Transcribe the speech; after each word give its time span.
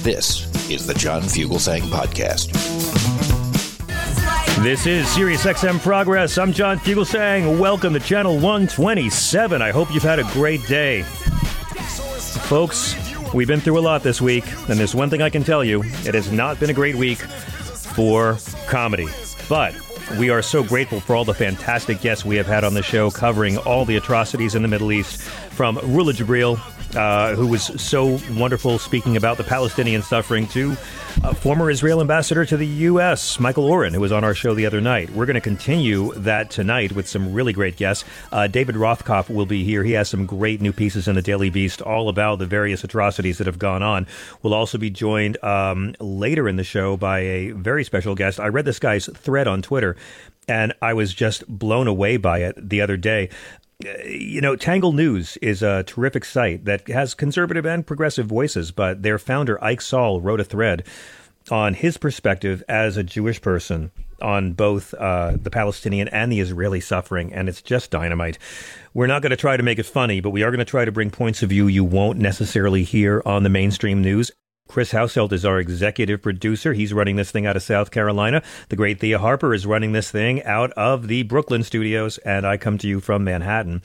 This 0.00 0.44
is 0.68 0.86
the 0.86 0.92
John 0.94 1.22
Fugelsang 1.22 1.80
Podcast. 1.84 2.52
This 4.62 4.86
is 4.86 5.06
SiriusXM 5.06 5.80
Progress. 5.80 6.36
I'm 6.36 6.52
John 6.52 6.78
Fugelsang. 6.78 7.58
Welcome 7.58 7.94
to 7.94 8.00
Channel 8.00 8.34
127. 8.34 9.62
I 9.62 9.70
hope 9.70 9.90
you've 9.94 10.02
had 10.02 10.18
a 10.18 10.24
great 10.34 10.62
day. 10.66 11.00
Folks, 12.50 12.94
we've 13.32 13.48
been 13.48 13.60
through 13.60 13.78
a 13.78 13.80
lot 13.80 14.02
this 14.02 14.20
week, 14.20 14.44
and 14.68 14.78
there's 14.78 14.94
one 14.94 15.08
thing 15.08 15.22
I 15.22 15.30
can 15.30 15.42
tell 15.42 15.64
you 15.64 15.82
it 16.04 16.12
has 16.12 16.30
not 16.30 16.60
been 16.60 16.68
a 16.68 16.74
great 16.74 16.96
week 16.96 17.20
for 17.20 18.36
comedy. 18.68 19.08
But 19.48 19.74
we 20.18 20.28
are 20.28 20.42
so 20.42 20.62
grateful 20.62 21.00
for 21.00 21.16
all 21.16 21.24
the 21.24 21.32
fantastic 21.32 22.02
guests 22.02 22.26
we 22.26 22.36
have 22.36 22.46
had 22.46 22.62
on 22.62 22.74
the 22.74 22.82
show 22.82 23.10
covering 23.10 23.56
all 23.56 23.86
the 23.86 23.96
atrocities 23.96 24.54
in 24.54 24.60
the 24.60 24.68
Middle 24.68 24.92
East, 24.92 25.22
from 25.22 25.76
Rula 25.76 26.12
Jebreal 26.12 26.60
uh, 26.96 27.34
who 27.34 27.46
was 27.46 27.64
so 27.80 28.18
wonderful 28.32 28.78
speaking 28.78 29.16
about 29.16 29.36
the 29.36 29.44
Palestinian 29.44 30.02
suffering, 30.02 30.46
to 30.48 30.72
uh, 31.22 31.34
former 31.34 31.70
Israel 31.70 32.00
ambassador 32.00 32.44
to 32.44 32.56
the 32.56 32.66
U.S., 32.66 33.38
Michael 33.38 33.64
Oren, 33.64 33.94
who 33.94 34.00
was 34.00 34.12
on 34.12 34.24
our 34.24 34.34
show 34.34 34.54
the 34.54 34.66
other 34.66 34.80
night. 34.80 35.10
We're 35.10 35.26
going 35.26 35.34
to 35.34 35.40
continue 35.40 36.12
that 36.14 36.50
tonight 36.50 36.92
with 36.92 37.08
some 37.08 37.32
really 37.32 37.52
great 37.52 37.76
guests. 37.76 38.04
Uh, 38.32 38.46
David 38.46 38.74
Rothkopf 38.74 39.28
will 39.28 39.46
be 39.46 39.64
here. 39.64 39.84
He 39.84 39.92
has 39.92 40.08
some 40.08 40.26
great 40.26 40.60
new 40.60 40.72
pieces 40.72 41.08
in 41.08 41.14
the 41.14 41.22
Daily 41.22 41.50
Beast 41.50 41.82
all 41.82 42.08
about 42.08 42.38
the 42.38 42.46
various 42.46 42.84
atrocities 42.84 43.38
that 43.38 43.46
have 43.46 43.58
gone 43.58 43.82
on. 43.82 44.06
We'll 44.42 44.54
also 44.54 44.78
be 44.78 44.90
joined 44.90 45.42
um, 45.44 45.94
later 46.00 46.48
in 46.48 46.56
the 46.56 46.64
show 46.64 46.96
by 46.96 47.20
a 47.20 47.50
very 47.50 47.84
special 47.84 48.14
guest. 48.14 48.40
I 48.40 48.48
read 48.48 48.64
this 48.64 48.78
guy's 48.78 49.06
thread 49.06 49.46
on 49.46 49.62
Twitter 49.62 49.96
and 50.48 50.74
I 50.82 50.94
was 50.94 51.14
just 51.14 51.46
blown 51.46 51.86
away 51.86 52.16
by 52.16 52.40
it 52.40 52.56
the 52.68 52.80
other 52.80 52.96
day 52.96 53.28
you 54.04 54.40
know, 54.40 54.56
Tangle 54.56 54.92
News 54.92 55.36
is 55.38 55.62
a 55.62 55.82
terrific 55.84 56.24
site 56.24 56.64
that 56.64 56.88
has 56.88 57.14
conservative 57.14 57.64
and 57.64 57.86
progressive 57.86 58.26
voices, 58.26 58.70
but 58.70 59.02
their 59.02 59.18
founder, 59.18 59.62
Ike 59.62 59.80
Saul, 59.80 60.20
wrote 60.20 60.40
a 60.40 60.44
thread 60.44 60.86
on 61.50 61.74
his 61.74 61.96
perspective 61.96 62.62
as 62.68 62.96
a 62.96 63.02
Jewish 63.02 63.40
person 63.40 63.90
on 64.20 64.52
both 64.52 64.92
uh, 64.94 65.36
the 65.40 65.50
Palestinian 65.50 66.08
and 66.08 66.30
the 66.30 66.40
Israeli 66.40 66.80
suffering, 66.80 67.32
and 67.32 67.48
it's 67.48 67.62
just 67.62 67.90
dynamite. 67.90 68.38
We're 68.92 69.06
not 69.06 69.22
going 69.22 69.30
to 69.30 69.36
try 69.36 69.56
to 69.56 69.62
make 69.62 69.78
it 69.78 69.86
funny, 69.86 70.20
but 70.20 70.30
we 70.30 70.42
are 70.42 70.50
going 70.50 70.58
to 70.58 70.64
try 70.64 70.84
to 70.84 70.92
bring 70.92 71.10
points 71.10 71.42
of 71.42 71.48
view 71.48 71.66
you 71.66 71.84
won't 71.84 72.18
necessarily 72.18 72.84
hear 72.84 73.22
on 73.24 73.42
the 73.42 73.48
mainstream 73.48 74.02
news. 74.02 74.30
Chris 74.70 74.92
Hauselt 74.92 75.32
is 75.32 75.44
our 75.44 75.58
executive 75.58 76.22
producer. 76.22 76.72
He's 76.72 76.92
running 76.92 77.16
this 77.16 77.32
thing 77.32 77.44
out 77.44 77.56
of 77.56 77.62
South 77.64 77.90
Carolina. 77.90 78.40
The 78.68 78.76
great 78.76 79.00
Thea 79.00 79.18
Harper 79.18 79.52
is 79.52 79.66
running 79.66 79.90
this 79.90 80.12
thing 80.12 80.44
out 80.44 80.70
of 80.74 81.08
the 81.08 81.24
Brooklyn 81.24 81.64
studios, 81.64 82.18
and 82.18 82.46
I 82.46 82.56
come 82.56 82.78
to 82.78 82.86
you 82.86 83.00
from 83.00 83.24
Manhattan. 83.24 83.82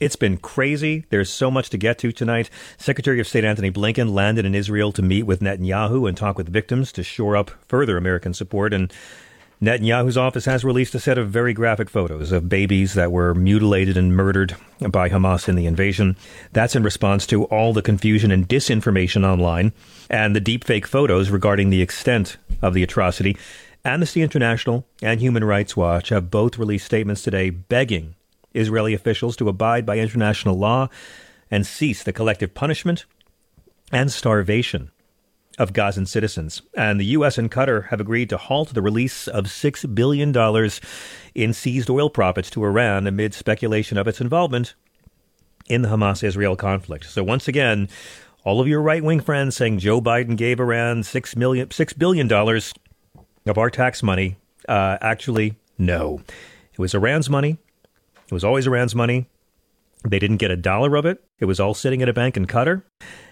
It's 0.00 0.14
been 0.14 0.36
crazy. 0.36 1.04
There's 1.10 1.28
so 1.28 1.50
much 1.50 1.70
to 1.70 1.76
get 1.76 1.98
to 1.98 2.12
tonight. 2.12 2.50
Secretary 2.76 3.18
of 3.18 3.26
State 3.26 3.42
Antony 3.42 3.72
Blinken 3.72 4.14
landed 4.14 4.44
in 4.44 4.54
Israel 4.54 4.92
to 4.92 5.02
meet 5.02 5.24
with 5.24 5.40
Netanyahu 5.40 6.08
and 6.08 6.16
talk 6.16 6.38
with 6.38 6.48
victims 6.48 6.92
to 6.92 7.02
shore 7.02 7.34
up 7.34 7.50
further 7.66 7.96
American 7.96 8.32
support. 8.32 8.72
And 8.72 8.92
Netanyahu's 9.60 10.16
office 10.16 10.44
has 10.44 10.64
released 10.64 10.94
a 10.94 11.00
set 11.00 11.18
of 11.18 11.30
very 11.30 11.52
graphic 11.52 11.90
photos 11.90 12.30
of 12.30 12.48
babies 12.48 12.94
that 12.94 13.10
were 13.10 13.34
mutilated 13.34 13.96
and 13.96 14.16
murdered 14.16 14.54
by 14.78 15.08
Hamas 15.08 15.48
in 15.48 15.56
the 15.56 15.66
invasion. 15.66 16.16
That's 16.52 16.76
in 16.76 16.84
response 16.84 17.26
to 17.26 17.42
all 17.46 17.72
the 17.72 17.82
confusion 17.82 18.30
and 18.30 18.48
disinformation 18.48 19.26
online 19.26 19.72
and 20.08 20.36
the 20.36 20.40
deepfake 20.40 20.86
photos 20.86 21.30
regarding 21.30 21.70
the 21.70 21.82
extent 21.82 22.36
of 22.62 22.72
the 22.72 22.84
atrocity. 22.84 23.36
Amnesty 23.84 24.22
International 24.22 24.86
and 25.02 25.20
Human 25.20 25.42
Rights 25.42 25.76
Watch 25.76 26.10
have 26.10 26.30
both 26.30 26.56
released 26.56 26.86
statements 26.86 27.22
today 27.22 27.50
begging 27.50 28.14
Israeli 28.54 28.94
officials 28.94 29.36
to 29.38 29.48
abide 29.48 29.84
by 29.84 29.98
international 29.98 30.56
law 30.56 30.88
and 31.50 31.66
cease 31.66 32.04
the 32.04 32.12
collective 32.12 32.54
punishment 32.54 33.06
and 33.90 34.12
starvation 34.12 34.92
of 35.58 35.72
Gazan 35.72 36.06
citizens. 36.06 36.62
And 36.74 37.00
the 37.00 37.06
U.S. 37.06 37.36
and 37.36 37.50
Qatar 37.50 37.88
have 37.88 38.00
agreed 38.00 38.30
to 38.30 38.36
halt 38.36 38.72
the 38.72 38.82
release 38.82 39.26
of 39.26 39.44
$6 39.44 39.94
billion 39.94 40.70
in 41.34 41.52
seized 41.52 41.90
oil 41.90 42.08
profits 42.08 42.48
to 42.50 42.64
Iran 42.64 43.06
amid 43.06 43.34
speculation 43.34 43.98
of 43.98 44.06
its 44.06 44.20
involvement 44.20 44.74
in 45.68 45.82
the 45.82 45.88
Hamas 45.88 46.22
Israel 46.22 46.56
conflict. 46.56 47.04
So, 47.04 47.22
once 47.22 47.48
again, 47.48 47.88
all 48.44 48.60
of 48.60 48.68
your 48.68 48.80
right 48.80 49.02
wing 49.02 49.20
friends 49.20 49.56
saying 49.56 49.80
Joe 49.80 50.00
Biden 50.00 50.36
gave 50.36 50.60
Iran 50.60 51.02
$6, 51.02 51.36
million, 51.36 51.68
$6 51.68 51.98
billion 51.98 52.32
of 52.32 53.58
our 53.58 53.70
tax 53.70 54.02
money. 54.02 54.36
Uh, 54.68 54.96
actually, 55.00 55.56
no. 55.76 56.22
It 56.72 56.78
was 56.78 56.94
Iran's 56.94 57.28
money. 57.28 57.58
It 58.26 58.32
was 58.32 58.44
always 58.44 58.66
Iran's 58.66 58.94
money. 58.94 59.26
They 60.06 60.18
didn't 60.18 60.36
get 60.36 60.50
a 60.50 60.56
dollar 60.56 60.96
of 60.96 61.06
it. 61.06 61.24
It 61.40 61.46
was 61.46 61.58
all 61.58 61.74
sitting 61.74 62.00
in 62.00 62.08
a 62.08 62.12
bank 62.12 62.36
in 62.36 62.46
Qatar. 62.46 62.82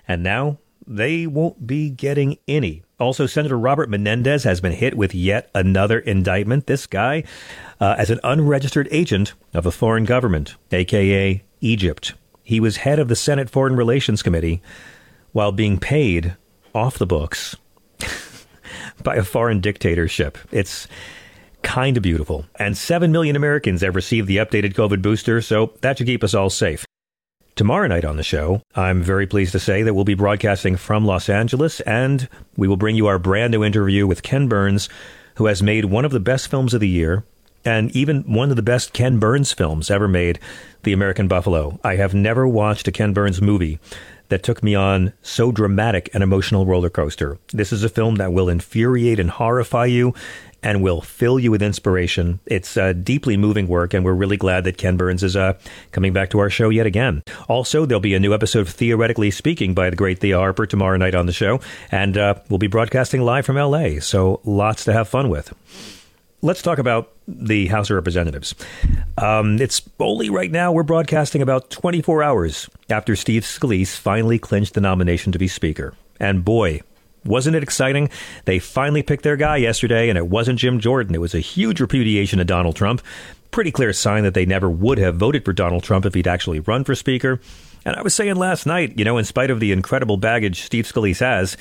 And 0.08 0.22
now 0.22 0.58
they 0.86 1.26
won't 1.26 1.66
be 1.66 1.90
getting 1.90 2.38
any. 2.46 2.82
Also, 2.98 3.26
Senator 3.26 3.58
Robert 3.58 3.90
Menendez 3.90 4.44
has 4.44 4.60
been 4.60 4.72
hit 4.72 4.96
with 4.96 5.14
yet 5.14 5.50
another 5.54 5.98
indictment. 5.98 6.66
This 6.66 6.86
guy, 6.86 7.24
uh, 7.80 7.94
as 7.98 8.10
an 8.10 8.20
unregistered 8.24 8.88
agent 8.90 9.34
of 9.52 9.66
a 9.66 9.70
foreign 9.70 10.04
government, 10.04 10.56
aka 10.72 11.42
Egypt. 11.60 12.14
He 12.42 12.60
was 12.60 12.78
head 12.78 12.98
of 12.98 13.08
the 13.08 13.16
Senate 13.16 13.50
Foreign 13.50 13.76
Relations 13.76 14.22
Committee 14.22 14.62
while 15.32 15.52
being 15.52 15.78
paid 15.78 16.36
off 16.74 16.98
the 16.98 17.06
books 17.06 17.56
by 19.02 19.16
a 19.16 19.24
foreign 19.24 19.60
dictatorship. 19.60 20.38
It's 20.52 20.86
kind 21.62 21.96
of 21.96 22.02
beautiful. 22.02 22.46
And 22.56 22.78
7 22.78 23.10
million 23.10 23.34
Americans 23.34 23.80
have 23.82 23.96
received 23.96 24.28
the 24.28 24.36
updated 24.36 24.74
COVID 24.74 25.02
booster, 25.02 25.42
so 25.42 25.72
that 25.80 25.98
should 25.98 26.06
keep 26.06 26.22
us 26.22 26.34
all 26.34 26.48
safe. 26.48 26.86
Tomorrow 27.56 27.86
night 27.86 28.04
on 28.04 28.18
the 28.18 28.22
show, 28.22 28.60
I'm 28.74 29.02
very 29.02 29.26
pleased 29.26 29.52
to 29.52 29.58
say 29.58 29.82
that 29.82 29.94
we'll 29.94 30.04
be 30.04 30.12
broadcasting 30.12 30.76
from 30.76 31.06
Los 31.06 31.30
Angeles 31.30 31.80
and 31.80 32.28
we 32.54 32.68
will 32.68 32.76
bring 32.76 32.96
you 32.96 33.06
our 33.06 33.18
brand 33.18 33.52
new 33.52 33.64
interview 33.64 34.06
with 34.06 34.22
Ken 34.22 34.46
Burns, 34.46 34.90
who 35.36 35.46
has 35.46 35.62
made 35.62 35.86
one 35.86 36.04
of 36.04 36.12
the 36.12 36.20
best 36.20 36.48
films 36.48 36.74
of 36.74 36.80
the 36.80 36.88
year 36.88 37.24
and 37.64 37.90
even 37.96 38.24
one 38.24 38.50
of 38.50 38.56
the 38.56 38.62
best 38.62 38.92
Ken 38.92 39.18
Burns 39.18 39.54
films 39.54 39.90
ever 39.90 40.06
made, 40.06 40.38
The 40.82 40.92
American 40.92 41.28
Buffalo. 41.28 41.80
I 41.82 41.96
have 41.96 42.12
never 42.12 42.46
watched 42.46 42.88
a 42.88 42.92
Ken 42.92 43.14
Burns 43.14 43.40
movie 43.40 43.78
that 44.28 44.42
took 44.42 44.62
me 44.62 44.74
on 44.74 45.14
so 45.22 45.50
dramatic 45.50 46.14
an 46.14 46.20
emotional 46.20 46.66
roller 46.66 46.90
coaster. 46.90 47.38
This 47.54 47.72
is 47.72 47.82
a 47.82 47.88
film 47.88 48.16
that 48.16 48.34
will 48.34 48.50
infuriate 48.50 49.18
and 49.18 49.30
horrify 49.30 49.86
you 49.86 50.12
and 50.66 50.82
will 50.82 51.00
fill 51.00 51.38
you 51.38 51.52
with 51.52 51.62
inspiration. 51.62 52.40
It's 52.44 52.76
uh, 52.76 52.92
deeply 52.92 53.36
moving 53.36 53.68
work, 53.68 53.94
and 53.94 54.04
we're 54.04 54.14
really 54.14 54.36
glad 54.36 54.64
that 54.64 54.76
Ken 54.76 54.96
Burns 54.96 55.22
is 55.22 55.36
uh, 55.36 55.56
coming 55.92 56.12
back 56.12 56.30
to 56.30 56.40
our 56.40 56.50
show 56.50 56.70
yet 56.70 56.86
again. 56.86 57.22
Also, 57.48 57.86
there'll 57.86 58.00
be 58.00 58.14
a 58.14 58.20
new 58.20 58.34
episode 58.34 58.62
of 58.62 58.70
Theoretically 58.70 59.30
Speaking 59.30 59.74
by 59.74 59.90
the 59.90 59.96
great 59.96 60.18
Thea 60.18 60.36
Harper 60.36 60.66
tomorrow 60.66 60.96
night 60.96 61.14
on 61.14 61.26
the 61.26 61.32
show, 61.32 61.60
and 61.92 62.18
uh, 62.18 62.34
we'll 62.48 62.58
be 62.58 62.66
broadcasting 62.66 63.20
live 63.20 63.46
from 63.46 63.54
LA, 63.54 64.00
so 64.00 64.40
lots 64.42 64.84
to 64.86 64.92
have 64.92 65.08
fun 65.08 65.28
with. 65.28 65.54
Let's 66.42 66.62
talk 66.62 66.78
about 66.78 67.12
the 67.28 67.68
House 67.68 67.88
of 67.88 67.94
Representatives. 67.94 68.56
Um, 69.18 69.60
it's 69.60 69.88
only 70.00 70.30
right 70.30 70.50
now 70.50 70.72
we're 70.72 70.82
broadcasting 70.82 71.42
about 71.42 71.70
24 71.70 72.24
hours 72.24 72.68
after 72.90 73.14
Steve 73.14 73.44
Scalise 73.44 73.96
finally 73.96 74.40
clinched 74.40 74.74
the 74.74 74.80
nomination 74.80 75.30
to 75.30 75.38
be 75.38 75.46
Speaker. 75.46 75.94
And 76.18 76.44
boy, 76.44 76.80
wasn't 77.26 77.56
it 77.56 77.62
exciting? 77.62 78.10
They 78.44 78.58
finally 78.58 79.02
picked 79.02 79.24
their 79.24 79.36
guy 79.36 79.56
yesterday, 79.56 80.08
and 80.08 80.16
it 80.16 80.28
wasn't 80.28 80.58
Jim 80.58 80.80
Jordan. 80.80 81.14
It 81.14 81.20
was 81.20 81.34
a 81.34 81.40
huge 81.40 81.80
repudiation 81.80 82.40
of 82.40 82.46
Donald 82.46 82.76
Trump. 82.76 83.02
Pretty 83.50 83.70
clear 83.70 83.92
sign 83.92 84.24
that 84.24 84.34
they 84.34 84.46
never 84.46 84.68
would 84.70 84.98
have 84.98 85.16
voted 85.16 85.44
for 85.44 85.52
Donald 85.52 85.82
Trump 85.82 86.04
if 86.04 86.14
he'd 86.14 86.26
actually 86.28 86.60
run 86.60 86.84
for 86.84 86.94
Speaker. 86.94 87.40
And 87.84 87.96
I 87.96 88.02
was 88.02 88.14
saying 88.14 88.36
last 88.36 88.66
night, 88.66 88.98
you 88.98 89.04
know, 89.04 89.16
in 89.18 89.24
spite 89.24 89.50
of 89.50 89.60
the 89.60 89.72
incredible 89.72 90.16
baggage 90.16 90.62
Steve 90.62 90.86
Scalise 90.86 91.20
has, 91.20 91.56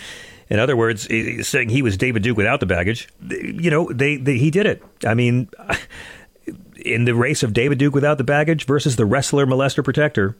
In 0.49 0.59
other 0.59 0.75
words, 0.75 1.07
saying 1.47 1.69
he 1.69 1.81
was 1.81 1.97
David 1.97 2.21
Duke 2.23 2.37
without 2.37 2.59
the 2.59 2.65
baggage. 2.65 3.07
You 3.29 3.71
know, 3.71 3.91
they, 3.91 4.17
they 4.17 4.37
he 4.37 4.51
did 4.51 4.65
it. 4.65 4.83
I 5.05 5.13
mean, 5.13 5.49
in 6.77 7.05
the 7.05 7.15
race 7.15 7.43
of 7.43 7.53
David 7.53 7.77
Duke 7.77 7.95
without 7.95 8.17
the 8.17 8.23
baggage 8.23 8.65
versus 8.65 8.95
the 8.95 9.05
wrestler 9.05 9.45
molester 9.45 9.83
protector, 9.83 10.35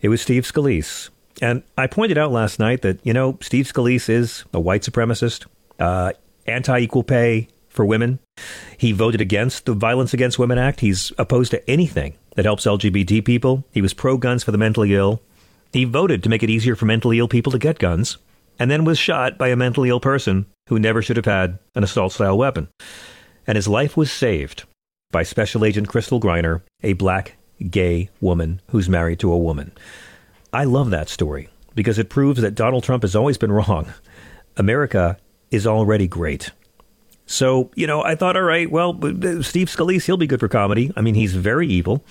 it 0.00 0.08
was 0.08 0.22
Steve 0.22 0.44
Scalise. 0.44 1.10
And 1.40 1.62
I 1.76 1.86
pointed 1.86 2.18
out 2.18 2.32
last 2.32 2.58
night 2.58 2.82
that, 2.82 3.04
you 3.04 3.12
know, 3.12 3.38
Steve 3.40 3.66
Scalise 3.66 4.08
is 4.08 4.44
a 4.52 4.60
white 4.60 4.82
supremacist, 4.82 5.46
uh, 5.78 6.12
anti 6.46 6.78
equal 6.78 7.02
pay 7.02 7.48
for 7.68 7.84
women. 7.84 8.18
He 8.76 8.92
voted 8.92 9.20
against 9.20 9.64
the 9.64 9.72
Violence 9.72 10.12
Against 10.12 10.38
Women 10.38 10.58
Act. 10.58 10.80
He's 10.80 11.12
opposed 11.18 11.50
to 11.52 11.70
anything 11.70 12.14
that 12.36 12.44
helps 12.44 12.66
LGBT 12.66 13.24
people. 13.24 13.64
He 13.72 13.80
was 13.80 13.94
pro 13.94 14.16
guns 14.16 14.44
for 14.44 14.50
the 14.50 14.58
mentally 14.58 14.94
ill. 14.94 15.22
He 15.72 15.84
voted 15.84 16.22
to 16.22 16.28
make 16.28 16.42
it 16.42 16.50
easier 16.50 16.74
for 16.74 16.86
mentally 16.86 17.18
ill 17.18 17.28
people 17.28 17.52
to 17.52 17.58
get 17.58 17.78
guns, 17.78 18.18
and 18.58 18.70
then 18.70 18.84
was 18.84 18.98
shot 18.98 19.38
by 19.38 19.48
a 19.48 19.56
mentally 19.56 19.88
ill 19.88 20.00
person 20.00 20.46
who 20.68 20.78
never 20.78 21.00
should 21.00 21.16
have 21.16 21.26
had 21.26 21.58
an 21.74 21.84
assault 21.84 22.12
style 22.12 22.36
weapon. 22.36 22.68
And 23.46 23.56
his 23.56 23.68
life 23.68 23.96
was 23.96 24.10
saved 24.10 24.64
by 25.10 25.22
Special 25.22 25.64
Agent 25.64 25.88
Crystal 25.88 26.20
Griner, 26.20 26.62
a 26.82 26.92
black 26.94 27.36
gay 27.70 28.10
woman 28.20 28.60
who's 28.68 28.88
married 28.88 29.20
to 29.20 29.32
a 29.32 29.38
woman. 29.38 29.72
I 30.52 30.64
love 30.64 30.90
that 30.90 31.08
story 31.08 31.48
because 31.74 31.98
it 31.98 32.10
proves 32.10 32.40
that 32.40 32.54
Donald 32.54 32.84
Trump 32.84 33.02
has 33.02 33.14
always 33.14 33.38
been 33.38 33.52
wrong. 33.52 33.92
America 34.56 35.16
is 35.50 35.66
already 35.66 36.08
great. 36.08 36.50
So, 37.26 37.70
you 37.76 37.86
know, 37.86 38.02
I 38.02 38.16
thought, 38.16 38.36
all 38.36 38.42
right, 38.42 38.70
well, 38.70 38.94
Steve 39.42 39.68
Scalise, 39.68 40.04
he'll 40.04 40.16
be 40.16 40.26
good 40.26 40.40
for 40.40 40.48
comedy. 40.48 40.92
I 40.96 41.00
mean, 41.00 41.14
he's 41.14 41.34
very 41.34 41.68
evil 41.68 42.04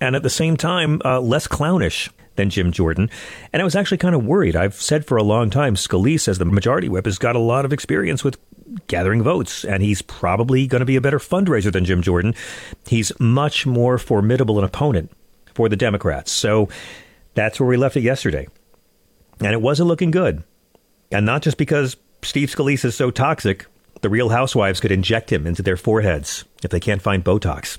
and 0.00 0.16
at 0.16 0.22
the 0.22 0.30
same 0.30 0.56
time, 0.56 1.00
uh, 1.04 1.20
less 1.20 1.46
clownish 1.46 2.08
than 2.36 2.50
Jim 2.50 2.72
Jordan. 2.72 3.10
And 3.52 3.60
I 3.60 3.64
was 3.64 3.76
actually 3.76 3.98
kind 3.98 4.14
of 4.14 4.24
worried. 4.24 4.56
I've 4.56 4.74
said 4.74 5.04
for 5.04 5.16
a 5.16 5.22
long 5.22 5.50
time, 5.50 5.74
Scalise, 5.74 6.28
as 6.28 6.38
the 6.38 6.44
majority 6.44 6.88
whip, 6.88 7.04
has 7.04 7.18
got 7.18 7.36
a 7.36 7.40
lot 7.40 7.64
of 7.64 7.72
experience 7.72 8.24
with 8.24 8.38
gathering 8.86 9.22
votes, 9.22 9.64
and 9.64 9.82
he's 9.82 10.00
probably 10.00 10.66
going 10.66 10.80
to 10.80 10.86
be 10.86 10.96
a 10.96 11.00
better 11.00 11.18
fundraiser 11.18 11.72
than 11.72 11.84
Jim 11.84 12.02
Jordan. 12.02 12.34
He's 12.86 13.12
much 13.18 13.66
more 13.66 13.98
formidable 13.98 14.58
an 14.58 14.64
opponent 14.64 15.10
for 15.54 15.68
the 15.68 15.76
Democrats. 15.76 16.30
So 16.32 16.68
that's 17.40 17.58
where 17.58 17.68
we 17.68 17.78
left 17.78 17.96
it 17.96 18.02
yesterday. 18.02 18.46
And 19.40 19.52
it 19.52 19.62
wasn't 19.62 19.88
looking 19.88 20.10
good. 20.10 20.44
And 21.10 21.24
not 21.24 21.40
just 21.40 21.56
because 21.56 21.96
Steve 22.22 22.50
Scalise 22.50 22.84
is 22.84 22.94
so 22.94 23.10
toxic, 23.10 23.66
the 24.02 24.10
real 24.10 24.28
housewives 24.28 24.78
could 24.78 24.92
inject 24.92 25.32
him 25.32 25.46
into 25.46 25.62
their 25.62 25.78
foreheads 25.78 26.44
if 26.62 26.70
they 26.70 26.80
can't 26.80 27.00
find 27.00 27.24
Botox. 27.24 27.78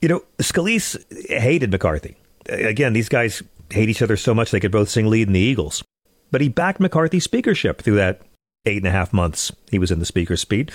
You 0.00 0.08
know, 0.08 0.24
Scalise 0.38 0.96
hated 1.28 1.70
McCarthy. 1.70 2.16
Again, 2.46 2.94
these 2.94 3.10
guys 3.10 3.42
hate 3.68 3.90
each 3.90 4.00
other 4.00 4.16
so 4.16 4.34
much 4.34 4.50
they 4.50 4.60
could 4.60 4.72
both 4.72 4.88
sing 4.88 5.08
lead 5.08 5.28
in 5.28 5.34
the 5.34 5.40
Eagles. 5.40 5.84
But 6.30 6.40
he 6.40 6.48
backed 6.48 6.80
McCarthy's 6.80 7.24
speakership 7.24 7.82
through 7.82 7.96
that 7.96 8.22
eight 8.64 8.78
and 8.78 8.86
a 8.86 8.90
half 8.90 9.12
months 9.12 9.52
he 9.70 9.78
was 9.78 9.90
in 9.90 9.98
the 9.98 10.06
speaker's 10.06 10.46
seat. 10.48 10.70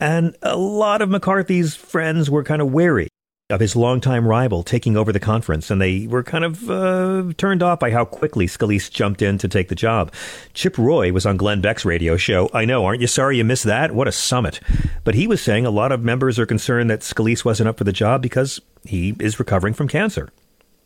And 0.00 0.36
a 0.42 0.56
lot 0.56 1.00
of 1.00 1.08
McCarthy's 1.08 1.76
friends 1.76 2.28
were 2.28 2.42
kind 2.42 2.60
of 2.60 2.72
wary 2.72 3.08
of 3.50 3.60
his 3.60 3.76
longtime 3.76 4.26
rival 4.26 4.62
taking 4.62 4.96
over 4.96 5.12
the 5.12 5.20
conference, 5.20 5.70
and 5.70 5.78
they 5.78 6.06
were 6.06 6.22
kind 6.22 6.44
of 6.44 6.70
uh, 6.70 7.24
turned 7.36 7.62
off 7.62 7.78
by 7.78 7.90
how 7.90 8.02
quickly 8.02 8.46
Scalise 8.46 8.90
jumped 8.90 9.20
in 9.20 9.36
to 9.36 9.48
take 9.48 9.68
the 9.68 9.74
job. 9.74 10.10
Chip 10.54 10.78
Roy 10.78 11.12
was 11.12 11.26
on 11.26 11.36
Glenn 11.36 11.60
Beck's 11.60 11.84
radio 11.84 12.16
show. 12.16 12.48
I 12.54 12.64
know, 12.64 12.86
aren't 12.86 13.02
you 13.02 13.06
sorry 13.06 13.36
you 13.36 13.44
missed 13.44 13.64
that? 13.64 13.92
What 13.92 14.08
a 14.08 14.12
summit. 14.12 14.60
But 15.04 15.14
he 15.14 15.26
was 15.26 15.42
saying 15.42 15.66
a 15.66 15.70
lot 15.70 15.92
of 15.92 16.02
members 16.02 16.38
are 16.38 16.46
concerned 16.46 16.88
that 16.88 17.00
Scalise 17.00 17.44
wasn't 17.44 17.68
up 17.68 17.76
for 17.76 17.84
the 17.84 17.92
job 17.92 18.22
because 18.22 18.62
he 18.82 19.14
is 19.20 19.38
recovering 19.38 19.74
from 19.74 19.88
cancer. 19.88 20.30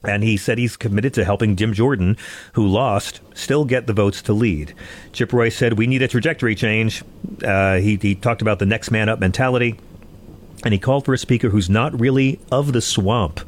And 0.02 0.24
he 0.24 0.36
said 0.36 0.58
he's 0.58 0.76
committed 0.76 1.14
to 1.14 1.24
helping 1.24 1.54
Jim 1.54 1.72
Jordan, 1.72 2.16
who 2.54 2.66
lost, 2.66 3.20
still 3.34 3.64
get 3.64 3.86
the 3.86 3.92
votes 3.92 4.20
to 4.22 4.32
lead. 4.32 4.74
Chip 5.12 5.32
Roy 5.32 5.48
said, 5.48 5.78
We 5.78 5.86
need 5.86 6.02
a 6.02 6.08
trajectory 6.08 6.56
change. 6.56 7.04
Uh, 7.44 7.76
he, 7.76 7.96
he 8.02 8.16
talked 8.16 8.42
about 8.42 8.58
the 8.58 8.66
next 8.66 8.90
man 8.90 9.08
up 9.08 9.20
mentality. 9.20 9.78
And 10.64 10.72
he 10.72 10.78
called 10.78 11.04
for 11.04 11.14
a 11.14 11.18
speaker 11.18 11.50
who's 11.50 11.70
not 11.70 11.98
really 11.98 12.40
of 12.50 12.72
the 12.72 12.80
swamp. 12.80 13.40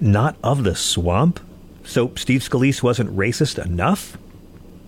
Not 0.00 0.36
of 0.42 0.64
the 0.64 0.74
swamp? 0.74 1.40
So 1.84 2.12
Steve 2.16 2.42
Scalise 2.42 2.82
wasn't 2.82 3.16
racist 3.16 3.64
enough? 3.64 4.16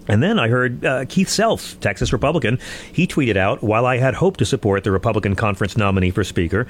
And 0.08 0.22
then 0.22 0.38
I 0.38 0.48
heard 0.48 0.84
uh, 0.84 1.04
Keith 1.08 1.28
Self, 1.28 1.78
Texas 1.80 2.12
Republican, 2.12 2.58
he 2.92 3.06
tweeted 3.06 3.36
out, 3.36 3.62
While 3.62 3.86
I 3.86 3.98
had 3.98 4.14
hoped 4.14 4.38
to 4.40 4.44
support 4.44 4.82
the 4.82 4.90
Republican 4.90 5.36
conference 5.36 5.76
nominee 5.76 6.10
for 6.10 6.24
Speaker, 6.24 6.66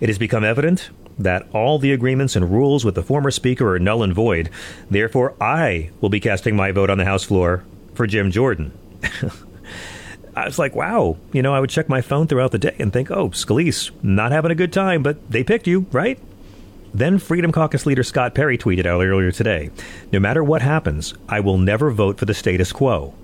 it 0.00 0.08
has 0.08 0.18
become 0.18 0.44
evident 0.44 0.90
that 1.18 1.46
all 1.52 1.78
the 1.78 1.92
agreements 1.92 2.36
and 2.36 2.50
rules 2.50 2.84
with 2.84 2.94
the 2.94 3.02
former 3.02 3.30
Speaker 3.30 3.74
are 3.74 3.78
null 3.78 4.02
and 4.02 4.12
void. 4.12 4.50
Therefore, 4.90 5.34
I 5.40 5.90
will 6.00 6.10
be 6.10 6.20
casting 6.20 6.56
my 6.56 6.72
vote 6.72 6.90
on 6.90 6.98
the 6.98 7.04
House 7.04 7.24
floor 7.24 7.64
for 7.94 8.06
Jim 8.06 8.30
Jordan. 8.30 8.72
I 10.34 10.46
was 10.46 10.58
like, 10.58 10.74
wow, 10.74 11.18
you 11.32 11.42
know, 11.42 11.54
I 11.54 11.60
would 11.60 11.70
check 11.70 11.88
my 11.88 12.00
phone 12.00 12.26
throughout 12.26 12.52
the 12.52 12.58
day 12.58 12.74
and 12.78 12.92
think, 12.92 13.10
oh, 13.10 13.28
Scalise, 13.30 13.90
not 14.02 14.32
having 14.32 14.50
a 14.50 14.54
good 14.54 14.72
time, 14.72 15.02
but 15.02 15.30
they 15.30 15.44
picked 15.44 15.66
you, 15.66 15.86
right? 15.92 16.18
Then 16.94 17.18
Freedom 17.18 17.52
Caucus 17.52 17.86
leader 17.86 18.02
Scott 18.02 18.34
Perry 18.34 18.58
tweeted 18.58 18.86
out 18.86 19.02
earlier 19.02 19.32
today 19.32 19.70
No 20.10 20.20
matter 20.20 20.44
what 20.44 20.60
happens, 20.62 21.14
I 21.28 21.40
will 21.40 21.58
never 21.58 21.90
vote 21.90 22.18
for 22.18 22.26
the 22.26 22.34
status 22.34 22.72
quo. 22.72 23.14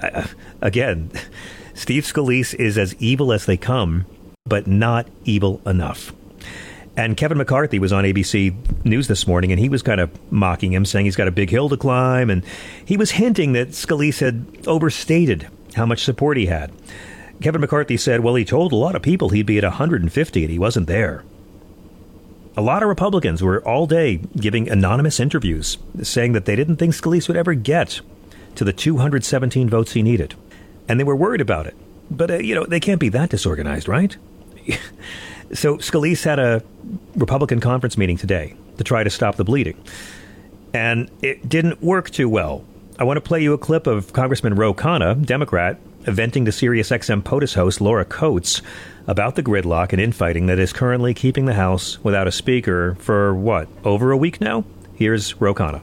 Uh, 0.00 0.26
again, 0.60 1.10
Steve 1.74 2.04
Scalise 2.04 2.54
is 2.54 2.78
as 2.78 2.94
evil 2.96 3.32
as 3.32 3.46
they 3.46 3.56
come, 3.56 4.06
but 4.44 4.66
not 4.66 5.06
evil 5.24 5.60
enough. 5.66 6.12
And 6.96 7.16
Kevin 7.16 7.38
McCarthy 7.38 7.78
was 7.80 7.92
on 7.92 8.04
ABC 8.04 8.84
News 8.84 9.08
this 9.08 9.26
morning, 9.26 9.50
and 9.50 9.58
he 9.58 9.68
was 9.68 9.82
kind 9.82 10.00
of 10.00 10.10
mocking 10.30 10.72
him, 10.72 10.84
saying 10.84 11.06
he's 11.06 11.16
got 11.16 11.26
a 11.26 11.32
big 11.32 11.50
hill 11.50 11.68
to 11.68 11.76
climb. 11.76 12.30
And 12.30 12.44
he 12.84 12.96
was 12.96 13.12
hinting 13.12 13.52
that 13.54 13.70
Scalise 13.70 14.20
had 14.20 14.46
overstated 14.66 15.48
how 15.74 15.86
much 15.86 16.04
support 16.04 16.36
he 16.36 16.46
had. 16.46 16.72
Kevin 17.40 17.60
McCarthy 17.60 17.96
said, 17.96 18.20
well, 18.20 18.34
he 18.34 18.44
told 18.44 18.72
a 18.72 18.76
lot 18.76 18.94
of 18.94 19.02
people 19.02 19.28
he'd 19.28 19.46
be 19.46 19.58
at 19.58 19.64
150 19.64 20.42
and 20.42 20.50
he 20.50 20.58
wasn't 20.58 20.86
there. 20.86 21.24
A 22.56 22.62
lot 22.62 22.82
of 22.82 22.88
Republicans 22.88 23.42
were 23.42 23.66
all 23.66 23.86
day 23.86 24.20
giving 24.36 24.68
anonymous 24.68 25.18
interviews 25.18 25.76
saying 26.02 26.32
that 26.32 26.44
they 26.44 26.54
didn't 26.54 26.76
think 26.76 26.94
Scalise 26.94 27.26
would 27.26 27.36
ever 27.36 27.54
get 27.54 28.00
to 28.54 28.64
the 28.64 28.72
217 28.72 29.68
votes 29.68 29.92
he 29.92 30.02
needed. 30.02 30.34
And 30.88 31.00
they 31.00 31.04
were 31.04 31.16
worried 31.16 31.40
about 31.40 31.66
it. 31.66 31.74
But, 32.10 32.30
uh, 32.30 32.34
you 32.38 32.54
know, 32.54 32.64
they 32.64 32.80
can't 32.80 33.00
be 33.00 33.08
that 33.08 33.30
disorganized, 33.30 33.88
right? 33.88 34.16
so 35.52 35.78
Scalise 35.78 36.24
had 36.24 36.38
a 36.38 36.62
Republican 37.16 37.58
conference 37.58 37.98
meeting 37.98 38.16
today 38.16 38.54
to 38.78 38.84
try 38.84 39.02
to 39.02 39.10
stop 39.10 39.36
the 39.36 39.44
bleeding. 39.44 39.76
And 40.72 41.10
it 41.22 41.48
didn't 41.48 41.82
work 41.82 42.10
too 42.10 42.28
well 42.28 42.64
I 42.96 43.02
want 43.02 43.16
to 43.16 43.20
play 43.20 43.42
you 43.42 43.52
a 43.52 43.58
clip 43.58 43.88
of 43.88 44.12
Congressman 44.12 44.54
Ro 44.54 44.72
Khanna, 44.72 45.26
Democrat, 45.26 45.80
venting 46.02 46.44
to 46.44 46.52
SiriusXM 46.52 47.24
POTUS 47.24 47.54
host 47.54 47.80
Laura 47.80 48.04
Coates 48.04 48.62
about 49.08 49.34
the 49.34 49.42
gridlock 49.42 49.90
and 49.92 50.00
infighting 50.00 50.46
that 50.46 50.60
is 50.60 50.72
currently 50.72 51.12
keeping 51.12 51.46
the 51.46 51.54
House 51.54 51.98
without 52.04 52.28
a 52.28 52.32
speaker 52.32 52.94
for 53.00 53.34
what, 53.34 53.66
over 53.84 54.12
a 54.12 54.16
week 54.16 54.40
now? 54.40 54.64
Here's 54.94 55.40
Ro 55.40 55.52
Khanna. 55.54 55.82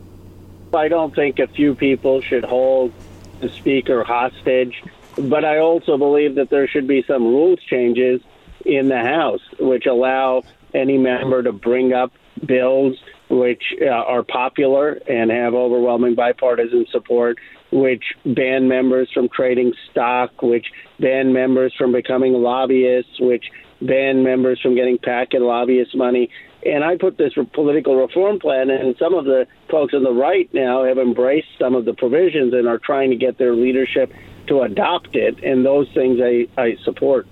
I 0.74 0.88
don't 0.88 1.14
think 1.14 1.40
a 1.40 1.48
few 1.48 1.76
people 1.76 2.22
should 2.22 2.46
hold 2.46 2.94
the 3.42 3.50
speaker 3.50 4.06
hostage, 4.06 4.82
but 5.18 5.44
I 5.44 5.58
also 5.58 5.98
believe 5.98 6.36
that 6.36 6.50
there 6.50 6.70
should 6.70 6.88
be 6.88 7.04
some 7.06 7.24
rules 7.24 7.60
changes 7.64 8.22
in 8.66 8.88
the 8.88 9.00
House 9.00 9.42
which 9.60 9.86
allow 9.86 10.44
any 10.74 10.98
member 10.98 11.44
to 11.44 11.52
bring 11.52 11.92
up 11.92 12.14
bills 12.46 12.98
which 13.32 13.64
uh, 13.82 13.86
are 13.88 14.24
popular 14.24 15.00
and 15.08 15.32
have 15.32 15.54
overwhelming 15.54 16.16
bipartisan 16.16 16.86
support, 16.92 17.38
which 17.72 18.04
ban 18.26 18.68
members 18.68 19.10
from 19.14 19.30
trading 19.30 19.72
stock, 19.90 20.42
which 20.42 20.68
ban 21.00 21.32
members 21.32 21.74
from 21.78 21.94
becoming 21.94 22.34
lobbyists, 22.34 23.20
which 23.20 23.46
ban 23.82 24.22
members 24.22 24.60
from 24.60 24.76
getting 24.76 24.98
packet 24.98 25.42
lobbyist 25.42 25.96
money. 25.96 26.30
And 26.64 26.84
I 26.84 26.98
put 26.98 27.18
this 27.18 27.34
political 27.54 27.96
reform 27.96 28.38
plan, 28.40 28.70
and 28.70 28.96
some 29.00 29.14
of 29.16 29.24
the 29.24 29.48
folks 29.70 29.94
on 29.94 30.04
the 30.04 30.12
right 30.12 30.54
now 30.54 30.84
have 30.84 30.98
embraced 30.98 31.48
some 31.58 31.74
of 31.74 31.86
the 31.86 31.94
provisions 31.94 32.54
and 32.54 32.68
are 32.68 32.78
trying 32.78 33.12
to 33.12 33.16
get 33.16 33.38
their 33.38 33.56
leadership 33.56 34.14
to 34.48 34.62
adopt 34.62 35.16
it. 35.16 35.42
And 35.42 35.66
those 35.66 35.88
things 35.94 36.20
I, 36.22 36.48
I 36.62 36.76
support. 36.84 37.28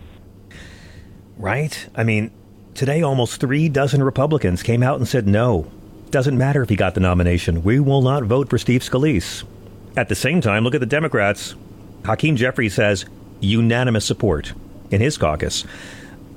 Right? 1.37 1.89
I 1.93 2.03
mean, 2.03 2.31
today 2.73 3.01
almost 3.01 3.41
three 3.41 3.67
dozen 3.67 4.01
Republicans 4.01 4.63
came 4.63 4.81
out 4.81 4.97
and 4.97 5.07
said 5.07 5.27
no 5.27 5.69
doesn't 6.11 6.37
matter 6.37 6.61
if 6.61 6.69
he 6.69 6.75
got 6.75 6.93
the 6.93 6.99
nomination. 6.99 7.63
We 7.63 7.79
will 7.79 8.01
not 8.01 8.23
vote 8.23 8.49
for 8.49 8.57
Steve 8.57 8.81
Scalise. 8.81 9.43
At 9.95 10.09
the 10.09 10.15
same 10.15 10.41
time, 10.41 10.63
look 10.63 10.73
at 10.73 10.79
the 10.79 10.85
Democrats. 10.85 11.55
Hakeem 12.05 12.35
Jeffries 12.35 12.77
has 12.77 13.05
unanimous 13.39 14.05
support 14.05 14.53
in 14.91 15.01
his 15.01 15.17
caucus. 15.17 15.65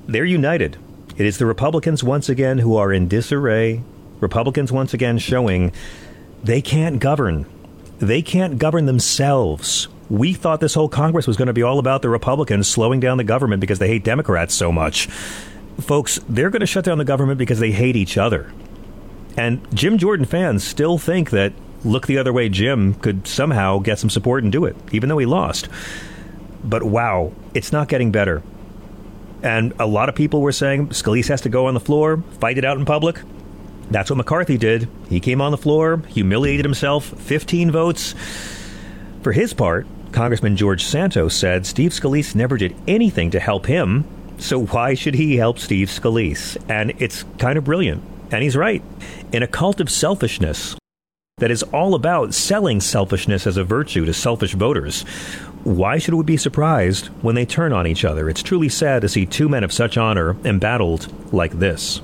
They're 0.07 0.25
united. 0.25 0.77
It 1.17 1.25
is 1.25 1.37
the 1.37 1.45
Republicans 1.45 2.03
once 2.03 2.29
again 2.29 2.57
who 2.57 2.75
are 2.75 2.91
in 2.91 3.07
disarray. 3.07 3.83
Republicans 4.19 4.71
once 4.71 4.93
again 4.93 5.17
showing 5.17 5.71
they 6.43 6.61
can't 6.61 6.99
govern. 6.99 7.45
They 7.99 8.21
can't 8.21 8.57
govern 8.57 8.85
themselves. 8.85 9.87
We 10.09 10.33
thought 10.33 10.59
this 10.59 10.73
whole 10.73 10.89
Congress 10.89 11.27
was 11.27 11.37
going 11.37 11.47
to 11.47 11.53
be 11.53 11.63
all 11.63 11.79
about 11.79 12.01
the 12.01 12.09
Republicans 12.09 12.67
slowing 12.67 12.99
down 12.99 13.17
the 13.17 13.23
government 13.23 13.61
because 13.61 13.79
they 13.79 13.87
hate 13.87 14.03
Democrats 14.03 14.53
so 14.53 14.71
much. 14.71 15.07
Folks, 15.79 16.19
they're 16.27 16.49
going 16.49 16.59
to 16.59 16.65
shut 16.65 16.85
down 16.85 16.97
the 16.97 17.05
government 17.05 17.37
because 17.37 17.59
they 17.59 17.71
hate 17.71 17.95
each 17.95 18.17
other. 18.17 18.51
And 19.37 19.65
Jim 19.75 19.97
Jordan 19.97 20.25
fans 20.25 20.63
still 20.63 20.97
think 20.97 21.31
that 21.31 21.53
look 21.83 22.07
the 22.07 22.17
other 22.17 22.31
way 22.31 22.49
Jim 22.49 22.93
could 22.95 23.27
somehow 23.27 23.79
get 23.79 23.99
some 23.99 24.09
support 24.09 24.43
and 24.43 24.51
do 24.51 24.65
it, 24.65 24.75
even 24.91 25.09
though 25.09 25.17
he 25.17 25.25
lost. 25.25 25.67
But 26.63 26.83
wow, 26.83 27.33
it's 27.53 27.71
not 27.71 27.87
getting 27.87 28.11
better. 28.11 28.41
And 29.41 29.73
a 29.79 29.85
lot 29.85 30.07
of 30.07 30.15
people 30.15 30.41
were 30.41 30.53
saying 30.53 30.89
Scalise 30.89 31.27
has 31.27 31.41
to 31.41 31.49
go 31.49 31.67
on 31.67 31.73
the 31.73 31.79
floor, 31.79 32.23
fight 32.39 32.57
it 32.57 32.63
out 32.63 32.77
in 32.77 32.85
public. 32.85 33.19
That's 33.91 34.09
what 34.09 34.15
McCarthy 34.15 34.57
did. 34.57 34.87
He 35.09 35.19
came 35.19 35.41
on 35.41 35.51
the 35.51 35.57
floor, 35.57 36.01
humiliated 36.07 36.63
himself, 36.63 37.05
15 37.05 37.69
votes. 37.69 38.15
For 39.21 39.33
his 39.33 39.53
part, 39.53 39.85
Congressman 40.13 40.55
George 40.55 40.85
Santos 40.85 41.35
said 41.35 41.65
Steve 41.65 41.91
Scalise 41.91 42.35
never 42.35 42.55
did 42.55 42.75
anything 42.87 43.31
to 43.31 43.39
help 43.39 43.65
him, 43.65 44.05
so 44.37 44.65
why 44.65 44.93
should 44.93 45.15
he 45.15 45.35
help 45.35 45.59
Steve 45.59 45.89
Scalise? 45.89 46.57
And 46.69 46.93
it's 46.99 47.25
kind 47.37 47.57
of 47.57 47.65
brilliant. 47.65 48.03
And 48.33 48.41
he's 48.41 48.57
right. 48.57 48.81
In 49.31 49.43
a 49.43 49.47
cult 49.47 49.79
of 49.79 49.91
selfishness 49.91 50.75
that 51.37 51.51
is 51.51 51.61
all 51.63 51.93
about 51.93 52.33
selling 52.33 52.81
selfishness 52.81 53.45
as 53.45 53.57
a 53.57 53.63
virtue 53.63 54.05
to 54.05 54.13
selfish 54.13 54.55
voters, 54.55 55.03
why 55.63 55.99
should 55.99 56.15
we 56.15 56.23
be 56.23 56.37
surprised 56.37 57.07
when 57.21 57.35
they 57.35 57.45
turn 57.45 57.71
on 57.71 57.85
each 57.85 58.03
other? 58.03 58.27
It's 58.29 58.41
truly 58.41 58.69
sad 58.69 59.03
to 59.03 59.09
see 59.09 59.27
two 59.27 59.47
men 59.47 59.63
of 59.63 59.71
such 59.71 59.97
honor 59.97 60.35
embattled 60.45 61.13
like 61.31 61.59
this. 61.59 62.01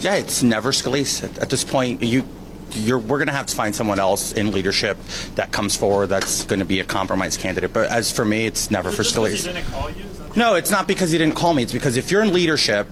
Yeah, 0.00 0.16
it's 0.16 0.42
never 0.42 0.72
Scalise. 0.72 1.24
At, 1.24 1.38
at 1.38 1.50
this 1.50 1.64
point, 1.64 2.02
you 2.02 2.22
you're, 2.72 2.98
we're 2.98 3.18
going 3.18 3.26
to 3.26 3.32
have 3.34 3.46
to 3.46 3.56
find 3.56 3.74
someone 3.74 3.98
else 3.98 4.32
in 4.32 4.52
leadership 4.52 4.96
that 5.34 5.50
comes 5.50 5.74
forward 5.74 6.06
that's 6.06 6.44
going 6.44 6.60
to 6.60 6.64
be 6.64 6.80
a 6.80 6.84
compromise 6.84 7.36
candidate. 7.36 7.72
But 7.72 7.90
as 7.90 8.12
for 8.12 8.24
me, 8.24 8.46
it's 8.46 8.70
never 8.70 8.92
for 8.92 9.02
Scalise. 9.02 9.46
No, 10.36 10.54
it's 10.54 10.70
not 10.70 10.86
because 10.86 11.10
he 11.10 11.18
didn't 11.18 11.34
call 11.34 11.52
me. 11.52 11.64
It's 11.64 11.72
because 11.72 11.96
if 11.96 12.12
you're 12.12 12.22
in 12.22 12.32
leadership, 12.32 12.86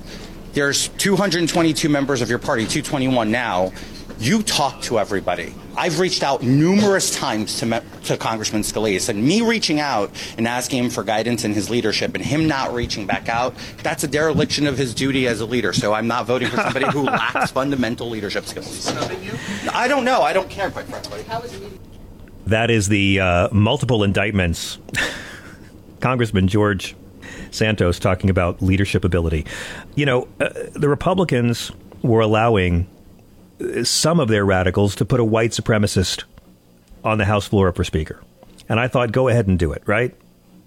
there's 0.53 0.89
222 0.89 1.89
members 1.89 2.23
of 2.23 2.31
your 2.31 2.39
party, 2.39 2.63
221 2.63 3.31
now. 3.31 3.73
You 4.21 4.43
talk 4.43 4.83
to 4.83 4.99
everybody. 4.99 5.55
I've 5.77 6.01
reached 6.01 6.25
out 6.25 6.43
numerous 6.43 7.15
times 7.15 7.61
to, 7.61 7.85
to 8.05 8.17
Congressman 8.17 8.63
Scalise, 8.63 9.09
and 9.09 9.23
me 9.23 9.43
reaching 9.43 9.79
out 9.79 10.11
and 10.37 10.49
asking 10.49 10.83
him 10.85 10.91
for 10.91 11.05
guidance 11.05 11.45
in 11.45 11.53
his 11.55 11.71
leadership 11.71 12.17
and 12.17 12.25
him 12.25 12.49
not 12.49 12.75
reaching 12.75 13.07
back 13.07 13.29
out, 13.29 13.55
that's 13.85 14.03
a 14.03 14.09
dereliction 14.09 14.67
of 14.67 14.77
his 14.77 14.93
duty 14.93 15.29
as 15.29 15.41
a 15.41 15.47
leader. 15.47 15.73
So 15.73 15.93
I'm 15.93 16.09
not 16.09 16.27
voting 16.27 16.49
for 16.49 16.57
somebody 16.57 16.87
who 16.87 17.03
lacks 17.03 17.51
fundamental 17.53 18.11
leadership 18.11 18.47
skills. 18.47 18.89
I 19.73 19.87
don't 19.87 20.05
know. 20.05 20.23
I 20.23 20.33
don't 20.33 20.51
care, 20.51 20.69
quite 20.73 20.87
frankly. 20.87 21.25
That 22.47 22.71
is 22.71 22.89
the 22.89 23.21
uh, 23.21 23.49
multiple 23.53 24.03
indictments. 24.03 24.79
Congressman 26.01 26.49
George 26.49 26.97
Santos 27.51 27.99
talking 27.99 28.31
about 28.31 28.63
leadership 28.63 29.05
ability. 29.05 29.47
You 29.95 30.07
know, 30.07 30.29
uh, 30.41 30.51
the 30.75 30.89
Republicans 30.89 31.73
were 32.03 32.21
allowing 32.21 32.87
some 33.83 34.21
of 34.21 34.29
their 34.29 34.45
radicals 34.45 34.95
to 34.97 35.05
put 35.05 35.21
a 35.21 35.25
white 35.25 35.51
supremacist 35.51 36.25
on 37.05 37.19
the 37.19 37.25
House 37.25 37.47
floor 37.47 37.73
for 37.73 37.85
Speaker. 37.85 38.23
And 38.69 38.79
I 38.79 38.89
thought, 38.89 39.13
go 39.13 39.29
ahead 39.29 39.47
and 39.47 39.59
do 39.59 39.73
it, 39.73 39.83
right? 39.87 40.15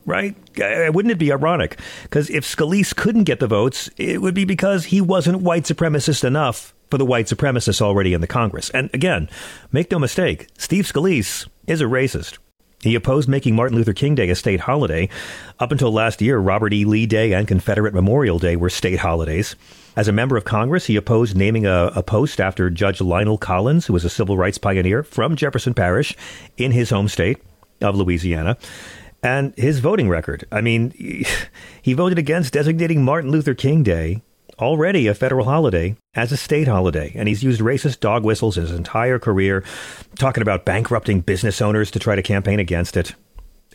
Right? 0.06 0.36
Uh, 0.60 0.92
wouldn't 0.92 1.12
it 1.12 1.20
be 1.20 1.32
ironic? 1.32 1.80
Because 2.04 2.30
if 2.30 2.44
Scalise 2.44 2.96
couldn't 2.96 3.26
get 3.26 3.40
the 3.40 3.48
votes, 3.48 3.90
it 3.98 4.22
would 4.22 4.34
be 4.34 4.46
because 4.46 4.86
he 4.86 5.00
wasn't 5.00 5.42
white 5.42 5.64
supremacist 5.64 6.24
enough 6.24 6.74
for 6.90 6.98
the 6.98 7.06
white 7.06 7.28
supremacists 7.28 7.82
already 7.82 8.14
in 8.14 8.22
the 8.22 8.28
Congress. 8.28 8.70
And 8.72 8.90
again, 8.94 9.30
make 9.72 9.92
no 9.92 10.00
mistake, 10.00 10.48
Steve 10.58 10.86
Scalise 10.86 11.48
is 11.68 11.82
a 11.82 11.86
racist. 11.86 12.40
He 12.84 12.96
opposed 12.96 13.30
making 13.30 13.56
Martin 13.56 13.78
Luther 13.78 13.94
King 13.94 14.16
Day 14.16 14.30
a 14.30 14.36
state 14.36 14.62
holiday. 14.62 15.08
Up 15.60 15.72
until 15.72 15.92
last 15.92 16.22
year, 16.22 16.40
Robert 16.40 16.74
E. 16.74 16.84
Lee 16.84 17.06
Day 17.06 17.34
and 17.34 17.48
Confederate 17.48 17.94
Memorial 17.94 18.40
Day 18.40 18.56
were 18.56 18.72
state 18.72 19.00
holidays. 19.00 19.56
As 19.96 20.08
a 20.08 20.14
member 20.14 20.36
of 20.36 20.46
Congress, 20.46 20.86
he 20.86 20.96
opposed 20.96 21.36
naming 21.36 21.66
a, 21.66 21.92
a, 21.96 22.02
post 22.02 22.40
after 22.40 22.70
Judge 22.70 23.02
Lionel 23.02 23.38
Collins, 23.38 23.86
who 23.86 23.94
was 23.94 24.06
a 24.06 24.10
civil 24.10 24.38
rights 24.38 24.58
pioneer 24.58 25.04
from 25.04 25.36
Jefferson 25.36 25.74
Parish 25.74 26.16
in 26.58 26.72
his 26.72 26.90
home 26.90 27.08
state 27.08 27.38
of 27.82 27.96
Louisiana. 27.96 28.58
And 29.22 29.54
his 29.56 29.80
voting 29.80 30.10
record 30.10 30.48
I 30.52 30.62
mean, 30.62 30.92
he 31.82 31.94
voted 31.94 32.18
against 32.18 32.54
designating 32.54 33.04
Martin 33.04 33.32
Luther 33.32 33.54
King 33.54 33.84
Day, 33.84 34.24
already 34.62 35.08
a 35.08 35.16
federal 35.16 35.46
holiday, 35.46 35.96
as 36.14 36.32
a 36.32 36.38
state 36.38 36.68
holiday. 36.68 37.12
And 37.16 37.28
he's 37.28 37.44
used 37.44 37.62
racist 37.62 38.00
dog 38.00 38.24
whistles 38.24 38.56
his 38.56 38.72
entire 38.72 39.20
career, 39.20 39.64
talking 40.18 40.42
about 40.42 40.66
bankrupting 40.66 41.22
business 41.22 41.62
owners 41.62 41.92
to 41.92 42.00
try 42.00 42.16
to 42.16 42.22
campaign 42.22 42.60
against 42.60 42.96
it. 42.96 43.16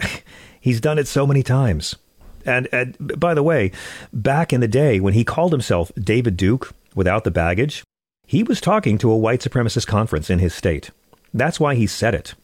he's 0.61 0.81
done 0.81 0.99
it 0.99 1.09
so 1.09 1.27
many 1.27 1.43
times. 1.43 1.97
And, 2.45 2.69
and 2.73 2.97
by 3.19 3.35
the 3.35 3.43
way, 3.43 3.73
back 4.13 4.53
in 4.53 4.61
the 4.61 4.69
day 4.69 5.01
when 5.01 5.15
he 5.15 5.25
called 5.25 5.53
himself 5.53 5.91
David 5.99 6.37
Duke 6.37 6.73
without 6.95 7.25
the 7.25 7.31
baggage, 7.31 7.83
he 8.27 8.43
was 8.43 8.61
talking 8.61 8.99
to 8.99 9.11
a 9.11 9.17
white 9.17 9.41
supremacist 9.41 9.87
conference 9.87 10.31
in 10.31 10.39
his 10.39 10.55
state. 10.55 10.91
That's 11.35 11.61
why 11.61 11.75
he 11.75 11.87
said 11.87 12.15
it. 12.15 12.35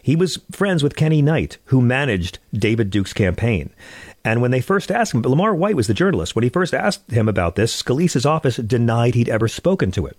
He 0.00 0.14
was 0.14 0.38
friends 0.52 0.82
with 0.82 0.96
Kenny 0.96 1.22
Knight, 1.22 1.58
who 1.66 1.82
managed 1.82 2.38
David 2.52 2.90
Duke's 2.90 3.12
campaign. 3.12 3.70
And 4.28 4.42
when 4.42 4.50
they 4.50 4.60
first 4.60 4.90
asked 4.90 5.14
him, 5.14 5.22
Lamar 5.22 5.54
White 5.54 5.74
was 5.74 5.86
the 5.86 5.94
journalist, 5.94 6.36
when 6.36 6.42
he 6.42 6.50
first 6.50 6.74
asked 6.74 7.10
him 7.10 7.30
about 7.30 7.54
this, 7.54 7.82
Scalise's 7.82 8.26
office 8.26 8.56
denied 8.56 9.14
he'd 9.14 9.30
ever 9.30 9.48
spoken 9.48 9.90
to 9.92 10.04
it. 10.04 10.18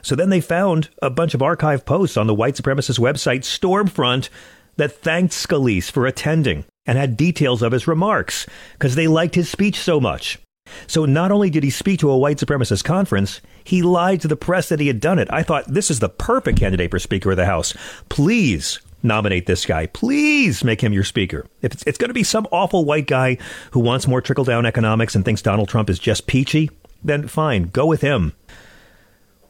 So 0.00 0.16
then 0.16 0.30
they 0.30 0.40
found 0.40 0.88
a 1.02 1.10
bunch 1.10 1.34
of 1.34 1.42
archive 1.42 1.84
posts 1.84 2.16
on 2.16 2.26
the 2.26 2.34
white 2.34 2.54
supremacist 2.54 2.98
website 2.98 3.40
Stormfront 3.40 4.30
that 4.76 4.92
thanked 4.92 5.34
Scalise 5.34 5.90
for 5.90 6.06
attending 6.06 6.64
and 6.86 6.96
had 6.96 7.18
details 7.18 7.60
of 7.60 7.72
his 7.72 7.86
remarks 7.86 8.46
because 8.72 8.94
they 8.94 9.06
liked 9.06 9.34
his 9.34 9.50
speech 9.50 9.78
so 9.78 10.00
much. 10.00 10.38
So 10.86 11.04
not 11.04 11.30
only 11.30 11.50
did 11.50 11.62
he 11.62 11.68
speak 11.68 12.00
to 12.00 12.08
a 12.08 12.16
white 12.16 12.38
supremacist 12.38 12.84
conference, 12.84 13.42
he 13.62 13.82
lied 13.82 14.22
to 14.22 14.28
the 14.28 14.36
press 14.36 14.70
that 14.70 14.80
he 14.80 14.86
had 14.86 15.00
done 15.00 15.18
it. 15.18 15.30
I 15.30 15.42
thought 15.42 15.66
this 15.66 15.90
is 15.90 16.00
the 16.00 16.08
perfect 16.08 16.58
candidate 16.58 16.90
for 16.90 16.98
Speaker 16.98 17.32
of 17.32 17.36
the 17.36 17.44
House. 17.44 17.74
Please 18.08 18.80
nominate 19.02 19.46
this 19.46 19.66
guy. 19.66 19.86
Please 19.86 20.64
make 20.64 20.80
him 20.82 20.92
your 20.92 21.04
speaker. 21.04 21.46
If 21.62 21.72
it's, 21.72 21.82
it's 21.86 21.98
going 21.98 22.08
to 22.10 22.14
be 22.14 22.22
some 22.22 22.46
awful 22.50 22.84
white 22.84 23.06
guy 23.06 23.38
who 23.72 23.80
wants 23.80 24.06
more 24.06 24.20
trickle 24.20 24.44
down 24.44 24.66
economics 24.66 25.14
and 25.14 25.24
thinks 25.24 25.42
Donald 25.42 25.68
Trump 25.68 25.90
is 25.90 25.98
just 25.98 26.26
peachy, 26.26 26.70
then 27.02 27.28
fine, 27.28 27.64
go 27.64 27.86
with 27.86 28.00
him. 28.00 28.32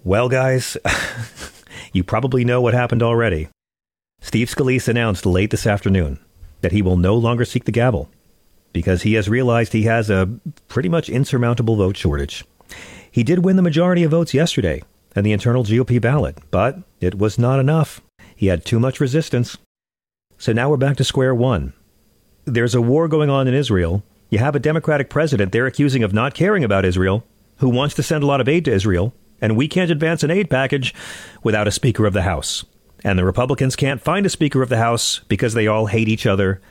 Well, 0.05 0.29
guys, 0.29 0.77
you 1.93 2.05
probably 2.05 2.45
know 2.45 2.61
what 2.61 2.75
happened 2.75 3.03
already. 3.03 3.49
Steve 4.21 4.49
Scalise 4.49 4.89
announced 4.89 5.27
late 5.27 5.51
this 5.51 5.67
afternoon 5.67 6.19
that 6.61 6.73
he 6.73 6.83
will 6.83 6.97
no 6.97 7.17
longer 7.17 7.45
seek 7.45 7.65
the 7.65 7.73
gavel 7.73 8.09
because 8.73 9.03
he 9.03 9.15
has 9.15 9.29
realized 9.29 9.73
he 9.73 9.83
has 9.83 10.11
a 10.11 10.29
pretty 10.69 10.89
much 10.89 11.09
insurmountable 11.09 11.77
vote 11.77 11.97
shortage. 11.97 12.45
He 13.11 13.23
did 13.23 13.45
win 13.45 13.57
the 13.57 13.63
majority 13.63 14.05
of 14.05 14.13
votes 14.13 14.35
yesterday 14.35 14.83
in 15.17 15.25
the 15.25 15.33
internal 15.33 15.65
GOP 15.65 16.01
ballot, 16.01 16.39
but 16.51 16.79
it 17.01 17.19
was 17.19 17.39
not 17.39 17.59
enough. 17.59 18.01
He 18.41 18.47
had 18.47 18.65
too 18.65 18.81
much 18.81 19.01
resistance. 19.01 19.59
So 20.39 20.55
now 20.55 20.71
we're 20.71 20.79
back 20.79 20.97
to 20.97 21.05
square 21.05 21.35
one. 21.35 21.75
There's 22.47 22.75
a 22.75 22.81
war 22.81 23.07
going 23.07 23.29
on 23.29 23.47
in 23.47 23.53
Israel. 23.53 24.03
You 24.31 24.39
have 24.39 24.57
a 24.57 24.59
Democratic 24.59 25.11
president 25.11 25.53
they're 25.53 25.67
accusing 25.67 26.03
of 26.03 26.15
not 26.15 26.33
caring 26.33 26.65
about 26.65 26.87
Israel, 26.87 27.23
who 27.59 27.69
wants 27.69 27.95
to 27.97 28.03
send 28.03 28.23
a 28.23 28.27
lot 28.27 28.41
of 28.41 28.49
aid 28.49 28.65
to 28.65 28.73
Israel, 28.73 29.13
and 29.43 29.59
we 29.59 29.69
can't 29.69 29.91
advance 29.91 30.23
an 30.23 30.31
aid 30.31 30.49
package 30.49 30.95
without 31.43 31.69
a 31.69 31.71
Speaker 31.71 32.07
of 32.07 32.15
the 32.15 32.23
House. 32.23 32.65
And 33.05 33.19
the 33.19 33.27
Republicans 33.27 33.77
can't 33.77 34.01
find 34.01 34.25
a 34.25 34.31
Speaker 34.31 34.63
of 34.63 34.71
the 34.71 34.79
House 34.79 35.19
because 35.29 35.53
they 35.53 35.67
all 35.67 35.85
hate 35.85 36.09
each 36.09 36.25
other 36.25 36.63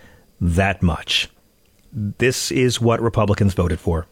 that 0.42 0.82
much. 0.82 1.30
This 1.94 2.52
is 2.52 2.82
what 2.82 3.00
Republicans 3.00 3.54
voted 3.54 3.80
for. 3.80 4.08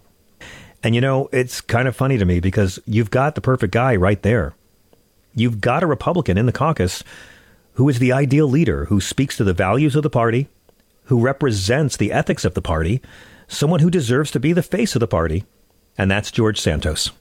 And 0.83 0.93
you 0.93 1.01
know, 1.01 1.27
it's 1.31 1.59
kind 1.61 1.87
of 1.87 1.95
funny 1.95 2.19
to 2.19 2.25
me 2.25 2.39
because 2.39 2.77
you've 2.85 3.09
got 3.09 3.33
the 3.33 3.41
perfect 3.41 3.73
guy 3.73 3.95
right 3.95 4.21
there. 4.21 4.53
You've 5.33 5.59
got 5.59 5.81
a 5.81 5.87
Republican 5.87 6.37
in 6.37 6.45
the 6.45 6.51
caucus 6.51 7.03
who 7.77 7.87
is 7.87 7.99
the 7.99 8.11
ideal 8.11 8.47
leader, 8.47 8.85
who 8.85 8.99
speaks 8.99 9.37
to 9.37 9.43
the 9.43 9.53
values 9.53 9.95
of 9.95 10.01
the 10.01 10.09
party, 10.09 10.47
who 11.05 11.19
represents 11.19 11.95
the 11.95 12.11
ethics 12.11 12.43
of 12.43 12.55
the 12.55 12.61
party, 12.61 13.01
someone 13.47 13.81
who 13.81 13.91
deserves 13.91 14.31
to 14.31 14.39
be 14.39 14.51
the 14.51 14.63
face 14.63 14.95
of 14.95 14.99
the 14.99 15.07
party, 15.07 15.45
and 15.95 16.09
that's 16.09 16.31
George 16.31 16.59
Santos. 16.59 17.11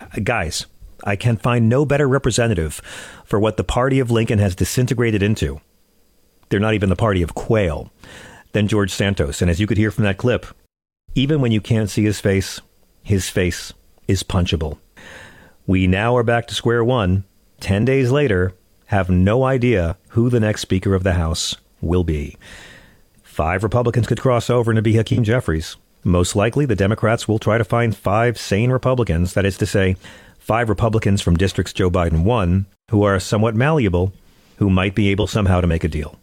Uh, 0.00 0.06
guys, 0.24 0.64
I 1.04 1.14
can 1.14 1.36
find 1.36 1.68
no 1.68 1.84
better 1.84 2.08
representative 2.08 2.80
for 3.26 3.38
what 3.38 3.58
the 3.58 3.64
party 3.64 4.00
of 4.00 4.10
Lincoln 4.10 4.38
has 4.38 4.56
disintegrated 4.56 5.22
into. 5.22 5.60
They're 6.48 6.58
not 6.58 6.72
even 6.72 6.88
the 6.88 6.96
party 6.96 7.20
of 7.20 7.34
Quayle 7.34 7.92
than 8.52 8.66
George 8.66 8.90
Santos. 8.90 9.42
And 9.42 9.50
as 9.50 9.60
you 9.60 9.66
could 9.66 9.76
hear 9.76 9.90
from 9.90 10.04
that 10.04 10.16
clip, 10.16 10.46
even 11.14 11.42
when 11.42 11.52
you 11.52 11.60
can't 11.60 11.90
see 11.90 12.04
his 12.04 12.18
face, 12.18 12.62
his 13.02 13.28
face 13.28 13.74
is 14.08 14.22
punchable. 14.22 14.78
We 15.66 15.86
now 15.86 16.16
are 16.16 16.22
back 16.22 16.46
to 16.46 16.54
square 16.54 16.82
one. 16.82 17.24
Ten 17.60 17.84
days 17.84 18.10
later, 18.10 18.54
have 18.88 19.10
no 19.10 19.44
idea 19.44 19.96
who 20.10 20.30
the 20.30 20.40
next 20.40 20.62
Speaker 20.62 20.94
of 20.94 21.02
the 21.02 21.12
House 21.12 21.56
will 21.80 22.04
be. 22.04 22.36
Five 23.22 23.62
Republicans 23.62 24.06
could 24.06 24.20
cross 24.20 24.48
over 24.48 24.70
and 24.70 24.82
be 24.82 24.94
Hakeem 24.94 25.24
Jeffries. 25.24 25.76
Most 26.04 26.34
likely, 26.34 26.64
the 26.64 26.74
Democrats 26.74 27.28
will 27.28 27.38
try 27.38 27.58
to 27.58 27.64
find 27.64 27.94
five 27.94 28.38
sane 28.38 28.70
Republicans, 28.70 29.34
that 29.34 29.44
is 29.44 29.58
to 29.58 29.66
say, 29.66 29.96
five 30.38 30.70
Republicans 30.70 31.20
from 31.20 31.36
districts 31.36 31.74
Joe 31.74 31.90
Biden 31.90 32.24
won, 32.24 32.64
who 32.90 33.02
are 33.02 33.20
somewhat 33.20 33.54
malleable, 33.54 34.14
who 34.56 34.70
might 34.70 34.94
be 34.94 35.10
able 35.10 35.26
somehow 35.26 35.60
to 35.60 35.66
make 35.66 35.84
a 35.84 35.88
deal. 35.88 36.18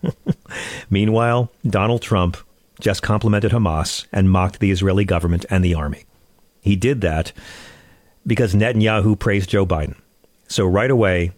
Meanwhile, 0.90 1.50
Donald 1.66 2.02
Trump 2.02 2.36
just 2.78 3.02
complimented 3.02 3.50
Hamas 3.50 4.06
and 4.12 4.30
mocked 4.30 4.60
the 4.60 4.70
Israeli 4.70 5.04
government 5.04 5.44
and 5.50 5.64
the 5.64 5.74
army. 5.74 6.04
He 6.60 6.76
did 6.76 7.00
that 7.00 7.32
because 8.24 8.54
Netanyahu 8.54 9.18
praised 9.18 9.50
Joe 9.50 9.66
Biden. 9.66 9.96
So 10.46 10.64
right 10.64 10.90
away, 10.90 11.32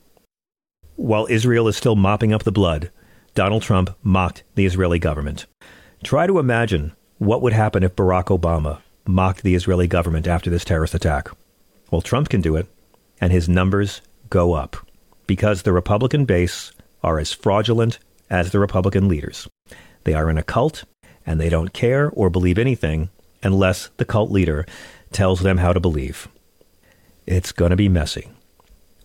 while 1.01 1.27
Israel 1.31 1.67
is 1.67 1.79
still 1.79 1.97
mopping 1.97 2.31
up 2.31 2.43
the 2.43 2.53
blood, 2.53 2.91
Donald 3.35 3.63
Trump 3.63 3.97
mocked 4.03 4.43
the 4.55 4.67
Israeli 4.67 4.99
government. 4.99 5.47
Try 6.05 6.27
to 6.27 6.39
imagine 6.39 6.93
what 7.17 7.41
would 7.41 7.55
happen 7.55 7.83
if 7.83 7.97
Barack 7.97 8.27
Obama 8.27 8.81
mocked 9.07 9.43
the 9.43 9.55
Israeli 9.55 9.87
government 9.87 10.27
after 10.27 10.51
this 10.51 10.65
terrorist 10.65 10.95
attack. 10.95 11.31
Well, 11.91 12.03
Trump 12.03 12.29
can 12.29 12.43
do 12.43 12.55
it, 12.55 12.67
and 13.19 13.33
his 13.33 13.49
numbers 13.49 14.03
go 14.29 14.53
up 14.53 14.77
because 15.27 15.63
the 15.63 15.73
Republican 15.73 16.27
base 16.27 16.71
are 17.03 17.19
as 17.19 17.33
fraudulent 17.33 17.99
as 18.29 18.51
the 18.51 18.59
Republican 18.59 19.09
leaders. 19.09 19.49
They 20.05 20.13
are 20.13 20.29
in 20.29 20.37
a 20.37 20.43
cult, 20.43 20.85
and 21.25 21.41
they 21.41 21.49
don't 21.49 21.73
care 21.73 22.11
or 22.11 22.29
believe 22.29 22.59
anything 22.59 23.09
unless 23.43 23.89
the 23.97 24.05
cult 24.05 24.31
leader 24.31 24.67
tells 25.13 25.41
them 25.41 25.57
how 25.57 25.73
to 25.73 25.81
believe. 25.81 26.29
It's 27.27 27.53
going 27.53 27.71
to 27.71 27.77
be 27.77 27.89
messy. 27.89 28.29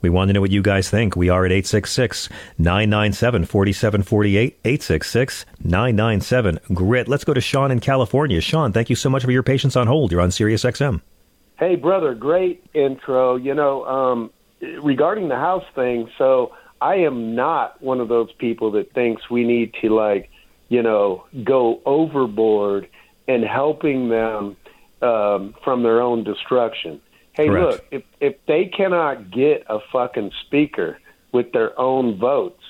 We 0.06 0.12
want 0.12 0.30
to 0.30 0.34
know 0.34 0.42
what 0.42 0.52
you 0.52 0.62
guys 0.62 0.88
think. 0.88 1.16
We 1.16 1.30
are 1.30 1.48
at 1.48 1.52
866 1.52 2.30
997 2.60 3.46
4748. 3.46 4.60
866 4.64 5.46
997 5.64 6.60
GRIT. 6.76 7.08
Let's 7.08 7.24
go 7.24 7.34
to 7.34 7.42
Sean 7.42 7.72
in 7.72 7.80
California. 7.80 8.40
Sean, 8.40 8.72
thank 8.72 8.92
you 8.92 8.96
so 8.96 9.10
much 9.10 9.24
for 9.24 9.32
your 9.32 9.42
patience 9.42 9.76
on 9.76 9.88
hold. 9.88 10.12
You're 10.12 10.22
on 10.22 10.30
Sirius 10.30 10.64
XM. 10.64 11.02
Hey, 11.58 11.76
brother, 11.76 12.14
great 12.14 12.64
intro. 12.76 13.36
You 13.36 13.56
know, 13.56 13.84
um, 13.86 14.32
regarding 14.84 15.28
the 15.28 15.38
house 15.38 15.66
thing, 15.74 16.08
so 16.20 16.54
I 16.80 16.98
am 16.98 17.34
not 17.34 17.82
one 17.82 18.00
of 18.00 18.08
those 18.08 18.32
people 18.34 18.70
that 18.74 18.94
thinks 18.94 19.28
we 19.32 19.44
need 19.44 19.74
to, 19.82 19.90
like, 19.90 20.30
you 20.70 20.84
know, 20.84 21.26
go 21.44 21.82
overboard 21.84 22.88
and 23.28 23.44
helping 23.44 24.10
them 24.10 24.56
um, 25.02 25.56
from 25.64 25.82
their 25.82 26.00
own 26.00 26.24
destruction. 26.24 27.02
Hey, 27.36 27.48
Correct. 27.48 27.72
look, 27.72 27.86
if 27.92 28.04
if 28.20 28.36
they 28.48 28.66
cannot 28.66 29.32
get 29.32 29.66
a 29.68 29.80
fucking 29.92 30.32
speaker 30.46 31.00
with 31.32 31.52
their 31.52 31.78
own 31.80 32.18
votes 32.18 32.62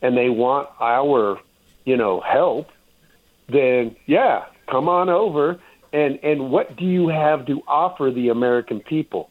and 0.00 0.16
they 0.16 0.30
want 0.30 0.68
our, 0.80 1.38
you 1.84 1.96
know, 1.96 2.20
help, 2.20 2.68
then 3.48 3.96
yeah, 4.06 4.46
come 4.70 4.88
on 4.88 5.08
over 5.08 5.60
and 5.92 6.18
and 6.22 6.50
what 6.50 6.76
do 6.76 6.84
you 6.84 7.08
have 7.08 7.46
to 7.46 7.62
offer 7.66 8.10
the 8.14 8.28
American 8.28 8.80
people? 8.80 9.30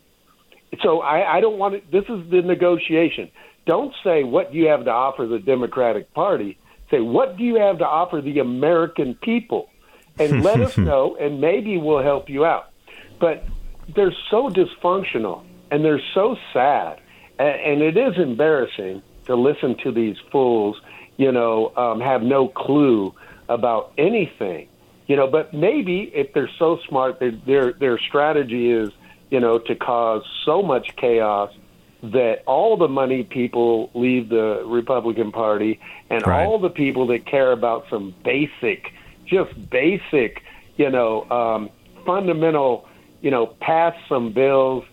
So 0.84 1.02
I, 1.02 1.38
I 1.38 1.42
don't 1.42 1.58
want 1.58 1.76
to. 1.76 1.92
This 1.92 2.10
is 2.10 2.30
the 2.30 2.42
negotiation. 2.42 3.32
Don't 3.66 3.94
say 4.04 4.24
what 4.24 4.52
do 4.52 4.58
you 4.58 4.68
have 4.68 4.86
to 4.86 4.92
offer 4.92 5.26
the 5.26 5.40
Democratic 5.40 6.14
Party. 6.14 6.58
Say 6.92 7.00
what 7.00 7.38
do 7.38 7.44
you 7.44 7.56
have 7.56 7.80
to 7.80 7.86
offer 7.86 8.22
the 8.22 8.40
American 8.40 9.16
people, 9.16 9.70
and 10.20 10.44
let 10.44 10.60
us 10.60 10.78
know, 10.90 11.18
and 11.20 11.40
maybe 11.40 11.78
we'll 11.78 12.04
help 12.04 12.30
you 12.30 12.46
out. 12.46 12.66
But 13.20 13.46
they're 13.94 14.14
so 14.30 14.50
dysfunctional 14.50 15.44
and 15.72 15.84
they're 15.84 16.02
so 16.14 16.38
sad, 16.54 17.00
and, 17.40 17.60
and 17.62 17.82
it 17.82 17.98
is 17.98 18.18
embarrassing 18.18 19.02
to 19.26 19.36
listen 19.36 19.76
to 19.84 19.92
these 19.92 20.18
fools. 20.32 20.80
You 21.18 21.32
know, 21.32 21.72
um, 21.78 22.02
have 22.02 22.24
no 22.24 22.48
clue 22.50 23.14
about 23.48 23.94
anything. 23.98 24.68
You 25.08 25.16
know, 25.16 25.28
but 25.28 25.54
maybe 25.54 26.12
if 26.14 26.34
they're 26.34 26.50
so 26.60 26.80
smart, 26.88 27.20
their 27.20 27.32
their 27.32 27.74
their 27.74 28.00
strategy 28.00 28.72
is, 28.72 28.92
you 29.30 29.40
know, 29.40 29.60
to 29.60 29.76
cause 29.76 30.24
so 30.46 30.62
much 30.62 30.96
chaos 30.98 31.52
that 32.04 32.44
all 32.46 32.78
the 32.78 32.88
money 32.88 33.24
people 33.24 33.90
leave 33.94 34.30
the 34.30 34.64
Republican 34.66 35.32
Party, 35.32 35.80
and 36.10 36.26
Right. 36.26 36.46
all 36.46 36.60
the 36.60 36.70
people 36.70 37.08
that 37.08 37.26
care 37.26 37.52
about 37.52 37.86
some 37.90 38.14
basic, 38.24 38.92
just 39.26 39.52
basic, 39.70 40.42
you 40.78 40.90
know, 40.90 41.24
um, 41.32 41.70
fundamental, 42.06 42.88
you 43.26 43.32
know, 43.32 43.48
pass 43.60 43.96
some 44.08 44.32
bills 44.32 44.84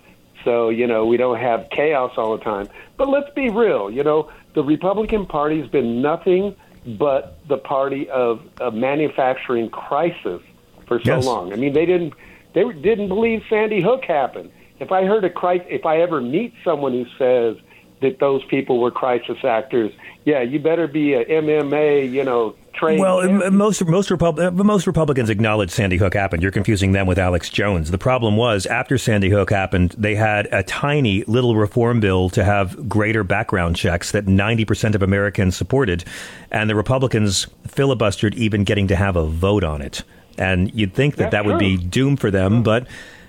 so 0.42 0.70
you 0.70 0.86
know 0.86 1.04
we 1.04 1.18
don't 1.18 1.38
have 1.38 1.68
chaos 1.70 2.12
all 2.16 2.34
the 2.36 2.42
time. 2.42 2.66
But 2.96 3.10
let's 3.10 3.28
be 3.34 3.50
real, 3.50 3.90
you 3.90 4.02
know, 4.02 4.30
the 4.54 4.64
Republican 4.64 5.26
Party's 5.26 5.68
been 5.70 6.00
nothing 6.00 6.56
but 6.98 7.38
the 7.46 7.58
party 7.58 8.08
of 8.08 8.40
a 8.58 8.70
manufacturing 8.70 9.68
crisis 9.68 10.40
for 10.88 10.98
so 11.00 11.16
Yes. 11.16 11.26
long. 11.26 11.52
I 11.52 11.56
mean, 11.56 11.74
they 11.74 11.84
didn't 11.84 12.14
they 12.54 12.64
didn't 12.72 13.08
believe 13.08 13.42
Sandy 13.50 13.82
Hook 13.82 14.04
happened. 14.06 14.50
If 14.80 14.90
I 14.92 15.04
heard 15.04 15.24
a 15.24 15.30
crisis, 15.30 15.66
if 15.70 15.84
I 15.84 15.98
ever 16.00 16.22
meet 16.22 16.54
someone 16.64 16.92
who 16.92 17.04
says 17.18 17.56
that 18.02 18.18
those 18.18 18.44
people 18.44 18.78
were 18.78 18.90
crisis 18.90 19.38
actors, 19.44 19.92
yeah, 20.24 20.42
you 20.42 20.58
better 20.58 20.86
be 20.86 21.14
a 21.14 21.24
MMA, 21.24 22.10
you 22.10 22.22
know, 22.22 22.54
trained. 22.74 23.00
Well, 23.00 23.20
m- 23.20 23.56
most 23.56 23.84
most 23.84 24.10
Repub- 24.10 24.38
uh, 24.38 24.50
most 24.50 24.86
Republicans 24.86 25.30
acknowledge 25.30 25.70
Sandy 25.70 25.96
Hook 25.96 26.14
happened. 26.14 26.42
You're 26.42 26.52
confusing 26.52 26.92
them 26.92 27.06
with 27.06 27.18
Alex 27.18 27.48
Jones. 27.50 27.90
The 27.90 27.98
problem 27.98 28.36
was 28.36 28.66
after 28.66 28.98
Sandy 28.98 29.30
Hook 29.30 29.50
happened, 29.50 29.94
they 29.98 30.14
had 30.14 30.46
a 30.52 30.62
tiny 30.62 31.24
little 31.24 31.56
reform 31.56 32.00
bill 32.00 32.28
to 32.30 32.44
have 32.44 32.88
greater 32.88 33.24
background 33.24 33.76
checks 33.76 34.12
that 34.12 34.26
90% 34.26 34.94
of 34.94 35.02
Americans 35.02 35.56
supported, 35.56 36.04
and 36.50 36.68
the 36.68 36.76
Republicans 36.76 37.46
filibustered 37.66 38.34
even 38.34 38.64
getting 38.64 38.88
to 38.88 38.96
have 38.96 39.16
a 39.16 39.26
vote 39.26 39.64
on 39.64 39.82
it. 39.82 40.02
And 40.38 40.74
you'd 40.74 40.94
think 40.94 41.16
that 41.16 41.30
That's 41.30 41.44
that 41.44 41.44
would 41.44 41.58
be 41.58 41.76
doom 41.76 42.16
for 42.16 42.30
them, 42.30 42.62
but 42.62 42.86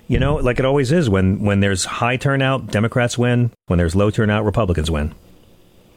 you 0.08 0.20
know, 0.20 0.36
like 0.36 0.60
it 0.60 0.66
always 0.66 0.92
is 0.92 1.10
when 1.10 1.44
when 1.44 1.60
there's 1.60 1.86
high 1.86 2.18
turnout, 2.18 2.68
Democrats 2.68 3.18
win. 3.18 3.52
When 3.68 3.78
there's 3.78 3.96
low 3.96 4.10
turnout, 4.10 4.46
Republicans 4.46 4.92
win. 4.92 5.14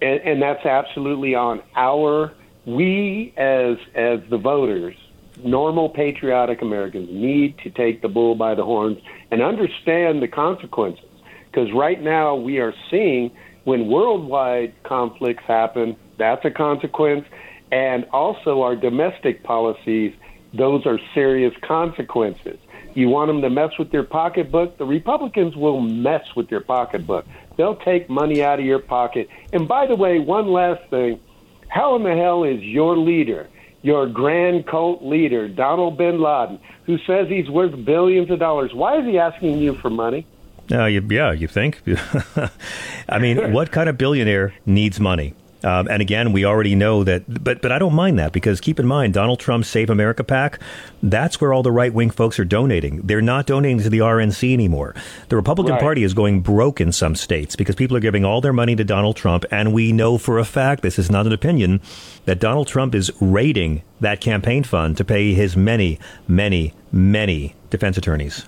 and, 0.03 0.21
and 0.21 0.43
that's 0.43 0.65
absolutely 0.65 1.35
on 1.35 1.63
our 1.75 2.33
we 2.67 3.33
as 3.37 3.77
as 3.95 4.21
the 4.29 4.39
voters 4.39 4.97
normal 5.45 5.89
patriotic 5.89 6.63
americans 6.63 7.09
need 7.11 7.57
to 7.59 7.71
take 7.71 8.03
the 8.03 8.09
bull 8.09 8.35
by 8.35 8.55
the 8.55 8.65
horns 8.65 8.99
and 9.31 9.43
understand 9.43 10.23
the 10.23 10.29
consequences 10.29 11.05
because 11.47 11.73
right 11.73 12.03
now 12.03 12.35
we 12.35 12.59
are 12.59 12.75
seeing 12.91 13.31
when 13.65 13.87
worldwide 13.87 14.75
conflicts 14.83 15.45
happen 15.47 15.97
that's 16.19 16.45
a 16.45 16.51
consequence 16.51 17.25
and 17.71 18.05
also 18.13 18.63
our 18.63 18.75
domestic 18.75 19.43
policies 19.45 20.13
those 20.53 20.85
are 20.87 20.99
serious 21.15 21.53
consequences 21.63 22.59
you 22.97 23.09
want 23.09 23.29
them 23.29 23.43
to 23.43 23.51
mess 23.51 23.71
with 23.79 23.93
your 23.93 24.05
pocketbook? 24.05 24.79
The 24.79 24.85
Republicans 24.85 25.57
will 25.57 25.81
mess 25.81 26.25
with 26.35 26.51
your 26.51 26.61
pocketbook. 26.61 27.27
They'll 27.57 27.77
take 27.77 28.09
money 28.09 28.43
out 28.43 28.59
of 28.59 28.65
your 28.65 28.79
pocket. 28.79 29.29
And 29.53 29.67
by 29.69 29.87
the 29.87 29.95
way, 29.95 30.19
one 30.19 30.49
last 30.49 30.89
thing 30.91 31.21
how 31.69 31.97
in 31.97 32.05
the 32.05 32.15
hell 32.15 32.45
is 32.45 32.63
your 32.63 32.97
leader, 32.97 33.49
your 33.83 34.07
grand 34.07 34.67
cult 34.67 35.03
leader, 35.03 35.49
Donald 35.49 35.99
bin 35.99 36.21
Laden, 36.21 36.59
who 36.85 36.99
says 36.99 37.29
he's 37.29 37.51
worth 37.51 37.85
billions 37.85 38.31
of 38.31 38.39
dollars, 38.39 38.73
why 38.73 38.99
is 38.99 39.05
he 39.05 39.19
asking 39.19 39.59
you 39.59 39.75
for 39.75 39.91
money? 39.91 40.27
Uh, 40.71 40.87
you, 40.87 41.07
yeah, 41.11 41.33
you 41.33 41.47
think? 41.47 41.83
I 43.09 43.19
mean, 43.19 43.53
what 43.53 43.71
kind 43.71 43.89
of 43.89 43.99
billionaire 43.99 44.55
needs 44.65 44.99
money? 44.99 45.35
Um, 45.67 45.89
and 45.91 46.01
again, 46.01 46.31
we 46.31 46.45
already 46.45 46.77
know 46.77 47.03
that, 47.03 47.25
but 47.43 47.61
but 47.61 47.73
I 47.73 47.81
don't 47.81 47.95
mind 47.95 48.21
that 48.21 48.33
because 48.33 48.61
keep 48.61 48.79
in 48.79 48.87
mind, 48.87 49.15
Donald 49.15 49.41
Trump's 49.41 49.67
Save 49.67 49.91
America 49.91 50.23
PAC, 50.23 50.61
that's 51.03 51.41
where 51.41 51.53
all 51.53 51.65
the 51.65 51.73
right 51.73 51.93
wing 51.93 52.11
folks 52.11 52.39
are 52.39 52.45
donating. 52.45 53.01
They're 53.03 53.21
not 53.21 53.47
donating 53.47 53.81
to 53.81 53.91
the 53.91 53.99
RNC 53.99 54.53
anymore. 54.53 54.95
The 55.29 55.35
Republican 55.35 55.73
Right. 55.73 55.81
Party 55.83 56.05
is 56.05 56.15
going 56.15 56.43
broke 56.43 56.81
in 56.81 56.93
some 56.93 57.17
states 57.17 57.57
because 57.57 57.75
people 57.75 57.97
are 57.97 58.01
giving 58.01 58.25
all 58.25 58.41
their 58.41 58.53
money 58.53 58.77
to 58.77 58.85
Donald 58.85 59.17
Trump, 59.17 59.45
and 59.51 59.73
we 59.73 59.91
know 59.91 60.19
for 60.19 60.39
a 60.39 60.45
fact, 60.45 60.83
this 60.83 61.01
is 61.01 61.11
not 61.11 61.27
an 61.27 61.33
opinion, 61.33 61.81
that 62.27 62.39
Donald 62.39 62.69
Trump 62.69 62.95
is 62.95 63.11
raiding 63.21 63.83
that 64.01 64.21
campaign 64.21 64.63
fund 64.63 64.97
to 64.99 65.05
pay 65.05 65.35
his 65.35 65.57
many, 65.57 65.99
many, 66.29 66.75
many 66.93 67.57
defense 67.71 67.99
attorneys. 67.99 68.47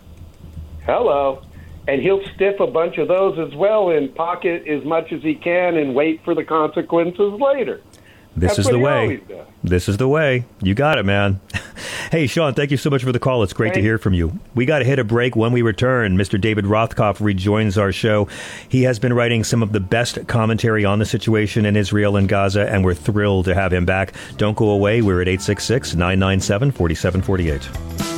Hello. 0.87 1.43
And 1.89 2.03
he'll 2.03 2.23
stiff 2.35 2.61
a 2.61 2.67
bunch 2.67 2.99
of 2.99 3.09
those 3.09 3.39
as 3.39 3.55
well 3.57 3.91
and 3.91 4.15
pocket 4.15 4.69
as 4.69 4.85
much 4.85 5.11
as 5.11 5.23
he 5.23 5.35
can 5.35 5.79
and 5.79 5.95
wait 5.95 6.23
for 6.23 6.35
the 6.35 6.45
consequences 6.45 7.33
later. 7.41 7.81
This 8.37 8.57
That's 8.57 8.61
is 8.61 8.69
the 8.69 8.79
way. 8.79 9.21
This 9.65 9.89
is 9.89 9.97
the 9.97 10.07
way. 10.07 10.45
You 10.63 10.75
got 10.75 10.99
it, 10.99 11.05
man. 11.05 11.41
hey, 12.13 12.27
Sean, 12.27 12.55
thank 12.55 12.71
you 12.71 12.77
so 12.77 12.91
much 12.91 13.03
for 13.03 13.11
the 13.11 13.19
call. 13.19 13.43
It's 13.43 13.53
great 13.53 13.75
to 13.75 13.81
hear 13.81 13.99
from 13.99 14.15
you. 14.15 14.39
We 14.55 14.67
got 14.67 14.79
to 14.81 14.85
hit 14.85 14.99
a 14.99 15.05
break. 15.05 15.35
When 15.35 15.51
we 15.51 15.63
return, 15.63 16.17
Mr. 16.17 16.41
David 16.41 16.67
Rothkopf 16.67 17.21
rejoins 17.21 17.77
our 17.77 17.91
show. 17.91 18.29
He 18.69 18.83
has 18.83 18.99
been 18.99 19.13
writing 19.13 19.43
some 19.43 19.63
of 19.63 19.73
the 19.73 19.81
best 19.81 20.27
commentary 20.29 20.85
on 20.85 20.99
the 20.99 21.07
situation 21.07 21.67
in 21.67 21.75
Israel 21.75 22.17
and 22.17 22.29
Gaza, 22.29 22.71
and 22.71 22.85
we're 22.85 22.95
thrilled 22.95 23.47
to 23.47 23.55
have 23.55 23.73
him 23.73 23.87
back. 23.87 24.13
Don't 24.37 24.57
go 24.57 24.71
away. 24.71 25.03
We're 25.03 25.23
at 25.23 25.29
866 25.29 25.95
997 25.95 26.71
4748. 26.71 28.18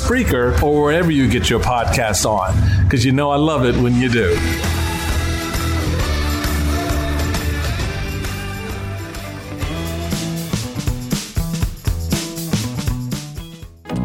Spreaker, 0.01 0.61
or 0.63 0.81
wherever 0.81 1.11
you 1.11 1.29
get 1.29 1.49
your 1.49 1.59
podcasts 1.59 2.25
on, 2.25 2.55
because 2.83 3.05
you 3.05 3.11
know 3.11 3.29
I 3.29 3.35
love 3.35 3.65
it 3.65 3.75
when 3.75 3.95
you 3.95 4.09
do. 4.09 4.31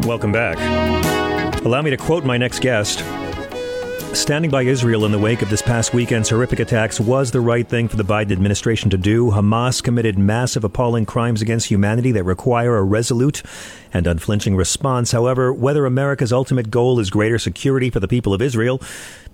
Welcome 0.07 0.31
back. 0.31 0.57
Allow 1.65 1.81
me 1.81 1.89
to 1.89 1.97
quote 1.97 2.23
my 2.23 2.37
next 2.37 2.59
guest. 2.59 3.03
Standing 4.13 4.49
by 4.49 4.63
Israel 4.63 5.05
in 5.05 5.11
the 5.11 5.19
wake 5.19 5.41
of 5.41 5.49
this 5.49 5.61
past 5.61 5.93
weekend's 5.93 6.29
horrific 6.29 6.59
attacks 6.59 6.99
was 6.99 7.29
the 7.29 7.39
right 7.39 7.67
thing 7.67 7.87
for 7.87 7.97
the 7.97 8.03
Biden 8.03 8.31
administration 8.31 8.89
to 8.89 8.97
do. 8.97 9.31
Hamas 9.31 9.81
committed 9.81 10.17
massive, 10.17 10.63
appalling 10.63 11.05
crimes 11.05 11.41
against 11.41 11.67
humanity 11.67 12.11
that 12.13 12.23
require 12.23 12.77
a 12.77 12.83
resolute 12.83 13.43
and 13.93 14.07
unflinching 14.07 14.55
response. 14.55 15.11
However, 15.11 15.53
whether 15.53 15.85
America's 15.85 16.33
ultimate 16.33 16.71
goal 16.71 16.99
is 16.99 17.09
greater 17.09 17.37
security 17.37 17.89
for 17.89 17.99
the 17.99 18.07
people 18.07 18.33
of 18.33 18.41
Israel, 18.41 18.81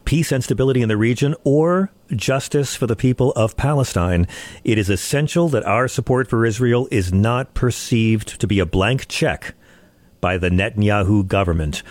peace 0.06 0.32
and 0.32 0.44
stability 0.44 0.82
in 0.82 0.90
the 0.90 0.98
region, 0.98 1.34
or 1.44 1.92
justice 2.14 2.76
for 2.76 2.86
the 2.86 2.96
people 2.96 3.32
of 3.34 3.56
Palestine, 3.56 4.28
it 4.64 4.78
is 4.78 4.90
essential 4.90 5.50
that 5.50 5.66
our 5.66 5.88
support 5.88 6.28
for 6.28 6.46
Israel 6.46 6.88
is 6.92 7.14
not 7.14 7.54
perceived 7.54 8.40
to 8.40 8.48
be 8.48 8.60
a 8.60 8.66
blank 8.66 9.08
check 9.08 9.56
by 10.20 10.38
the 10.38 10.50
Netanyahu 10.50 11.28
government. 11.28 11.84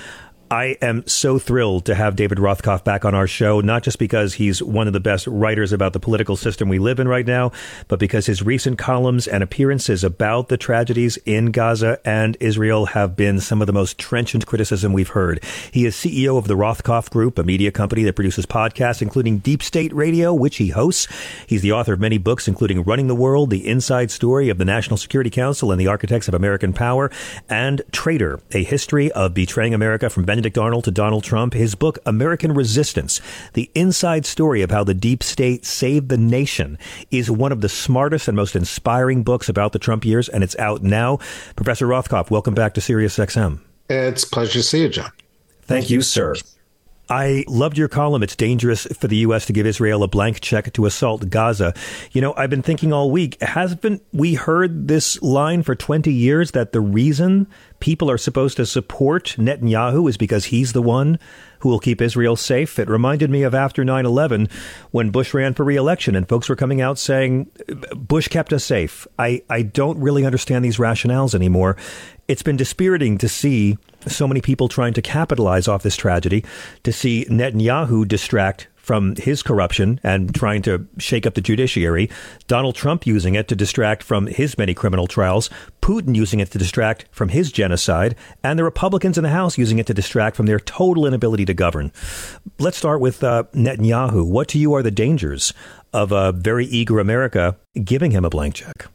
I 0.53 0.77
am 0.83 1.07
so 1.07 1.39
thrilled 1.39 1.87
to 1.87 1.95
have 1.95 2.15
David 2.15 2.37
Rothkopf 2.37 2.85
back 2.85 3.07
on 3.07 3.15
our 3.15 3.27
show, 3.27 3.63
not 3.63 3.83
just 3.83 3.99
because 3.99 4.35
he's 4.35 4.63
one 4.63 4.87
of 4.87 4.93
the 4.93 5.01
best 5.01 5.27
writers 5.27 5.73
about 5.73 5.95
the 5.95 5.99
political 5.99 6.37
system 6.37 6.69
we 6.69 6.79
live 6.79 7.01
in 7.01 7.09
right 7.09 7.27
now, 7.27 7.53
but 7.89 7.99
because 7.99 8.27
his 8.27 8.43
recent 8.43 8.77
columns 8.77 9.27
and 9.27 9.43
appearances 9.43 10.05
about 10.05 10.49
the 10.49 10.59
tragedies 10.59 11.17
in 11.25 11.53
Gaza 11.53 12.01
and 12.05 12.37
Israel 12.39 12.85
have 12.85 13.17
been 13.17 13.41
some 13.41 13.63
of 13.63 13.67
the 13.67 13.73
most 13.73 13.97
trenchant 13.97 14.45
criticism 14.45 14.93
we've 14.93 15.09
heard. 15.09 15.43
He 15.73 15.87
is 15.87 15.97
CEO 15.97 16.37
of 16.37 16.49
the 16.49 16.55
Rothkopf 16.55 17.09
Group, 17.09 17.39
a 17.39 17.45
media 17.45 17.73
company 17.73 18.03
that 18.03 18.17
produces 18.17 18.45
podcasts, 18.45 19.01
including 19.01 19.39
Deep 19.39 19.63
State 19.63 19.95
Radio, 19.95 20.35
which 20.35 20.57
he 20.57 20.69
hosts. 20.69 21.09
He's 21.47 21.63
the 21.63 21.73
author 21.73 21.95
of 21.95 22.01
many 22.01 22.19
books, 22.19 22.47
including 22.47 22.83
Running 22.83 23.07
the 23.07 23.15
World, 23.15 23.49
The 23.49 23.67
Inside 23.67 24.11
Story 24.11 24.51
of 24.51 24.59
the 24.59 24.67
National 24.67 24.99
Security 24.99 25.31
Council 25.31 25.73
and 25.73 25.81
the 25.81 25.87
Architects 25.87 26.29
of 26.29 26.35
American 26.35 26.75
Power, 26.75 27.11
and 27.49 27.81
Traitor, 27.91 28.41
a 28.51 28.63
history 28.63 29.11
of 29.13 29.33
betraying 29.33 29.73
America 29.73 30.11
from 30.11 30.27
Benedict 30.27 30.42
Benedict 30.43 30.59
Arnold 30.59 30.83
to 30.83 30.91
Donald 30.91 31.23
Trump, 31.23 31.55
his 31.55 31.77
book, 31.77 32.01
American 32.05 32.53
Resistance, 32.53 33.21
the 33.53 33.71
inside 33.77 34.27
story 34.27 34.61
of 34.63 34.73
how 34.73 34.83
the 34.83 34.93
deep 34.93 35.23
state 35.23 35.65
saved 35.65 36.09
the 36.09 36.19
nation, 36.19 36.79
is 37.13 37.31
one 37.31 37.53
of 37.53 37.61
the 37.61 37.69
smartest 37.69 38.27
and 38.27 38.35
most 38.35 38.57
inspiring 38.57 39.23
books 39.23 39.49
about 39.49 39.71
the 39.71 39.79
Trump 39.79 40.05
years, 40.05 40.29
and 40.29 40.43
it's 40.43 40.59
out 40.59 40.83
now. 40.83 41.19
Professor 41.55 41.87
Rothkopf, 41.87 42.29
welcome 42.29 42.55
back 42.55 42.75
to 42.75 42.81
SiriusXM. 42.81 43.61
It's 43.89 44.25
a 44.25 44.29
pleasure 44.31 44.55
to 44.55 44.63
see 44.65 44.83
you, 44.83 44.89
John. 44.89 45.13
Thank, 45.61 45.83
Thank 45.85 45.91
you, 45.91 46.03
sir. 46.03 46.35
I 47.09 47.45
loved 47.49 47.77
your 47.77 47.89
column. 47.89 48.23
It's 48.23 48.37
dangerous 48.37 48.87
for 48.87 49.09
the 49.09 49.17
U.S. 49.19 49.47
to 49.47 49.53
give 49.53 49.67
Israel 49.67 50.03
a 50.03 50.09
blank 50.09 50.41
check 50.41 50.73
to 50.73 50.87
assault 50.87 51.29
Gaza. 51.29 51.75
You 52.13 52.21
know, 52.21 52.33
I've 52.37 52.51
been 52.51 52.63
thinking 52.63 52.93
all 52.93 53.11
week, 53.11 53.41
hasn't 53.43 54.03
we 54.13 54.35
heard 54.35 54.89
this 54.89 55.21
line 55.21 55.63
for 55.63 55.75
20 55.75 56.13
years 56.13 56.53
that 56.53 56.73
the 56.73 56.81
reason 56.81 57.49
people 57.81 58.11
are 58.11 58.19
supposed 58.19 58.57
to 58.57 58.67
support 58.67 59.35
Netanyahu 59.37 60.09
is 60.09 60.17
because 60.17 60.47
he's 60.47 60.73
the 60.73 60.83
one 60.83 61.19
who 61.59 61.69
will 61.69 61.81
keep 61.81 62.01
Israel 62.01 62.37
safe? 62.37 62.79
It 62.79 62.89
reminded 62.89 63.31
me 63.31 63.43
of 63.43 63.55
after 63.55 63.85
9 63.85 64.07
11 64.07 64.49
when 64.91 65.11
Bush 65.11 65.35
ran 65.35 65.55
for 65.55 65.65
reelection 65.65 66.15
and 66.15 66.29
folks 66.29 66.49
were 66.49 66.57
coming 66.57 66.81
out 66.81 66.99
saying, 66.99 67.51
Bush 67.95 68.29
kept 68.29 68.53
us 68.53 68.65
safe. 68.65 69.07
I, 69.19 69.43
I 69.51 69.63
don't 69.63 69.99
really 69.99 70.25
understand 70.25 70.65
these 70.65 70.79
rationales 70.79 71.35
anymore. 71.35 71.77
It's 72.29 72.43
been 72.43 72.57
dispiriting 72.57 73.19
to 73.19 73.29
see 73.29 73.77
so 74.07 74.27
many 74.29 74.41
people 74.41 74.69
trying 74.69 74.95
to 74.95 75.03
capitalize 75.03 75.69
off 75.69 75.83
this 75.83 75.97
tragedy, 75.97 76.45
to 76.83 76.93
see 76.93 77.25
Netanyahu 77.27 78.07
distract 78.07 78.69
from 78.83 79.15
his 79.17 79.43
corruption 79.43 80.01
and 80.03 80.35
trying 80.35 80.61
to 80.61 80.87
shake 80.99 81.25
up 81.25 81.35
the 81.35 81.41
judiciary, 81.41 82.11
Donald 82.49 82.75
Trump 82.75 83.07
using 83.07 83.37
it 83.37 83.47
to 83.49 83.55
distract 83.55 84.03
from 84.03 84.27
his 84.27 84.59
many 84.59 84.75
criminal 84.75 85.07
trials, 85.07 85.49
Putin 85.81 86.17
using 86.17 86.41
it 86.41 86.51
to 86.51 86.59
distract 86.59 87.07
from 87.13 87.29
his 87.29 87.53
genocide, 87.53 88.17
and 88.43 88.59
the 88.59 88.65
Republicans 88.65 89.17
in 89.17 89.23
the 89.23 89.31
House 89.31 89.57
using 89.57 89.79
it 89.79 89.87
to 89.87 89.95
distract 89.95 90.37
from 90.37 90.47
their 90.47 90.59
total 90.59 91.07
inability 91.07 91.45
to 91.45 91.55
govern. 91.55 91.93
Let's 92.59 92.77
start 92.77 93.01
with 93.01 93.23
uh, 93.23 93.45
Netanyahu. 93.55 94.27
What 94.27 94.49
to 94.49 94.59
you 94.59 94.75
are 94.75 94.83
the 94.83 94.91
dangers 94.91 95.55
of 95.93 96.11
a 96.11 96.33
very 96.33 96.67
eager 96.67 96.99
America 96.99 97.57
giving 97.85 98.11
him 98.11 98.25
a 98.25 98.31
blank 98.31 98.57
check? 98.57 98.89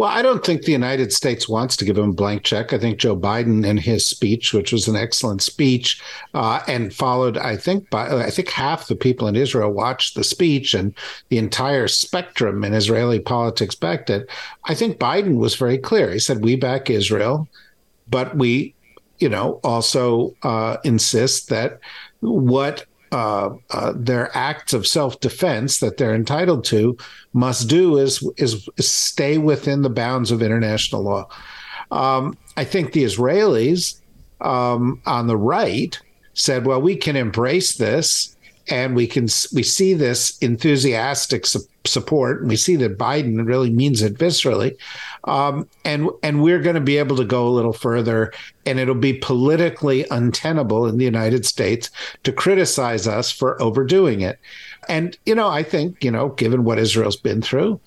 Well, 0.00 0.08
I 0.08 0.22
don't 0.22 0.42
think 0.42 0.62
the 0.62 0.72
United 0.72 1.12
States 1.12 1.46
wants 1.46 1.76
to 1.76 1.84
give 1.84 1.98
him 1.98 2.08
a 2.08 2.14
blank 2.14 2.42
check. 2.42 2.72
I 2.72 2.78
think 2.78 2.98
Joe 2.98 3.14
Biden, 3.14 3.66
in 3.66 3.76
his 3.76 4.06
speech, 4.06 4.54
which 4.54 4.72
was 4.72 4.88
an 4.88 4.96
excellent 4.96 5.42
speech, 5.42 6.00
uh, 6.32 6.62
and 6.66 6.94
followed, 6.94 7.36
I 7.36 7.58
think, 7.58 7.90
by 7.90 8.08
I 8.08 8.30
think 8.30 8.48
half 8.48 8.88
the 8.88 8.96
people 8.96 9.28
in 9.28 9.36
Israel 9.36 9.70
watched 9.70 10.14
the 10.14 10.24
speech, 10.24 10.72
and 10.72 10.94
the 11.28 11.36
entire 11.36 11.86
spectrum 11.86 12.64
in 12.64 12.72
Israeli 12.72 13.20
politics 13.20 13.74
backed 13.74 14.08
it. 14.08 14.26
I 14.64 14.74
think 14.74 14.96
Biden 14.96 15.36
was 15.36 15.56
very 15.56 15.76
clear. 15.76 16.10
He 16.10 16.18
said, 16.18 16.42
"We 16.42 16.56
back 16.56 16.88
Israel, 16.88 17.46
but 18.08 18.34
we, 18.34 18.74
you 19.18 19.28
know, 19.28 19.60
also 19.62 20.34
uh, 20.42 20.78
insist 20.82 21.50
that 21.50 21.78
what 22.20 22.86
uh, 23.12 23.50
uh, 23.70 23.92
their 23.96 24.34
acts 24.36 24.72
of 24.72 24.86
self-defense 24.86 25.80
that 25.80 25.96
they're 25.96 26.14
entitled 26.14 26.64
to 26.64 26.96
must 27.32 27.68
do 27.68 27.98
is, 27.98 28.26
is, 28.36 28.68
stay 28.78 29.36
within 29.36 29.82
the 29.82 29.90
bounds 29.90 30.30
of 30.30 30.42
international 30.42 31.02
law. 31.02 31.28
Um, 31.90 32.36
I 32.56 32.64
think 32.64 32.92
the 32.92 33.04
Israelis 33.04 34.00
um, 34.40 35.02
on 35.06 35.26
the 35.26 35.36
right 35.36 35.98
said, 36.34 36.66
"Well, 36.66 36.80
we 36.80 36.96
can 36.96 37.16
embrace 37.16 37.76
this, 37.76 38.36
and 38.68 38.94
we 38.94 39.06
can 39.06 39.28
we 39.52 39.62
see 39.62 39.94
this 39.94 40.38
enthusiastic 40.38 41.46
su- 41.46 41.60
support, 41.84 42.40
and 42.40 42.48
we 42.48 42.56
see 42.56 42.76
that 42.76 42.98
Biden 42.98 43.46
really 43.46 43.70
means 43.70 44.02
it 44.02 44.18
viscerally, 44.18 44.76
um, 45.24 45.68
and 45.84 46.08
and 46.22 46.42
we're 46.42 46.60
going 46.60 46.74
to 46.74 46.80
be 46.80 46.98
able 46.98 47.16
to 47.16 47.24
go 47.24 47.46
a 47.46 47.50
little 47.50 47.72
further, 47.72 48.32
and 48.66 48.78
it'll 48.78 48.94
be 48.94 49.14
politically 49.14 50.06
untenable 50.10 50.86
in 50.86 50.98
the 50.98 51.04
United 51.04 51.46
States 51.46 51.90
to 52.24 52.32
criticize 52.32 53.06
us 53.06 53.30
for 53.30 53.60
overdoing 53.62 54.20
it." 54.20 54.38
And 54.88 55.16
you 55.26 55.34
know, 55.34 55.48
I 55.48 55.62
think 55.62 56.02
you 56.04 56.10
know, 56.10 56.30
given 56.30 56.64
what 56.64 56.78
Israel's 56.78 57.16
been 57.16 57.42
through, 57.42 57.80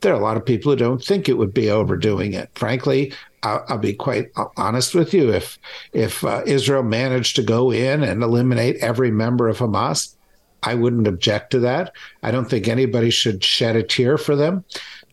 there 0.00 0.12
are 0.12 0.20
a 0.20 0.22
lot 0.22 0.36
of 0.36 0.44
people 0.44 0.72
who 0.72 0.76
don't 0.76 1.02
think 1.02 1.28
it 1.28 1.38
would 1.38 1.54
be 1.54 1.70
overdoing 1.70 2.32
it. 2.34 2.50
Frankly, 2.54 3.12
I'll, 3.42 3.64
I'll 3.68 3.78
be 3.78 3.94
quite 3.94 4.30
honest 4.56 4.94
with 4.94 5.14
you. 5.14 5.32
If 5.32 5.58
if 5.92 6.24
uh, 6.24 6.42
Israel 6.46 6.82
managed 6.82 7.36
to 7.36 7.42
go 7.42 7.70
in 7.70 8.02
and 8.02 8.22
eliminate 8.22 8.76
every 8.76 9.10
member 9.10 9.48
of 9.48 9.58
Hamas, 9.58 10.14
I 10.62 10.74
wouldn't 10.74 11.06
object 11.06 11.50
to 11.52 11.60
that. 11.60 11.92
I 12.22 12.30
don't 12.30 12.50
think 12.50 12.66
anybody 12.66 13.10
should 13.10 13.44
shed 13.44 13.76
a 13.76 13.82
tear 13.82 14.18
for 14.18 14.36
them. 14.36 14.64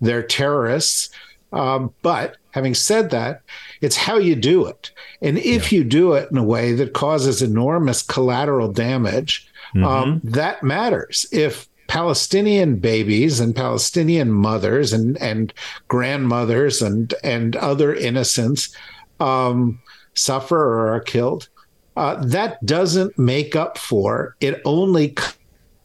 They're 0.02 0.24
terrorists. 0.24 1.10
Um, 1.54 1.94
but 2.02 2.38
having 2.52 2.74
said 2.74 3.12
that, 3.12 3.42
it's 3.82 3.96
how 3.96 4.18
you 4.18 4.36
do 4.36 4.66
it. 4.66 4.92
And 5.22 5.38
if 5.38 5.72
yeah. 5.72 5.80
you 5.80 5.84
do 5.86 6.14
it 6.14 6.30
in 6.32 6.38
a 6.38 6.44
way 6.44 6.74
that 6.74 6.94
causes 6.94 7.42
enormous 7.42 8.02
collateral 8.02 8.72
damage, 8.72 9.48
mm-hmm. 9.74 9.86
um, 9.86 10.22
that 10.24 10.64
matters. 10.64 11.26
If 11.32 11.70
Palestinian 11.88 12.78
babies 12.78 13.40
and 13.40 13.56
Palestinian 13.56 14.32
mothers 14.32 14.94
and, 14.94 15.18
and 15.22 15.54
grandmothers 15.88 16.82
and, 16.82 17.14
and 17.24 17.56
other 17.56 17.94
innocents 17.94 18.76
um, 19.20 19.80
suffer 20.14 20.58
or 20.58 20.94
are 20.94 21.00
killed, 21.00 21.48
uh, 21.96 22.16
that 22.26 22.64
doesn't 22.66 23.18
make 23.18 23.56
up 23.56 23.78
for 23.78 24.36
it 24.42 24.62
only 24.66 25.16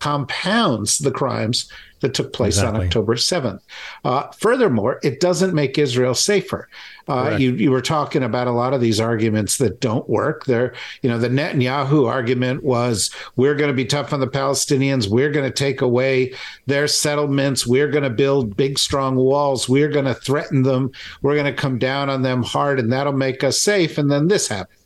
compounds 0.01 0.99
the 0.99 1.11
crimes 1.11 1.71
that 2.01 2.15
took 2.15 2.33
place 2.33 2.57
exactly. 2.57 2.81
on 2.81 2.87
October 2.87 3.15
7th. 3.15 3.61
Uh, 4.05 4.29
furthermore, 4.33 4.99
it 5.03 5.21
doesn't 5.21 5.55
make 5.55 5.79
Israel 5.79 6.15
safer. 6.15 6.69
Uh, 7.09 7.37
you, 7.39 7.53
you 7.55 7.71
were 7.71 7.81
talking 7.81 8.23
about 8.23 8.47
a 8.47 8.53
lot 8.53 8.73
of 8.73 8.81
these 8.81 9.01
arguments 9.01 9.59
that 9.59 9.81
don't 9.81 10.09
work. 10.09 10.45
There, 10.47 10.75
you 11.03 11.11
know, 11.11 11.19
the 11.19 11.29
Netanyahu 11.29 12.09
argument 12.09 12.63
was 12.63 13.11
we're 13.37 13.55
going 13.55 13.71
to 13.71 13.75
be 13.75 13.85
tough 13.85 14.13
on 14.13 14.21
the 14.21 14.29
Palestinians. 14.29 15.09
We're 15.09 15.31
going 15.31 15.45
to 15.49 15.55
take 15.55 15.81
away 15.81 16.35
their 16.67 16.87
settlements. 16.87 17.67
We're 17.67 17.89
going 17.89 18.05
to 18.05 18.11
build 18.11 18.57
big, 18.57 18.79
strong 18.79 19.17
walls. 19.17 19.69
We're 19.69 19.89
going 19.89 20.05
to 20.05 20.15
threaten 20.15 20.63
them. 20.63 20.93
We're 21.23 21.35
going 21.35 21.53
to 21.53 21.61
come 21.61 21.79
down 21.79 22.09
on 22.09 22.23
them 22.23 22.43
hard, 22.43 22.79
and 22.79 22.93
that'll 22.93 23.13
make 23.13 23.43
us 23.43 23.61
safe. 23.61 23.99
And 23.99 24.11
then 24.11 24.29
this 24.29 24.49
happened. 24.49 24.79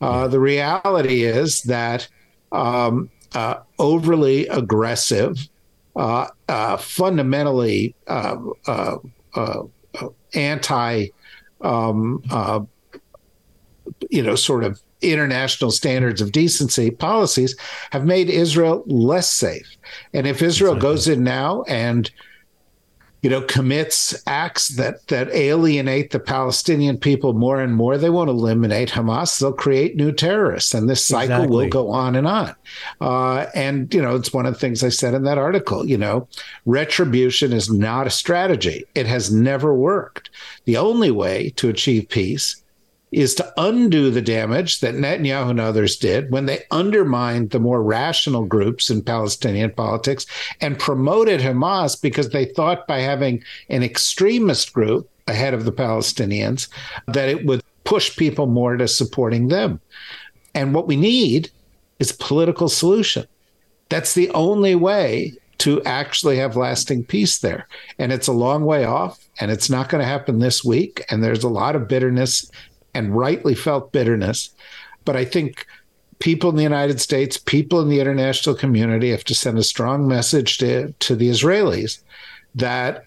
Uh, 0.00 0.28
the 0.28 0.40
reality 0.40 1.24
is 1.24 1.62
that 1.64 2.08
um, 2.52 3.10
uh, 3.34 3.56
overly 3.78 4.46
aggressive, 4.48 5.48
fundamentally 6.78 7.94
uh, 8.06 8.36
uh, 8.66 8.96
anti, 10.34 11.08
um, 11.60 12.22
you 14.10 14.22
know, 14.22 14.34
sort 14.34 14.64
of 14.64 14.80
international 15.00 15.70
standards 15.70 16.20
of 16.20 16.32
decency 16.32 16.90
policies 16.90 17.56
have 17.90 18.04
made 18.04 18.28
Israel 18.28 18.82
less 18.86 19.30
safe. 19.30 19.76
And 20.12 20.26
if 20.26 20.42
Israel 20.42 20.72
exactly. 20.74 20.88
goes 20.90 21.08
in 21.08 21.24
now 21.24 21.62
and 21.68 22.10
you 23.22 23.30
know, 23.30 23.42
commits 23.42 24.22
acts 24.26 24.68
that 24.68 25.06
that 25.08 25.28
alienate 25.30 26.10
the 26.10 26.20
Palestinian 26.20 26.98
people 26.98 27.32
more 27.32 27.60
and 27.60 27.74
more, 27.74 27.98
they 27.98 28.10
won't 28.10 28.30
eliminate 28.30 28.90
Hamas. 28.90 29.40
They'll 29.40 29.52
create 29.52 29.96
new 29.96 30.12
terrorists, 30.12 30.72
and 30.72 30.88
this 30.88 31.04
cycle 31.04 31.34
exactly. 31.34 31.56
will 31.56 31.68
go 31.68 31.90
on 31.90 32.14
and 32.14 32.26
on. 32.26 32.54
Uh, 33.00 33.46
and 33.54 33.92
you 33.92 34.00
know, 34.00 34.14
it's 34.14 34.32
one 34.32 34.46
of 34.46 34.54
the 34.54 34.60
things 34.60 34.84
I 34.84 34.88
said 34.88 35.14
in 35.14 35.24
that 35.24 35.38
article. 35.38 35.86
You 35.86 35.98
know, 35.98 36.28
retribution 36.64 37.52
is 37.52 37.72
not 37.72 38.06
a 38.06 38.10
strategy. 38.10 38.84
It 38.94 39.06
has 39.06 39.32
never 39.32 39.74
worked. 39.74 40.30
The 40.64 40.76
only 40.76 41.10
way 41.10 41.50
to 41.56 41.68
achieve 41.68 42.08
peace 42.08 42.62
is 43.10 43.34
to 43.34 43.52
undo 43.56 44.10
the 44.10 44.22
damage 44.22 44.80
that 44.80 44.94
Netanyahu 44.94 45.50
and 45.50 45.60
others 45.60 45.96
did 45.96 46.30
when 46.30 46.46
they 46.46 46.64
undermined 46.70 47.50
the 47.50 47.58
more 47.58 47.82
rational 47.82 48.44
groups 48.44 48.90
in 48.90 49.02
Palestinian 49.02 49.70
politics 49.70 50.26
and 50.60 50.78
promoted 50.78 51.40
Hamas 51.40 52.00
because 52.00 52.30
they 52.30 52.44
thought 52.44 52.86
by 52.86 53.00
having 53.00 53.42
an 53.70 53.82
extremist 53.82 54.72
group 54.72 55.08
ahead 55.26 55.54
of 55.54 55.64
the 55.64 55.72
Palestinians 55.72 56.68
that 57.06 57.28
it 57.28 57.46
would 57.46 57.62
push 57.84 58.16
people 58.16 58.46
more 58.46 58.76
to 58.76 58.86
supporting 58.86 59.48
them. 59.48 59.80
And 60.54 60.74
what 60.74 60.86
we 60.86 60.96
need 60.96 61.50
is 61.98 62.12
political 62.12 62.68
solution. 62.68 63.26
That's 63.88 64.14
the 64.14 64.30
only 64.30 64.74
way 64.74 65.32
to 65.58 65.82
actually 65.84 66.36
have 66.36 66.56
lasting 66.56 67.04
peace 67.04 67.38
there. 67.38 67.66
And 67.98 68.12
it's 68.12 68.28
a 68.28 68.32
long 68.32 68.64
way 68.64 68.84
off, 68.84 69.18
and 69.40 69.50
it's 69.50 69.68
not 69.68 69.88
going 69.88 70.00
to 70.00 70.08
happen 70.08 70.38
this 70.38 70.64
week. 70.64 71.04
And 71.10 71.22
there's 71.22 71.44
a 71.44 71.48
lot 71.48 71.74
of 71.74 71.88
bitterness 71.88 72.50
and 72.98 73.16
rightly 73.16 73.54
felt 73.54 73.92
bitterness. 73.92 74.50
But 75.04 75.16
I 75.16 75.24
think 75.24 75.66
people 76.18 76.50
in 76.50 76.56
the 76.56 76.64
United 76.64 77.00
States, 77.00 77.36
people 77.36 77.80
in 77.80 77.88
the 77.88 78.00
international 78.00 78.56
community 78.56 79.10
have 79.10 79.24
to 79.24 79.34
send 79.34 79.56
a 79.56 79.62
strong 79.62 80.08
message 80.08 80.58
to, 80.58 80.92
to 80.92 81.14
the 81.14 81.30
Israelis 81.30 82.00
that 82.56 83.04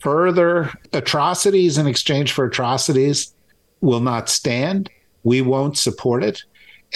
further 0.00 0.72
atrocities 0.94 1.76
in 1.76 1.86
exchange 1.86 2.32
for 2.32 2.46
atrocities 2.46 3.34
will 3.82 4.00
not 4.00 4.30
stand. 4.30 4.88
We 5.22 5.42
won't 5.42 5.76
support 5.76 6.24
it. 6.24 6.44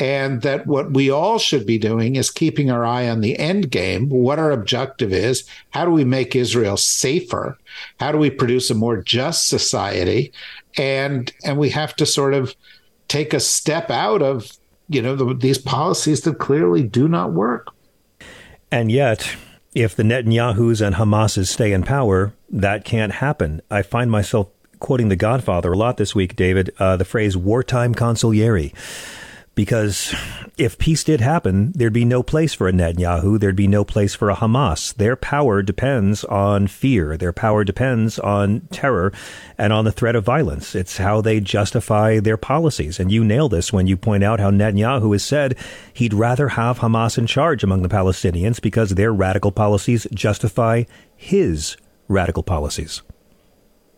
And 0.01 0.43
that 0.43 0.67
what 0.67 0.93
we 0.93 1.09
all 1.09 1.39
should 1.39 1.67
be 1.67 1.79
doing 1.79 2.17
is 2.17 2.31
keeping 2.31 2.71
our 2.71 2.85
eye 2.85 3.09
on 3.09 3.21
the 3.21 3.39
end 3.39 3.71
game, 3.71 4.09
what 4.09 4.41
our 4.41 4.51
objective 4.51 5.13
is. 5.13 5.49
How 5.71 5.85
do 5.85 5.93
we 5.93 6.05
make 6.05 6.35
Israel 6.35 6.77
safer? 6.77 7.57
How 8.01 8.11
do 8.11 8.19
we 8.19 8.31
produce 8.31 8.71
a 8.71 8.75
more 8.75 8.97
just 8.97 9.49
society? 9.49 10.33
and 10.77 11.33
and 11.45 11.59
we 11.59 11.71
have 11.71 11.95
to 11.97 12.07
sort 12.07 12.35
of 12.35 12.55
take 13.09 13.35
a 13.35 13.41
step 13.41 13.91
out 13.91 14.23
of 14.23 14.51
you 14.89 15.01
know 15.01 15.17
the, 15.17 15.35
these 15.35 15.59
policies 15.59 16.23
that 16.23 16.39
clearly 16.39 16.83
do 16.83 17.09
not 17.09 17.33
work. 17.33 17.69
And 18.71 18.91
yet, 18.91 19.37
if 19.75 19.95
the 19.95 20.03
Netanyahu's 20.03 20.81
and 20.81 20.97
Hamas's 20.97 21.49
stay 21.49 21.73
in 21.73 21.85
power, 21.85 22.35
that 22.51 22.85
can't 22.85 23.13
happen. 23.13 23.63
I 23.71 23.83
find 23.83 24.11
myself 24.11 24.49
quoting 24.81 25.09
The 25.09 25.17
Godfather 25.17 25.73
a 25.73 25.77
lot 25.77 25.97
this 25.97 26.15
week, 26.15 26.35
David. 26.35 26.75
Uh, 26.79 26.97
the 26.97 27.05
phrase 27.05 27.37
"wartime 27.37 27.95
consigliere." 27.95 28.73
Because 29.55 30.15
if 30.59 30.79
peace 30.79 31.05
did 31.05 31.21
happen, 31.21 31.73
there'd 31.73 31.93
be 31.93 32.05
no 32.05 32.23
place 32.23 32.55
for 32.55 32.69
a 32.69 32.73
Netanyahu. 32.73 33.39
There'd 33.39 33.55
be 33.55 33.69
no 33.69 33.85
place 33.85 34.15
for 34.15 34.29
a 34.31 34.35
Hamas. 34.35 34.95
Their 34.95 35.15
power 35.15 35.63
depends 35.63 36.25
on 36.25 36.67
fear. 36.67 37.17
Their 37.17 37.33
power 37.33 37.63
depends 37.63 38.19
on 38.19 38.63
terror 38.73 39.13
and 39.57 39.73
on 39.73 39.85
the 39.85 39.93
threat 39.93 40.17
of 40.17 40.25
violence. 40.25 40.75
It's 40.75 40.97
how 40.97 41.21
they 41.21 41.39
justify 41.39 42.19
their 42.19 42.37
policies. 42.37 42.99
And 42.99 43.13
you 43.13 43.25
nail 43.25 43.49
this 43.49 43.73
when 43.73 43.87
you 43.87 43.97
point 43.97 44.25
out 44.25 44.41
how 44.41 44.51
Netanyahu 44.51 45.13
has 45.13 45.25
said 45.25 45.57
he'd 45.93 46.15
rather 46.15 46.49
have 46.49 46.81
Hamas 46.81 47.17
in 47.17 47.27
charge 47.27 47.63
among 47.63 47.83
the 47.83 47.89
Palestinians 47.89 48.61
because 48.61 48.91
their 48.91 49.13
radical 49.13 49.53
policies 49.53 50.07
justify 50.13 50.85
his 51.17 51.77
radical 52.09 52.43
policies. 52.43 53.03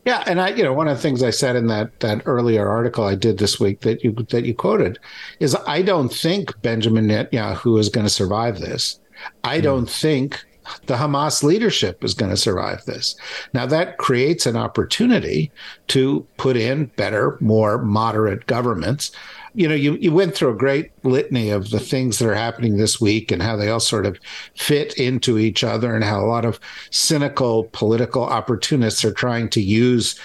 Yeah, 0.07 0.23
and 0.25 0.41
I, 0.41 0.51
you 0.51 0.63
know, 0.63 0.73
one 0.73 0.87
of 0.87 0.97
the 0.97 1.03
things 1.03 1.25
I 1.25 1.31
said 1.31 1.57
in 1.57 1.67
that 1.67 1.99
that 1.99 2.23
earlier 2.27 2.69
article 2.69 3.05
I 3.05 3.17
did 3.17 3.39
this 3.39 3.59
week 3.59 3.81
that 3.81 4.05
you 4.05 4.13
that 4.31 4.45
you 4.45 4.55
quoted 4.55 5.01
is 5.41 5.57
I 5.67 5.83
don't 5.83 6.13
think 6.13 6.63
Benjamin 6.63 7.09
Netanyahu 7.09 7.81
is 7.81 7.89
going 7.89 8.07
to 8.07 8.13
survive 8.13 8.61
this. 8.61 9.01
I 9.43 9.59
hmm. 9.59 9.65
don't 9.65 9.91
think 9.91 10.45
the 10.87 10.95
Hamas 10.95 11.43
leadership 11.43 12.05
is 12.05 12.15
going 12.15 12.31
to 12.31 12.37
survive 12.37 12.85
this. 12.85 13.17
Now 13.53 13.67
that 13.67 13.99
creates 13.99 14.47
an 14.47 14.57
opportunity 14.57 15.51
to 15.89 16.25
put 16.37 16.57
in 16.57 16.87
better, 16.97 17.37
more 17.41 17.83
moderate 17.83 18.47
governments 18.47 19.11
you 19.57 19.67
know, 19.67 19.75
you, 19.75 19.95
you 19.95 20.13
went 20.13 20.35
through 20.35 20.51
a 20.51 20.57
great 20.57 20.93
litany 21.03 21.49
of 21.49 21.71
the 21.71 21.81
things 21.81 22.19
that 22.19 22.29
are 22.29 22.35
happening 22.35 22.77
this 22.77 23.01
week 23.01 23.33
and 23.33 23.43
how 23.43 23.57
they 23.57 23.71
all 23.71 23.81
sort 23.81 24.05
of 24.05 24.19
fit 24.55 24.93
into 24.99 25.39
each 25.39 25.65
other 25.65 25.95
and 25.95 26.05
how 26.05 26.21
a 26.21 26.29
lot 26.29 26.45
of 26.45 26.61
cynical 26.91 27.65
political 27.73 28.23
opportunists 28.23 29.03
are 29.03 29.15
trying 29.15 29.49
to 29.49 29.63
use 29.63 30.21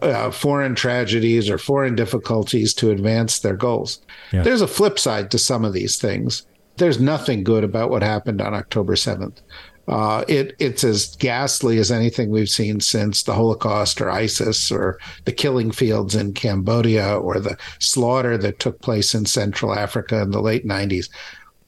uh, 0.00 0.30
foreign 0.30 0.74
tragedies 0.74 1.50
or 1.50 1.58
foreign 1.58 1.94
difficulties 1.94 2.72
to 2.72 2.90
advance 2.90 3.40
their 3.40 3.56
goals. 3.56 4.00
Yeah. 4.32 4.42
There's 4.42 4.62
a 4.62 4.66
flip 4.66 4.98
side 4.98 5.30
to 5.32 5.38
some 5.38 5.66
of 5.66 5.74
these 5.74 5.98
things. 5.98 6.46
There's 6.78 6.98
nothing 6.98 7.44
good 7.44 7.64
about 7.64 7.90
what 7.90 8.02
happened 8.02 8.40
on 8.40 8.54
October 8.54 8.94
7th. 8.94 9.42
Uh, 9.88 10.24
it 10.28 10.54
it's 10.60 10.84
as 10.84 11.16
ghastly 11.16 11.78
as 11.78 11.90
anything 11.90 12.30
we've 12.30 12.48
seen 12.48 12.78
since 12.80 13.24
the 13.24 13.34
Holocaust 13.34 14.00
or 14.00 14.10
ISIS 14.10 14.70
or 14.70 14.98
the 15.24 15.32
killing 15.32 15.72
fields 15.72 16.14
in 16.14 16.34
Cambodia 16.34 17.18
or 17.18 17.40
the 17.40 17.58
slaughter 17.80 18.38
that 18.38 18.60
took 18.60 18.80
place 18.80 19.12
in 19.14 19.26
Central 19.26 19.74
Africa 19.74 20.22
in 20.22 20.30
the 20.30 20.40
late 20.40 20.64
90s. 20.64 21.10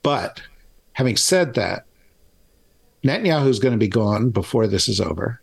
But 0.02 0.40
having 0.92 1.16
said 1.16 1.54
that, 1.54 1.86
Netanyahu's 3.04 3.58
going 3.58 3.72
to 3.72 3.78
be 3.78 3.88
gone 3.88 4.30
before 4.30 4.66
this 4.66 4.88
is 4.88 5.00
over. 5.00 5.40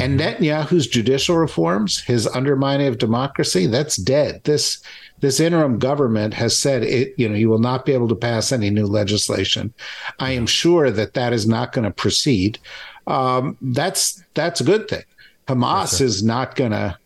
And. 0.00 0.18
Netanyahu's 0.18 0.86
judicial 0.86 1.36
reforms, 1.36 2.00
his 2.00 2.26
undermining 2.26 2.88
of 2.88 2.98
democracy, 2.98 3.66
that's 3.66 3.96
dead. 3.96 4.42
This 4.44 4.82
this 5.20 5.38
interim 5.38 5.78
government 5.78 6.32
has 6.34 6.56
said 6.56 6.82
it, 6.82 7.14
you 7.18 7.28
know, 7.28 7.34
you 7.34 7.50
will 7.50 7.58
not 7.58 7.84
be 7.84 7.92
able 7.92 8.08
to 8.08 8.14
pass 8.14 8.52
any 8.52 8.70
new 8.70 8.86
legislation. 8.86 9.72
I 10.18 10.32
am 10.32 10.46
sure 10.46 10.90
that 10.90 11.12
that 11.12 11.34
is 11.34 11.46
not 11.46 11.72
going 11.72 11.84
to 11.84 11.90
proceed. 11.90 12.58
Um, 13.06 13.56
that's 13.60 14.22
that's 14.34 14.60
a 14.60 14.64
good 14.64 14.88
thing. 14.88 15.04
Hamas 15.46 16.00
is 16.00 16.22
not 16.22 16.54
going 16.54 16.70
to 16.70 16.96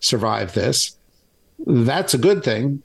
survive 0.00 0.54
this. 0.54 0.96
That's 1.66 2.14
a 2.14 2.18
good 2.18 2.44
thing, 2.44 2.82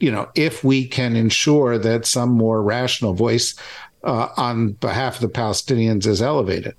you 0.00 0.10
know, 0.10 0.28
if 0.34 0.64
we 0.64 0.86
can 0.86 1.14
ensure 1.14 1.78
that 1.78 2.06
some 2.06 2.30
more 2.30 2.62
rational 2.62 3.14
voice 3.14 3.54
uh, 4.02 4.28
on 4.36 4.72
behalf 4.72 5.16
of 5.16 5.20
the 5.20 5.28
Palestinians 5.28 6.06
is 6.06 6.20
elevated. 6.20 6.74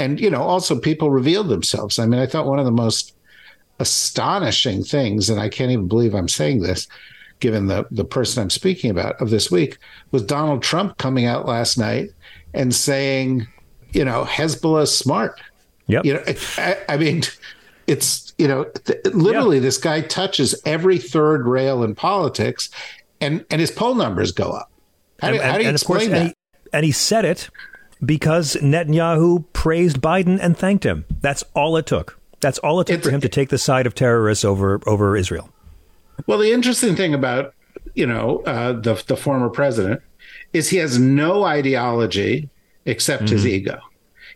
And 0.00 0.18
you 0.18 0.30
know, 0.30 0.42
also 0.42 0.80
people 0.80 1.10
revealed 1.10 1.48
themselves. 1.48 1.98
I 1.98 2.06
mean, 2.06 2.18
I 2.18 2.26
thought 2.26 2.46
one 2.46 2.58
of 2.58 2.64
the 2.64 2.70
most 2.70 3.14
astonishing 3.78 4.82
things, 4.82 5.28
and 5.28 5.38
I 5.38 5.50
can't 5.50 5.70
even 5.70 5.88
believe 5.88 6.14
I'm 6.14 6.28
saying 6.28 6.62
this, 6.62 6.88
given 7.38 7.66
the 7.66 7.86
the 7.90 8.04
person 8.04 8.42
I'm 8.42 8.50
speaking 8.50 8.90
about 8.90 9.20
of 9.20 9.28
this 9.28 9.50
week, 9.50 9.76
was 10.10 10.22
Donald 10.22 10.62
Trump 10.62 10.96
coming 10.96 11.26
out 11.26 11.46
last 11.46 11.76
night 11.76 12.08
and 12.54 12.74
saying, 12.74 13.46
you 13.92 14.02
know, 14.02 14.24
Hezbollah's 14.24 14.96
smart. 14.96 15.38
Yeah. 15.86 16.00
You 16.02 16.14
know, 16.14 16.22
I, 16.56 16.78
I, 16.88 16.96
mean, 16.96 17.22
it's 17.86 18.32
you 18.38 18.48
know, 18.48 18.64
th- 18.64 19.04
literally 19.12 19.58
this 19.58 19.76
guy 19.76 20.00
touches 20.00 20.58
every 20.64 20.96
third 20.96 21.46
rail 21.46 21.84
in 21.84 21.94
politics, 21.94 22.70
and 23.20 23.44
and 23.50 23.60
his 23.60 23.70
poll 23.70 23.94
numbers 23.96 24.32
go 24.32 24.50
up. 24.50 24.70
How, 25.20 25.28
and, 25.28 25.36
do, 25.36 25.42
how 25.42 25.58
do 25.58 25.64
you 25.64 25.70
explain 25.70 26.08
course, 26.08 26.10
that? 26.10 26.20
And 26.20 26.28
he, 26.28 26.34
and 26.72 26.84
he 26.86 26.92
said 26.92 27.26
it 27.26 27.50
because 28.04 28.56
Netanyahu 28.56 29.44
praised 29.52 30.00
Biden 30.00 30.38
and 30.40 30.56
thanked 30.56 30.84
him. 30.84 31.04
That's 31.20 31.44
all 31.54 31.76
it 31.76 31.86
took. 31.86 32.18
That's 32.40 32.58
all 32.58 32.80
it 32.80 32.86
took 32.86 32.98
it's, 32.98 33.06
for 33.06 33.12
him 33.12 33.20
to 33.20 33.28
take 33.28 33.50
the 33.50 33.58
side 33.58 33.86
of 33.86 33.94
terrorists 33.94 34.44
over 34.44 34.80
over 34.86 35.16
Israel. 35.16 35.50
Well, 36.26 36.38
the 36.38 36.52
interesting 36.52 36.96
thing 36.96 37.14
about 37.14 37.54
you 37.94 38.06
know 38.06 38.42
uh, 38.46 38.72
the 38.72 39.02
the 39.06 39.16
former 39.16 39.48
president 39.48 40.00
is 40.52 40.68
he 40.68 40.78
has 40.78 40.98
no 40.98 41.44
ideology 41.44 42.48
except 42.86 43.24
mm-hmm. 43.24 43.34
his 43.34 43.46
ego. 43.46 43.80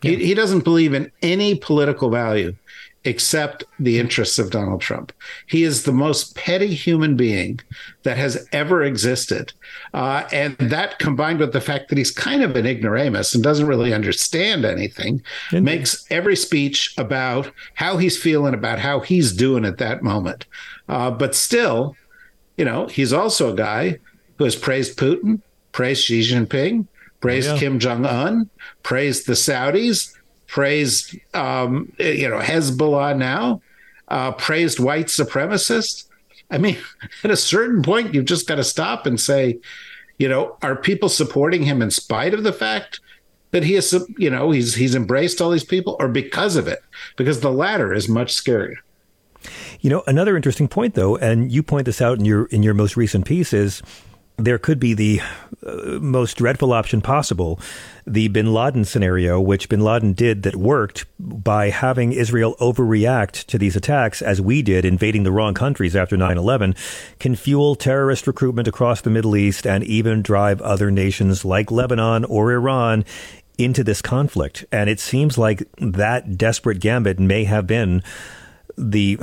He, 0.03 0.17
he 0.17 0.35
doesn't 0.35 0.65
believe 0.65 0.93
in 0.93 1.11
any 1.23 1.55
political 1.55 2.11
value 2.11 2.55
except 3.05 3.65
the 3.79 3.99
interests 3.99 4.39
of 4.39 4.51
Donald 4.51 4.81
Trump. 4.81 5.13
He 5.47 5.63
is 5.63 5.83
the 5.83 5.93
most 5.93 6.35
petty 6.37 6.75
human 6.75 7.17
being 7.17 7.61
that 8.03 8.17
has 8.17 8.49
ever 8.53 8.83
existed. 8.83 9.53
Uh, 9.93 10.27
and 10.33 10.57
that 10.59 10.99
combined 10.99 11.39
with 11.39 11.53
the 11.53 11.61
fact 11.61 11.89
that 11.89 11.99
he's 11.99 12.11
kind 12.11 12.43
of 12.43 12.57
an 12.57 12.67
ignoramus 12.67 13.35
and 13.35 13.45
doesn't 13.45 13.67
really 13.67 13.93
understand 13.93 14.65
anything 14.65 15.23
Indeed. 15.53 15.65
makes 15.65 16.07
every 16.11 16.37
speech 16.37 16.95
about 16.97 17.51
how 17.75 17.99
he's 17.99 18.21
feeling, 18.21 18.55
about 18.55 18.79
how 18.79 19.01
he's 19.01 19.33
doing 19.33 19.65
at 19.65 19.79
that 19.79 20.03
moment. 20.03 20.47
Uh, 20.89 21.11
but 21.11 21.35
still, 21.35 21.97
you 22.57 22.65
know, 22.65 22.87
he's 22.87 23.13
also 23.13 23.53
a 23.53 23.57
guy 23.57 23.99
who 24.39 24.45
has 24.45 24.57
praised 24.57 24.99
Putin, 24.99 25.41
praised 25.73 26.05
Xi 26.05 26.21
Jinping, 26.21 26.87
praised 27.21 27.51
oh, 27.51 27.55
yeah. 27.55 27.61
Kim 27.61 27.79
Jong 27.79 28.07
un, 28.07 28.51
praised 28.83 29.27
the 29.27 29.33
Saudis, 29.33 30.15
praised 30.47 31.17
um, 31.35 31.93
you 31.99 32.29
know 32.29 32.39
Hezbollah 32.39 33.17
now, 33.17 33.61
uh, 34.09 34.33
praised 34.33 34.79
white 34.79 35.07
supremacists. 35.07 36.05
I 36.51 36.59
mean, 36.59 36.79
at 37.25 37.31
a 37.31 37.37
certain 37.37 37.83
point, 37.83 38.15
you've 38.15 38.27
just 38.27 38.47
got 38.47 38.57
to 38.57 38.65
stop 38.65 39.07
and 39.07 39.21
say, 39.21 39.59
you 40.19 40.29
know, 40.29 40.57
are 40.63 40.77
people 40.77 41.09
supporting 41.09 41.63
him 41.63 41.83
in 41.83 41.91
spite 41.91 42.35
of 42.35 42.43
the 42.43 42.53
fact 42.53 43.01
that 43.51 43.65
he 43.65 43.75
is, 43.75 43.93
you 44.19 44.31
know, 44.31 44.51
he's 44.51 44.75
he's 44.75 44.95
embraced 44.95 45.41
all 45.41 45.51
these 45.51 45.65
people, 45.65 45.97
or 45.99 46.09
because 46.09 46.57
of 46.57 46.69
it? 46.69 46.83
Because 47.17 47.41
the 47.41 47.53
latter 47.53 47.93
is 47.93 48.09
much 48.09 48.33
scarier. 48.33 48.77
You 49.81 49.91
know, 49.91 50.03
another 50.07 50.37
interesting 50.37 50.69
point, 50.69 50.95
though, 50.95 51.17
and 51.17 51.53
you 51.53 51.63
point 51.63 51.87
this 51.87 52.01
out 52.01 52.19
in 52.19 52.25
your 52.25 52.47
in 52.47 52.63
your 52.63 52.75
most 52.75 52.97
recent 52.97 53.27
piece 53.27 53.53
is 53.53 53.83
there 54.37 54.59
could 54.59 54.81
be 54.81 54.95
the 54.95 55.21
uh, 55.65 55.99
most 56.01 56.37
dreadful 56.37 56.73
option 56.73 57.01
possible 57.01 57.61
the 58.07 58.29
bin 58.29 58.53
Laden 58.53 58.85
scenario, 58.85 59.41
which 59.41 59.69
bin 59.69 59.81
Laden 59.81 60.13
did 60.13 60.43
that 60.43 60.57
worked 60.57 61.07
by 61.19 61.71
having 61.71 62.13
Israel 62.13 62.57
overreact 62.61 63.47
to 63.47 63.59
these 63.59 63.77
attacks, 63.77 64.21
as 64.21 64.41
we 64.41 64.61
did, 64.61 64.85
invading 64.85 65.23
the 65.23 65.33
wrong 65.33 65.55
countries 65.55 65.97
after 65.97 66.17
9 66.17 66.37
11, 66.37 66.75
can 67.19 67.35
fuel 67.35 67.77
terrorist 67.77 68.27
recruitment 68.27 68.69
across 68.69 69.01
the 69.01 69.11
Middle 69.11 69.37
East 69.37 69.67
and 69.67 69.85
even 69.85 70.21
drive 70.21 70.61
other 70.61 70.91
nations 70.91 71.45
like 71.45 71.71
Lebanon 71.71 72.25
or 72.25 72.53
Iran 72.53 73.05
into 73.57 73.85
this 73.85 74.03
conflict. 74.03 74.65
And 74.73 74.91
it 74.91 75.01
seems 75.01 75.39
like 75.39 75.67
that 75.79 76.37
desperate 76.37 76.81
gambit 76.81 77.19
may 77.19 77.45
have 77.45 77.67
been 77.67 78.03
the 78.77 79.19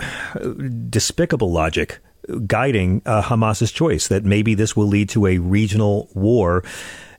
despicable 0.89 1.51
logic 1.51 1.99
guiding 2.39 3.01
uh, 3.05 3.21
Hamas's 3.21 3.71
choice 3.71 4.07
that 4.07 4.23
maybe 4.23 4.53
this 4.53 4.75
will 4.75 4.87
lead 4.87 5.09
to 5.09 5.27
a 5.27 5.37
regional 5.37 6.09
war 6.13 6.63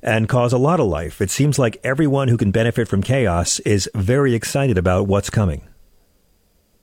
and 0.03 0.29
cause 0.29 0.53
a 0.53 0.59
lot 0.59 0.81
of 0.81 0.87
life. 0.87 1.20
It 1.20 1.31
seems 1.31 1.59
like 1.59 1.81
everyone 1.85 2.29
who 2.29 2.37
can 2.37 2.51
benefit 2.51 2.88
from 2.88 3.03
chaos 3.03 3.61
is 3.61 3.88
very 3.94 4.35
excited 4.35 4.77
about 4.77 5.07
what's 5.07 5.31
coming. 5.31 5.68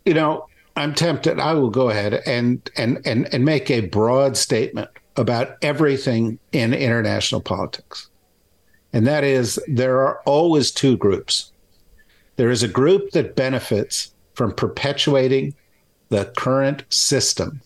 You 0.05 0.13
know, 0.13 0.47
I'm 0.75 0.95
tempted. 0.95 1.39
I 1.39 1.53
will 1.53 1.69
go 1.69 1.89
ahead 1.89 2.21
and 2.25 2.67
and 2.77 3.01
and 3.05 3.31
and 3.33 3.43
make 3.43 3.69
a 3.69 3.81
broad 3.81 4.37
statement 4.37 4.89
about 5.17 5.57
everything 5.61 6.39
in 6.53 6.73
international 6.73 7.41
politics. 7.41 8.09
And 8.93 9.05
that 9.05 9.23
is 9.23 9.59
there 9.67 9.99
are 9.99 10.21
always 10.25 10.71
two 10.71 10.95
groups. 10.95 11.51
There 12.37 12.49
is 12.49 12.63
a 12.63 12.67
group 12.69 13.11
that 13.11 13.35
benefits 13.35 14.13
from 14.33 14.53
perpetuating 14.53 15.53
the 16.07 16.31
current 16.37 16.85
system 16.89 17.61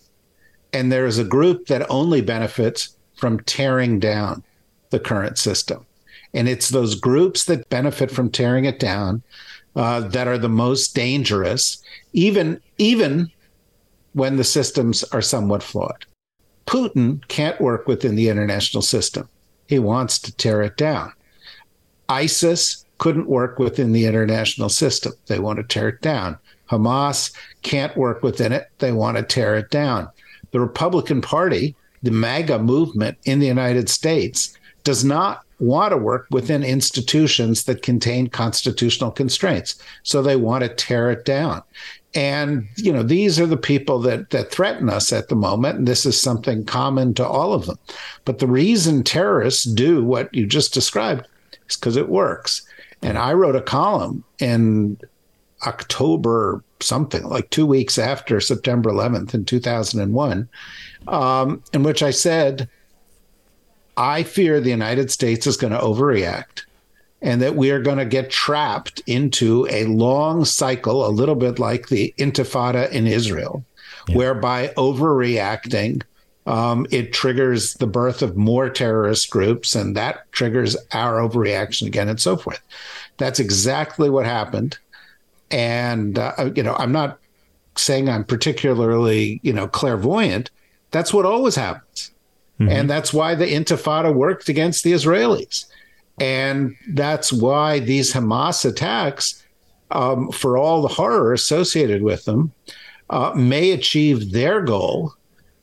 and 0.73 0.91
there 0.91 1.05
is 1.05 1.19
a 1.19 1.23
group 1.23 1.67
that 1.67 1.89
only 1.89 2.21
benefits 2.21 2.97
from 3.15 3.39
tearing 3.41 3.99
down 3.99 4.43
the 4.89 4.99
current 4.99 5.37
system. 5.37 5.85
And 6.33 6.49
it's 6.49 6.69
those 6.69 6.95
groups 6.95 7.45
that 7.45 7.69
benefit 7.69 8.09
from 8.09 8.31
tearing 8.31 8.65
it 8.65 8.79
down 8.79 9.21
uh, 9.75 10.01
that 10.01 10.27
are 10.27 10.37
the 10.37 10.49
most 10.49 10.95
dangerous, 10.95 11.81
even 12.11 12.59
even 12.77 13.31
when 14.13 14.37
the 14.37 14.43
systems 14.43 15.03
are 15.05 15.21
somewhat 15.21 15.63
flawed. 15.63 16.05
Putin 16.65 17.25
can't 17.27 17.61
work 17.61 17.87
within 17.87 18.15
the 18.15 18.29
international 18.29 18.81
system. 18.81 19.29
He 19.67 19.79
wants 19.79 20.19
to 20.19 20.35
tear 20.35 20.61
it 20.61 20.77
down. 20.77 21.13
ISIS 22.09 22.85
couldn't 22.97 23.27
work 23.27 23.59
within 23.59 23.91
the 23.91 24.05
international 24.05 24.69
system. 24.69 25.13
They 25.27 25.39
want 25.39 25.57
to 25.57 25.63
tear 25.63 25.89
it 25.89 26.01
down. 26.01 26.37
Hamas 26.69 27.35
can't 27.63 27.95
work 27.97 28.23
within 28.23 28.51
it. 28.51 28.69
They 28.79 28.91
want 28.91 29.17
to 29.17 29.23
tear 29.23 29.55
it 29.55 29.69
down 29.69 30.09
the 30.53 30.61
Republican 30.61 31.19
Party, 31.19 31.75
the 32.01 32.11
MAGA 32.11 32.59
movement 32.59 33.17
in 33.25 33.39
the 33.39 33.47
United 33.47 33.89
States, 33.89 34.57
does 34.85 35.03
not 35.03 35.43
want 35.59 35.91
to 35.91 35.97
work 35.97 36.27
within 36.29 36.63
institutions 36.63 37.63
that 37.65 37.81
contain 37.81 38.27
constitutional 38.27 39.11
constraints. 39.11 39.81
So 40.03 40.21
they 40.21 40.35
want 40.35 40.63
to 40.63 40.69
tear 40.69 41.09
it 41.11 41.25
down. 41.25 41.63
And 42.15 42.67
you 42.75 42.93
know 42.93 43.01
these 43.01 43.39
are 43.39 43.47
the 43.47 43.57
people 43.57 43.97
that 43.99 44.29
that 44.29 44.51
threaten 44.51 44.87
us 44.87 45.11
at 45.11 45.29
the 45.29 45.35
moment, 45.35 45.79
and 45.79 45.87
this 45.87 46.05
is 46.05 46.19
something 46.19 46.63
common 46.63 47.15
to 47.15 47.27
all 47.27 47.53
of 47.53 47.65
them. 47.65 47.79
But 48.23 48.37
the 48.37 48.47
reason 48.47 49.03
terrorists 49.03 49.63
do 49.63 50.03
what 50.03 50.31
you 50.33 50.45
just 50.45 50.75
described 50.75 51.27
is 51.67 51.75
because 51.75 51.97
it 51.97 52.09
works. 52.09 52.61
And 53.01 53.17
I 53.17 53.33
wrote 53.33 53.55
a 53.55 53.61
column 53.61 54.23
in 54.37 54.99
October 55.65 56.63
something 56.83 57.23
like 57.23 57.49
two 57.49 57.65
weeks 57.65 57.97
after 57.97 58.39
September 58.39 58.91
11th 58.91 59.33
in 59.33 59.45
2001, 59.45 60.47
um, 61.07 61.63
in 61.73 61.83
which 61.83 62.03
I 62.03 62.11
said, 62.11 62.69
I 63.97 64.23
fear 64.23 64.59
the 64.59 64.69
United 64.69 65.11
States 65.11 65.45
is 65.45 65.57
going 65.57 65.73
to 65.73 65.79
overreact 65.79 66.63
and 67.23 67.41
that 67.41 67.55
we 67.55 67.71
are 67.71 67.81
going 67.81 67.97
to 67.97 68.05
get 68.05 68.29
trapped 68.29 69.01
into 69.07 69.65
a 69.69 69.85
long 69.85 70.43
cycle, 70.43 71.05
a 71.05 71.09
little 71.09 71.35
bit 71.35 71.57
like 71.57 71.87
the 71.87 72.13
Intifada 72.17 72.91
in 72.91 73.07
Israel, 73.07 73.63
yeah. 74.07 74.17
whereby 74.17 74.67
overreacting. 74.77 76.03
Um, 76.45 76.85
it 76.91 77.13
triggers 77.13 77.75
the 77.75 77.87
birth 77.87 78.21
of 78.21 78.35
more 78.35 78.69
terrorist 78.69 79.29
groups, 79.29 79.75
and 79.75 79.95
that 79.95 80.29
triggers 80.33 80.75
our 80.91 81.19
overreaction 81.19 81.87
again, 81.87 82.09
and 82.09 82.19
so 82.19 82.35
forth. 82.35 82.61
That's 83.15 83.39
exactly 83.39 84.09
what 84.09 84.25
happened 84.25 84.77
and 85.53 86.17
uh, 86.17 86.49
you 86.55 86.63
know, 86.63 86.75
I'm 86.77 86.91
not 86.91 87.19
saying 87.75 88.09
I'm 88.09 88.25
particularly 88.25 89.39
you 89.43 89.53
know 89.53 89.67
clairvoyant. 89.67 90.49
That's 90.91 91.13
what 91.13 91.25
always 91.25 91.55
happens, 91.55 92.11
mm-hmm. 92.59 92.69
and 92.69 92.89
that's 92.89 93.13
why 93.13 93.35
the 93.35 93.45
Intifada 93.45 94.13
worked 94.13 94.49
against 94.49 94.83
the 94.83 94.91
Israelis, 94.91 95.65
and 96.19 96.75
that's 96.89 97.31
why 97.31 97.79
these 97.79 98.13
Hamas 98.13 98.65
attacks, 98.65 99.43
um, 99.91 100.31
for 100.31 100.57
all 100.57 100.81
the 100.81 100.87
horror 100.87 101.33
associated 101.33 102.01
with 102.01 102.25
them, 102.25 102.51
uh, 103.11 103.31
may 103.35 103.71
achieve 103.71 104.31
their 104.31 104.61
goal. 104.61 105.13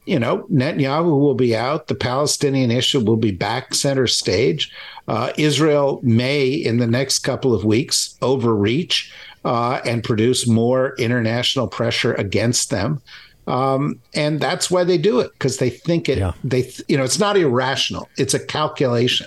You 0.07 0.19
know, 0.19 0.47
Netanyahu 0.51 1.21
will 1.21 1.35
be 1.35 1.55
out. 1.55 1.89
The 1.89 1.95
Palestinian 1.95 2.71
issue 2.71 3.01
will 3.01 3.17
be 3.17 3.33
back 3.33 3.75
center 3.75 4.07
stage. 4.07 4.73
Uh, 5.07 5.33
Israel 5.37 6.01
may, 6.03 6.49
in 6.49 6.79
the 6.79 6.87
next 6.87 7.21
couple 7.21 7.55
of 7.55 7.65
weeks, 7.65 8.17
overreach 8.23 9.13
uh, 9.45 9.81
and 9.85 10.05
produce 10.05 10.47
more 10.47 10.95
international 10.97 11.69
pressure 11.69 12.15
against 12.15 12.71
them. 12.71 13.01
Um, 13.47 14.01
and 14.15 14.41
that's 14.41 14.71
why 14.71 14.85
they 14.85 14.99
do 14.99 15.21
it 15.21 15.33
because 15.33 15.57
they 15.57 15.71
think 15.71 16.09
it. 16.09 16.19
Yeah. 16.19 16.33
They, 16.45 16.73
you 16.89 16.97
know, 16.97 17.05
it's 17.05 17.19
not 17.19 17.37
irrational; 17.37 18.09
it's 18.17 18.35
a 18.35 18.45
calculation. 18.45 19.27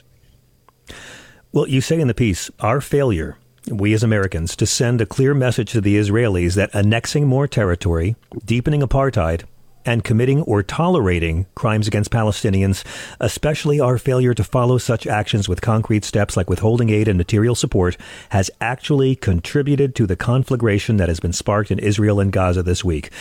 Well, 1.52 1.68
you 1.68 1.82
say 1.82 2.00
in 2.00 2.08
the 2.08 2.14
piece, 2.14 2.50
our 2.60 2.80
failure, 2.80 3.38
we 3.70 3.94
as 3.94 4.02
Americans, 4.02 4.56
to 4.56 4.66
send 4.66 5.02
a 5.02 5.06
clear 5.06 5.34
message 5.34 5.72
to 5.74 5.82
the 5.82 5.98
Israelis 5.98 6.56
that 6.56 6.74
annexing 6.74 7.28
more 7.28 7.48
territory, 7.48 8.16
deepening 8.46 8.82
apartheid, 8.82 9.44
and 9.86 10.04
committing 10.04 10.42
or 10.44 10.64
tolerating 10.64 11.46
crimes 11.56 11.88
against 11.88 12.12
Palestinians, 12.12 12.84
especially 13.20 13.80
our 13.80 13.98
failure 13.98 14.34
to 14.34 14.44
follow 14.44 14.78
such 14.78 15.08
actions 15.08 15.50
with 15.50 15.62
concrete 15.62 16.06
steps 16.06 16.38
like 16.38 16.50
withholding 16.50 16.90
aid 16.90 17.08
and 17.08 17.18
material 17.18 17.56
support, 17.56 17.98
has 18.30 18.50
actually 18.62 19.16
contributed 19.16 19.96
to 19.96 20.06
the 20.06 20.16
conflagration 20.16 20.98
that 20.98 21.10
has 21.10 21.20
been 21.20 21.34
sparked 21.34 21.72
in 21.72 21.80
Israel 21.80 22.20
and 22.20 22.32
Gaza 22.32 22.64
this 22.64 22.84
week. 22.84 23.12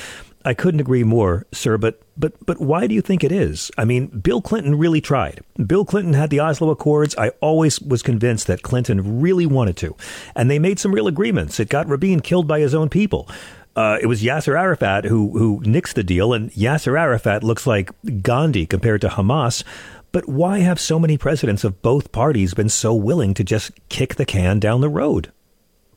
I 0.45 0.55
couldn't 0.55 0.81
agree 0.81 1.05
more, 1.05 1.47
sir, 1.53 1.79
but 1.79 2.01
but 2.17 2.35
but 2.45 2.61
why 2.61 2.87
do 2.87 2.95
you 2.95 3.01
think 3.01 3.23
it 3.23 3.33
is? 3.33 3.71
I 3.79 3.85
mean, 3.85 4.07
Bill 4.09 4.43
Clinton 4.43 4.77
really 4.77 5.01
tried. 5.01 5.41
Bill 5.67 5.85
Clinton 5.85 6.15
had 6.15 6.31
the 6.31 6.41
Oslo 6.41 6.71
Accords. 6.71 7.15
I 7.17 7.29
always 7.41 7.81
was 7.81 8.03
convinced 8.03 8.49
that 8.49 8.63
Clinton 8.63 9.21
really 9.21 9.47
wanted 9.47 9.77
to. 9.79 9.97
And 10.35 10.51
they 10.51 10.59
made 10.59 10.79
some 10.79 10.93
real 10.93 11.07
agreements. 11.07 11.61
It 11.61 11.69
got 11.69 11.89
Rabin 11.89 12.21
killed 12.21 12.49
by 12.49 12.61
his 12.61 12.75
own 12.75 12.89
people 12.89 13.29
uh, 13.77 13.99
it 14.01 14.07
was 14.07 14.23
Yasser 14.23 14.59
Arafat 14.59 15.05
who 15.05 15.39
who 15.39 15.61
nixed 15.61 15.95
the 15.95 16.05
deal, 16.05 16.33
and 16.33 16.51
Yasser 16.53 16.99
Arafat 16.99 17.43
looks 17.43 17.67
like 17.67 17.91
Gandhi 18.23 18.67
compared 18.67 19.01
to 19.03 19.09
Hamas. 19.09 19.65
But 20.13 20.29
why 20.29 20.59
have 20.59 20.79
so 20.79 20.99
many 20.99 21.17
presidents 21.17 21.65
of 21.65 21.81
both 21.81 22.13
parties 22.13 22.53
been 22.53 22.69
so 22.69 22.95
willing 22.95 23.33
to 23.35 23.45
just 23.45 23.73
kick 23.89 24.17
the 24.17 24.27
can 24.27 24.59
down 24.59 24.83
the 24.83 24.91
road? 24.91 25.33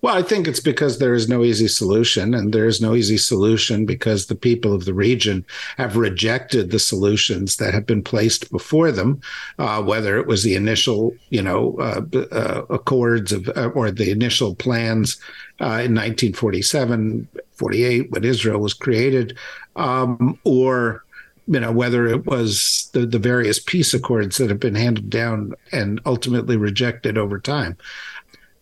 Well, 0.02 0.16
I 0.16 0.22
think 0.22 0.48
it's 0.48 0.60
because 0.60 1.00
there 1.00 1.16
is 1.16 1.28
no 1.28 1.44
easy 1.44 1.68
solution, 1.68 2.36
and 2.36 2.54
there 2.54 2.68
is 2.68 2.80
no 2.80 2.94
easy 2.94 3.18
solution 3.18 3.86
because 3.86 4.28
the 4.28 4.36
people 4.36 4.74
of 4.74 4.86
the 4.86 4.94
region 4.94 5.46
have 5.78 5.96
rejected 5.98 6.70
the 6.70 6.80
solutions 6.80 7.58
that 7.58 7.74
have 7.74 7.86
been 7.86 8.04
placed 8.04 8.52
before 8.52 8.92
them, 8.92 9.22
uh, 9.58 9.82
whether 9.82 10.18
it 10.18 10.28
was 10.28 10.44
the 10.44 10.56
initial, 10.56 11.16
you 11.30 11.42
know, 11.42 11.76
uh, 11.80 12.02
uh, 12.32 12.66
accords 12.70 13.32
of 13.32 13.50
uh, 13.56 13.70
or 13.74 13.90
the 13.90 14.12
initial 14.12 14.54
plans 14.54 15.18
uh, 15.60 15.82
in 15.82 15.96
1947, 15.96 17.28
48 17.54 18.12
when 18.12 18.24
Israel 18.24 18.60
was 18.60 18.74
created, 18.74 19.36
um, 19.76 20.38
or 20.44 21.04
you 21.48 21.60
know 21.60 21.72
whether 21.72 22.06
it 22.06 22.26
was 22.26 22.90
the, 22.94 23.06
the 23.06 23.20
various 23.20 23.60
peace 23.60 23.94
accords 23.94 24.38
that 24.38 24.50
have 24.50 24.60
been 24.60 24.76
handed 24.76 25.10
down 25.10 25.54
and 25.72 26.02
ultimately 26.06 26.58
rejected 26.58 27.18
over 27.18 27.40
time. 27.40 27.78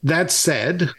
That 0.04 0.32
said, 0.32 0.90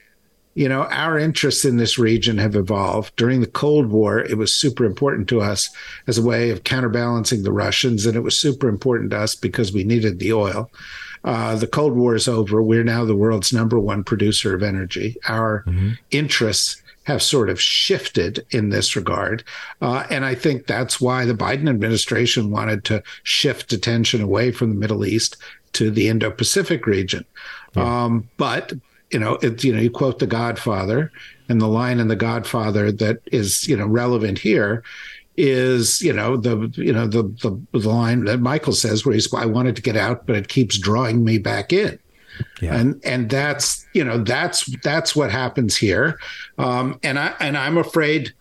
you 0.55 0.69
know, 0.69 0.85
our 0.85 1.19
interests 1.19 1.65
in 1.65 1.77
this 1.77 1.99
region 1.99 2.39
have 2.39 2.55
evolved. 2.55 3.15
During 3.17 3.41
the 3.41 3.47
Cold 3.47 3.87
War, 3.87 4.21
it 4.21 4.39
was 4.39 4.55
super 4.55 4.85
important 4.85 5.29
to 5.29 5.41
us 5.41 5.71
as 6.07 6.19
a 6.19 6.23
way 6.23 6.51
of 6.51 6.65
counterbalancing 6.65 7.43
the 7.43 7.53
Russians, 7.53 8.07
and 8.07 8.17
it 8.17 8.21
was 8.21 8.39
super 8.39 8.69
important 8.69 9.11
to 9.11 9.19
us 9.19 9.35
because 9.35 9.73
we 9.73 9.85
needed 9.85 10.19
the 10.19 10.33
oil. 10.33 10.71
Uh, 11.25 11.57
the 11.57 11.67
Cold 11.67 11.95
War 11.95 12.15
is 12.15 12.29
over. 12.29 12.63
We're 12.63 12.85
now 12.85 13.05
the 13.05 13.17
world's 13.17 13.53
number 13.53 13.81
one 13.81 14.05
producer 14.05 14.55
of 14.55 14.63
energy. 14.63 15.17
Our 15.27 15.65
mm-hmm. 15.67 15.93
interests 16.11 16.83
have 17.05 17.23
sort 17.23 17.51
of 17.51 17.61
shifted 17.61 18.47
in 18.51 18.71
this 18.71 18.97
regard. 18.97 19.45
Uh, 19.81 20.07
and 20.11 20.25
I 20.25 20.35
think 20.35 20.67
that's 20.67 21.01
why 21.01 21.25
the 21.25 21.35
Biden 21.35 21.69
administration 21.69 22.51
wanted 22.51 22.85
to 22.85 23.03
shift 23.25 23.73
attention 23.73 24.21
away 24.23 24.53
from 24.53 24.71
the 24.71 24.77
Middle 24.77 25.05
East 25.05 25.37
to 25.75 25.91
the 25.91 26.09
Indo 26.09 26.31
Pacific 26.31 26.87
region. 26.87 27.25
Yeah. 27.75 28.05
Um, 28.05 28.29
but 28.37 28.73
you 29.15 29.21
know, 29.21 29.39
it's 29.43 29.62
you 29.62 29.73
know, 29.73 29.81
you 29.81 29.93
quote 29.93 30.19
The 30.19 30.27
Godfather, 30.27 31.12
and 31.49 31.61
the 31.61 31.69
line 31.69 32.01
in 32.01 32.09
The 32.09 32.17
Godfather 32.17 32.91
that 32.91 33.21
is 33.27 33.67
you 33.69 33.77
know 33.77 33.87
relevant 33.87 34.41
here 34.41 34.83
is 35.37 36.01
you 36.01 36.12
know 36.12 36.37
the 36.37 36.69
you 36.75 36.93
know 36.93 37.07
the 37.07 37.23
the, 37.23 37.79
the 37.79 37.89
line 37.89 38.25
that 38.25 38.41
Michael 38.41 38.73
says 38.73 39.07
where 39.07 39.15
he's 39.15 39.33
I 39.33 39.47
wanted 39.47 39.77
to 39.77 39.83
get 39.83 39.97
out, 39.97 40.27
but 40.27 40.35
it 40.35 40.49
keeps 40.49 40.77
drawing 40.77 41.23
me 41.23 41.39
back 41.39 41.73
in. 41.73 41.97
Yeah. 42.61 42.75
And 42.75 43.01
and 43.05 43.31
that's 43.31 43.87
you 43.95 44.03
know 44.03 44.19
that's 44.19 44.65
that's 44.83 45.15
what 45.15 45.31
happens 45.31 45.77
here, 45.77 46.19
um, 46.59 46.99
and 47.05 47.17
I 47.17 47.35
and 47.39 47.57
I'm 47.57 47.79
afraid, 47.79 48.35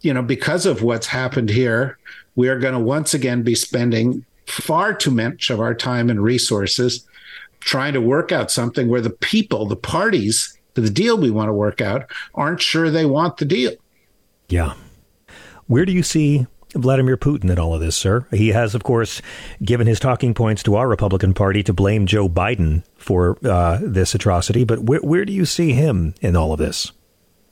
you 0.00 0.12
know, 0.12 0.22
because 0.22 0.66
of 0.66 0.82
what's 0.82 1.06
happened 1.06 1.50
here, 1.50 1.98
we 2.34 2.48
are 2.48 2.58
going 2.58 2.74
to 2.74 2.80
once 2.80 3.14
again 3.14 3.44
be 3.44 3.54
spending 3.54 4.24
far 4.48 4.92
too 4.92 5.12
much 5.12 5.50
of 5.50 5.60
our 5.60 5.72
time 5.72 6.10
and 6.10 6.20
resources 6.20 7.06
trying 7.60 7.94
to 7.94 8.00
work 8.00 8.32
out 8.32 8.50
something 8.50 8.88
where 8.88 9.00
the 9.00 9.10
people, 9.10 9.66
the 9.66 9.76
parties 9.76 10.56
to 10.74 10.80
the 10.80 10.90
deal 10.90 11.16
we 11.16 11.30
want 11.30 11.48
to 11.48 11.52
work 11.52 11.80
out, 11.80 12.10
aren't 12.34 12.60
sure 12.60 12.90
they 12.90 13.06
want 13.06 13.36
the 13.36 13.44
deal. 13.44 13.72
Yeah. 14.48 14.74
Where 15.66 15.84
do 15.84 15.92
you 15.92 16.02
see 16.02 16.46
Vladimir 16.74 17.16
Putin 17.16 17.50
in 17.50 17.58
all 17.58 17.74
of 17.74 17.80
this, 17.80 17.96
sir? 17.96 18.26
He 18.30 18.48
has, 18.48 18.74
of 18.74 18.82
course, 18.82 19.22
given 19.62 19.86
his 19.86 20.00
talking 20.00 20.34
points 20.34 20.62
to 20.64 20.76
our 20.76 20.88
Republican 20.88 21.34
Party 21.34 21.62
to 21.64 21.72
blame 21.72 22.06
Joe 22.06 22.28
Biden 22.28 22.84
for 22.96 23.38
uh, 23.44 23.78
this 23.82 24.14
atrocity. 24.14 24.64
But 24.64 24.80
where, 24.80 25.00
where 25.00 25.24
do 25.24 25.32
you 25.32 25.44
see 25.44 25.72
him 25.72 26.14
in 26.20 26.36
all 26.36 26.52
of 26.52 26.58
this? 26.58 26.92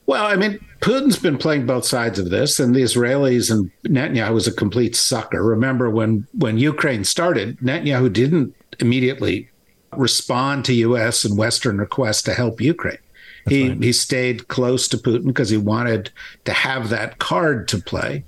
Well, 0.06 0.24
I 0.24 0.36
mean, 0.36 0.58
Putin's 0.80 1.18
been 1.18 1.36
playing 1.36 1.66
both 1.66 1.84
sides 1.84 2.18
of 2.18 2.30
this, 2.30 2.58
and 2.58 2.74
the 2.74 2.80
Israelis 2.80 3.50
and 3.50 3.70
Netanyahu 3.84 4.32
was 4.32 4.46
a 4.46 4.52
complete 4.52 4.96
sucker. 4.96 5.44
Remember 5.44 5.90
when 5.90 6.26
when 6.32 6.56
Ukraine 6.56 7.04
started, 7.04 7.58
Netanyahu 7.58 8.10
didn't 8.10 8.54
immediately 8.80 9.50
respond 9.96 10.64
to 10.66 10.74
U.S. 10.74 11.24
and 11.24 11.38
Western 11.38 11.78
requests 11.78 12.22
to 12.22 12.34
help 12.34 12.60
Ukraine. 12.60 12.98
That's 13.44 13.56
he 13.56 13.74
he 13.74 13.92
stayed 13.92 14.48
close 14.48 14.88
to 14.88 14.98
Putin 14.98 15.26
because 15.26 15.50
he 15.50 15.56
wanted 15.56 16.10
to 16.44 16.52
have 16.52 16.90
that 16.90 17.18
card 17.18 17.68
to 17.68 17.78
play, 17.78 18.24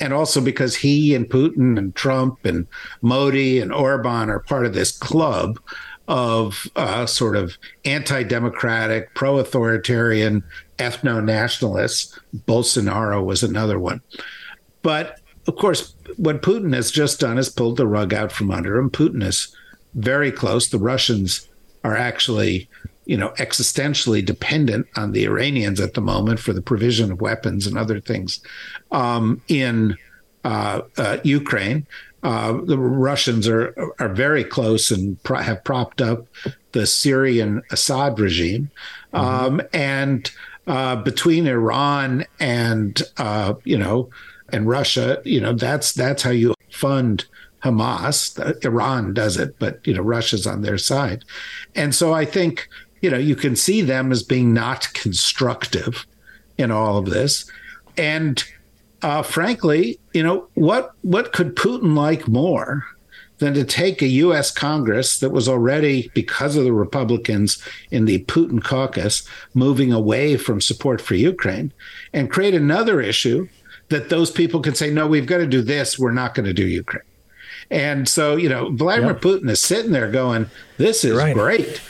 and 0.00 0.12
also 0.12 0.40
because 0.40 0.76
he 0.76 1.14
and 1.14 1.28
Putin 1.28 1.78
and 1.78 1.94
Trump 1.94 2.44
and 2.44 2.66
Modi 3.02 3.60
and 3.60 3.72
Orban 3.72 4.30
are 4.30 4.40
part 4.40 4.66
of 4.66 4.74
this 4.74 4.96
club 4.96 5.60
of 6.08 6.68
uh, 6.76 7.04
sort 7.04 7.34
of 7.34 7.58
anti-democratic, 7.84 9.12
pro-authoritarian 9.14 10.44
ethno-nationalists. 10.78 12.16
Bolsonaro 12.46 13.24
was 13.24 13.42
another 13.42 13.78
one, 13.78 14.00
but 14.82 15.20
of 15.46 15.56
course, 15.56 15.94
what 16.16 16.42
Putin 16.42 16.74
has 16.74 16.90
just 16.90 17.20
done 17.20 17.38
is 17.38 17.48
pulled 17.48 17.76
the 17.76 17.86
rug 17.86 18.12
out 18.12 18.32
from 18.32 18.50
under 18.50 18.76
him. 18.76 18.90
Putin 18.90 19.22
is 19.22 19.55
very 19.96 20.30
close. 20.30 20.68
The 20.68 20.78
Russians 20.78 21.48
are 21.82 21.96
actually, 21.96 22.68
you 23.06 23.16
know, 23.16 23.30
existentially 23.38 24.24
dependent 24.24 24.86
on 24.96 25.12
the 25.12 25.24
Iranians 25.24 25.80
at 25.80 25.94
the 25.94 26.00
moment 26.00 26.38
for 26.38 26.52
the 26.52 26.62
provision 26.62 27.10
of 27.10 27.20
weapons 27.20 27.66
and 27.66 27.76
other 27.76 28.00
things 28.00 28.40
um, 28.92 29.42
in 29.48 29.96
uh, 30.44 30.82
uh, 30.96 31.18
Ukraine. 31.24 31.86
Uh, 32.22 32.60
the 32.64 32.78
Russians 32.78 33.46
are 33.46 33.74
are 34.00 34.08
very 34.08 34.42
close 34.42 34.90
and 34.90 35.22
pro- 35.22 35.42
have 35.42 35.62
propped 35.64 36.00
up 36.00 36.26
the 36.72 36.86
Syrian 36.86 37.62
Assad 37.70 38.18
regime, 38.18 38.70
mm-hmm. 39.12 39.24
um, 39.24 39.62
and 39.72 40.30
uh, 40.66 40.96
between 40.96 41.46
Iran 41.46 42.24
and 42.40 43.00
uh, 43.18 43.54
you 43.64 43.78
know 43.78 44.10
and 44.48 44.68
Russia, 44.68 45.20
you 45.24 45.40
know 45.40 45.52
that's 45.52 45.92
that's 45.92 46.22
how 46.22 46.30
you 46.30 46.54
fund 46.70 47.26
Hamas. 47.66 48.64
Iran 48.64 49.12
does 49.12 49.36
it, 49.36 49.58
but 49.58 49.86
you 49.86 49.94
know 49.94 50.02
Russia's 50.02 50.46
on 50.46 50.62
their 50.62 50.78
side, 50.78 51.24
and 51.74 51.94
so 51.94 52.12
I 52.12 52.24
think 52.24 52.68
you 53.00 53.10
know 53.10 53.18
you 53.18 53.36
can 53.36 53.56
see 53.56 53.82
them 53.82 54.12
as 54.12 54.22
being 54.22 54.54
not 54.54 54.92
constructive 54.94 56.06
in 56.56 56.70
all 56.70 56.96
of 56.96 57.06
this, 57.06 57.50
and 57.96 58.42
uh, 59.02 59.22
frankly, 59.22 59.98
you 60.14 60.22
know 60.22 60.48
what 60.54 60.92
what 61.02 61.32
could 61.32 61.56
Putin 61.56 61.96
like 61.96 62.28
more 62.28 62.84
than 63.38 63.54
to 63.54 63.64
take 63.64 64.00
a 64.00 64.06
U.S. 64.06 64.50
Congress 64.50 65.18
that 65.18 65.30
was 65.30 65.48
already, 65.48 66.10
because 66.14 66.56
of 66.56 66.64
the 66.64 66.72
Republicans 66.72 67.62
in 67.90 68.06
the 68.06 68.24
Putin 68.24 68.64
caucus, 68.64 69.28
moving 69.52 69.92
away 69.92 70.38
from 70.38 70.60
support 70.60 71.02
for 71.02 71.14
Ukraine, 71.14 71.70
and 72.14 72.30
create 72.30 72.54
another 72.54 73.00
issue 73.00 73.46
that 73.88 74.08
those 74.08 74.30
people 74.30 74.60
can 74.60 74.74
say, 74.74 74.90
no, 74.90 75.06
we've 75.06 75.26
got 75.26 75.38
to 75.38 75.46
do 75.46 75.62
this. 75.62 75.98
We're 75.98 76.12
not 76.12 76.34
going 76.34 76.46
to 76.46 76.54
do 76.54 76.66
Ukraine. 76.66 77.04
And 77.70 78.08
so, 78.08 78.36
you 78.36 78.48
know, 78.48 78.70
Vladimir 78.70 79.12
yep. 79.12 79.20
Putin 79.20 79.50
is 79.50 79.60
sitting 79.60 79.92
there 79.92 80.10
going, 80.10 80.50
this 80.78 81.04
is 81.04 81.16
right. 81.16 81.34
great. 81.34 81.80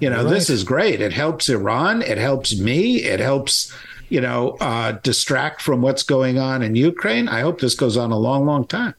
You 0.00 0.10
know, 0.10 0.24
right. 0.24 0.30
this 0.30 0.50
is 0.50 0.64
great. 0.64 1.00
It 1.00 1.12
helps 1.12 1.48
Iran. 1.48 2.02
It 2.02 2.18
helps 2.18 2.58
me. 2.58 3.02
It 3.02 3.20
helps, 3.20 3.72
you 4.08 4.20
know, 4.20 4.56
uh, 4.60 4.92
distract 5.02 5.62
from 5.62 5.82
what's 5.82 6.02
going 6.02 6.38
on 6.38 6.62
in 6.62 6.74
Ukraine. 6.74 7.28
I 7.28 7.40
hope 7.40 7.60
this 7.60 7.74
goes 7.74 7.96
on 7.96 8.10
a 8.10 8.18
long, 8.18 8.44
long 8.46 8.66
time. 8.66 8.94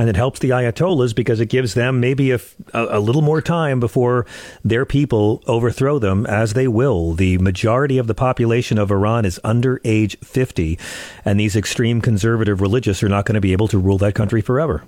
And 0.00 0.08
it 0.08 0.14
helps 0.14 0.38
the 0.38 0.50
Ayatollahs 0.50 1.12
because 1.12 1.40
it 1.40 1.46
gives 1.46 1.74
them 1.74 1.98
maybe 1.98 2.30
a, 2.30 2.38
a, 2.72 2.98
a, 2.98 3.00
little 3.00 3.20
more 3.20 3.42
time 3.42 3.80
before 3.80 4.26
their 4.64 4.86
people 4.86 5.42
overthrow 5.48 5.98
them, 5.98 6.24
as 6.26 6.52
they 6.52 6.68
will. 6.68 7.14
The 7.14 7.36
majority 7.38 7.98
of 7.98 8.06
the 8.06 8.14
population 8.14 8.78
of 8.78 8.92
Iran 8.92 9.24
is 9.24 9.40
under 9.42 9.80
age 9.84 10.16
50, 10.20 10.78
and 11.24 11.40
these 11.40 11.56
extreme 11.56 12.00
conservative 12.00 12.60
religious 12.60 13.02
are 13.02 13.08
not 13.08 13.26
going 13.26 13.34
to 13.34 13.40
be 13.40 13.50
able 13.50 13.66
to 13.68 13.78
rule 13.78 13.98
that 13.98 14.14
country 14.14 14.40
forever. 14.40 14.84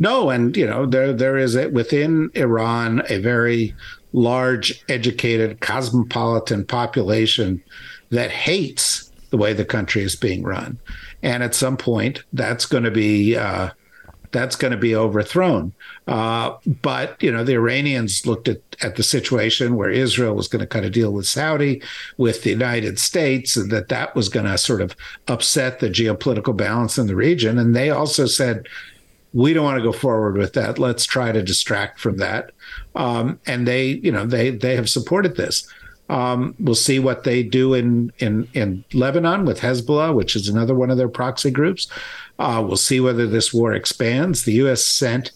No, 0.00 0.30
and 0.30 0.56
you 0.56 0.66
know 0.66 0.86
there 0.86 1.12
there 1.12 1.36
is 1.36 1.54
a, 1.54 1.68
within 1.68 2.30
Iran 2.34 3.02
a 3.10 3.18
very 3.18 3.74
large, 4.12 4.82
educated, 4.88 5.60
cosmopolitan 5.60 6.64
population 6.64 7.62
that 8.08 8.30
hates 8.30 9.12
the 9.28 9.36
way 9.36 9.52
the 9.52 9.64
country 9.64 10.02
is 10.02 10.16
being 10.16 10.42
run, 10.42 10.78
and 11.22 11.42
at 11.42 11.54
some 11.54 11.76
point 11.76 12.24
that's 12.32 12.64
going 12.64 12.84
to 12.84 12.90
be 12.90 13.36
uh, 13.36 13.70
that's 14.32 14.56
going 14.56 14.70
to 14.70 14.78
be 14.78 14.96
overthrown. 14.96 15.74
Uh, 16.08 16.56
but 16.82 17.22
you 17.22 17.30
know 17.30 17.44
the 17.44 17.54
Iranians 17.54 18.26
looked 18.26 18.48
at 18.48 18.62
at 18.82 18.96
the 18.96 19.02
situation 19.02 19.76
where 19.76 19.90
Israel 19.90 20.34
was 20.34 20.48
going 20.48 20.60
to 20.60 20.66
cut 20.66 20.82
a 20.82 20.88
deal 20.88 21.12
with 21.12 21.26
Saudi, 21.26 21.82
with 22.16 22.42
the 22.42 22.50
United 22.50 22.98
States, 22.98 23.54
and 23.54 23.70
that 23.70 23.88
that 23.88 24.16
was 24.16 24.30
going 24.30 24.46
to 24.46 24.56
sort 24.56 24.80
of 24.80 24.96
upset 25.28 25.80
the 25.80 25.90
geopolitical 25.90 26.56
balance 26.56 26.96
in 26.96 27.06
the 27.06 27.16
region, 27.16 27.58
and 27.58 27.76
they 27.76 27.90
also 27.90 28.24
said 28.24 28.66
we 29.32 29.52
don't 29.52 29.64
want 29.64 29.78
to 29.78 29.82
go 29.82 29.92
forward 29.92 30.36
with 30.36 30.54
that. 30.54 30.78
Let's 30.78 31.04
try 31.04 31.32
to 31.32 31.42
distract 31.42 32.00
from 32.00 32.16
that. 32.16 32.52
Um, 32.94 33.38
and 33.46 33.66
they, 33.66 33.86
you 33.86 34.10
know, 34.10 34.26
they 34.26 34.50
they 34.50 34.76
have 34.76 34.88
supported 34.88 35.36
this. 35.36 35.68
Um, 36.08 36.56
we'll 36.58 36.74
see 36.74 36.98
what 36.98 37.22
they 37.22 37.42
do 37.42 37.74
in 37.74 38.12
in 38.18 38.48
in 38.52 38.84
Lebanon 38.92 39.44
with 39.44 39.60
Hezbollah, 39.60 40.14
which 40.14 40.34
is 40.34 40.48
another 40.48 40.74
one 40.74 40.90
of 40.90 40.96
their 40.96 41.08
proxy 41.08 41.50
groups. 41.50 41.86
Uh, 42.38 42.64
we'll 42.66 42.76
see 42.76 42.98
whether 42.98 43.26
this 43.26 43.54
war 43.54 43.72
expands. 43.72 44.44
The 44.44 44.54
U.S. 44.54 44.84
sent 44.84 45.30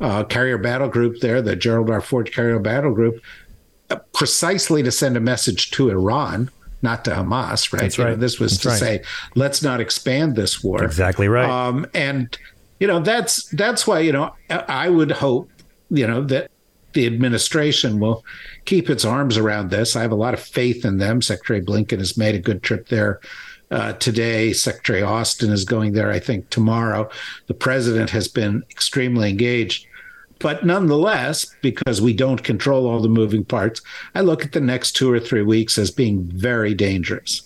uh, 0.00 0.24
carrier 0.24 0.58
battle 0.58 0.88
group 0.88 1.20
there, 1.20 1.42
the 1.42 1.56
Gerald 1.56 1.90
R. 1.90 2.00
Ford 2.00 2.32
carrier 2.32 2.58
battle 2.58 2.94
group, 2.94 3.20
uh, 3.90 3.96
precisely 4.14 4.82
to 4.82 4.90
send 4.90 5.16
a 5.16 5.20
message 5.20 5.70
to 5.72 5.90
Iran 5.90 6.50
not 6.82 7.04
to 7.06 7.10
Hamas, 7.10 7.72
right? 7.72 7.82
That's 7.82 7.98
right. 7.98 8.10
You 8.10 8.10
know, 8.12 8.20
this 8.20 8.38
was 8.38 8.52
That's 8.52 8.62
to 8.62 8.68
right. 8.68 8.78
say, 8.78 9.02
let's 9.34 9.62
not 9.62 9.80
expand 9.80 10.36
this 10.36 10.62
war. 10.62 10.84
Exactly 10.84 11.26
right. 11.26 11.48
Um, 11.48 11.86
and 11.94 12.36
you 12.78 12.86
know 12.86 13.00
that's 13.00 13.44
that's 13.50 13.86
why 13.86 14.00
you 14.00 14.12
know 14.12 14.34
I 14.50 14.88
would 14.88 15.10
hope 15.10 15.50
you 15.90 16.06
know 16.06 16.22
that 16.24 16.50
the 16.92 17.06
administration 17.06 18.00
will 18.00 18.24
keep 18.64 18.88
its 18.88 19.04
arms 19.04 19.36
around 19.36 19.70
this. 19.70 19.94
I 19.94 20.02
have 20.02 20.12
a 20.12 20.16
lot 20.16 20.34
of 20.34 20.40
faith 20.40 20.84
in 20.84 20.96
them. 20.96 21.20
Secretary 21.20 21.60
Blinken 21.60 21.98
has 21.98 22.16
made 22.16 22.34
a 22.34 22.40
good 22.40 22.62
trip 22.62 22.88
there 22.88 23.20
uh, 23.70 23.92
today. 23.94 24.54
Secretary 24.54 25.02
Austin 25.02 25.52
is 25.52 25.64
going 25.64 25.92
there, 25.92 26.10
I 26.10 26.18
think, 26.18 26.48
tomorrow. 26.48 27.10
The 27.48 27.54
president 27.54 28.10
has 28.10 28.28
been 28.28 28.64
extremely 28.70 29.28
engaged. 29.28 29.86
But 30.38 30.64
nonetheless, 30.64 31.46
because 31.62 32.00
we 32.00 32.14
don't 32.14 32.42
control 32.42 32.86
all 32.86 33.00
the 33.00 33.08
moving 33.08 33.44
parts, 33.44 33.80
I 34.14 34.20
look 34.20 34.44
at 34.44 34.52
the 34.52 34.60
next 34.60 34.92
two 34.92 35.10
or 35.10 35.20
three 35.20 35.42
weeks 35.42 35.78
as 35.78 35.90
being 35.90 36.24
very 36.24 36.74
dangerous. 36.74 37.42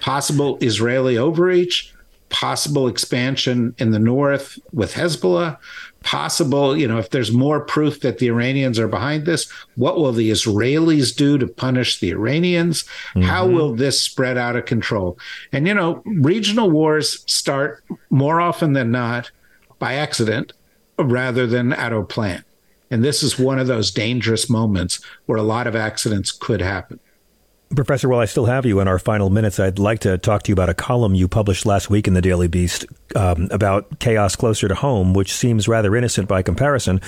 Possible 0.00 0.58
Israeli 0.60 1.16
overreach, 1.16 1.92
possible 2.28 2.88
expansion 2.88 3.74
in 3.78 3.90
the 3.90 3.98
north 3.98 4.58
with 4.72 4.94
Hezbollah, 4.94 5.58
possible, 6.02 6.76
you 6.76 6.86
know, 6.86 6.98
if 6.98 7.10
there's 7.10 7.32
more 7.32 7.60
proof 7.60 8.00
that 8.00 8.18
the 8.18 8.28
Iranians 8.28 8.78
are 8.78 8.88
behind 8.88 9.26
this, 9.26 9.50
what 9.74 9.96
will 9.96 10.12
the 10.12 10.30
Israelis 10.30 11.14
do 11.14 11.38
to 11.38 11.46
punish 11.46 11.98
the 11.98 12.10
Iranians? 12.10 12.82
Mm-hmm. 12.82 13.22
How 13.22 13.46
will 13.46 13.74
this 13.74 14.00
spread 14.00 14.38
out 14.38 14.56
of 14.56 14.66
control? 14.66 15.18
And, 15.52 15.66
you 15.66 15.74
know, 15.74 16.02
regional 16.04 16.70
wars 16.70 17.24
start 17.30 17.82
more 18.10 18.40
often 18.40 18.72
than 18.72 18.90
not 18.90 19.30
by 19.78 19.94
accident 19.94 20.52
rather 20.98 21.46
than 21.46 21.72
out 21.72 21.92
of 21.92 22.08
plan. 22.08 22.44
And 22.90 23.02
this 23.04 23.22
is 23.22 23.38
one 23.38 23.58
of 23.58 23.66
those 23.66 23.90
dangerous 23.90 24.48
moments 24.48 25.00
where 25.26 25.38
a 25.38 25.42
lot 25.42 25.66
of 25.66 25.74
accidents 25.74 26.30
could 26.30 26.60
happen. 26.60 27.00
Professor, 27.74 28.08
while 28.08 28.20
I 28.20 28.26
still 28.26 28.44
have 28.44 28.64
you 28.64 28.78
in 28.78 28.86
our 28.86 28.98
final 29.00 29.28
minutes, 29.28 29.58
I'd 29.58 29.80
like 29.80 29.98
to 30.00 30.18
talk 30.18 30.44
to 30.44 30.50
you 30.50 30.52
about 30.52 30.68
a 30.68 30.74
column 30.74 31.16
you 31.16 31.26
published 31.26 31.66
last 31.66 31.90
week 31.90 32.06
in 32.06 32.14
the 32.14 32.22
Daily 32.22 32.46
Beast 32.46 32.86
um, 33.16 33.48
about 33.50 33.98
chaos 33.98 34.36
closer 34.36 34.68
to 34.68 34.74
home, 34.76 35.14
which 35.14 35.32
seems 35.32 35.66
rather 35.66 35.96
innocent 35.96 36.28
by 36.28 36.42
comparison. 36.42 37.00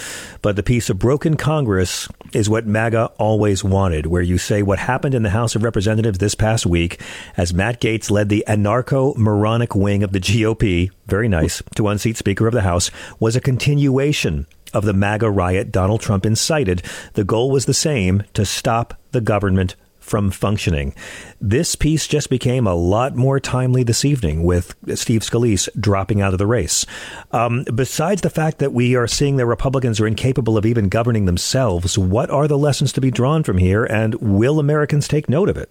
But 0.43 0.57
the 0.57 0.65
piece 0.65 0.91
of 0.91 0.99
broken 0.99 1.37
Congress 1.37 2.09
is 2.33 2.51
what 2.51 2.67
MAGA 2.67 3.13
always 3.19 3.63
wanted, 3.63 4.07
where 4.07 4.21
you 4.21 4.37
say 4.37 4.63
what 4.63 4.81
happened 4.81 5.15
in 5.15 5.23
the 5.23 5.31
House 5.31 5.55
of 5.55 5.63
Representatives 5.63 6.19
this 6.19 6.35
past 6.35 6.67
week 6.67 7.01
as 7.37 7.55
Matt 7.55 7.81
Gaetz 7.81 8.11
led 8.11 8.29
the 8.29 8.45
anarcho 8.49 9.17
moronic 9.17 9.77
wing 9.77 10.03
of 10.03 10.11
the 10.11 10.21
GOP, 10.21 10.91
very 11.07 11.29
nice, 11.29 11.63
to 11.77 11.87
unseat 11.87 12.17
Speaker 12.17 12.49
of 12.49 12.55
the 12.55 12.63
House, 12.63 12.91
was 13.21 13.37
a 13.37 13.41
continuation 13.41 14.45
of 14.75 14.85
the 14.85 14.93
MAGA 14.93 15.31
riot 15.31 15.71
Donald 15.71 16.01
Trump 16.01 16.27
incited. 16.27 16.83
The 17.15 17.25
goal 17.25 17.53
was 17.53 17.67
the 17.67 17.75
same 17.75 18.25
to 18.35 18.45
stop 18.45 19.01
the 19.13 19.21
government 19.21 19.77
from 20.09 20.31
functioning. 20.31 20.95
This 21.41 21.75
piece 21.75 22.07
just 22.07 22.31
became 22.31 22.67
a 22.67 22.75
lot 22.75 23.15
more 23.15 23.39
timely 23.39 23.83
this 23.83 24.05
evening 24.05 24.43
with 24.43 24.75
Steve 24.95 25.21
Scalise 25.21 25.69
dropping 25.79 26.21
out 26.21 26.33
of 26.33 26.39
the 26.39 26.47
race. 26.47 26.87
Um, 27.31 27.65
besides 27.75 28.23
the 28.23 28.31
fact 28.31 28.59
that 28.59 28.73
we 28.73 28.97
are 28.97 29.07
seeing 29.07 29.37
that 29.37 29.47
Republicans 29.47 30.01
are 30.01 30.07
incapable 30.07 30.57
of 30.57 30.67
even 30.67 30.89
governing 30.89 31.27
themselves, 31.27 31.99
what 31.99 32.31
are 32.31 32.49
the 32.49 32.59
lessons 32.59 32.93
to 32.95 33.01
be 33.01 33.11
drawn 33.11 33.43
from 33.43 33.59
here, 33.59 33.85
and 33.85 34.15
will 34.17 34.59
Americans 34.59 35.07
take 35.07 35.29
note 35.29 35.49
of 35.49 35.57
it? 35.57 35.71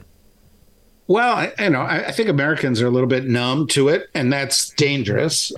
Well, 1.08 1.52
you 1.58 1.70
know, 1.70 1.82
I, 1.82 2.08
I 2.08 2.12
think 2.12 2.30
Americans 2.30 2.82
are 2.82 2.88
a 2.88 2.92
little 2.92 3.08
bit 3.08 3.26
numb 3.26 3.68
to 3.68 3.88
it, 3.88 4.10
and 4.14 4.32
that's 4.32 4.70
dangerous 4.72 5.54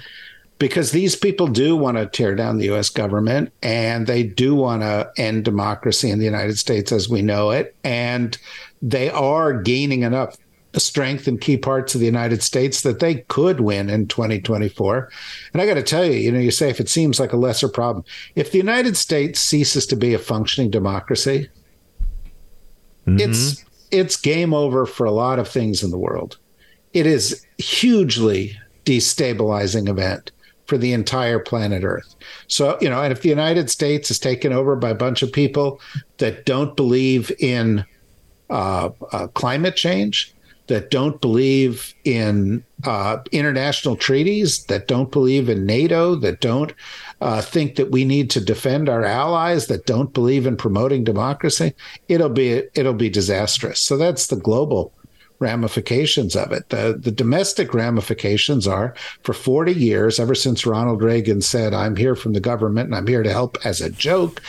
because 0.59 0.91
these 0.91 1.15
people 1.15 1.47
do 1.47 1.75
want 1.75 1.97
to 1.97 2.05
tear 2.05 2.35
down 2.35 2.57
the 2.57 2.69
US 2.71 2.89
government 2.89 3.51
and 3.63 4.05
they 4.05 4.23
do 4.23 4.53
want 4.53 4.81
to 4.81 5.09
end 5.17 5.45
democracy 5.45 6.11
in 6.11 6.19
the 6.19 6.25
United 6.25 6.59
States 6.59 6.91
as 6.91 7.09
we 7.09 7.21
know 7.21 7.49
it. 7.49 7.75
And 7.83 8.37
they 8.81 9.09
are 9.09 9.53
gaining 9.53 10.03
enough 10.03 10.37
strength 10.75 11.27
in 11.27 11.37
key 11.37 11.57
parts 11.57 11.95
of 11.95 11.99
the 11.99 12.05
United 12.05 12.43
States 12.43 12.81
that 12.81 12.99
they 12.99 13.15
could 13.27 13.59
win 13.59 13.89
in 13.89 14.07
2024. 14.07 15.09
And 15.53 15.61
I 15.61 15.65
got 15.65 15.73
to 15.75 15.83
tell 15.83 16.05
you, 16.05 16.13
you 16.13 16.31
know, 16.31 16.39
you 16.39 16.51
say 16.51 16.69
if 16.69 16.79
it 16.79 16.89
seems 16.89 17.19
like 17.19 17.33
a 17.33 17.37
lesser 17.37 17.67
problem, 17.67 18.05
if 18.35 18.51
the 18.51 18.59
United 18.59 18.95
States 18.95 19.39
ceases 19.39 19.85
to 19.87 19.95
be 19.95 20.13
a 20.13 20.19
functioning 20.19 20.69
democracy, 20.69 21.49
mm-hmm. 23.07 23.19
it's 23.19 23.65
it's 23.91 24.17
game 24.17 24.53
over 24.53 24.85
for 24.85 25.05
a 25.05 25.11
lot 25.11 25.39
of 25.39 25.47
things 25.47 25.81
in 25.81 25.89
the 25.89 25.97
world. 25.97 26.37
It 26.93 27.07
is 27.07 27.45
hugely 27.57 28.55
destabilizing 28.85 29.89
event 29.89 30.31
for 30.65 30.77
the 30.77 30.93
entire 30.93 31.39
planet 31.39 31.83
Earth. 31.83 32.15
So, 32.47 32.77
you 32.79 32.89
know, 32.89 33.01
and 33.01 33.11
if 33.11 33.23
the 33.23 33.29
United 33.29 33.71
States 33.71 34.11
is 34.11 34.19
taken 34.19 34.53
over 34.53 34.75
by 34.75 34.91
a 34.91 34.95
bunch 34.95 35.23
of 35.23 35.33
people 35.33 35.81
that 36.17 36.45
don't 36.45 36.75
believe 36.75 37.31
in 37.39 37.83
uh, 38.49 38.89
uh, 39.11 39.27
climate 39.27 39.75
change, 39.75 40.33
that 40.69 40.91
don't 40.91 41.19
believe 41.19 41.95
in 42.05 42.63
uh, 42.85 43.17
international 43.31 43.95
treaties, 43.95 44.65
that 44.65 44.87
don't 44.87 45.11
believe 45.11 45.49
in 45.49 45.65
NATO, 45.65 46.15
that 46.15 46.41
don't 46.41 46.73
uh, 47.21 47.41
think 47.41 47.75
that 47.75 47.91
we 47.91 48.05
need 48.05 48.29
to 48.29 48.39
defend 48.39 48.87
our 48.87 49.03
allies, 49.03 49.65
that 49.67 49.87
don't 49.87 50.13
believe 50.13 50.45
in 50.45 50.55
promoting 50.55 51.03
democracy, 51.03 51.73
it'll 52.07 52.29
be 52.29 52.63
it'll 52.75 52.93
be 52.93 53.09
disastrous. 53.09 53.81
So 53.81 53.97
that's 53.97 54.27
the 54.27 54.35
global 54.35 54.93
ramifications 55.39 56.35
of 56.35 56.51
it. 56.51 56.69
The, 56.69 56.97
the 56.99 57.11
domestic 57.11 57.73
ramifications 57.73 58.67
are 58.67 58.93
for 59.23 59.33
40 59.33 59.73
years, 59.73 60.19
ever 60.19 60.35
since 60.35 60.65
Ronald 60.65 61.01
Reagan 61.01 61.41
said, 61.41 61.73
I'm 61.73 61.95
here 61.95 62.15
from 62.15 62.33
the 62.33 62.39
government 62.39 62.87
and 62.87 62.95
I'm 62.95 63.07
here 63.07 63.23
to 63.23 63.31
help 63.31 63.57
as 63.65 63.81
a 63.81 63.89
joke, 63.89 64.41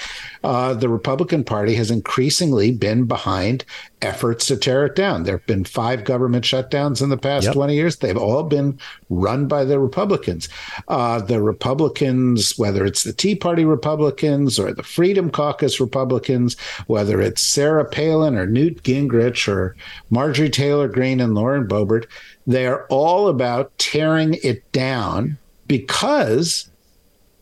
uh, 0.42 0.74
the 0.74 0.88
Republican 0.88 1.44
Party 1.44 1.74
has 1.74 1.90
increasingly 1.90 2.72
been 2.72 3.04
behind 3.04 3.64
efforts 4.02 4.46
to 4.46 4.56
tear 4.56 4.86
it 4.86 4.96
down. 4.96 5.24
There 5.24 5.36
have 5.36 5.46
been 5.46 5.64
five 5.64 6.04
government 6.04 6.44
shutdowns 6.44 7.02
in 7.02 7.10
the 7.10 7.18
past 7.18 7.44
yep. 7.44 7.54
20 7.54 7.74
years. 7.74 7.96
They've 7.96 8.16
all 8.16 8.42
been 8.44 8.78
run 9.10 9.46
by 9.46 9.64
the 9.64 9.78
Republicans. 9.78 10.48
Uh, 10.88 11.20
the 11.20 11.42
Republicans, 11.42 12.58
whether 12.58 12.86
it's 12.86 13.04
the 13.04 13.12
Tea 13.12 13.34
Party 13.34 13.64
Republicans 13.64 14.58
or 14.58 14.72
the 14.72 14.82
Freedom 14.82 15.30
Caucus 15.30 15.80
Republicans, 15.80 16.58
whether 16.86 17.20
it's 17.20 17.42
Sarah 17.42 17.84
Palin 17.84 18.36
or 18.36 18.46
Newt 18.46 18.82
Gingrich 18.82 19.46
or 19.46 19.76
Marjorie 20.08 20.50
Taylor 20.50 20.88
Greene 20.88 21.20
and 21.20 21.34
Lauren 21.34 21.68
Boebert, 21.68 22.06
they 22.46 22.66
are 22.66 22.86
all 22.88 23.28
about 23.28 23.76
tearing 23.78 24.38
it 24.42 24.70
down 24.72 25.36
because 25.66 26.69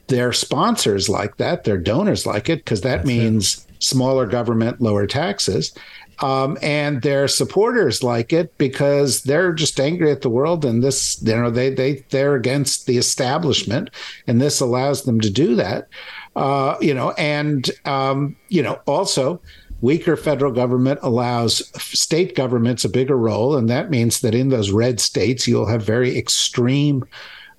their 0.09 0.33
sponsors 0.33 1.09
like 1.09 1.37
that, 1.37 1.65
their 1.65 1.79
donors 1.79 2.27
like 2.27 2.49
it, 2.49 2.65
because 2.65 2.81
that 2.83 2.99
That's 2.99 3.07
means 3.07 3.67
it. 3.69 3.83
smaller 3.83 4.27
government, 4.27 4.81
lower 4.81 5.07
taxes. 5.07 5.73
Um, 6.21 6.59
and 6.63 7.01
their 7.03 7.29
supporters 7.29 8.03
like 8.03 8.33
it 8.33 8.57
because 8.59 9.23
they're 9.23 9.53
just 9.53 9.79
angry 9.79 10.11
at 10.11 10.23
the 10.23 10.29
world, 10.29 10.65
and 10.65 10.83
this, 10.83 11.23
you 11.23 11.37
know, 11.37 11.49
they 11.49 11.71
they 11.71 12.05
they're 12.11 12.35
against 12.35 12.87
the 12.87 12.99
establishment, 12.99 13.91
and 14.27 14.41
this 14.41 14.59
allows 14.59 15.05
them 15.05 15.21
to 15.21 15.31
do 15.31 15.55
that. 15.55 15.89
Uh, 16.35 16.77
you 16.81 16.93
know, 16.93 17.13
and 17.13 17.71
um, 17.85 18.35
you 18.49 18.63
know, 18.63 18.81
also 18.87 19.41
weaker 19.81 20.17
federal 20.17 20.51
government 20.51 20.99
allows 21.05 21.71
state 21.81 22.35
governments 22.35 22.85
a 22.85 22.89
bigger 22.89 23.17
role, 23.17 23.57
and 23.57 23.69
that 23.69 23.89
means 23.89 24.21
that 24.21 24.35
in 24.35 24.49
those 24.49 24.73
red 24.73 24.99
states, 24.99 25.47
you'll 25.47 25.67
have 25.69 25.85
very 25.85 26.19
extreme 26.19 27.05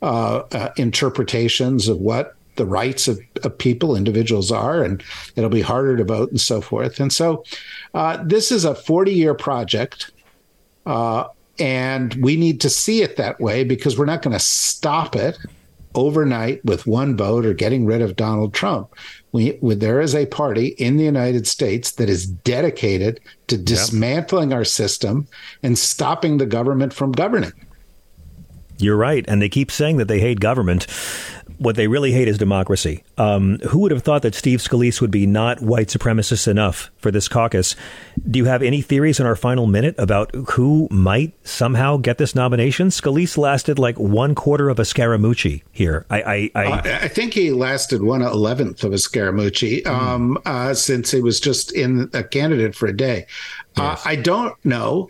uh, 0.01 0.43
uh, 0.51 0.69
interpretations 0.75 1.87
of 1.87 1.97
what 1.99 2.35
the 2.59 2.65
rights 2.65 3.07
of, 3.07 3.19
of, 3.43 3.57
people, 3.57 3.95
individuals 3.95 4.51
are, 4.51 4.83
and 4.83 5.01
it'll 5.35 5.49
be 5.49 5.61
harder 5.61 5.97
to 5.97 6.03
vote 6.03 6.29
and 6.29 6.39
so 6.39 6.61
forth. 6.61 6.99
And 6.99 7.11
so 7.11 7.43
uh, 7.95 8.21
this 8.23 8.51
is 8.51 8.65
a 8.65 8.75
40 8.75 9.11
year 9.11 9.33
project. 9.33 10.11
Uh, 10.85 11.27
and 11.57 12.13
we 12.21 12.35
need 12.35 12.61
to 12.61 12.69
see 12.69 13.01
it 13.01 13.17
that 13.17 13.39
way 13.39 13.63
because 13.63 13.97
we're 13.97 14.05
not 14.05 14.21
going 14.21 14.33
to 14.33 14.39
stop 14.39 15.15
it 15.15 15.37
overnight 15.95 16.63
with 16.63 16.85
one 16.85 17.17
vote 17.17 17.45
or 17.45 17.53
getting 17.53 17.85
rid 17.85 18.01
of 18.01 18.15
Donald 18.15 18.53
Trump. 18.53 18.93
We, 19.31 19.57
there 19.61 20.01
is 20.01 20.15
a 20.15 20.25
party 20.27 20.67
in 20.77 20.97
the 20.97 21.03
United 21.03 21.47
States 21.47 21.91
that 21.93 22.09
is 22.09 22.27
dedicated 22.27 23.19
to 23.47 23.57
dismantling 23.57 24.51
yep. 24.51 24.57
our 24.57 24.65
system 24.65 25.27
and 25.63 25.77
stopping 25.77 26.37
the 26.37 26.45
government 26.45 26.93
from 26.93 27.11
governing. 27.11 27.53
You're 28.79 28.97
right. 28.97 29.25
And 29.27 29.41
they 29.41 29.49
keep 29.49 29.71
saying 29.71 29.97
that 29.97 30.07
they 30.07 30.19
hate 30.19 30.39
government 30.39 30.87
what 31.59 31.75
they 31.75 31.87
really 31.87 32.11
hate 32.11 32.27
is 32.27 32.37
democracy. 32.37 33.03
Um, 33.17 33.59
who 33.69 33.79
would 33.79 33.91
have 33.91 34.01
thought 34.01 34.21
that 34.23 34.33
Steve 34.33 34.59
Scalise 34.59 35.01
would 35.01 35.11
be 35.11 35.27
not 35.27 35.61
white 35.61 35.87
supremacist 35.87 36.47
enough 36.47 36.89
for 36.97 37.11
this 37.11 37.27
caucus? 37.27 37.75
Do 38.29 38.39
you 38.39 38.45
have 38.45 38.63
any 38.63 38.81
theories 38.81 39.19
in 39.19 39.25
our 39.25 39.35
final 39.35 39.67
minute 39.67 39.95
about 39.97 40.33
who 40.51 40.87
might 40.89 41.33
somehow 41.45 41.97
get 41.97 42.17
this 42.17 42.33
nomination? 42.33 42.87
Scalise 42.87 43.37
lasted 43.37 43.77
like 43.77 43.99
one 43.99 44.35
quarter 44.35 44.69
of 44.69 44.79
a 44.79 44.83
Scaramucci 44.83 45.61
here. 45.71 46.05
I 46.09 46.21
I, 46.21 46.51
I, 46.55 46.65
uh, 46.65 46.99
I 47.03 47.07
think 47.09 47.33
he 47.33 47.51
lasted 47.51 48.01
one 48.01 48.21
eleventh 48.21 48.83
of 48.83 48.93
a 48.93 48.97
Scaramucci 48.97 49.83
mm. 49.83 49.87
um, 49.87 50.37
uh, 50.45 50.73
since 50.73 51.11
he 51.11 51.21
was 51.21 51.39
just 51.39 51.73
in 51.73 52.09
a 52.13 52.23
candidate 52.23 52.75
for 52.75 52.87
a 52.87 52.95
day. 52.95 53.25
Uh, 53.77 53.95
yes. 53.95 54.05
Uh, 54.05 54.09
I 54.09 54.15
don't 54.15 54.65
know 54.65 55.09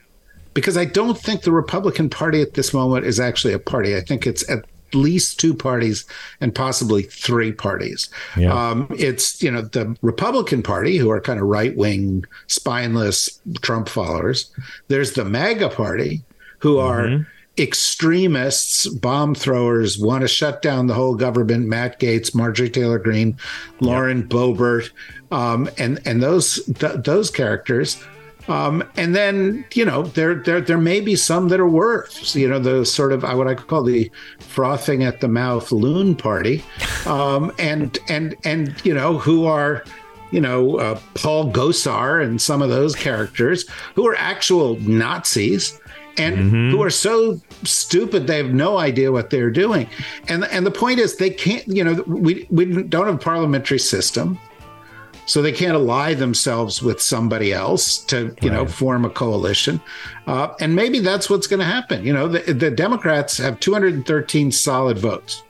because 0.54 0.78
I 0.78 0.86
don't 0.86 1.18
think 1.18 1.43
the 1.43 1.52
Republican 1.52 2.10
Party 2.10 2.41
at 2.41 2.56
this 2.56 2.74
moment 2.74 3.06
is 3.06 3.20
actually 3.20 3.54
a 3.54 3.60
party. 3.60 3.95
I 3.95 4.02
think 4.02 4.26
it's 4.26 4.50
at 4.50 4.66
least 4.94 5.40
two 5.40 5.54
parties 5.54 6.06
and 6.42 6.54
possibly 6.54 7.04
three 7.04 7.52
parties. 7.52 8.10
Yeah. 8.38 8.54
Um, 8.54 8.88
it's, 8.98 9.42
you 9.42 9.52
know, 9.52 9.62
the 9.62 9.96
Republican 10.02 10.64
Party, 10.64 10.98
who 10.98 11.10
are 11.10 11.22
kind 11.22 11.40
of 11.40 11.46
right 11.46 11.76
wing, 11.76 12.26
spineless 12.48 13.40
Trump 13.62 13.90
followers. 13.90 14.52
There's 14.88 15.14
the 15.14 15.26
MAGA 15.26 15.70
Party, 15.70 16.24
who 16.60 16.78
are 16.78 17.06
mm-hmm. 17.06 17.24
extremists, 17.58 18.88
bomb 18.88 19.34
throwers 19.34 19.98
want 19.98 20.22
to 20.22 20.28
shut 20.28 20.62
down 20.62 20.88
the 20.88 20.94
whole 20.94 21.16
government. 21.16 21.68
Matt 21.68 22.00
Gaetz, 22.00 22.36
Marjorie 22.36 22.70
Taylor 22.70 23.00
Greene, 23.00 23.38
Lauren 23.80 24.20
yep. 24.20 24.28
Boebert, 24.28 24.90
um, 25.32 25.70
and 25.78 26.00
and 26.06 26.22
those 26.22 26.64
th- 26.66 27.04
those 27.04 27.32
characters. 27.32 28.04
Um, 28.50 28.84
and 28.97 29.16
then 29.16 29.64
you 29.74 29.86
know 29.86 30.04
there 30.04 30.34
there 30.34 30.60
there 30.60 30.80
may 30.80 31.02
be 31.02 31.16
some 31.16 31.50
that 31.50 31.60
are 31.60 31.70
worse. 31.70 32.36
You 32.36 32.50
know 32.50 32.60
the 32.60 32.84
sort 32.84 33.14
of 33.14 33.22
what 33.22 33.47
I 33.47 33.54
call 33.54 33.84
the 33.84 34.12
frothing 34.39 35.04
at 35.04 35.22
the 35.22 35.28
mouth 35.28 35.72
loon 35.72 36.16
party, 36.16 36.64
um, 37.06 37.54
and 37.60 37.97
and 38.10 38.36
and 38.43 38.76
you 38.84 38.93
know 38.93 39.20
who 39.20 39.45
are 39.45 39.84
you 40.32 40.41
know 40.41 40.78
uh, 40.78 41.00
Paul 41.14 41.52
Gosar 41.52 42.24
and 42.24 42.41
some 42.41 42.64
of 42.64 42.70
those 42.70 42.95
characters 42.95 43.70
who 43.93 44.08
are 44.08 44.16
actual 44.16 44.80
Nazis 44.80 45.80
and 46.18 46.38
mm-hmm. 46.38 46.72
who 46.72 46.82
are 46.82 46.89
so 46.89 47.39
stupid 47.64 48.26
they 48.26 48.38
have 48.38 48.54
no 48.54 48.80
idea 48.80 49.12
what 49.12 49.30
they're 49.30 49.52
doing. 49.52 49.88
And 50.28 50.45
and 50.45 50.66
the 50.66 50.72
point 50.72 51.00
is 51.00 51.18
they 51.18 51.30
can't. 51.30 51.68
You 51.68 51.84
know 51.84 52.04
we 52.08 52.47
we 52.50 52.66
don't 52.82 53.06
have 53.06 53.16
a 53.16 53.20
parliamentary 53.20 53.80
system. 53.80 54.39
So 55.30 55.44
they 55.44 55.52
can't 55.52 55.76
ally 55.76 56.16
themselves 56.16 56.82
with 56.82 57.00
somebody 57.00 57.54
else 57.54 58.00
to, 58.06 58.36
you 58.42 58.50
right. 58.50 58.52
know, 58.52 58.66
form 58.66 59.06
a 59.06 59.12
coalition. 59.12 59.80
Uh, 60.26 60.56
and 60.60 60.76
maybe 60.76 60.98
that's 61.02 61.30
what's 61.30 61.46
going 61.46 61.60
to 61.60 61.68
happen. 61.68 62.04
You 62.04 62.14
know, 62.14 62.28
the, 62.28 62.52
the, 62.52 62.72
Democrats 62.72 63.38
have 63.38 63.60
213 63.60 64.52
solid 64.52 64.98
votes. 64.98 65.44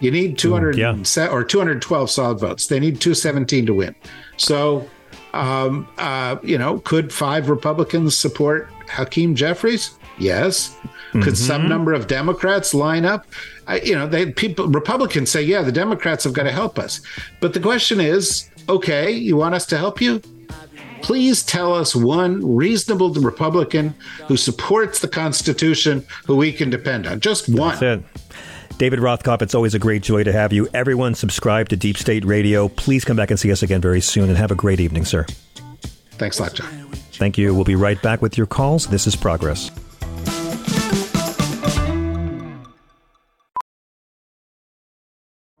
You 0.00 0.10
need 0.10 0.38
200 0.38 0.76
yeah. 0.76 0.96
or 1.28 1.44
212 1.44 2.10
solid 2.10 2.40
votes. 2.40 2.66
They 2.66 2.80
need 2.80 3.00
217 3.00 3.66
to 3.66 3.74
win. 3.74 3.94
So, 4.38 4.90
um, 5.34 5.86
uh, 5.98 6.38
you 6.42 6.58
know, 6.58 6.80
could 6.80 7.12
five 7.12 7.48
Republicans 7.48 8.18
support 8.18 8.70
Hakeem 8.88 9.36
Jeffries? 9.36 9.96
Yes. 10.18 10.76
Could 11.12 11.22
mm-hmm. 11.22 11.34
some 11.34 11.68
number 11.68 11.92
of 11.92 12.08
Democrats 12.08 12.74
line 12.74 13.04
up? 13.04 13.26
I, 13.68 13.80
you 13.80 13.94
know, 13.94 14.08
they 14.08 14.32
people 14.32 14.66
Republicans 14.66 15.30
say, 15.30 15.42
yeah, 15.42 15.62
the 15.62 15.72
Democrats 15.72 16.24
have 16.24 16.32
got 16.32 16.44
to 16.44 16.52
help 16.52 16.78
us. 16.78 17.00
But 17.40 17.52
the 17.52 17.60
question 17.60 18.00
is, 18.00 18.50
okay, 18.70 19.10
you 19.10 19.36
want 19.36 19.54
us 19.54 19.66
to 19.66 19.78
help 19.78 20.00
you? 20.00 20.22
Please 21.02 21.42
tell 21.42 21.74
us 21.74 21.96
one 21.96 22.56
reasonable 22.56 23.12
Republican 23.14 23.94
who 24.26 24.36
supports 24.36 25.00
the 25.00 25.08
Constitution 25.08 26.04
who 26.26 26.36
we 26.36 26.52
can 26.52 26.70
depend 26.70 27.06
on. 27.06 27.20
Just 27.20 27.48
one. 27.48 27.78
That's 27.78 27.82
it. 27.82 28.78
David 28.78 29.00
Rothkopf, 29.00 29.42
it's 29.42 29.54
always 29.54 29.74
a 29.74 29.78
great 29.78 30.02
joy 30.02 30.24
to 30.24 30.32
have 30.32 30.52
you. 30.52 30.68
Everyone 30.72 31.14
subscribe 31.14 31.68
to 31.68 31.76
Deep 31.76 31.98
State 31.98 32.24
Radio. 32.24 32.68
Please 32.68 33.04
come 33.04 33.16
back 33.16 33.30
and 33.30 33.38
see 33.38 33.52
us 33.52 33.62
again 33.62 33.80
very 33.80 34.00
soon 34.00 34.28
and 34.28 34.38
have 34.38 34.50
a 34.50 34.54
great 34.54 34.80
evening, 34.80 35.04
sir. 35.04 35.26
Thanks 36.12 36.38
a 36.38 36.42
lot, 36.44 36.54
John. 36.54 36.68
Thank 37.12 37.36
you. 37.36 37.54
We'll 37.54 37.64
be 37.64 37.76
right 37.76 38.00
back 38.00 38.22
with 38.22 38.38
your 38.38 38.46
calls. 38.46 38.86
This 38.86 39.06
is 39.06 39.16
Progress. 39.16 39.70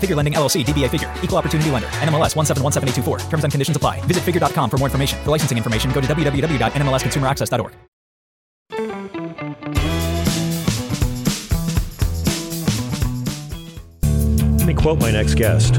Figure 0.00 0.16
Lending 0.16 0.32
LLC 0.34 0.64
DBA 0.64 0.88
Figure. 0.90 1.12
Equal 1.22 1.38
Opportunity 1.38 1.70
Lender. 1.70 1.88
NMLS 2.00 2.34
1717824. 2.34 3.28
Terms 3.28 3.44
and 3.44 3.52
conditions 3.52 3.76
apply. 3.76 4.00
Visit 4.06 4.24
figure.com 4.24 4.70
for 4.70 4.78
more 4.78 4.88
information. 4.88 5.22
For 5.22 5.30
licensing 5.30 5.58
information, 5.58 5.92
go 5.92 6.00
to 6.00 6.06
www.nmlsconsumeraccess.org. 6.06 7.74
Let 14.58 14.66
me 14.66 14.74
quote 14.74 15.00
my 15.00 15.10
next 15.10 15.34
guest. 15.34 15.76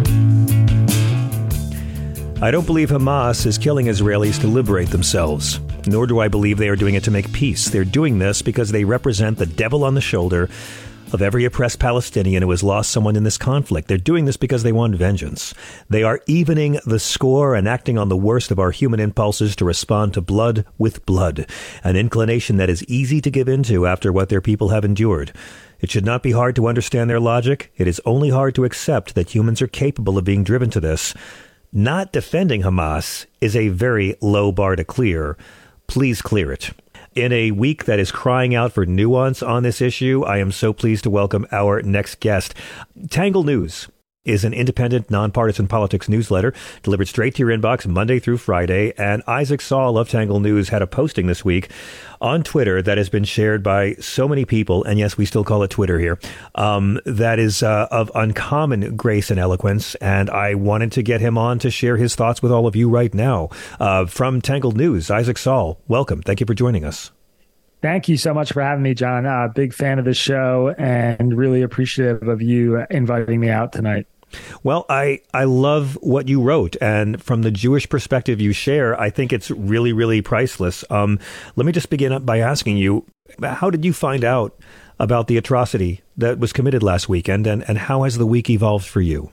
I 2.43 2.49
don't 2.49 2.65
believe 2.65 2.89
Hamas 2.89 3.45
is 3.45 3.59
killing 3.59 3.85
Israelis 3.85 4.41
to 4.41 4.47
liberate 4.47 4.89
themselves, 4.89 5.59
nor 5.85 6.07
do 6.07 6.19
I 6.19 6.27
believe 6.27 6.57
they 6.57 6.69
are 6.69 6.75
doing 6.75 6.95
it 6.95 7.03
to 7.03 7.11
make 7.11 7.31
peace. 7.31 7.69
They're 7.69 7.85
doing 7.85 8.17
this 8.17 8.41
because 8.41 8.71
they 8.71 8.83
represent 8.83 9.37
the 9.37 9.45
devil 9.45 9.83
on 9.83 9.93
the 9.93 10.01
shoulder 10.01 10.49
of 11.13 11.21
every 11.21 11.45
oppressed 11.45 11.79
Palestinian 11.79 12.43
who 12.43 12.51
has 12.51 12.63
lost 12.63 12.91
someone 12.91 13.15
in 13.15 13.23
this 13.23 13.37
conflict. 13.37 13.87
They're 13.87 13.97
doing 13.97 14.25
this 14.25 14.37
because 14.37 14.63
they 14.63 14.71
want 14.71 14.95
vengeance. 14.95 15.53
They 15.89 16.03
are 16.03 16.21
evening 16.27 16.79
the 16.85 16.99
score 16.99 17.55
and 17.55 17.67
acting 17.67 17.97
on 17.97 18.09
the 18.09 18.17
worst 18.17 18.51
of 18.51 18.59
our 18.59 18.71
human 18.71 18.99
impulses 18.99 19.55
to 19.57 19.65
respond 19.65 20.13
to 20.13 20.21
blood 20.21 20.65
with 20.77 21.05
blood, 21.05 21.49
an 21.83 21.95
inclination 21.95 22.57
that 22.57 22.69
is 22.69 22.83
easy 22.85 23.21
to 23.21 23.31
give 23.31 23.47
into 23.47 23.85
after 23.85 24.11
what 24.11 24.29
their 24.29 24.41
people 24.41 24.69
have 24.69 24.85
endured. 24.85 25.31
It 25.79 25.89
should 25.89 26.05
not 26.05 26.23
be 26.23 26.31
hard 26.31 26.55
to 26.57 26.67
understand 26.67 27.09
their 27.09 27.19
logic. 27.19 27.71
It 27.75 27.87
is 27.87 28.01
only 28.05 28.29
hard 28.29 28.55
to 28.55 28.65
accept 28.65 29.15
that 29.15 29.33
humans 29.33 29.61
are 29.61 29.67
capable 29.67 30.17
of 30.17 30.23
being 30.23 30.43
driven 30.43 30.69
to 30.71 30.79
this. 30.79 31.13
Not 31.73 32.11
defending 32.11 32.61
Hamas 32.61 33.25
is 33.39 33.55
a 33.55 33.69
very 33.69 34.15
low 34.21 34.51
bar 34.51 34.75
to 34.75 34.83
clear. 34.83 35.37
Please 35.87 36.21
clear 36.21 36.51
it. 36.51 36.71
In 37.13 37.33
a 37.33 37.51
week 37.51 37.85
that 37.85 37.99
is 37.99 38.09
crying 38.09 38.55
out 38.55 38.71
for 38.71 38.85
nuance 38.85 39.43
on 39.43 39.63
this 39.63 39.81
issue, 39.81 40.23
I 40.23 40.37
am 40.37 40.49
so 40.49 40.71
pleased 40.71 41.03
to 41.03 41.09
welcome 41.09 41.45
our 41.51 41.81
next 41.81 42.21
guest. 42.21 42.53
Tangle 43.09 43.43
News 43.43 43.89
is 44.23 44.43
an 44.43 44.53
independent, 44.53 45.09
nonpartisan 45.09 45.67
politics 45.67 46.07
newsletter 46.07 46.53
delivered 46.83 47.07
straight 47.07 47.33
to 47.33 47.39
your 47.39 47.57
inbox 47.57 47.87
Monday 47.87 48.19
through 48.19 48.37
Friday. 48.37 48.93
And 48.95 49.23
Isaac 49.25 49.61
Saul 49.61 49.97
of 49.97 50.09
Tangle 50.09 50.39
News 50.39 50.69
had 50.69 50.83
a 50.83 50.87
posting 50.87 51.25
this 51.25 51.43
week 51.43 51.71
on 52.19 52.43
Twitter 52.43 52.83
that 52.83 52.99
has 52.99 53.09
been 53.09 53.23
shared 53.23 53.63
by 53.63 53.95
so 53.95 54.27
many 54.27 54.45
people. 54.45 54.83
And 54.83 54.99
yes, 54.99 55.17
we 55.17 55.25
still 55.25 55.43
call 55.43 55.63
it 55.63 55.71
Twitter 55.71 55.97
here. 55.97 56.19
Um, 56.53 56.99
that 57.05 57.39
is 57.39 57.63
uh, 57.63 57.87
of 57.89 58.11
uncommon 58.13 58.95
grace 58.95 59.31
and 59.31 59.39
eloquence. 59.39 59.95
And 59.95 60.29
I 60.29 60.53
wanted 60.53 60.91
to 60.93 61.01
get 61.01 61.19
him 61.19 61.37
on 61.37 61.57
to 61.59 61.71
share 61.71 61.97
his 61.97 62.13
thoughts 62.13 62.43
with 62.43 62.51
all 62.51 62.67
of 62.67 62.75
you 62.75 62.89
right 62.89 63.13
now. 63.13 63.49
Uh, 63.79 64.05
from 64.05 64.39
Tangled 64.39 64.77
News, 64.77 65.09
Isaac 65.09 65.39
Saul, 65.39 65.79
welcome. 65.87 66.21
Thank 66.21 66.39
you 66.39 66.45
for 66.45 66.53
joining 66.53 66.85
us. 66.85 67.11
Thank 67.81 68.07
you 68.07 68.17
so 68.17 68.31
much 68.35 68.53
for 68.53 68.61
having 68.61 68.83
me, 68.83 68.93
John. 68.93 69.25
Uh, 69.25 69.47
big 69.47 69.73
fan 69.73 69.97
of 69.97 70.05
the 70.05 70.13
show 70.13 70.75
and 70.77 71.35
really 71.35 71.63
appreciative 71.63 72.27
of 72.27 72.39
you 72.39 72.85
inviting 72.91 73.39
me 73.39 73.49
out 73.49 73.73
tonight. 73.73 74.05
Well, 74.63 74.85
I, 74.89 75.21
I 75.33 75.43
love 75.43 75.97
what 76.01 76.27
you 76.27 76.41
wrote. 76.41 76.75
And 76.81 77.21
from 77.21 77.41
the 77.41 77.51
Jewish 77.51 77.87
perspective 77.89 78.39
you 78.41 78.53
share, 78.53 78.99
I 78.99 79.09
think 79.09 79.33
it's 79.33 79.51
really, 79.51 79.93
really 79.93 80.21
priceless. 80.21 80.83
Um, 80.89 81.19
let 81.55 81.65
me 81.65 81.71
just 81.71 81.89
begin 81.89 82.23
by 82.23 82.39
asking 82.39 82.77
you 82.77 83.05
how 83.41 83.69
did 83.69 83.85
you 83.85 83.93
find 83.93 84.23
out 84.23 84.57
about 84.99 85.27
the 85.27 85.37
atrocity 85.37 86.01
that 86.17 86.37
was 86.37 86.53
committed 86.53 86.83
last 86.83 87.09
weekend, 87.09 87.47
and, 87.47 87.67
and 87.67 87.77
how 87.77 88.03
has 88.03 88.17
the 88.17 88.25
week 88.25 88.49
evolved 88.49 88.85
for 88.85 89.01
you? 89.01 89.31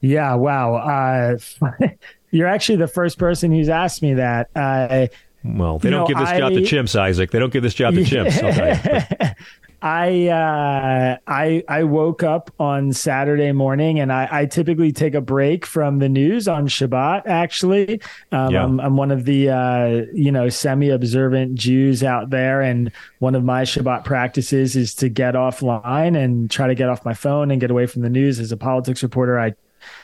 Yeah, 0.00 0.34
wow. 0.34 0.76
Uh, 0.76 1.38
you're 2.30 2.46
actually 2.46 2.76
the 2.76 2.88
first 2.88 3.18
person 3.18 3.52
who's 3.52 3.68
asked 3.68 4.00
me 4.02 4.14
that. 4.14 4.48
Uh, 4.56 5.08
well, 5.44 5.78
they 5.78 5.90
don't 5.90 6.00
know, 6.00 6.06
give 6.06 6.18
this 6.18 6.28
I, 6.30 6.38
job 6.38 6.52
to 6.52 6.60
chimps, 6.60 6.98
Isaac. 6.98 7.30
They 7.30 7.38
don't 7.38 7.52
give 7.52 7.62
this 7.62 7.74
job 7.74 7.94
to 7.94 8.00
chimps. 8.00 9.34
I 9.80 10.26
uh, 10.26 11.18
I 11.28 11.62
I 11.68 11.84
woke 11.84 12.24
up 12.24 12.50
on 12.58 12.92
Saturday 12.92 13.52
morning, 13.52 14.00
and 14.00 14.12
I, 14.12 14.28
I 14.30 14.46
typically 14.46 14.90
take 14.90 15.14
a 15.14 15.20
break 15.20 15.64
from 15.64 16.00
the 16.00 16.08
news 16.08 16.48
on 16.48 16.66
Shabbat. 16.66 17.22
Actually, 17.26 18.00
um, 18.32 18.52
yeah. 18.52 18.64
I'm, 18.64 18.80
I'm 18.80 18.96
one 18.96 19.12
of 19.12 19.24
the 19.24 19.50
uh, 19.50 20.02
you 20.12 20.32
know 20.32 20.48
semi-observant 20.48 21.54
Jews 21.54 22.02
out 22.02 22.30
there, 22.30 22.60
and 22.60 22.90
one 23.20 23.36
of 23.36 23.44
my 23.44 23.62
Shabbat 23.62 24.04
practices 24.04 24.74
is 24.74 24.94
to 24.96 25.08
get 25.08 25.34
offline 25.34 26.16
and 26.16 26.50
try 26.50 26.66
to 26.66 26.74
get 26.74 26.88
off 26.88 27.04
my 27.04 27.14
phone 27.14 27.52
and 27.52 27.60
get 27.60 27.70
away 27.70 27.86
from 27.86 28.02
the 28.02 28.10
news. 28.10 28.40
As 28.40 28.50
a 28.50 28.56
politics 28.56 29.04
reporter, 29.04 29.38
I 29.38 29.54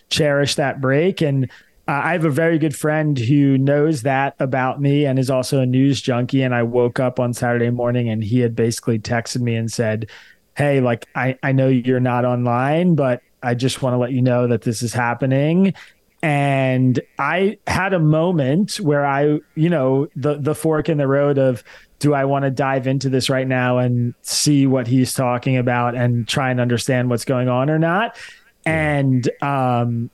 cherish 0.08 0.54
that 0.54 0.80
break, 0.80 1.20
and 1.20 1.50
uh, 1.87 2.01
I 2.05 2.12
have 2.12 2.24
a 2.24 2.30
very 2.30 2.59
good 2.59 2.74
friend 2.74 3.18
who 3.18 3.59
knows 3.59 4.03
that 4.03 4.35
about 4.39 4.80
me 4.80 5.05
and 5.05 5.18
is 5.18 5.28
also 5.28 5.61
a 5.61 5.66
news 5.66 6.01
junkie. 6.01 6.43
And 6.43 6.55
I 6.55 6.62
woke 6.62 6.99
up 6.99 7.20
on 7.20 7.35
Saturday 7.35 7.70
morning 7.70 8.09
and 8.09 8.24
he 8.24 8.41
had 8.41 8.57
basically 8.57 8.99
texted 8.99 9.43
me 9.43 9.55
and 9.55 9.70
said, 9.70 10.09
Hey, 10.57 10.80
like, 10.80 11.07
I, 11.14 11.37
I 11.43 11.53
know 11.53 11.68
you're 11.68 12.01
not 12.01 12.24
online, 12.24 12.95
but 12.95 13.22
I 13.43 13.55
just 13.55 13.82
want 13.82 13.95
to 13.95 13.99
let 13.99 14.12
you 14.12 14.22
know 14.22 14.47
that 14.47 14.62
this 14.62 14.82
is 14.82 14.95
happening. 14.95 15.74
And 16.22 17.01
I 17.18 17.59
had 17.66 17.93
a 17.93 17.99
moment 17.99 18.76
where 18.76 19.05
I, 19.05 19.41
you 19.55 19.68
know, 19.68 20.09
the 20.16 20.39
the 20.39 20.55
fork 20.55 20.89
in 20.89 20.97
the 20.97 21.07
road 21.07 21.37
of 21.37 21.62
do 21.99 22.14
I 22.14 22.24
want 22.24 22.47
to 22.47 22.51
dive 22.51 22.87
into 22.87 23.11
this 23.11 23.28
right 23.28 23.47
now 23.47 23.76
and 23.76 24.14
see 24.22 24.66
what 24.66 24.87
he's 24.87 25.12
talking 25.12 25.59
about 25.59 25.95
and 25.95 26.26
try 26.26 26.51
and 26.51 26.61
understand 26.61 27.11
what's 27.11 27.26
going 27.26 27.49
on 27.51 27.68
or 27.68 27.78
not? 27.78 28.16
And 28.64 29.28
um 29.43 30.11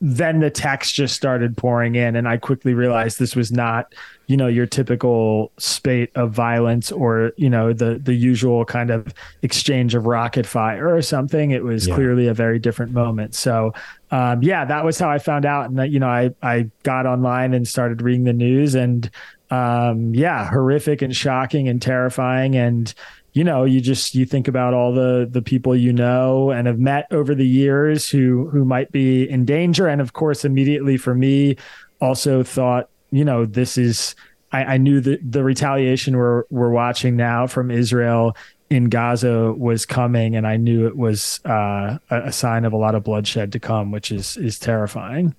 then 0.00 0.40
the 0.40 0.50
text 0.50 0.94
just 0.94 1.14
started 1.14 1.56
pouring 1.56 1.94
in 1.94 2.16
and 2.16 2.28
i 2.28 2.36
quickly 2.36 2.74
realized 2.74 3.18
this 3.18 3.36
was 3.36 3.52
not 3.52 3.94
you 4.26 4.36
know 4.36 4.48
your 4.48 4.66
typical 4.66 5.52
spate 5.58 6.10
of 6.16 6.32
violence 6.32 6.90
or 6.90 7.32
you 7.36 7.48
know 7.48 7.72
the 7.72 7.98
the 8.02 8.14
usual 8.14 8.64
kind 8.64 8.90
of 8.90 9.14
exchange 9.42 9.94
of 9.94 10.06
rocket 10.06 10.46
fire 10.46 10.92
or 10.94 11.00
something 11.00 11.52
it 11.52 11.62
was 11.62 11.86
Yeah. 11.86 11.94
clearly 11.94 12.26
a 12.26 12.34
very 12.34 12.58
different 12.58 12.92
moment 12.92 13.34
so 13.34 13.72
um, 14.10 14.42
yeah 14.42 14.64
that 14.64 14.84
was 14.84 14.98
how 14.98 15.10
i 15.10 15.18
found 15.18 15.44
out 15.46 15.68
and 15.68 15.78
that 15.78 15.90
you 15.90 16.00
know 16.00 16.08
i 16.08 16.30
i 16.42 16.68
got 16.82 17.06
online 17.06 17.54
and 17.54 17.66
started 17.66 18.02
reading 18.02 18.24
the 18.24 18.32
news 18.32 18.74
and 18.74 19.10
um, 19.50 20.14
yeah 20.14 20.50
horrific 20.50 21.02
and 21.02 21.14
shocking 21.16 21.68
and 21.68 21.80
terrifying 21.80 22.56
and 22.56 22.94
you 23.38 23.44
know 23.44 23.62
you 23.62 23.80
just 23.80 24.16
you 24.16 24.26
think 24.26 24.48
about 24.48 24.74
all 24.74 24.92
the 24.92 25.28
the 25.30 25.40
people 25.40 25.76
you 25.76 25.92
know 25.92 26.50
and 26.50 26.66
have 26.66 26.80
met 26.80 27.06
over 27.12 27.36
the 27.36 27.46
years 27.46 28.10
who 28.10 28.48
who 28.48 28.64
might 28.64 28.90
be 28.90 29.30
in 29.30 29.44
danger. 29.44 29.86
And 29.86 30.00
of 30.00 30.12
course 30.12 30.44
immediately 30.44 30.96
for 30.96 31.14
me 31.14 31.54
also 32.00 32.42
thought 32.42 32.90
you 33.12 33.24
know 33.24 33.46
this 33.46 33.78
is 33.78 34.16
i, 34.50 34.74
I 34.74 34.76
knew 34.76 35.00
that 35.02 35.20
the 35.22 35.44
retaliation 35.44 36.16
we're 36.16 36.46
we're 36.50 36.70
watching 36.70 37.14
now 37.14 37.46
from 37.46 37.70
israel 37.70 38.36
in 38.70 38.88
gaza 38.88 39.52
was 39.52 39.86
coming. 39.86 40.34
And 40.34 40.44
i 40.44 40.56
knew 40.56 40.88
it 40.88 40.96
was 40.96 41.38
uh, 41.44 41.98
a, 42.10 42.32
sign 42.32 42.64
of 42.64 42.72
a 42.72 42.76
lot 42.76 42.96
of 42.96 43.04
bloodshed 43.04 43.52
to 43.52 43.60
come 43.60 43.92
which 43.92 44.10
is 44.10 44.36
is 44.36 44.58
terrifying. 44.58 45.36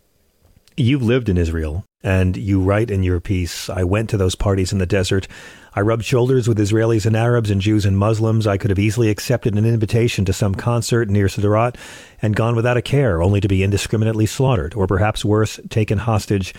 You've 0.78 1.04
lived 1.04 1.28
in 1.28 1.38
Israel, 1.38 1.84
and 2.04 2.38
you 2.38 2.62
write 2.62 2.89
in 2.89 3.04
your 3.04 3.20
piece 3.20 3.70
I 3.70 3.84
went 3.84 4.10
to 4.12 4.18
those 4.18 4.36
parties 4.36 4.72
in 4.72 4.80
the 4.80 4.86
desert. 4.86 5.28
I 5.74 5.82
rubbed 5.82 6.06
shoulders 6.06 6.47
with 6.47 6.58
Israelis 6.58 7.06
and 7.06 7.16
Arabs 7.16 7.52
and 7.52 7.62
Jews 7.62 7.86
and 7.86 7.97
Muslims. 7.97 8.47
I 8.47 8.58
could 8.58 8.70
have 8.70 8.80
easily 8.80 9.10
accepted 9.10 9.56
an 9.56 9.66
invitation 9.66 10.26
to 10.26 10.34
some 10.34 10.56
concert 10.56 11.10
near 11.10 11.28
Sderot 11.28 11.76
and 12.22 12.36
gone 12.36 12.56
without 12.56 12.78
a 12.78 12.82
care, 12.82 13.22
only 13.22 13.39
to 13.41 13.47
be 13.47 13.64
indiscriminately 13.64 14.26
slaughtered, 14.26 14.74
or 14.74 14.88
perhaps 14.88 15.24
worse, 15.24 15.60
taken 15.70 16.00
hostage 16.00 16.54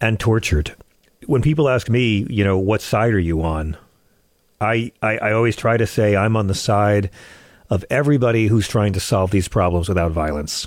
and 0.00 0.18
tortured. 0.18 0.74
When 1.26 1.42
people 1.42 1.68
ask 1.68 1.88
me, 1.88 2.26
you 2.28 2.44
know, 2.44 2.58
what 2.58 2.82
side 2.82 3.14
are 3.14 3.18
you 3.18 3.42
on? 3.42 3.76
I, 4.60 4.92
I, 5.02 5.18
I 5.18 5.32
always 5.32 5.56
try 5.56 5.76
to 5.76 5.86
say 5.86 6.16
I'm 6.16 6.36
on 6.36 6.46
the 6.46 6.54
side 6.54 7.10
of 7.70 7.84
everybody 7.90 8.46
who's 8.46 8.68
trying 8.68 8.92
to 8.94 9.00
solve 9.00 9.30
these 9.30 9.48
problems 9.48 9.88
without 9.88 10.12
violence. 10.12 10.66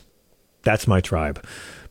That's 0.63 0.87
my 0.87 1.01
tribe. 1.01 1.45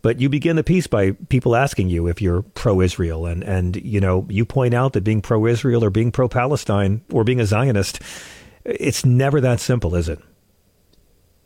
But 0.07 0.20
you 0.20 0.28
begin 0.28 0.54
the 0.54 0.62
piece 0.62 0.86
by 0.86 1.11
people 1.30 1.57
asking 1.57 1.88
you 1.88 2.07
if 2.07 2.22
you're 2.22 2.42
pro-Israel, 2.42 3.26
and 3.26 3.42
and 3.42 3.74
you 3.74 3.98
know 3.98 4.24
you 4.30 4.44
point 4.44 4.72
out 4.72 4.92
that 4.92 5.02
being 5.02 5.20
pro-Israel 5.20 5.82
or 5.82 5.90
being 5.90 6.12
pro-Palestine 6.12 7.00
or 7.11 7.24
being 7.24 7.40
a 7.40 7.44
Zionist, 7.44 8.00
it's 8.64 9.04
never 9.04 9.40
that 9.40 9.59
simple, 9.59 9.96
is 9.96 10.09
it? 10.09 10.20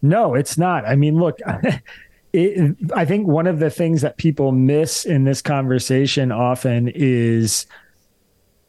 No, 0.03 0.35
it's 0.35 0.59
not. 0.59 0.85
I 0.85 0.95
mean, 0.95 1.19
look, 1.19 1.39
it, 2.35 2.77
I 2.95 3.07
think 3.07 3.27
one 3.27 3.47
of 3.47 3.61
the 3.61 3.71
things 3.71 4.03
that 4.03 4.19
people 4.19 4.53
miss 4.53 5.07
in 5.07 5.25
this 5.25 5.41
conversation 5.41 6.31
often 6.31 6.89
is 6.89 7.65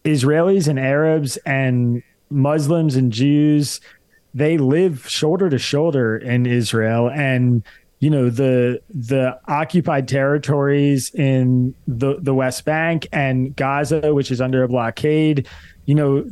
Israelis 0.06 0.70
and 0.70 0.80
Arabs 0.80 1.36
and 1.46 2.02
Muslims 2.30 2.96
and 2.96 3.12
Jews, 3.12 3.82
they 4.34 4.58
live 4.58 5.06
shoulder 5.10 5.50
to 5.50 5.58
shoulder 5.58 6.16
in 6.16 6.46
Israel. 6.46 7.10
And 7.10 7.64
you 8.02 8.10
know 8.10 8.32
the 8.32 8.82
the 8.90 9.40
occupied 9.48 10.08
territories 10.08 11.14
in 11.14 11.74
the 11.88 12.18
the 12.20 12.34
West 12.34 12.66
Bank 12.66 13.08
and 13.14 13.56
Gaza, 13.56 14.14
which 14.14 14.32
is 14.32 14.42
under 14.42 14.64
a 14.64 14.68
blockade. 14.68 15.48
You 15.86 15.96
know, 15.96 16.26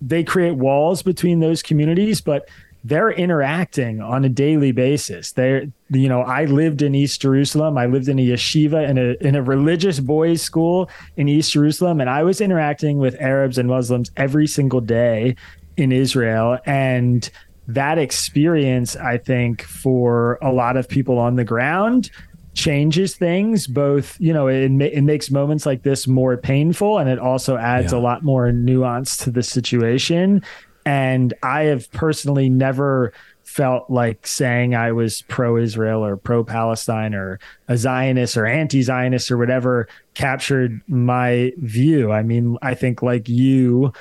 they 0.00 0.22
create 0.22 0.52
walls 0.52 1.02
between 1.02 1.40
those 1.40 1.62
communities, 1.62 2.20
but 2.20 2.48
they're 2.84 3.10
interacting 3.10 4.00
on 4.00 4.24
a 4.24 4.28
daily 4.28 4.70
basis. 4.70 5.32
They're, 5.32 5.66
you 5.90 6.08
know, 6.08 6.22
I 6.22 6.44
lived 6.44 6.80
in 6.80 6.94
East 6.94 7.20
Jerusalem. 7.20 7.76
I 7.76 7.86
lived 7.86 8.08
in 8.08 8.18
a 8.20 8.26
yeshiva 8.26 8.88
in 8.88 8.96
a 8.96 9.16
in 9.20 9.34
a 9.34 9.42
religious 9.42 9.98
boys' 9.98 10.42
school 10.42 10.88
in 11.16 11.28
East 11.28 11.52
Jerusalem, 11.52 12.00
and 12.00 12.08
I 12.08 12.22
was 12.22 12.40
interacting 12.40 12.98
with 12.98 13.20
Arabs 13.20 13.58
and 13.58 13.68
Muslims 13.68 14.12
every 14.16 14.46
single 14.46 14.80
day 14.80 15.34
in 15.76 15.90
Israel. 15.90 16.58
And 16.66 17.28
that 17.68 17.98
experience, 17.98 18.96
I 18.96 19.18
think, 19.18 19.62
for 19.62 20.38
a 20.42 20.52
lot 20.52 20.76
of 20.76 20.88
people 20.88 21.18
on 21.18 21.36
the 21.36 21.44
ground 21.44 22.10
changes 22.52 23.14
things 23.14 23.68
both 23.68 24.20
you 24.20 24.32
know 24.32 24.48
it, 24.48 24.64
it 24.64 25.02
makes 25.04 25.30
moments 25.30 25.64
like 25.64 25.84
this 25.84 26.08
more 26.08 26.36
painful 26.36 26.98
and 26.98 27.08
it 27.08 27.18
also 27.18 27.56
adds 27.56 27.92
Yeah. 27.92 27.98
a 27.98 28.00
lot 28.00 28.24
more 28.24 28.50
nuance 28.50 29.16
to 29.18 29.30
the 29.30 29.42
situation 29.44 30.42
and 30.84 31.32
i 31.44 31.62
have 31.62 31.88
personally 31.92 32.50
never 32.50 33.12
felt 33.44 33.88
like 33.88 34.26
saying 34.26 34.74
i 34.74 34.90
was 34.90 35.22
pro-israel 35.28 36.04
or 36.04 36.16
pro-palestine 36.16 37.14
or 37.14 37.38
a 37.68 37.76
zionist 37.76 38.36
or 38.36 38.46
anti-zionist 38.46 39.30
or 39.30 39.38
whatever 39.38 39.86
captured 40.14 40.80
my 40.88 41.52
view 41.58 42.10
i 42.10 42.20
mean 42.24 42.58
i 42.62 42.74
think 42.74 43.00
like 43.00 43.28
you 43.28 43.92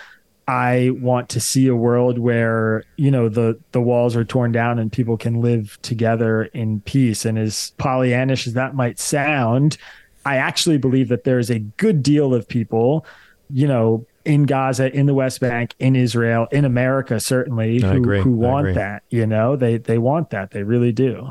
I 0.50 0.90
want 1.00 1.30
to 1.30 1.40
see 1.40 1.68
a 1.68 1.76
world 1.76 2.18
where 2.18 2.84
you 2.98 3.12
know 3.12 3.30
the 3.30 3.60
the 3.72 3.80
walls 3.80 4.16
are 4.16 4.26
torn 4.26 4.52
down 4.52 4.80
and 4.80 4.92
people 4.92 5.16
can 5.16 5.42
live 5.42 5.78
together 5.84 6.46
in 6.46 6.82
peace. 6.82 7.24
And 7.24 7.38
as 7.38 7.72
Pollyannish 7.78 8.48
as 8.48 8.54
that 8.54 8.74
might 8.74 8.98
sound, 8.98 9.78
I 10.26 10.38
actually 10.38 10.80
believe 10.80 11.10
that 11.10 11.24
there's 11.24 11.52
a 11.52 11.60
good 11.60 12.02
deal 12.02 12.34
of 12.34 12.48
people, 12.48 13.06
you 13.52 13.68
know, 13.68 14.08
in 14.26 14.48
Gaza, 14.48 14.92
in 14.92 15.06
the 15.06 15.14
West 15.14 15.40
Bank, 15.40 15.76
in 15.78 15.96
Israel, 15.96 16.48
in 16.52 16.66
America, 16.66 17.20
certainly, 17.20 17.80
who, 17.80 18.02
who 18.22 18.32
want 18.32 18.74
that. 18.74 19.04
You 19.12 19.28
know, 19.28 19.56
they 19.56 19.78
they 19.78 20.00
want 20.00 20.32
that. 20.32 20.50
They 20.50 20.64
really 20.64 20.92
do. 20.92 21.30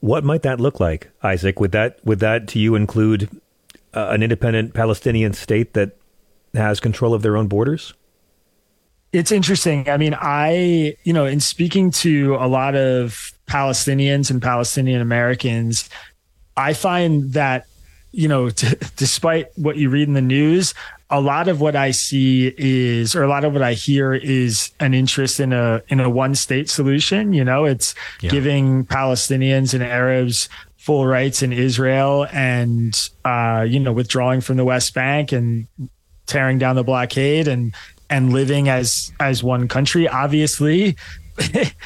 What 0.00 0.24
might 0.24 0.42
that 0.42 0.58
look 0.58 0.80
like, 0.80 1.12
Isaac? 1.22 1.60
Would 1.60 1.70
that 1.70 2.04
would 2.04 2.18
that 2.18 2.48
to 2.48 2.58
you 2.58 2.74
include 2.74 3.30
uh, 3.94 4.08
an 4.10 4.24
independent 4.24 4.74
Palestinian 4.74 5.32
state 5.32 5.74
that 5.74 5.96
has 6.54 6.80
control 6.80 7.14
of 7.14 7.22
their 7.22 7.36
own 7.36 7.46
borders? 7.48 7.94
It's 9.12 9.30
interesting. 9.30 9.88
I 9.88 9.96
mean, 9.96 10.16
I, 10.20 10.96
you 11.04 11.12
know, 11.12 11.24
in 11.24 11.38
speaking 11.40 11.90
to 11.92 12.34
a 12.34 12.48
lot 12.48 12.74
of 12.74 13.32
Palestinians 13.46 14.30
and 14.30 14.42
Palestinian 14.42 15.00
Americans, 15.00 15.88
I 16.56 16.72
find 16.72 17.32
that, 17.34 17.66
you 18.10 18.26
know, 18.26 18.50
t- 18.50 18.74
despite 18.96 19.46
what 19.56 19.76
you 19.76 19.88
read 19.88 20.08
in 20.08 20.14
the 20.14 20.20
news, 20.20 20.74
a 21.10 21.20
lot 21.20 21.46
of 21.46 21.60
what 21.60 21.76
I 21.76 21.92
see 21.92 22.52
is, 22.56 23.14
or 23.14 23.22
a 23.22 23.28
lot 23.28 23.44
of 23.44 23.52
what 23.52 23.62
I 23.62 23.74
hear 23.74 24.14
is 24.14 24.72
an 24.80 24.94
interest 24.94 25.38
in 25.38 25.52
a 25.52 25.80
in 25.88 26.00
a 26.00 26.10
one 26.10 26.34
state 26.34 26.68
solution. 26.68 27.32
You 27.32 27.44
know, 27.44 27.66
it's 27.66 27.94
Yeah. 28.20 28.30
giving 28.30 28.84
Palestinians 28.86 29.74
and 29.74 29.82
Arabs 29.82 30.48
full 30.76 31.06
rights 31.06 31.40
in 31.42 31.52
Israel, 31.52 32.26
and 32.32 32.98
uh, 33.24 33.64
you 33.68 33.78
know, 33.78 33.92
withdrawing 33.92 34.40
from 34.40 34.56
the 34.56 34.64
West 34.64 34.92
Bank 34.92 35.30
and 35.30 35.68
tearing 36.26 36.58
down 36.58 36.76
the 36.76 36.84
blockade 36.84 37.48
and 37.48 37.74
and 38.10 38.32
living 38.32 38.68
as 38.68 39.12
as 39.20 39.42
one 39.42 39.68
country 39.68 40.08
obviously 40.08 40.96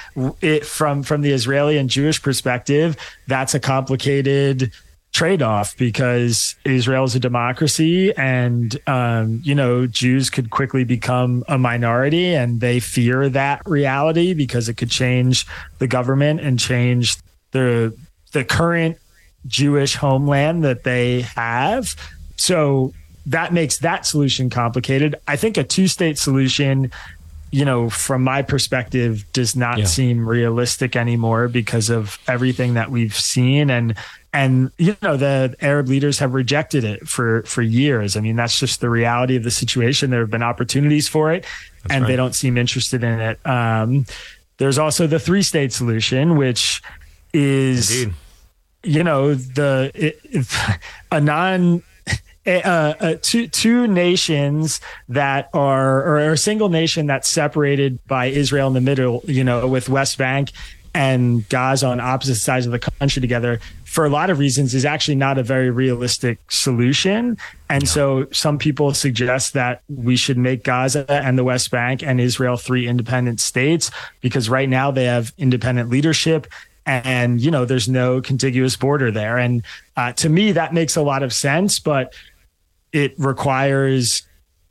it 0.42 0.64
from 0.66 1.02
from 1.02 1.22
the 1.22 1.32
Israeli 1.32 1.78
and 1.78 1.88
Jewish 1.88 2.22
perspective 2.22 2.96
that's 3.26 3.54
a 3.54 3.60
complicated 3.60 4.72
trade-off 5.12 5.76
because 5.76 6.54
Israel 6.64 7.04
is 7.04 7.14
a 7.14 7.20
democracy 7.20 8.14
and 8.16 8.78
um, 8.86 9.40
you 9.42 9.54
know 9.54 9.86
Jews 9.86 10.30
could 10.30 10.50
quickly 10.50 10.84
become 10.84 11.44
a 11.48 11.58
minority 11.58 12.34
and 12.34 12.60
they 12.60 12.78
fear 12.78 13.28
that 13.30 13.62
reality 13.66 14.34
because 14.34 14.68
it 14.68 14.74
could 14.74 14.90
change 14.90 15.46
the 15.78 15.86
government 15.86 16.40
and 16.40 16.58
change 16.58 17.16
the 17.52 17.96
the 18.32 18.44
current 18.44 18.98
Jewish 19.46 19.94
homeland 19.94 20.64
that 20.64 20.84
they 20.84 21.22
have. 21.22 21.96
So 22.36 22.92
that 23.28 23.52
makes 23.52 23.78
that 23.78 24.06
solution 24.06 24.50
complicated. 24.50 25.14
I 25.26 25.36
think 25.36 25.56
a 25.56 25.64
two 25.64 25.86
state 25.88 26.18
solution, 26.18 26.90
you 27.50 27.64
know, 27.64 27.88
from 27.90 28.22
my 28.24 28.42
perspective, 28.42 29.24
does 29.32 29.54
not 29.56 29.78
Yeah. 29.78 29.84
seem 29.86 30.28
realistic 30.28 30.96
anymore 30.96 31.48
because 31.48 31.88
of 31.90 32.18
everything 32.26 32.74
that 32.74 32.90
we've 32.90 33.14
seen 33.14 33.70
and 33.70 33.94
and 34.34 34.70
you 34.76 34.94
know 35.00 35.16
the 35.16 35.56
Arab 35.62 35.88
leaders 35.88 36.18
have 36.18 36.34
rejected 36.34 36.84
it 36.84 37.08
for 37.08 37.42
for 37.44 37.62
years. 37.62 38.16
I 38.16 38.20
mean, 38.20 38.36
that's 38.36 38.58
just 38.60 38.80
the 38.80 38.90
reality 38.90 39.36
of 39.36 39.42
the 39.42 39.50
situation. 39.50 40.10
There 40.10 40.20
have 40.20 40.30
been 40.30 40.42
opportunities 40.42 41.08
for 41.08 41.32
it, 41.32 41.46
and 41.88 42.04
they 42.06 42.14
don't 42.16 42.34
seem 42.34 42.58
interested 42.58 43.02
in 43.02 43.18
it. 43.20 43.38
Um, 43.46 44.04
there's 44.58 44.78
also 44.78 45.06
the 45.06 45.18
three 45.18 45.42
state 45.42 45.72
solution, 45.72 46.36
which 46.36 46.82
is 47.32 48.02
Indeed. 48.02 48.14
you 48.84 49.02
know 49.04 49.34
the 49.34 49.90
it, 49.94 50.18
a 51.10 51.20
non 51.20 51.82
uh, 52.46 52.50
uh, 52.50 53.14
two 53.20 53.48
two 53.48 53.86
nations 53.86 54.80
that 55.08 55.50
are 55.52 56.02
or 56.02 56.18
a 56.18 56.36
single 56.36 56.68
nation 56.68 57.06
that's 57.06 57.28
separated 57.28 57.98
by 58.06 58.26
Israel 58.26 58.68
in 58.68 58.74
the 58.74 58.80
middle, 58.80 59.22
you 59.26 59.44
know, 59.44 59.66
with 59.66 59.88
West 59.88 60.18
Bank 60.18 60.52
and 60.94 61.48
Gaza 61.48 61.86
on 61.86 62.00
opposite 62.00 62.36
sides 62.36 62.66
of 62.66 62.72
the 62.72 62.78
country 62.78 63.20
together 63.20 63.60
for 63.84 64.04
a 64.04 64.10
lot 64.10 64.30
of 64.30 64.38
reasons 64.38 64.74
is 64.74 64.84
actually 64.84 65.14
not 65.14 65.38
a 65.38 65.42
very 65.42 65.70
realistic 65.70 66.38
solution. 66.50 67.38
And 67.70 67.88
so 67.88 68.26
some 68.32 68.58
people 68.58 68.92
suggest 68.94 69.54
that 69.54 69.82
we 69.88 70.14
should 70.16 70.36
make 70.36 70.62
Gaza 70.62 71.06
and 71.08 71.38
the 71.38 71.44
West 71.44 71.70
Bank 71.70 72.02
and 72.02 72.20
Israel 72.20 72.56
three 72.56 72.86
independent 72.86 73.40
states 73.40 73.90
because 74.20 74.50
right 74.50 74.68
now 74.68 74.90
they 74.90 75.04
have 75.04 75.32
independent 75.38 75.88
leadership 75.88 76.46
and 76.84 77.40
you 77.40 77.50
know 77.50 77.64
there's 77.64 77.88
no 77.88 78.20
contiguous 78.22 78.74
border 78.74 79.10
there 79.10 79.36
and 79.36 79.62
uh, 79.96 80.12
to 80.12 80.30
me 80.30 80.52
that 80.52 80.72
makes 80.72 80.96
a 80.96 81.02
lot 81.02 81.22
of 81.22 81.34
sense 81.34 81.78
but 81.78 82.14
it 82.92 83.14
requires 83.18 84.22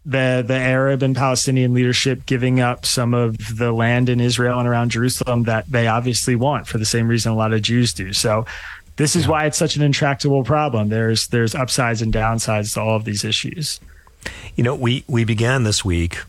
the 0.06 0.44
the 0.48 0.56
Arab 0.56 1.04
and 1.04 1.16
Palestinian 1.16 1.74
leadership 1.74 2.26
giving 2.26 2.62
up 2.62 2.86
some 2.86 3.14
of 3.14 3.58
the 3.58 3.72
land 3.74 4.08
in 4.08 4.22
Israel 4.22 4.58
and 4.58 4.68
around 4.68 4.92
Jerusalem 4.92 5.44
that 5.44 5.70
they 5.70 5.88
obviously 5.88 6.36
want 6.36 6.66
for 6.66 6.78
the 6.78 6.86
same 6.86 7.08
reason 7.08 7.32
a 7.32 7.36
lot 7.36 7.54
of 7.54 7.62
Jews 7.62 7.94
do. 7.94 8.14
So 8.14 8.46
this 8.96 9.16
is 9.16 9.28
why 9.28 9.46
it's 9.46 9.58
such 9.58 9.76
an 9.76 9.84
intractable 9.84 10.44
problem. 10.44 10.90
There's 10.90 11.28
there's 11.28 11.54
upsides 11.54 12.02
and 12.02 12.14
downsides 12.14 12.74
to 12.74 12.82
all 12.82 12.96
of 12.96 13.04
these 13.04 13.24
issues. 13.24 13.80
You 14.56 14.64
know, 14.64 14.76
we 14.76 15.04
we 15.08 15.26
began 15.26 15.64
this 15.64 15.84
week 15.84 16.20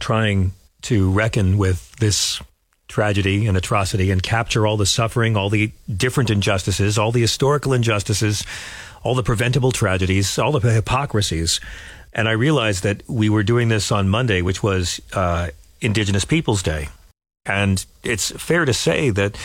trying 0.00 0.52
to 0.82 1.10
reckon 1.10 1.58
with 1.58 1.94
this 1.96 2.40
tragedy 2.88 3.46
and 3.46 3.56
atrocity 3.56 4.10
and 4.10 4.22
capture 4.22 4.66
all 4.66 4.76
the 4.76 4.86
suffering, 4.86 5.36
all 5.36 5.50
the 5.50 5.70
different 5.94 6.30
injustices, 6.30 6.98
all 6.98 7.12
the 7.12 7.20
historical 7.20 7.74
injustices, 7.74 8.44
all 9.02 9.14
the 9.14 9.22
preventable 9.22 9.72
tragedies, 9.72 10.38
all 10.38 10.52
the 10.52 10.60
hypocrisies 10.72 11.60
and 12.12 12.28
I 12.28 12.32
realized 12.32 12.82
that 12.82 13.02
we 13.08 13.28
were 13.28 13.42
doing 13.42 13.68
this 13.68 13.92
on 13.92 14.08
Monday, 14.08 14.42
which 14.42 14.62
was 14.62 15.00
uh, 15.12 15.50
Indigenous 15.80 16.24
Peoples 16.24 16.62
Day. 16.62 16.88
And 17.46 17.84
it's 18.02 18.30
fair 18.32 18.64
to 18.64 18.74
say 18.74 19.10
that 19.10 19.36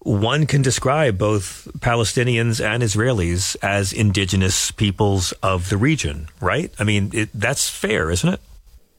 one 0.00 0.46
can 0.46 0.62
describe 0.62 1.18
both 1.18 1.68
Palestinians 1.80 2.64
and 2.64 2.82
Israelis 2.82 3.56
as 3.62 3.92
indigenous 3.92 4.70
peoples 4.70 5.32
of 5.42 5.68
the 5.68 5.76
region, 5.76 6.28
right? 6.40 6.72
I 6.78 6.84
mean, 6.84 7.10
it, 7.12 7.28
that's 7.34 7.68
fair, 7.68 8.10
isn't 8.10 8.32
it? 8.32 8.40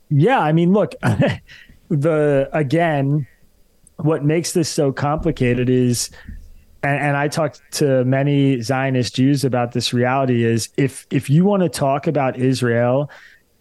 Yeah. 0.10 0.40
I 0.40 0.52
mean, 0.52 0.74
look, 0.74 0.94
the 1.90 2.50
again, 2.54 3.28
what 3.98 4.24
makes 4.24 4.54
this 4.54 4.70
so 4.70 4.92
complicated 4.92 5.70
is 5.70 6.10
and, 6.84 7.00
and 7.00 7.18
I 7.18 7.28
talked 7.28 7.62
to 7.74 8.06
many 8.06 8.62
Zionist 8.62 9.16
Jews 9.16 9.44
about 9.44 9.74
this 9.74 9.94
reality 9.94 10.44
is 10.44 10.70
if 10.78 11.06
if 11.10 11.30
you 11.30 11.46
want 11.46 11.64
to 11.64 11.70
talk 11.70 12.08
about 12.08 12.38
Israel 12.38 13.10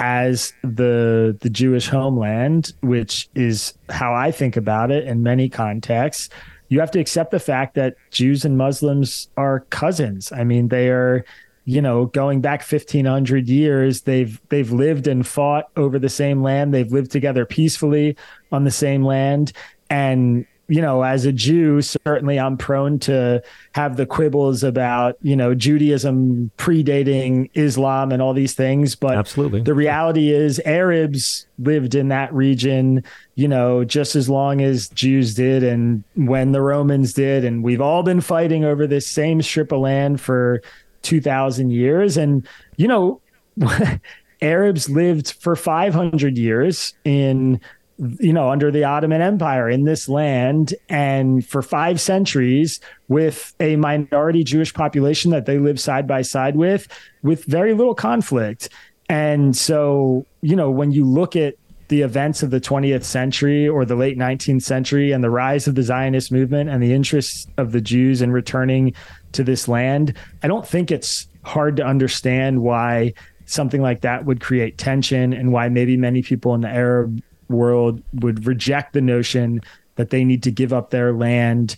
as 0.01 0.53
the 0.62 1.37
the 1.41 1.51
Jewish 1.51 1.89
homeland, 1.89 2.73
which 2.81 3.29
is 3.35 3.75
how 3.89 4.14
I 4.14 4.31
think 4.31 4.57
about 4.57 4.91
it 4.91 5.05
in 5.05 5.23
many 5.23 5.49
contexts, 5.49 6.29
you 6.69 6.81
have 6.81 6.91
to 6.93 7.01
accept 7.01 7.31
the 7.33 7.41
fact 7.41 7.75
that 7.75 7.97
Jews 8.11 8.45
and 8.45 8.57
Muslims 8.57 9.29
are 9.37 9.61
cousins. 9.71 10.31
I 10.31 10.45
mean, 10.45 10.69
they 10.69 10.89
are 10.89 11.25
you 11.64 11.83
know 11.83 12.07
going 12.07 12.41
back 12.41 12.61
1500 12.61 13.47
years 13.47 14.03
they've 14.03 14.41
they've 14.49 14.71
lived 14.71 15.07
and 15.07 15.27
fought 15.27 15.66
over 15.77 15.99
the 15.99 16.09
same 16.09 16.43
land 16.43 16.73
they've 16.73 16.93
lived 16.93 17.11
together 17.11 17.45
peacefully 17.45 18.16
on 18.51 18.64
the 18.64 18.71
same 18.71 19.05
land 19.05 19.53
and 19.91 20.47
you 20.69 20.83
know, 20.83 21.03
as 21.03 21.25
a 21.25 21.33
Jew, 21.33 21.81
certainly 21.81 22.39
I'm 22.39 22.59
prone 22.59 22.99
to 23.01 23.43
have 23.73 23.97
the 23.97 24.05
quibbles 24.05 24.62
about, 24.62 25.16
you 25.23 25.35
know, 25.35 25.55
Judaism 25.55 26.51
predating 26.59 27.51
Islam 27.55 28.12
and 28.12 28.21
all 28.21 28.35
these 28.35 28.53
things. 28.53 28.95
But 28.95 29.16
absolutely, 29.16 29.62
the 29.62 29.75
reality 29.75 30.31
is 30.31 30.61
Arabs 30.66 31.47
lived 31.59 31.95
in 31.95 32.09
that 32.09 32.33
region, 32.35 33.03
you 33.35 33.49
know, 33.49 33.83
just 33.83 34.14
as 34.14 34.29
long 34.29 34.61
as 34.61 34.91
Jews 34.91 35.35
did 35.35 35.64
and 35.64 36.05
when 36.14 36.53
the 36.53 36.61
Romans 36.61 37.14
did. 37.14 37.47
And 37.47 37.64
we've 37.64 37.81
all 37.81 38.03
been 38.03 38.21
fighting 38.21 38.64
over 38.64 38.87
this 38.87 39.07
same 39.07 39.41
strip 39.41 39.73
of 39.73 39.81
land 39.81 40.21
for 40.21 40.61
2,000 41.01 41.71
years. 41.71 42.19
And, 42.19 42.47
you 42.77 42.89
know, 42.89 43.21
Arabs 44.43 44.89
lived 44.89 45.33
for 45.41 45.57
500 45.57 46.37
years 46.37 46.95
in 47.05 47.61
you 47.99 48.32
know, 48.32 48.51
under 48.51 48.70
the 48.70 48.84
Ottoman 48.84 49.20
Empire 49.20 49.68
in 49.68 49.84
this 49.84 50.09
land 50.09 50.74
and 50.88 51.44
for 51.44 51.62
five 51.62 52.01
centuries 52.01 52.80
with 53.09 53.55
a 53.59 53.76
minority 53.76 54.44
Jewish 54.44 54.72
population 54.72 55.32
that 55.32 55.46
they 55.46 55.59
live 55.59 55.80
side 55.80 56.07
by 56.07 56.22
side 56.22 56.57
with, 56.57 56.86
with 57.22 57.44
very 57.44 57.74
little 57.74 57.94
conflict. 57.94 58.68
And 59.09 59.57
so, 59.57 60.26
you 60.42 60.55
know, 60.55 60.70
when 60.70 60.92
you 60.92 61.05
look 61.05 61.34
at 61.34 61.55
the 61.88 62.03
events 62.03 62.42
of 62.42 62.51
the 62.51 62.61
20th 62.61 63.03
century 63.03 63.66
or 63.66 63.84
the 63.84 63.96
late 63.96 64.18
19th 64.18 64.62
century 64.62 65.11
and 65.11 65.24
the 65.24 65.30
rise 65.30 65.66
of 65.66 65.74
the 65.74 65.82
Zionist 65.82 66.30
movement 66.30 66.70
and 66.70 66.82
the 66.82 66.92
interests 66.92 67.46
of 67.57 67.72
the 67.72 67.80
Jews 67.80 68.22
in 68.22 68.30
returning 68.30 68.94
to 69.32 69.42
this 69.42 69.66
land, 69.66 70.14
I 70.42 70.49
don't 70.49 70.66
think 70.66 70.90
it's 70.90 71.26
hard 71.44 71.76
to 71.78 71.84
understand 71.84 72.61
why 72.61 73.14
something 73.46 73.80
like 73.80 74.03
that 74.03 74.26
would 74.26 74.40
create 74.40 74.76
tension 74.76 75.32
and 75.32 75.51
why 75.51 75.70
maybe 75.70 75.96
many 75.96 76.22
people 76.22 76.55
in 76.55 76.61
the 76.61 76.68
Arab 76.68 77.22
world 77.49 78.03
would 78.14 78.46
reject 78.46 78.92
the 78.92 79.01
notion 79.01 79.61
that 79.96 80.11
they 80.11 80.24
need 80.24 80.42
to 80.44 80.51
give 80.51 80.72
up 80.72 80.90
their 80.90 81.12
land 81.12 81.76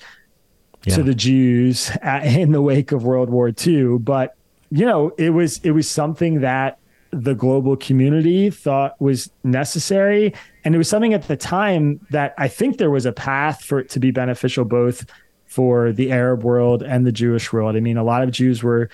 yeah. 0.85 0.97
to 0.97 1.03
the 1.03 1.15
Jews 1.15 1.91
in 2.23 2.53
the 2.53 2.63
wake 2.63 2.93
of 2.93 3.05
World 3.05 3.31
War 3.31 3.51
II. 3.67 3.99
But 3.99 4.37
you 4.71 4.87
know, 4.87 5.13
it 5.19 5.31
was 5.31 5.59
it 5.65 5.73
was 5.73 5.89
something 5.89 6.41
that 6.41 6.79
the 7.13 7.35
global 7.35 7.77
community 7.77 8.51
thought 8.51 9.01
was 9.01 9.31
necessary, 9.43 10.33
and 10.65 10.75
it 10.75 10.79
was 10.79 10.89
something 10.89 11.13
at 11.13 11.27
the 11.27 11.37
time 11.37 12.05
that 12.11 12.35
I 12.39 12.47
think 12.47 12.79
there 12.79 12.91
was 12.91 13.05
a 13.05 13.13
path 13.13 13.65
for 13.65 13.81
it 13.81 13.89
to 13.91 14.01
be 14.01 14.11
beneficial 14.11 14.65
both 14.65 15.07
for 15.47 15.91
the 15.91 16.13
Arab 16.13 16.45
world 16.45 16.83
and 16.85 17.05
the 17.05 17.11
Jewish 17.11 17.53
world. 17.53 17.75
I 17.75 17.81
mean, 17.81 17.97
a 17.97 18.05
lot 18.05 18.23
of 18.23 18.31
Jews 18.31 18.63
were 18.63 18.89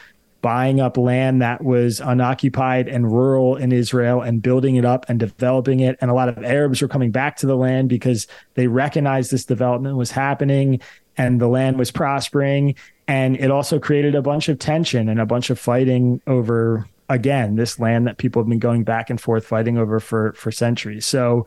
buying 0.47 0.81
up 0.81 0.97
land 0.97 1.43
that 1.43 1.65
was 1.65 1.99
unoccupied 1.99 2.87
and 2.87 3.11
rural 3.11 3.57
in 3.57 3.73
Israel 3.73 4.21
and 4.21 4.41
building 4.41 4.77
it 4.77 4.85
up 4.85 5.05
and 5.09 5.19
developing 5.19 5.81
it. 5.81 5.99
And 6.01 6.09
a 6.09 6.15
lot 6.15 6.29
of 6.29 6.45
Arabs 6.45 6.81
were 6.81 6.87
coming 6.87 7.11
back 7.11 7.37
to 7.39 7.49
the 7.49 7.57
land 7.57 7.89
because 7.89 8.29
they 8.55 8.69
recognized 8.69 9.33
this 9.33 9.45
development 9.45 9.97
was 9.97 10.13
happening 10.13 10.79
and 11.17 11.41
the 11.41 11.49
land 11.49 11.81
was 11.81 11.91
prospering. 11.91 12.77
And 13.09 13.37
it 13.41 13.51
also 13.51 13.81
created 13.81 14.15
a 14.15 14.23
bunch 14.23 14.49
of 14.49 14.61
tension 14.61 15.09
and 15.09 15.19
a 15.19 15.27
bunch 15.27 15.51
of 15.51 15.59
fighting 15.59 16.23
over, 16.29 16.87
again, 17.09 17.57
this 17.57 17.81
land 17.81 18.07
that 18.07 18.19
people 18.19 18.41
have 18.41 18.49
been 18.49 18.61
going 18.61 18.85
back 18.85 19.11
and 19.11 19.21
forth 19.21 19.45
fighting 19.45 19.77
over 19.79 19.99
for, 19.99 20.33
for 20.35 20.53
centuries. 20.53 21.07
So, 21.07 21.45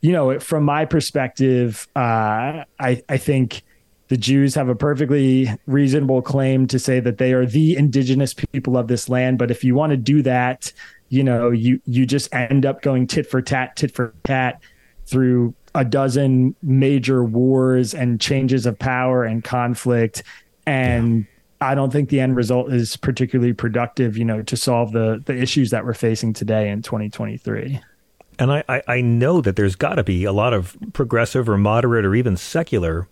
you 0.00 0.10
know, 0.10 0.40
from 0.40 0.64
my 0.64 0.86
perspective, 0.86 1.86
uh, 1.94 2.64
I, 2.80 3.00
I 3.08 3.16
think 3.16 3.62
the 4.10 4.16
Jews 4.16 4.56
have 4.56 4.68
a 4.68 4.74
perfectly 4.74 5.48
reasonable 5.66 6.20
claim 6.20 6.66
to 6.66 6.80
say 6.80 6.98
that 6.98 7.18
they 7.18 7.32
are 7.32 7.46
the 7.46 7.76
indigenous 7.76 8.34
people 8.34 8.76
of 8.76 8.88
this 8.88 9.08
land. 9.08 9.38
But 9.38 9.52
if 9.52 9.62
you 9.62 9.76
want 9.76 9.90
to 9.90 9.96
do 9.96 10.20
that, 10.22 10.72
you 11.10 11.22
know, 11.22 11.50
you 11.50 11.80
you 11.86 12.06
just 12.06 12.32
end 12.34 12.66
up 12.66 12.82
going 12.82 13.06
tit 13.06 13.30
for 13.30 13.40
tat, 13.40 13.76
tit 13.76 13.94
for 13.94 14.12
tat 14.24 14.60
through 15.06 15.54
a 15.76 15.84
dozen 15.84 16.56
major 16.60 17.22
wars 17.22 17.94
and 17.94 18.20
changes 18.20 18.66
of 18.66 18.76
power 18.80 19.22
and 19.22 19.44
conflict. 19.44 20.24
And 20.66 21.18
yeah. 21.60 21.68
I 21.68 21.74
don't 21.76 21.92
think 21.92 22.08
the 22.08 22.18
end 22.18 22.34
result 22.34 22.72
is 22.72 22.96
particularly 22.96 23.52
productive, 23.52 24.16
you 24.16 24.24
know, 24.24 24.42
to 24.42 24.56
solve 24.56 24.90
the 24.90 25.22
the 25.24 25.40
issues 25.40 25.70
that 25.70 25.84
we're 25.84 25.94
facing 25.94 26.32
today 26.32 26.68
in 26.68 26.82
2023. 26.82 27.80
And 28.40 28.50
I, 28.50 28.64
I, 28.68 28.82
I 28.88 29.00
know 29.02 29.40
that 29.40 29.54
there's 29.54 29.76
got 29.76 29.96
to 29.96 30.02
be 30.02 30.24
a 30.24 30.32
lot 30.32 30.52
of 30.52 30.76
progressive 30.94 31.48
or 31.48 31.56
moderate 31.56 32.04
or 32.04 32.16
even 32.16 32.36
secular 32.36 33.06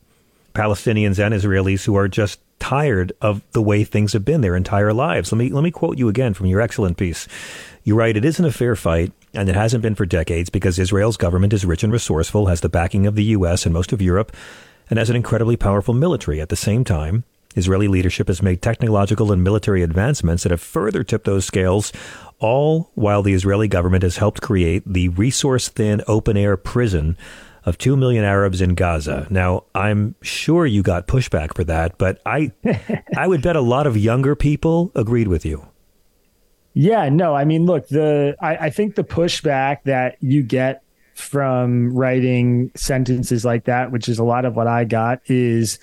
Palestinians 0.59 1.25
and 1.25 1.33
Israelis 1.33 1.85
who 1.85 1.95
are 1.95 2.09
just 2.09 2.41
tired 2.59 3.13
of 3.23 3.43
the 3.53 3.63
way 3.63 3.85
things 3.85 4.13
have 4.13 4.25
been 4.25 4.41
their 4.41 4.57
entire 4.57 4.93
lives. 4.93 5.31
Let 5.31 5.39
me 5.39 5.51
let 5.51 5.63
me 5.63 5.71
quote 5.71 5.99
you 5.99 6.09
again 6.09 6.35
from 6.35 6.47
your 6.47 6.61
excellent 6.61 6.97
piece. 6.97 7.29
You 7.85 7.95
write, 7.95 8.17
"It 8.17 8.25
isn't 8.25 8.45
a 8.45 8.51
fair 8.51 8.75
fight, 8.75 9.13
and 9.33 9.49
it 9.49 9.55
hasn't 9.55 9.85
been 9.85 9.95
for 9.95 10.05
decades 10.05 10.51
because 10.51 10.77
Israel's 10.77 11.17
government 11.17 11.53
is 11.53 11.65
rich 11.65 11.85
and 11.85 11.93
resourceful, 11.93 12.47
has 12.47 12.61
the 12.61 12.69
backing 12.69 13.07
of 13.07 13.15
the 13.15 13.31
U.S. 13.37 13.67
and 13.67 13.73
most 13.73 13.93
of 13.93 14.03
Europe, 14.03 14.33
and 14.91 14.99
has 14.99 15.09
an 15.09 15.15
incredibly 15.15 15.57
powerful 15.57 15.95
military. 15.95 16.41
At 16.41 16.49
the 16.49 16.57
same 16.57 16.83
time." 16.83 17.23
Israeli 17.55 17.89
leadership 17.89 18.29
has 18.29 18.43
made 18.43 18.61
technological 18.61 19.33
and 19.33 19.43
military 19.43 19.83
advancements 19.83 20.43
that 20.43 20.53
have 20.53 20.61
further 20.61 21.03
tipped 21.03 21.25
those 21.25 21.45
scales, 21.45 21.93
all 22.41 22.91
while 22.95 23.23
the 23.23 23.33
Israeli 23.33 23.69
government 23.69 24.03
has 24.03 24.19
helped 24.19 24.43
create 24.43 24.83
the 24.85 25.09
resource 25.09 25.69
thin 25.69 26.03
open 26.07 26.37
air 26.37 26.57
prison 26.57 27.17
of 27.69 27.79
2 27.79 27.97
million 27.97 28.25
Arabs 28.25 28.61
in 28.61 28.75
Gaza. 28.75 29.27
Now, 29.31 29.65
I'm 29.75 30.15
sure 30.23 30.67
you 30.67 30.83
got 30.83 31.07
pushback 31.07 31.55
for 31.55 31.65
that, 31.65 31.99
but 31.99 32.21
I 32.27 32.53
I 33.17 33.27
would 33.27 33.43
bet 33.43 33.57
a 33.57 33.61
lot 33.61 33.87
of 33.87 33.97
younger 33.97 34.35
people 34.35 34.91
agreed 34.95 35.29
with 35.29 35.45
you. 35.45 35.67
Yeah, 36.75 37.09
no, 37.09 37.35
I 37.35 37.45
mean, 37.45 37.67
look, 37.67 37.89
the 37.89 38.37
I, 38.41 38.57
I 38.57 38.71
think 38.71 38.95
the 38.95 39.05
pushback 39.05 39.83
that 39.85 40.17
you 40.21 40.43
get 40.43 40.83
from 41.15 41.93
writing 41.93 42.71
sentences 42.77 43.45
like 43.45 43.65
that, 43.65 43.91
which 43.91 44.09
is 44.09 44.19
a 44.19 44.25
lot 44.25 44.45
of 44.45 44.55
what 44.55 44.69
I 44.69 44.85
got, 44.85 45.21
is, 45.27 45.79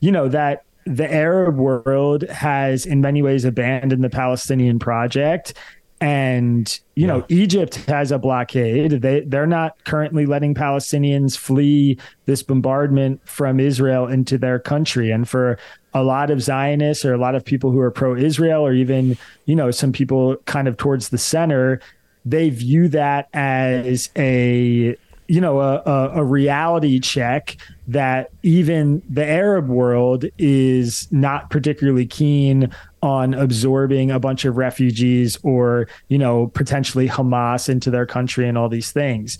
you 0.00 0.12
know, 0.12 0.28
that 0.28 0.64
the 0.86 1.12
Arab 1.12 1.56
world 1.56 2.22
has 2.28 2.86
in 2.86 3.00
many 3.00 3.20
ways 3.20 3.44
abandoned 3.44 4.04
the 4.04 4.10
Palestinian 4.10 4.78
project 4.78 5.52
and 6.00 6.78
you 6.94 7.06
yeah. 7.06 7.14
know 7.14 7.26
Egypt 7.28 7.76
has 7.86 8.12
a 8.12 8.18
blockade. 8.18 9.02
They 9.02 9.20
they're 9.20 9.46
not 9.46 9.82
currently 9.84 10.26
letting 10.26 10.54
Palestinians 10.54 11.36
flee 11.36 11.98
this 12.26 12.42
bombardment 12.42 13.26
from 13.28 13.60
Israel 13.60 14.06
into 14.06 14.38
their 14.38 14.58
country. 14.58 15.10
And 15.10 15.28
for 15.28 15.58
a 15.94 16.02
lot 16.02 16.30
of 16.30 16.42
Zionists 16.42 17.04
or 17.04 17.14
a 17.14 17.18
lot 17.18 17.34
of 17.34 17.44
people 17.44 17.70
who 17.70 17.78
are 17.78 17.90
pro-Israel 17.90 18.66
or 18.66 18.72
even 18.72 19.16
you 19.46 19.56
know 19.56 19.70
some 19.70 19.92
people 19.92 20.36
kind 20.44 20.68
of 20.68 20.76
towards 20.76 21.08
the 21.08 21.18
center, 21.18 21.80
they 22.24 22.50
view 22.50 22.88
that 22.88 23.28
as 23.32 24.10
a 24.16 24.96
you 25.28 25.40
know, 25.40 25.60
a, 25.60 25.82
a, 25.84 26.10
a 26.20 26.24
reality 26.24 27.00
check 27.00 27.56
that 27.88 28.30
even 28.42 29.02
the 29.08 29.24
Arab 29.24 29.68
world 29.68 30.24
is 30.38 31.08
not 31.10 31.50
particularly 31.50 32.06
keen 32.06 32.70
on 33.02 33.34
absorbing 33.34 34.10
a 34.10 34.18
bunch 34.18 34.44
of 34.44 34.56
refugees 34.56 35.38
or, 35.42 35.88
you 36.08 36.18
know, 36.18 36.48
potentially 36.48 37.08
Hamas 37.08 37.68
into 37.68 37.90
their 37.90 38.06
country 38.06 38.48
and 38.48 38.56
all 38.56 38.68
these 38.68 38.92
things. 38.92 39.38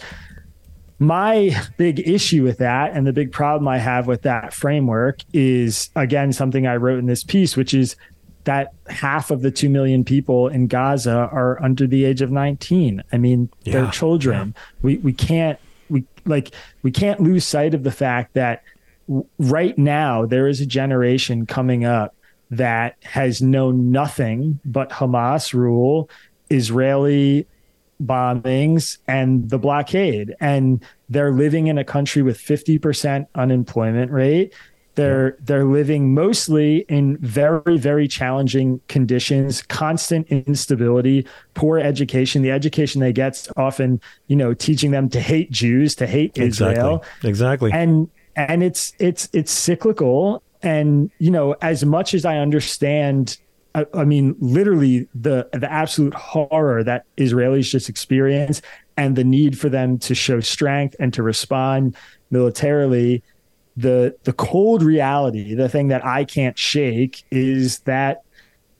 My 0.98 1.54
big 1.76 2.06
issue 2.08 2.42
with 2.42 2.58
that 2.58 2.92
and 2.92 3.06
the 3.06 3.12
big 3.12 3.32
problem 3.32 3.68
I 3.68 3.78
have 3.78 4.06
with 4.06 4.22
that 4.22 4.54
framework 4.54 5.20
is, 5.32 5.90
again, 5.94 6.32
something 6.32 6.66
I 6.66 6.76
wrote 6.76 6.98
in 6.98 7.06
this 7.06 7.24
piece, 7.24 7.56
which 7.56 7.74
is 7.74 7.96
that 8.44 8.72
half 8.88 9.30
of 9.30 9.42
the 9.42 9.50
2 9.50 9.68
million 9.68 10.04
people 10.04 10.48
in 10.48 10.68
Gaza 10.68 11.28
are 11.32 11.62
under 11.62 11.86
the 11.86 12.04
age 12.04 12.22
of 12.22 12.30
19. 12.30 13.02
I 13.12 13.18
mean, 13.18 13.50
yeah, 13.64 13.72
they're 13.72 13.90
children. 13.90 14.54
Yeah. 14.56 14.62
We, 14.82 14.96
we 14.98 15.12
can't 15.12 15.58
we 15.88 16.04
like 16.24 16.52
we 16.82 16.90
can't 16.90 17.20
lose 17.20 17.44
sight 17.44 17.74
of 17.74 17.84
the 17.84 17.90
fact 17.90 18.34
that 18.34 18.62
right 19.38 19.76
now 19.78 20.26
there 20.26 20.48
is 20.48 20.60
a 20.60 20.66
generation 20.66 21.46
coming 21.46 21.84
up 21.84 22.15
that 22.50 22.96
has 23.02 23.42
known 23.42 23.90
nothing 23.90 24.60
but 24.64 24.90
Hamas 24.90 25.52
rule, 25.52 26.08
Israeli 26.50 27.46
bombings 28.02 28.98
and 29.08 29.48
the 29.48 29.58
blockade 29.58 30.34
and 30.38 30.84
they're 31.08 31.32
living 31.32 31.68
in 31.68 31.78
a 31.78 31.84
country 31.84 32.20
with 32.20 32.38
50% 32.38 33.26
unemployment 33.34 34.12
rate 34.12 34.52
they're 34.96 35.36
they're 35.40 35.66
living 35.66 36.14
mostly 36.14 36.78
in 36.88 37.18
very 37.18 37.76
very 37.76 38.08
challenging 38.08 38.80
conditions, 38.88 39.62
constant 39.62 40.26
instability, 40.28 41.26
poor 41.52 41.78
education. 41.78 42.42
The 42.42 42.50
education 42.50 43.02
they 43.02 43.12
get's 43.12 43.48
often, 43.56 44.00
you 44.26 44.36
know, 44.36 44.54
teaching 44.54 44.90
them 44.90 45.10
to 45.10 45.20
hate 45.20 45.50
Jews, 45.50 45.94
to 45.96 46.06
hate 46.06 46.36
Israel. 46.38 47.04
Exactly. 47.22 47.30
exactly. 47.30 47.72
And 47.72 48.08
and 48.36 48.62
it's 48.62 48.94
it's 48.98 49.28
it's 49.34 49.52
cyclical 49.52 50.42
and 50.62 51.10
you 51.18 51.30
know, 51.30 51.54
as 51.62 51.84
much 51.84 52.14
as 52.14 52.24
I 52.24 52.38
understand 52.38 53.38
I, 53.76 53.84
I 53.92 54.04
mean, 54.04 54.34
literally 54.40 55.06
the 55.14 55.48
the 55.52 55.70
absolute 55.70 56.14
horror 56.14 56.82
that 56.82 57.04
Israelis 57.18 57.70
just 57.70 57.88
experience 57.88 58.62
and 58.96 59.14
the 59.14 59.22
need 59.24 59.58
for 59.58 59.68
them 59.68 59.98
to 59.98 60.14
show 60.14 60.40
strength 60.40 60.96
and 60.98 61.12
to 61.12 61.22
respond 61.22 61.94
militarily 62.30 63.22
the 63.76 64.16
the 64.24 64.32
cold 64.32 64.82
reality, 64.82 65.54
the 65.54 65.68
thing 65.68 65.88
that 65.88 66.04
I 66.04 66.24
can't 66.24 66.58
shake 66.58 67.22
is 67.30 67.80
that 67.80 68.22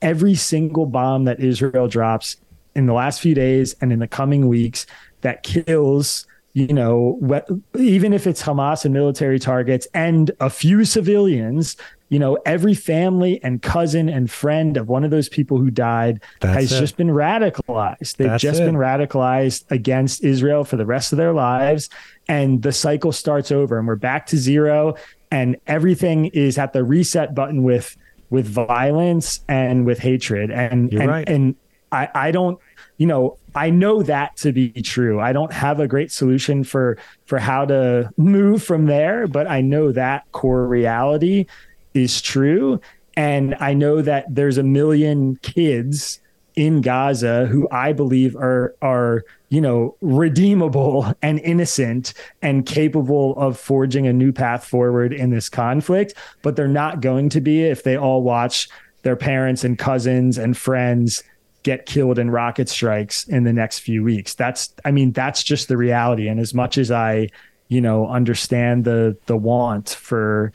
every 0.00 0.34
single 0.34 0.86
bomb 0.86 1.24
that 1.24 1.40
Israel 1.40 1.88
drops 1.88 2.36
in 2.74 2.86
the 2.86 2.94
last 2.94 3.20
few 3.20 3.34
days 3.34 3.76
and 3.82 3.92
in 3.92 3.98
the 3.98 4.08
coming 4.08 4.48
weeks 4.48 4.86
that 5.20 5.42
kills 5.42 6.26
you 6.57 6.68
know 6.68 7.20
even 7.78 8.14
if 8.14 8.26
it's 8.26 8.42
Hamas 8.42 8.86
and 8.86 8.94
military 8.94 9.38
targets 9.38 9.86
and 9.92 10.30
a 10.40 10.48
few 10.48 10.86
civilians 10.86 11.76
you 12.09 12.18
know 12.18 12.38
every 12.46 12.72
family 12.72 13.38
and 13.44 13.61
cousin 13.61 14.09
and 14.09 14.30
friend 14.30 14.78
of 14.78 14.88
one 14.88 15.04
of 15.04 15.11
those 15.11 15.28
people 15.28 15.59
who 15.59 15.70
died 15.70 16.22
That's 16.40 16.54
has 16.54 16.72
it. 16.72 16.80
just 16.80 16.96
been 16.96 17.09
radicalized 17.09 18.16
they've 18.16 18.30
That's 18.30 18.42
just 18.42 18.62
it. 18.62 18.64
been 18.64 18.76
radicalized 18.76 19.70
against 19.70 20.24
Israel 20.24 20.64
for 20.64 20.76
the 20.76 20.86
rest 20.86 21.12
of 21.12 21.18
their 21.18 21.34
lives 21.34 21.90
and 22.26 22.62
the 22.62 22.72
cycle 22.72 23.12
starts 23.12 23.52
over 23.52 23.78
and 23.78 23.86
we're 23.86 23.96
back 23.96 24.24
to 24.28 24.38
zero 24.38 24.94
and 25.30 25.59
everything 25.66 26.24
is 26.26 26.57
at 26.57 26.72
the 26.72 26.82
reset 26.82 27.34
button 27.34 27.64
with 27.64 27.98
with 28.30 28.46
violence 28.46 29.40
and 29.46 29.84
with 29.84 29.98
hatred 29.98 30.50
and 30.50 30.90
You're 30.90 31.02
and, 31.02 31.11
right. 31.11 31.28
and 31.28 31.54
I, 31.92 32.09
I 32.14 32.30
don't 32.30 32.59
you 32.99 33.07
know 33.07 33.38
i 33.55 33.70
know 33.70 34.03
that 34.03 34.36
to 34.36 34.53
be 34.53 34.70
true. 34.70 35.20
I 35.20 35.32
don't 35.32 35.53
have 35.53 35.80
a 35.80 35.88
great 35.88 36.12
solution 36.12 36.64
for 36.64 36.99
for 37.26 37.38
how 37.38 37.64
to 37.66 38.11
move 38.16 38.62
from 38.62 38.86
there 38.86 39.26
but 39.26 39.47
i 39.47 39.61
know 39.61 39.92
that 39.92 40.30
core 40.32 40.66
reality 40.66 41.47
is 41.94 42.20
true. 42.20 42.80
And 43.16 43.55
i 43.61 43.72
know 43.74 44.03
that 44.03 44.26
there's 44.34 44.59
a 44.59 44.62
million 44.62 45.36
kids 45.36 46.20
in 46.57 46.80
Gaza 46.80 47.47
who 47.47 47.68
I 47.70 47.92
believe 47.92 48.34
are 48.34 48.74
are 48.80 49.24
you 49.51 49.61
know 49.61 49.94
redeemable 50.01 51.12
and 51.22 51.38
innocent 51.40 52.14
and 52.42 52.66
capable 52.66 53.36
of 53.36 53.59
forging 53.59 54.07
a 54.07 54.12
new 54.12 54.32
path 54.32 54.64
forward 54.64 55.12
in 55.12 55.30
this 55.30 55.49
conflict, 55.49 56.14
but 56.42 56.57
they're 56.57 56.66
not 56.66 57.01
going 57.01 57.28
to 57.30 57.40
be 57.40 57.62
if 57.62 57.82
they 57.82 57.97
all 57.97 58.22
watch 58.22 58.68
their 59.03 59.16
parents 59.16 59.62
and 59.62 59.78
cousins 59.78 60.38
and 60.38 60.57
friends 60.57 61.22
get 61.66 61.84
killed 61.84 62.16
in 62.16 62.30
rocket 62.30 62.68
strikes 62.68 63.26
in 63.26 63.42
the 63.42 63.52
next 63.52 63.80
few 63.80 64.04
weeks. 64.04 64.34
That's 64.34 64.72
I 64.84 64.92
mean 64.92 65.10
that's 65.10 65.42
just 65.42 65.66
the 65.66 65.76
reality 65.76 66.28
and 66.28 66.38
as 66.38 66.54
much 66.54 66.78
as 66.78 66.92
I 66.92 67.28
you 67.66 67.80
know 67.80 68.06
understand 68.06 68.84
the 68.84 69.16
the 69.26 69.36
want 69.36 69.88
for 69.88 70.52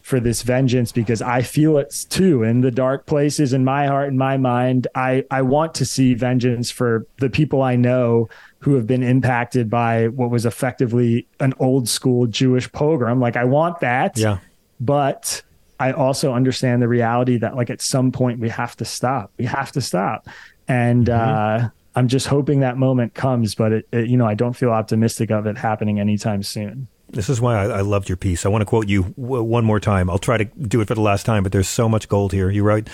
for 0.00 0.20
this 0.20 0.42
vengeance 0.42 0.92
because 0.92 1.20
I 1.20 1.42
feel 1.42 1.76
it 1.78 2.06
too 2.08 2.44
in 2.44 2.60
the 2.60 2.70
dark 2.70 3.06
places 3.06 3.52
in 3.52 3.64
my 3.64 3.86
heart 3.86 4.08
and 4.10 4.18
my 4.18 4.36
mind. 4.36 4.86
I, 4.94 5.24
I 5.30 5.42
want 5.42 5.74
to 5.76 5.86
see 5.86 6.12
vengeance 6.12 6.70
for 6.70 7.06
the 7.16 7.30
people 7.30 7.62
I 7.62 7.74
know 7.74 8.28
who 8.58 8.74
have 8.74 8.86
been 8.86 9.02
impacted 9.02 9.68
by 9.68 10.08
what 10.08 10.30
was 10.30 10.44
effectively 10.44 11.26
an 11.40 11.54
old 11.58 11.88
school 11.88 12.26
Jewish 12.26 12.70
pogrom. 12.70 13.18
Like 13.18 13.36
I 13.36 13.44
want 13.44 13.80
that. 13.80 14.18
Yeah. 14.18 14.38
But 14.78 15.42
I 15.84 15.92
also 15.92 16.32
understand 16.32 16.80
the 16.80 16.88
reality 16.88 17.36
that 17.38 17.56
like 17.56 17.68
at 17.68 17.82
some 17.82 18.10
point 18.10 18.40
we 18.40 18.48
have 18.48 18.74
to 18.76 18.84
stop. 18.84 19.32
We 19.36 19.44
have 19.44 19.70
to 19.72 19.80
stop. 19.80 20.28
And 20.66 21.06
mm-hmm. 21.06 21.66
uh 21.66 21.68
I'm 21.96 22.08
just 22.08 22.26
hoping 22.26 22.60
that 22.60 22.76
moment 22.76 23.14
comes, 23.14 23.54
but 23.54 23.70
it, 23.70 23.88
it, 23.92 24.08
you 24.08 24.16
know, 24.16 24.26
I 24.26 24.34
don't 24.34 24.54
feel 24.54 24.70
optimistic 24.70 25.30
of 25.30 25.46
it 25.46 25.56
happening 25.56 26.00
anytime 26.00 26.42
soon. 26.42 26.88
This 27.14 27.28
is 27.28 27.40
why 27.40 27.54
I, 27.54 27.78
I, 27.78 27.80
loved 27.82 28.08
your 28.08 28.16
piece. 28.16 28.44
I 28.44 28.48
want 28.48 28.62
to 28.62 28.66
quote 28.66 28.88
you 28.88 29.14
w- 29.16 29.42
one 29.42 29.64
more 29.64 29.78
time. 29.78 30.10
I'll 30.10 30.18
try 30.18 30.36
to 30.36 30.44
do 30.44 30.80
it 30.80 30.88
for 30.88 30.96
the 30.96 31.00
last 31.00 31.24
time, 31.24 31.44
but 31.44 31.52
there's 31.52 31.68
so 31.68 31.88
much 31.88 32.08
gold 32.08 32.32
here. 32.32 32.50
You 32.50 32.64
write 32.64 32.88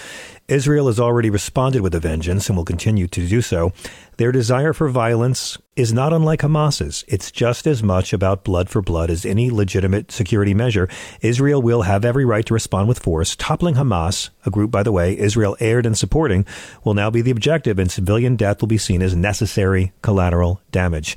Israel 0.47 0.89
has 0.89 1.01
already 1.01 1.31
responded 1.31 1.81
with 1.81 1.95
a 1.95 2.01
vengeance 2.01 2.49
and 2.49 2.57
will 2.57 2.65
continue 2.65 3.07
to 3.07 3.27
do 3.27 3.41
so. 3.41 3.73
Their 4.19 4.31
desire 4.31 4.75
for 4.75 4.91
violence 4.91 5.57
is 5.75 5.95
not 5.95 6.13
unlike 6.13 6.41
Hamas's. 6.43 7.03
It's 7.09 7.31
just 7.31 7.67
as 7.67 7.83
much 7.83 8.13
about 8.13 8.45
blood 8.45 8.69
for 8.69 8.83
blood 8.83 9.09
as 9.09 9.25
any 9.25 9.51
legitimate 9.51 10.13
security 10.13 10.53
measure. 10.53 10.89
Israel 11.23 11.63
will 11.63 11.83
have 11.83 12.05
every 12.05 12.27
right 12.27 12.45
to 12.45 12.53
respond 12.53 12.89
with 12.89 12.99
force. 12.99 13.35
Toppling 13.37 13.77
Hamas, 13.77 14.29
a 14.45 14.51
group, 14.51 14.71
by 14.71 14.83
the 14.83 14.93
way, 14.93 15.17
Israel 15.17 15.57
erred 15.61 15.87
and 15.87 15.97
supporting, 15.97 16.45
will 16.85 16.95
now 16.95 17.09
be 17.09 17.23
the 17.23 17.31
objective, 17.31 17.79
and 17.79 17.91
civilian 17.91 18.37
death 18.37 18.61
will 18.61 18.69
be 18.69 18.77
seen 18.77 19.01
as 19.01 19.17
necessary 19.17 19.93
collateral 20.03 20.61
damage. 20.71 21.17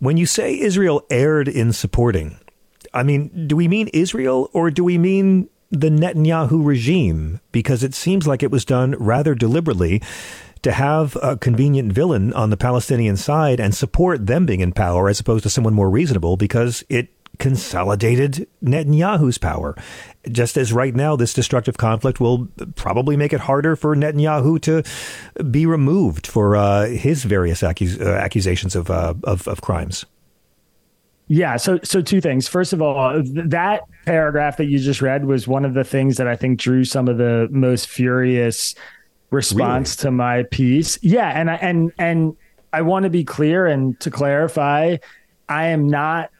When 0.00 0.16
you 0.16 0.24
say 0.24 0.58
Israel 0.58 1.04
erred 1.10 1.46
in 1.46 1.74
supporting, 1.74 2.40
I 2.94 3.02
mean, 3.02 3.46
do 3.46 3.54
we 3.54 3.68
mean 3.68 3.88
Israel 3.88 4.48
or 4.54 4.70
do 4.70 4.82
we 4.82 4.96
mean 4.96 5.50
the 5.70 5.90
Netanyahu 5.90 6.64
regime? 6.64 7.40
Because 7.52 7.84
it 7.84 7.92
seems 7.92 8.26
like 8.26 8.42
it 8.42 8.50
was 8.50 8.64
done 8.64 8.92
rather 8.98 9.34
deliberately 9.34 10.00
to 10.62 10.72
have 10.72 11.18
a 11.22 11.36
convenient 11.36 11.92
villain 11.92 12.32
on 12.32 12.48
the 12.48 12.56
Palestinian 12.56 13.18
side 13.18 13.60
and 13.60 13.74
support 13.74 14.26
them 14.26 14.46
being 14.46 14.60
in 14.60 14.72
power 14.72 15.10
as 15.10 15.20
opposed 15.20 15.42
to 15.42 15.50
someone 15.50 15.74
more 15.74 15.90
reasonable 15.90 16.38
because 16.38 16.82
it 16.88 17.08
consolidated 17.40 18.46
Netanyahu's 18.62 19.38
power. 19.38 19.74
Just 20.30 20.56
as 20.56 20.72
right 20.72 20.94
now, 20.94 21.16
this 21.16 21.34
destructive 21.34 21.78
conflict 21.78 22.20
will 22.20 22.46
probably 22.76 23.16
make 23.16 23.32
it 23.32 23.40
harder 23.40 23.74
for 23.74 23.96
Netanyahu 23.96 24.60
to 24.60 25.42
be 25.50 25.66
removed 25.66 26.26
for 26.26 26.54
uh, 26.54 26.86
his 26.86 27.24
various 27.24 27.62
accus- 27.62 28.00
uh, 28.00 28.10
accusations 28.10 28.76
of, 28.76 28.90
uh, 28.90 29.14
of, 29.24 29.48
of 29.48 29.62
crimes. 29.62 30.04
Yeah. 31.26 31.56
So, 31.56 31.78
so 31.82 32.02
two 32.02 32.20
things. 32.20 32.46
First 32.46 32.72
of 32.72 32.82
all, 32.82 33.22
that 33.24 33.82
paragraph 34.04 34.56
that 34.58 34.66
you 34.66 34.78
just 34.78 35.00
read 35.00 35.24
was 35.24 35.48
one 35.48 35.64
of 35.64 35.74
the 35.74 35.84
things 35.84 36.16
that 36.18 36.28
I 36.28 36.36
think 36.36 36.60
drew 36.60 36.84
some 36.84 37.08
of 37.08 37.18
the 37.18 37.48
most 37.50 37.88
furious 37.88 38.74
response 39.30 39.96
really? 39.96 40.02
to 40.02 40.10
my 40.10 40.42
piece. 40.50 40.98
Yeah, 41.02 41.28
and 41.28 41.48
I 41.48 41.54
and 41.54 41.92
and 41.98 42.36
I 42.72 42.82
want 42.82 43.04
to 43.04 43.10
be 43.10 43.22
clear 43.22 43.66
and 43.66 43.98
to 44.00 44.10
clarify, 44.10 44.96
I 45.48 45.66
am 45.66 45.88
not 45.88 46.30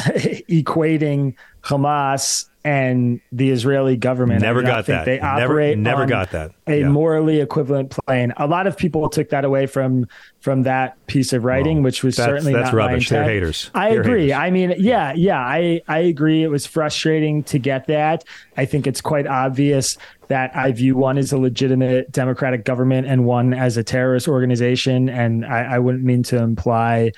equating 0.48 1.34
Hamas 1.62 2.46
and 2.62 3.20
the 3.32 3.50
Israeli 3.50 3.96
government. 3.96 4.42
Never 4.42 4.62
got 4.62 4.86
that. 4.86 5.06
They 5.06 5.18
operate 5.18 5.78
never, 5.78 6.00
never 6.00 6.08
got 6.08 6.30
that. 6.32 6.52
A 6.66 6.84
morally 6.84 7.40
equivalent 7.40 7.90
plane. 7.90 8.34
A 8.36 8.46
lot 8.46 8.66
of 8.66 8.76
people 8.76 9.08
took 9.08 9.30
that 9.30 9.44
away 9.44 9.66
from 9.66 10.06
from 10.40 10.64
that 10.64 11.04
piece 11.06 11.32
of 11.32 11.44
writing, 11.44 11.82
which 11.82 12.02
was 12.02 12.16
that's, 12.16 12.26
certainly 12.26 12.52
that's 12.52 12.66
not 12.66 12.74
rubbish. 12.74 13.08
They're 13.08 13.24
haters. 13.24 13.70
I 13.74 13.90
They're 13.90 14.02
agree. 14.02 14.22
Haters. 14.24 14.38
I 14.38 14.50
mean, 14.50 14.74
yeah, 14.78 15.12
yeah, 15.14 15.38
I 15.38 15.80
I 15.88 16.00
agree. 16.00 16.42
It 16.42 16.48
was 16.48 16.66
frustrating 16.66 17.42
to 17.44 17.58
get 17.58 17.86
that. 17.86 18.24
I 18.58 18.66
think 18.66 18.86
it's 18.86 19.00
quite 19.00 19.26
obvious 19.26 19.96
that 20.28 20.54
I 20.54 20.70
view 20.72 20.96
one 20.96 21.16
as 21.16 21.32
a 21.32 21.38
legitimate 21.38 22.12
democratic 22.12 22.64
government 22.64 23.06
and 23.06 23.24
one 23.24 23.54
as 23.54 23.78
a 23.78 23.82
terrorist 23.82 24.28
organization, 24.28 25.08
and 25.08 25.46
I, 25.46 25.74
I 25.74 25.78
wouldn't 25.78 26.04
mean 26.04 26.22
to 26.24 26.36
imply 26.36 27.12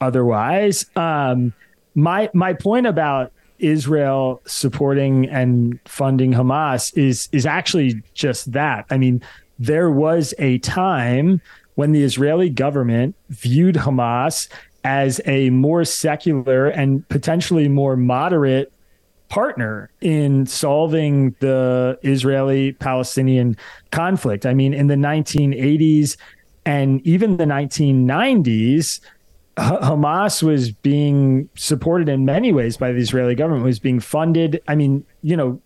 otherwise. 0.00 0.86
Um, 0.96 1.52
my 1.94 2.30
my 2.34 2.52
point 2.52 2.86
about 2.86 3.32
Israel 3.58 4.40
supporting 4.46 5.28
and 5.28 5.78
funding 5.84 6.32
Hamas 6.32 6.96
is 6.96 7.28
is 7.32 7.46
actually 7.46 8.02
just 8.14 8.52
that. 8.52 8.86
I 8.90 8.98
mean, 8.98 9.22
there 9.58 9.90
was 9.90 10.34
a 10.38 10.58
time 10.58 11.40
when 11.74 11.92
the 11.92 12.02
Israeli 12.02 12.50
government 12.50 13.14
viewed 13.30 13.76
Hamas 13.76 14.48
as 14.84 15.20
a 15.26 15.50
more 15.50 15.84
secular 15.84 16.68
and 16.68 17.06
potentially 17.08 17.68
more 17.68 17.96
moderate 17.96 18.72
partner 19.28 19.90
in 20.00 20.46
solving 20.46 21.36
the 21.40 21.98
Israeli 22.02 22.72
Palestinian 22.72 23.56
conflict. 23.90 24.46
I 24.46 24.54
mean, 24.54 24.72
in 24.72 24.86
the 24.86 24.94
1980s 24.94 26.16
and 26.64 27.06
even 27.06 27.36
the 27.36 27.44
1990s, 27.44 29.00
Hamas 29.58 30.42
was 30.42 30.70
being 30.70 31.48
supported 31.56 32.08
in 32.08 32.24
many 32.24 32.52
ways 32.52 32.76
by 32.76 32.92
the 32.92 32.98
Israeli 32.98 33.34
government, 33.34 33.64
was 33.64 33.78
being 33.78 34.00
funded. 34.00 34.60
I 34.68 34.74
mean, 34.74 35.04
you 35.22 35.36
know, 35.36 35.60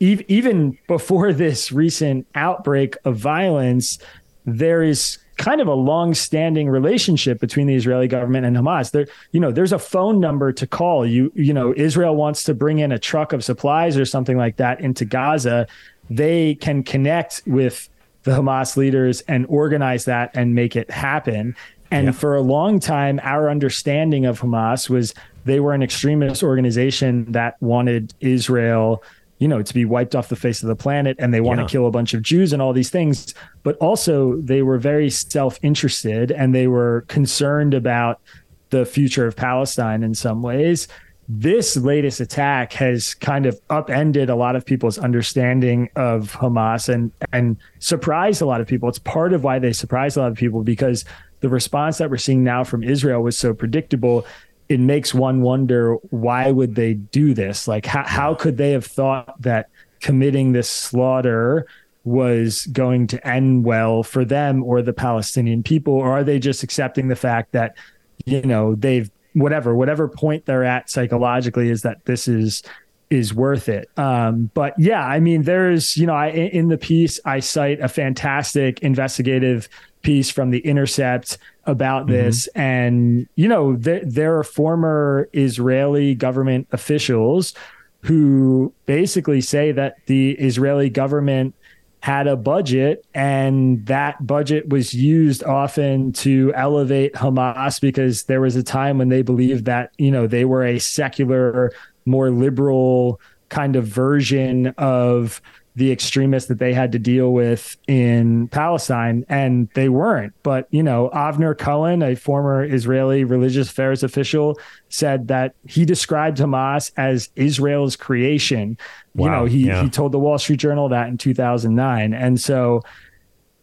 even 0.00 0.78
before 0.86 1.32
this 1.32 1.72
recent 1.72 2.26
outbreak 2.34 2.96
of 3.04 3.16
violence, 3.16 3.98
there 4.44 4.82
is 4.82 5.18
kind 5.36 5.62
of 5.62 5.68
a 5.68 5.74
long-standing 5.74 6.68
relationship 6.68 7.40
between 7.40 7.66
the 7.66 7.74
Israeli 7.74 8.08
government 8.08 8.44
and 8.44 8.56
Hamas. 8.56 8.90
There, 8.90 9.06
you 9.32 9.40
know, 9.40 9.50
there's 9.50 9.72
a 9.72 9.78
phone 9.78 10.20
number 10.20 10.52
to 10.52 10.66
call. 10.66 11.06
You, 11.06 11.32
you 11.34 11.54
know, 11.54 11.72
Israel 11.74 12.14
wants 12.14 12.44
to 12.44 12.54
bring 12.54 12.78
in 12.78 12.92
a 12.92 12.98
truck 12.98 13.32
of 13.32 13.42
supplies 13.42 13.96
or 13.96 14.04
something 14.04 14.36
like 14.36 14.56
that 14.56 14.82
into 14.82 15.06
Gaza. 15.06 15.66
They 16.10 16.56
can 16.56 16.82
connect 16.82 17.42
with 17.46 17.88
the 18.24 18.32
Hamas 18.32 18.76
leaders 18.76 19.22
and 19.22 19.46
organize 19.48 20.04
that 20.04 20.30
and 20.34 20.54
make 20.54 20.76
it 20.76 20.90
happen. 20.90 21.56
And 21.90 22.06
yeah. 22.06 22.12
for 22.12 22.36
a 22.36 22.40
long 22.40 22.80
time, 22.80 23.20
our 23.22 23.50
understanding 23.50 24.26
of 24.26 24.40
Hamas 24.40 24.88
was 24.88 25.14
they 25.44 25.60
were 25.60 25.72
an 25.72 25.82
extremist 25.82 26.42
organization 26.42 27.32
that 27.32 27.60
wanted 27.60 28.14
Israel 28.20 29.02
you 29.40 29.48
know, 29.48 29.62
to 29.62 29.74
be 29.74 29.86
wiped 29.86 30.14
off 30.14 30.28
the 30.28 30.36
face 30.36 30.62
of 30.62 30.68
the 30.68 30.76
planet 30.76 31.16
and 31.18 31.32
they 31.32 31.40
want 31.40 31.58
yeah. 31.58 31.66
to 31.66 31.72
kill 31.72 31.86
a 31.86 31.90
bunch 31.90 32.12
of 32.12 32.22
Jews 32.22 32.52
and 32.52 32.60
all 32.60 32.74
these 32.74 32.90
things. 32.90 33.34
But 33.62 33.76
also, 33.78 34.36
they 34.36 34.62
were 34.62 34.78
very 34.78 35.08
self 35.08 35.58
interested 35.62 36.30
and 36.30 36.54
they 36.54 36.66
were 36.68 37.06
concerned 37.08 37.72
about 37.72 38.20
the 38.68 38.84
future 38.84 39.26
of 39.26 39.36
Palestine 39.36 40.02
in 40.02 40.14
some 40.14 40.42
ways. 40.42 40.88
This 41.26 41.76
latest 41.76 42.20
attack 42.20 42.74
has 42.74 43.14
kind 43.14 43.46
of 43.46 43.58
upended 43.70 44.28
a 44.28 44.34
lot 44.34 44.56
of 44.56 44.66
people's 44.66 44.98
understanding 44.98 45.88
of 45.96 46.32
Hamas 46.32 46.92
and 46.92 47.10
and 47.32 47.56
surprised 47.78 48.42
a 48.42 48.46
lot 48.46 48.60
of 48.60 48.66
people. 48.66 48.90
It's 48.90 48.98
part 48.98 49.32
of 49.32 49.42
why 49.42 49.58
they 49.58 49.72
surprised 49.72 50.18
a 50.18 50.20
lot 50.20 50.32
of 50.32 50.36
people 50.36 50.62
because 50.62 51.04
the 51.40 51.48
response 51.48 51.98
that 51.98 52.10
we're 52.10 52.16
seeing 52.16 52.44
now 52.44 52.64
from 52.64 52.82
Israel 52.82 53.22
was 53.22 53.38
so 53.38 53.54
predictable 53.54 54.26
it 54.70 54.78
makes 54.78 55.12
one 55.12 55.42
wonder 55.42 55.94
why 56.10 56.48
would 56.48 56.76
they 56.76 56.94
do 56.94 57.34
this? 57.34 57.66
Like 57.66 57.84
how 57.84 58.04
how 58.06 58.34
could 58.34 58.56
they 58.56 58.70
have 58.70 58.86
thought 58.86 59.34
that 59.42 59.68
committing 60.00 60.52
this 60.52 60.70
slaughter 60.70 61.66
was 62.04 62.66
going 62.66 63.08
to 63.08 63.26
end 63.26 63.64
well 63.64 64.02
for 64.04 64.24
them 64.24 64.62
or 64.62 64.80
the 64.80 64.92
Palestinian 64.92 65.62
people 65.62 65.92
or 65.92 66.10
are 66.12 66.24
they 66.24 66.38
just 66.38 66.62
accepting 66.62 67.08
the 67.08 67.16
fact 67.16 67.52
that 67.52 67.76
you 68.24 68.40
know 68.42 68.76
they've 68.76 69.10
whatever 69.34 69.74
whatever 69.74 70.08
point 70.08 70.46
they're 70.46 70.64
at 70.64 70.88
psychologically 70.88 71.68
is 71.68 71.82
that 71.82 72.04
this 72.04 72.28
is 72.28 72.62
is 73.10 73.34
worth 73.34 73.68
it. 73.68 73.90
Um, 73.98 74.50
but 74.54 74.72
yeah, 74.78 75.04
I 75.04 75.18
mean, 75.18 75.42
there's, 75.42 75.96
you 75.96 76.06
know, 76.06 76.14
I, 76.14 76.28
in 76.28 76.68
the 76.68 76.78
piece, 76.78 77.18
I 77.24 77.40
cite 77.40 77.80
a 77.80 77.88
fantastic 77.88 78.80
investigative 78.82 79.68
piece 80.02 80.30
from 80.30 80.50
The 80.50 80.60
Intercept 80.60 81.38
about 81.64 82.04
mm-hmm. 82.06 82.12
this. 82.12 82.46
And, 82.48 83.28
you 83.34 83.48
know, 83.48 83.76
there, 83.76 84.02
there 84.04 84.38
are 84.38 84.44
former 84.44 85.28
Israeli 85.32 86.14
government 86.14 86.68
officials 86.72 87.54
who 88.02 88.72
basically 88.86 89.40
say 89.40 89.72
that 89.72 89.96
the 90.06 90.32
Israeli 90.32 90.88
government 90.88 91.54
had 92.02 92.26
a 92.26 92.36
budget 92.36 93.04
and 93.12 93.84
that 93.86 94.26
budget 94.26 94.70
was 94.70 94.94
used 94.94 95.44
often 95.44 96.12
to 96.12 96.50
elevate 96.54 97.12
Hamas 97.12 97.78
because 97.78 98.24
there 98.24 98.40
was 98.40 98.56
a 98.56 98.62
time 98.62 98.96
when 98.96 99.10
they 99.10 99.20
believed 99.20 99.66
that, 99.66 99.92
you 99.98 100.10
know, 100.10 100.26
they 100.26 100.46
were 100.46 100.64
a 100.64 100.78
secular 100.78 101.72
more 102.06 102.30
liberal 102.30 103.20
kind 103.50 103.76
of 103.76 103.84
version 103.84 104.68
of 104.78 105.42
the 105.76 105.92
extremists 105.92 106.48
that 106.48 106.58
they 106.58 106.74
had 106.74 106.92
to 106.92 106.98
deal 106.98 107.32
with 107.32 107.76
in 107.86 108.48
Palestine, 108.48 109.24
and 109.28 109.68
they 109.74 109.88
weren't. 109.88 110.32
But 110.42 110.66
you 110.70 110.82
know, 110.82 111.10
Avner 111.14 111.56
Cohen, 111.56 112.02
a 112.02 112.14
former 112.14 112.64
Israeli 112.64 113.24
religious 113.24 113.70
affairs 113.70 114.02
official, 114.02 114.58
said 114.88 115.28
that 115.28 115.54
he 115.66 115.84
described 115.84 116.38
Hamas 116.38 116.92
as 116.96 117.30
Israel's 117.36 117.96
creation. 117.96 118.78
Wow. 119.14 119.24
You 119.24 119.30
know, 119.30 119.44
he 119.46 119.66
yeah. 119.66 119.82
he 119.82 119.90
told 119.90 120.12
the 120.12 120.18
Wall 120.18 120.38
Street 120.38 120.60
Journal 120.60 120.88
that 120.88 121.08
in 121.08 121.18
2009, 121.18 122.14
and 122.14 122.40
so 122.40 122.82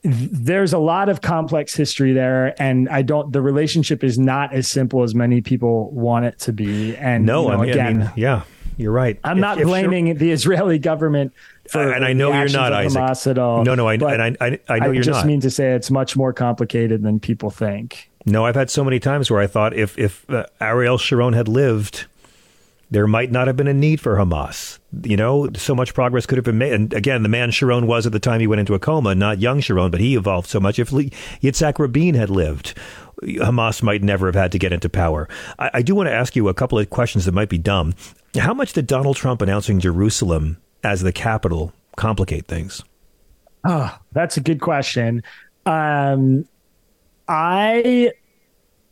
there's 0.03 0.73
a 0.73 0.77
lot 0.77 1.09
of 1.09 1.21
complex 1.21 1.75
history 1.75 2.13
there 2.13 2.59
and 2.61 2.87
i 2.89 3.01
don't 3.01 3.33
the 3.33 3.41
relationship 3.41 4.03
is 4.03 4.17
not 4.17 4.53
as 4.53 4.67
simple 4.67 5.03
as 5.03 5.13
many 5.13 5.41
people 5.41 5.89
want 5.91 6.23
it 6.23 6.37
to 6.39 6.53
be 6.53 6.95
and 6.97 7.25
no 7.25 7.43
you 7.43 7.47
know, 7.49 7.53
I 7.53 7.57
mean, 7.61 7.69
again 7.69 8.01
I 8.01 8.05
mean, 8.05 8.11
yeah 8.15 8.43
you're 8.77 8.91
right 8.91 9.19
i'm 9.23 9.37
if, 9.37 9.41
not 9.41 9.57
blaming 9.57 10.15
the 10.17 10.31
israeli 10.31 10.79
government 10.79 11.33
for 11.69 11.91
and 11.91 12.05
i 12.05 12.13
know 12.13 12.31
you're 12.33 12.49
not 12.49 12.71
Hamas 12.71 12.95
Isaac. 12.97 13.31
at 13.31 13.37
all 13.37 13.63
no 13.63 13.75
no 13.75 13.87
i 13.87 13.93
and 13.93 14.03
I, 14.21 14.35
I, 14.39 14.59
I 14.67 14.79
know 14.79 14.89
I 14.89 14.91
you're 14.91 15.03
just 15.03 15.19
not 15.19 15.25
mean 15.25 15.41
to 15.41 15.49
say 15.49 15.73
it's 15.73 15.91
much 15.91 16.15
more 16.15 16.33
complicated 16.33 17.03
than 17.03 17.19
people 17.19 17.49
think 17.49 18.09
no 18.25 18.45
i've 18.45 18.55
had 18.55 18.69
so 18.69 18.83
many 18.83 18.99
times 18.99 19.29
where 19.29 19.41
i 19.41 19.47
thought 19.47 19.73
if 19.73 19.97
if 19.97 20.29
uh, 20.29 20.45
ariel 20.61 20.97
sharon 20.97 21.33
had 21.33 21.47
lived 21.47 22.05
there 22.89 23.07
might 23.07 23.31
not 23.31 23.47
have 23.47 23.57
been 23.57 23.67
a 23.67 23.73
need 23.73 23.99
for 23.99 24.15
Hamas. 24.15 24.79
You 25.03 25.17
know, 25.17 25.49
so 25.55 25.75
much 25.75 25.93
progress 25.93 26.25
could 26.25 26.37
have 26.37 26.45
been 26.45 26.57
made. 26.57 26.73
And 26.73 26.93
again, 26.93 27.23
the 27.23 27.29
man 27.29 27.51
Sharon 27.51 27.85
was 27.85 28.05
at 28.05 28.13
the 28.13 28.19
time 28.19 28.39
he 28.39 28.47
went 28.47 28.61
into 28.61 28.73
a 28.73 28.79
coma, 28.79 29.13
not 29.13 29.39
young 29.39 29.59
Sharon, 29.59 29.91
but 29.91 29.99
he 29.99 30.15
evolved 30.15 30.47
so 30.47 30.59
much. 30.59 30.79
If 30.79 30.91
Yitzhak 30.91 31.79
Rabin 31.79 32.15
had 32.15 32.29
lived, 32.29 32.77
Hamas 33.23 33.83
might 33.83 34.03
never 34.03 34.27
have 34.27 34.35
had 34.35 34.51
to 34.53 34.59
get 34.59 34.71
into 34.71 34.89
power. 34.89 35.27
I, 35.59 35.71
I 35.75 35.81
do 35.81 35.95
want 35.95 36.07
to 36.07 36.13
ask 36.13 36.35
you 36.35 36.47
a 36.47 36.53
couple 36.53 36.79
of 36.79 36.89
questions 36.89 37.25
that 37.25 37.33
might 37.33 37.49
be 37.49 37.57
dumb. 37.57 37.93
How 38.37 38.53
much 38.53 38.73
did 38.73 38.87
Donald 38.87 39.17
Trump 39.17 39.41
announcing 39.41 39.79
Jerusalem 39.79 40.57
as 40.83 41.01
the 41.01 41.11
capital 41.11 41.73
complicate 41.95 42.47
things? 42.47 42.83
Oh, 43.63 43.97
that's 44.11 44.37
a 44.37 44.41
good 44.41 44.61
question. 44.61 45.23
Um, 45.65 46.47
I 47.27 48.11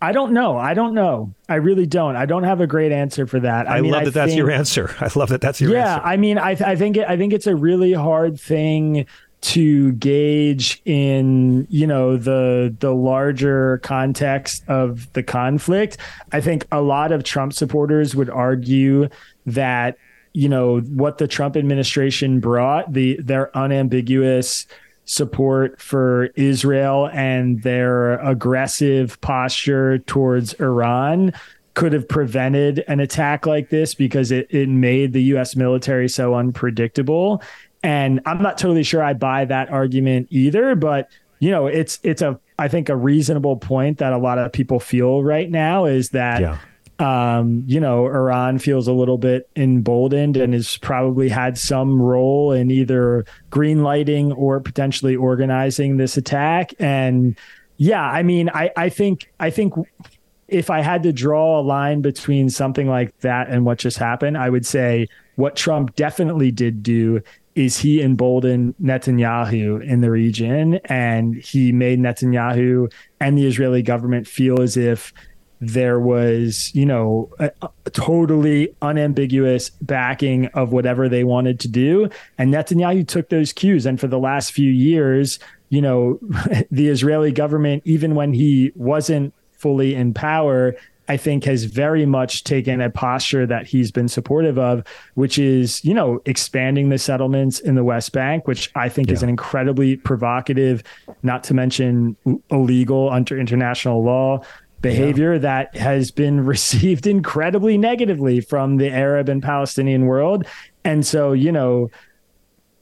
I 0.01 0.11
don't 0.11 0.33
know. 0.33 0.57
I 0.57 0.73
don't 0.73 0.93
know. 0.93 1.33
I 1.47 1.55
really 1.55 1.85
don't. 1.85 2.15
I 2.15 2.25
don't 2.25 2.43
have 2.43 2.59
a 2.59 2.67
great 2.67 2.91
answer 2.91 3.25
for 3.25 3.39
that. 3.39 3.69
I, 3.69 3.77
I 3.77 3.81
mean, 3.81 3.91
love 3.91 4.03
that 4.03 4.09
I 4.09 4.11
that's 4.11 4.31
think, 4.31 4.37
your 4.37 4.51
answer. 4.51 4.93
I 4.99 5.09
love 5.15 5.29
that 5.29 5.41
that's 5.41 5.61
your 5.61 5.71
yeah, 5.71 5.93
answer. 5.93 6.01
Yeah, 6.03 6.11
I 6.11 6.17
mean, 6.17 6.37
I, 6.37 6.51
I 6.51 6.75
think 6.75 6.97
it, 6.97 7.07
I 7.07 7.17
think 7.17 7.33
it's 7.33 7.47
a 7.47 7.55
really 7.55 7.93
hard 7.93 8.39
thing 8.39 9.05
to 9.41 9.91
gauge 9.93 10.81
in 10.85 11.67
you 11.69 11.87
know 11.87 12.17
the 12.17 12.75
the 12.79 12.93
larger 12.93 13.77
context 13.79 14.63
of 14.67 15.11
the 15.13 15.23
conflict. 15.23 15.97
I 16.31 16.41
think 16.41 16.67
a 16.71 16.81
lot 16.81 17.11
of 17.11 17.23
Trump 17.23 17.53
supporters 17.53 18.15
would 18.15 18.29
argue 18.29 19.07
that 19.45 19.97
you 20.35 20.49
know 20.49 20.79
what 20.81 21.17
the 21.17 21.27
Trump 21.27 21.55
administration 21.55 22.41
brought 22.41 22.91
the 22.91 23.17
their 23.21 23.55
unambiguous 23.57 24.67
support 25.05 25.79
for 25.79 26.25
Israel 26.35 27.09
and 27.13 27.61
their 27.63 28.19
aggressive 28.19 29.19
posture 29.21 29.99
towards 29.99 30.53
Iran 30.55 31.31
could 31.73 31.93
have 31.93 32.07
prevented 32.07 32.83
an 32.87 32.99
attack 32.99 33.45
like 33.45 33.69
this 33.69 33.95
because 33.95 34.31
it, 34.31 34.47
it 34.49 34.67
made 34.67 35.13
the 35.13 35.23
US 35.35 35.55
military 35.55 36.09
so 36.09 36.35
unpredictable. 36.35 37.41
And 37.83 38.19
I'm 38.25 38.41
not 38.41 38.57
totally 38.57 38.83
sure 38.83 39.03
I 39.03 39.13
buy 39.13 39.45
that 39.45 39.69
argument 39.69 40.27
either, 40.31 40.75
but 40.75 41.09
you 41.39 41.51
know, 41.51 41.67
it's 41.67 41.99
it's 42.03 42.21
a 42.21 42.37
I 42.59 42.67
think 42.67 42.89
a 42.89 42.95
reasonable 42.95 43.55
point 43.55 43.99
that 43.99 44.11
a 44.11 44.17
lot 44.17 44.37
of 44.37 44.51
people 44.51 44.81
feel 44.81 45.23
right 45.23 45.49
now 45.49 45.85
is 45.85 46.09
that 46.09 46.41
yeah 46.41 46.57
um, 46.99 47.63
you 47.67 47.79
know, 47.79 48.05
Iran 48.05 48.57
feels 48.57 48.87
a 48.87 48.93
little 48.93 49.17
bit 49.17 49.49
emboldened 49.55 50.37
and 50.37 50.53
has 50.53 50.77
probably 50.77 51.27
had 51.27 51.57
some 51.57 52.01
role 52.01 52.53
in 52.53 52.71
either 52.71 53.25
green 53.49 53.83
lighting 53.83 54.31
or 54.31 54.59
potentially 54.61 55.15
organizing 55.15 55.97
this 55.97 56.15
attack. 56.15 56.73
And 56.79 57.37
yeah, 57.77 58.03
I 58.03 58.23
mean, 58.23 58.49
I, 58.49 58.71
I 58.77 58.89
think 58.89 59.31
I 59.39 59.49
think 59.49 59.73
if 60.47 60.69
I 60.69 60.81
had 60.81 61.03
to 61.03 61.11
draw 61.11 61.59
a 61.59 61.63
line 61.63 62.01
between 62.01 62.49
something 62.49 62.87
like 62.87 63.17
that 63.19 63.49
and 63.49 63.65
what 63.65 63.79
just 63.79 63.97
happened, 63.97 64.37
I 64.37 64.49
would 64.49 64.65
say 64.65 65.07
what 65.35 65.55
Trump 65.55 65.95
definitely 65.95 66.51
did 66.51 66.81
do 66.81 67.21
is 67.55 67.77
he 67.77 68.01
emboldened 68.01 68.75
Netanyahu 68.81 69.83
in 69.83 70.01
the 70.01 70.11
region 70.11 70.75
and 70.85 71.35
he 71.35 71.71
made 71.71 71.99
Netanyahu 71.99 72.91
and 73.19 73.37
the 73.37 73.47
Israeli 73.47 73.81
government 73.81 74.27
feel 74.27 74.61
as 74.61 74.75
if 74.77 75.13
there 75.61 75.99
was, 75.99 76.73
you 76.73 76.85
know, 76.85 77.29
a, 77.39 77.51
a, 77.61 77.89
totally 77.91 78.75
unambiguous 78.81 79.69
backing 79.81 80.47
of 80.47 80.71
whatever 80.71 81.07
they 81.07 81.23
wanted 81.23 81.59
to 81.61 81.67
do. 81.67 82.09
And 82.37 82.53
Netanyahu 82.53 83.07
took 83.07 83.29
those 83.29 83.53
cues. 83.53 83.85
And 83.85 83.99
for 83.99 84.07
the 84.07 84.19
last 84.19 84.51
few 84.51 84.69
years, 84.69 85.39
you 85.69 85.81
know, 85.81 86.19
the 86.71 86.87
Israeli 86.87 87.31
government, 87.31 87.83
even 87.85 88.15
when 88.15 88.33
he 88.33 88.71
wasn't 88.75 89.33
fully 89.53 89.95
in 89.95 90.13
power, 90.13 90.75
I 91.07 91.17
think 91.17 91.43
has 91.43 91.65
very 91.65 92.05
much 92.05 92.43
taken 92.43 92.81
a 92.81 92.89
posture 92.89 93.45
that 93.45 93.67
he's 93.67 93.91
been 93.91 94.07
supportive 94.07 94.57
of, 94.57 94.83
which 95.13 95.37
is, 95.37 95.83
you 95.85 95.93
know, 95.93 96.21
expanding 96.25 96.89
the 96.89 96.97
settlements 96.97 97.59
in 97.59 97.75
the 97.75 97.83
West 97.83 98.11
Bank, 98.11 98.47
which 98.47 98.71
I 98.75 98.89
think 98.89 99.09
yeah. 99.09 99.13
is 99.13 99.23
an 99.23 99.29
incredibly 99.29 99.97
provocative, 99.97 100.83
not 101.21 101.43
to 101.45 101.53
mention 101.53 102.15
illegal 102.49 103.09
under 103.11 103.37
international 103.37 104.03
law 104.03 104.41
behavior 104.85 105.39
that 105.39 105.75
has 105.75 106.11
been 106.11 106.45
received 106.45 107.07
incredibly 107.07 107.77
negatively 107.77 108.39
from 108.41 108.77
the 108.77 108.89
Arab 108.89 109.29
and 109.29 109.41
Palestinian 109.41 110.05
world. 110.05 110.45
And 110.83 111.05
so, 111.05 111.33
you 111.33 111.51
know, 111.51 111.89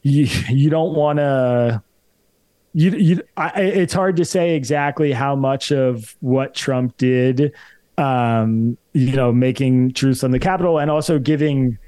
you, 0.02 0.26
you 0.48 0.70
don't 0.70 0.94
want 0.94 1.18
to 1.18 1.82
you, 2.74 2.90
you 2.90 3.22
I, 3.36 3.50
it's 3.60 3.94
hard 3.94 4.16
to 4.16 4.24
say 4.24 4.56
exactly 4.56 5.12
how 5.12 5.36
much 5.36 5.70
of 5.70 6.16
what 6.20 6.54
Trump 6.54 6.96
did 6.96 7.52
um 7.96 8.76
you 8.92 9.14
know 9.14 9.30
making 9.32 9.92
Jerusalem 9.92 10.32
the 10.32 10.40
capital 10.40 10.80
and 10.80 10.90
also 10.90 11.20
giving 11.20 11.78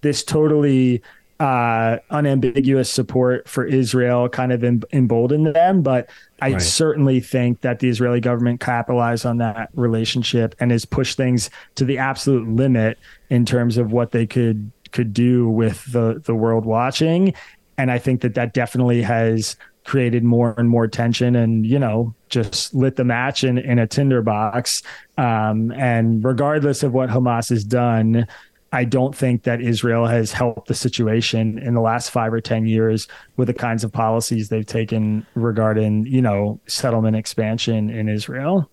this 0.00 0.24
totally 0.24 1.02
uh, 1.42 1.98
unambiguous 2.10 2.88
support 2.88 3.48
for 3.48 3.66
Israel 3.66 4.28
kind 4.28 4.52
of 4.52 4.62
em- 4.62 4.84
emboldened 4.92 5.48
them. 5.48 5.82
But 5.82 6.08
I 6.40 6.52
right. 6.52 6.62
certainly 6.62 7.18
think 7.18 7.62
that 7.62 7.80
the 7.80 7.88
Israeli 7.88 8.20
government 8.20 8.60
capitalized 8.60 9.26
on 9.26 9.38
that 9.38 9.70
relationship 9.74 10.54
and 10.60 10.70
has 10.70 10.84
pushed 10.84 11.16
things 11.16 11.50
to 11.74 11.84
the 11.84 11.98
absolute 11.98 12.48
limit 12.48 12.96
in 13.28 13.44
terms 13.44 13.76
of 13.76 13.90
what 13.90 14.12
they 14.12 14.24
could 14.24 14.70
could 14.92 15.12
do 15.12 15.48
with 15.48 15.84
the 15.90 16.22
the 16.24 16.34
world 16.34 16.64
watching. 16.64 17.34
And 17.76 17.90
I 17.90 17.98
think 17.98 18.20
that 18.20 18.34
that 18.34 18.54
definitely 18.54 19.02
has 19.02 19.56
created 19.84 20.22
more 20.22 20.54
and 20.58 20.70
more 20.70 20.86
tension 20.86 21.34
and 21.34 21.66
you 21.66 21.76
know 21.76 22.14
just 22.28 22.72
lit 22.72 22.94
the 22.94 23.02
match 23.02 23.42
in, 23.42 23.58
in 23.58 23.80
a 23.80 23.86
tinderbox 23.86 24.80
um, 25.18 25.72
and 25.72 26.22
regardless 26.22 26.84
of 26.84 26.92
what 26.92 27.10
hamas 27.10 27.50
has 27.50 27.64
done 27.64 28.24
I 28.72 28.84
don't 28.84 29.14
think 29.14 29.42
that 29.42 29.60
Israel 29.60 30.06
has 30.06 30.32
helped 30.32 30.68
the 30.68 30.74
situation 30.74 31.58
in 31.58 31.74
the 31.74 31.80
last 31.80 32.10
five 32.10 32.32
or 32.32 32.40
10 32.40 32.66
years 32.66 33.06
with 33.36 33.48
the 33.48 33.54
kinds 33.54 33.84
of 33.84 33.92
policies 33.92 34.48
they've 34.48 34.66
taken 34.66 35.26
regarding, 35.34 36.06
you 36.06 36.22
know, 36.22 36.58
settlement 36.66 37.16
expansion 37.16 37.90
in 37.90 38.08
Israel. 38.08 38.70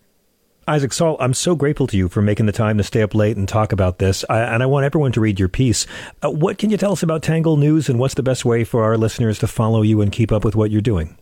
Isaac 0.70 0.94
Saul, 0.94 1.18
I'm 1.20 1.34
so 1.34 1.56
grateful 1.56 1.88
to 1.88 1.98
you 1.98 2.08
for 2.10 2.22
making 2.22 2.46
the 2.46 2.52
time 2.52 2.78
to 2.78 2.84
stay 2.84 3.02
up 3.02 3.16
late 3.16 3.36
and 3.36 3.50
talk 3.50 3.72
about 3.72 3.98
this. 3.98 4.24
I, 4.30 4.40
and 4.42 4.62
I 4.62 4.68
want 4.68 4.86
everyone 4.86 5.12
to 5.14 5.20
read 5.20 5.40
your 5.40 5.50
piece. 5.50 5.88
Uh, 6.22 6.30
what 6.30 6.60
can 6.60 6.70
you 6.70 6.78
tell 6.78 6.92
us 6.92 7.02
about 7.02 7.24
Tangle 7.24 7.58
News 7.58 7.90
and 7.90 8.00
what's 8.00 8.14
the 8.14 8.24
best 8.24 8.46
way 8.46 8.64
for 8.64 8.84
our 8.84 8.96
listeners 8.96 9.40
to 9.40 9.48
follow 9.48 9.82
you 9.82 10.00
and 10.00 10.12
keep 10.12 10.32
up 10.32 10.46
with 10.46 10.56
what 10.56 10.70
you're 10.70 10.80
doing? 10.80 11.18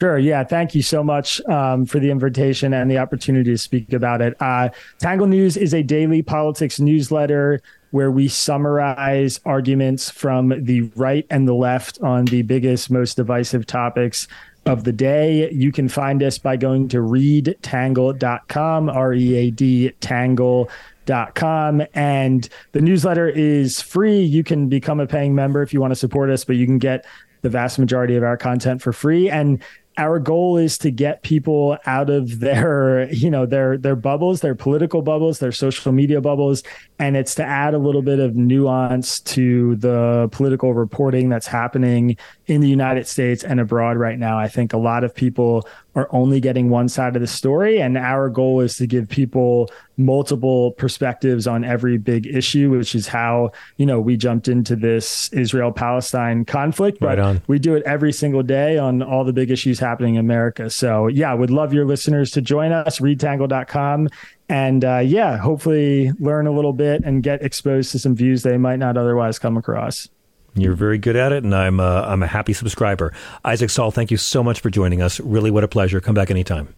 Sure. 0.00 0.18
Yeah. 0.18 0.42
Thank 0.44 0.74
you 0.74 0.82
so 0.82 1.04
much 1.04 1.40
um, 1.46 1.84
for 1.84 1.98
the 1.98 2.10
invitation 2.10 2.72
and 2.72 2.90
the 2.90 2.98
opportunity 2.98 3.50
to 3.50 3.58
speak 3.58 3.92
about 3.92 4.22
it. 4.22 4.40
Uh, 4.40 4.70
Tangle 4.98 5.26
News 5.26 5.56
is 5.56 5.74
a 5.74 5.82
daily 5.82 6.22
politics 6.22 6.80
newsletter 6.80 7.60
where 7.92 8.10
we 8.10 8.26
summarize 8.26 9.40
arguments 9.44 10.10
from 10.10 10.52
the 10.64 10.82
right 10.96 11.26
and 11.30 11.46
the 11.46 11.54
left 11.54 12.00
on 12.02 12.24
the 12.24 12.42
biggest, 12.42 12.90
most 12.90 13.16
divisive 13.16 13.64
topics 13.66 14.26
of 14.66 14.84
the 14.84 14.92
day. 14.92 15.50
You 15.52 15.72
can 15.72 15.88
find 15.88 16.22
us 16.22 16.38
by 16.38 16.56
going 16.56 16.88
to 16.88 16.98
readtangle.com, 16.98 18.88
R 18.90 19.14
E 19.14 19.34
A 19.34 19.50
D 19.50 19.90
tangle.com. 20.00 21.82
And 21.94 22.48
the 22.72 22.80
newsletter 22.80 23.28
is 23.28 23.80
free. 23.80 24.20
You 24.20 24.42
can 24.42 24.68
become 24.68 24.98
a 25.00 25.06
paying 25.06 25.34
member 25.34 25.62
if 25.62 25.72
you 25.74 25.80
want 25.80 25.92
to 25.92 25.96
support 25.96 26.30
us, 26.30 26.44
but 26.44 26.56
you 26.56 26.66
can 26.66 26.78
get 26.78 27.04
the 27.42 27.50
vast 27.50 27.78
majority 27.78 28.16
of 28.16 28.22
our 28.22 28.36
content 28.36 28.80
for 28.80 28.92
free. 28.92 29.28
And 29.28 29.62
our 29.98 30.18
goal 30.18 30.56
is 30.56 30.78
to 30.78 30.90
get 30.90 31.22
people 31.22 31.76
out 31.86 32.08
of 32.08 32.40
their 32.40 33.08
you 33.12 33.30
know 33.30 33.46
their 33.46 33.76
their 33.76 33.96
bubbles 33.96 34.40
their 34.40 34.54
political 34.54 35.02
bubbles 35.02 35.38
their 35.38 35.52
social 35.52 35.92
media 35.92 36.20
bubbles. 36.20 36.62
And 36.98 37.16
it's 37.16 37.34
to 37.36 37.44
add 37.44 37.74
a 37.74 37.78
little 37.78 38.02
bit 38.02 38.20
of 38.20 38.36
nuance 38.36 39.20
to 39.20 39.76
the 39.76 40.28
political 40.30 40.72
reporting 40.72 41.28
that's 41.28 41.48
happening 41.48 42.16
in 42.46 42.60
the 42.60 42.68
United 42.68 43.06
States 43.06 43.42
and 43.42 43.58
abroad 43.58 43.96
right 43.96 44.18
now. 44.18 44.38
I 44.38 44.48
think 44.48 44.72
a 44.72 44.78
lot 44.78 45.02
of 45.02 45.14
people 45.14 45.66
are 45.94 46.08
only 46.10 46.40
getting 46.40 46.70
one 46.70 46.88
side 46.88 47.16
of 47.16 47.20
the 47.20 47.26
story. 47.26 47.80
And 47.80 47.98
our 47.98 48.28
goal 48.28 48.60
is 48.60 48.76
to 48.78 48.86
give 48.86 49.08
people 49.08 49.70
multiple 49.98 50.72
perspectives 50.72 51.46
on 51.46 51.64
every 51.64 51.98
big 51.98 52.26
issue 52.26 52.70
which 52.70 52.94
is 52.94 53.06
how 53.06 53.52
you 53.76 53.84
know 53.84 54.00
we 54.00 54.16
jumped 54.16 54.48
into 54.48 54.74
this 54.74 55.30
Israel 55.34 55.70
Palestine 55.70 56.46
conflict 56.46 56.98
but 56.98 57.06
right 57.08 57.18
on. 57.18 57.42
we 57.46 57.58
do 57.58 57.74
it 57.74 57.82
every 57.84 58.12
single 58.12 58.42
day 58.42 58.78
on 58.78 59.02
all 59.02 59.22
the 59.22 59.34
big 59.34 59.50
issues 59.50 59.78
happening 59.78 60.14
in 60.14 60.20
America. 60.20 60.70
So 60.70 61.08
yeah 61.08 61.32
would 61.34 61.50
love 61.50 61.74
your 61.74 61.84
listeners 61.84 62.30
to 62.32 62.40
join 62.40 62.72
us 62.72 63.00
readtangle.com 63.00 64.08
and 64.48 64.84
uh, 64.84 64.98
yeah 64.98 65.36
hopefully 65.36 66.10
learn 66.18 66.46
a 66.46 66.52
little 66.52 66.72
bit 66.72 67.02
and 67.04 67.22
get 67.22 67.42
exposed 67.42 67.92
to 67.92 67.98
some 67.98 68.16
views 68.16 68.42
they 68.42 68.56
might 68.56 68.78
not 68.78 68.96
otherwise 68.96 69.38
come 69.38 69.58
across 69.58 70.08
you're 70.54 70.74
very 70.74 70.98
good 70.98 71.16
at 71.16 71.32
it, 71.32 71.44
and 71.44 71.54
I'm 71.54 71.80
a, 71.80 71.82
uh, 71.82 72.06
I'm 72.08 72.22
a 72.22 72.26
happy 72.26 72.52
subscriber. 72.52 73.12
Isaac 73.44 73.70
Saul, 73.70 73.90
thank 73.90 74.10
you 74.10 74.16
so 74.16 74.42
much 74.42 74.60
for 74.60 74.70
joining 74.70 75.00
us. 75.00 75.20
Really, 75.20 75.50
what 75.50 75.64
a 75.64 75.68
pleasure. 75.68 76.00
Come 76.00 76.14
back 76.14 76.30
anytime. 76.30 76.74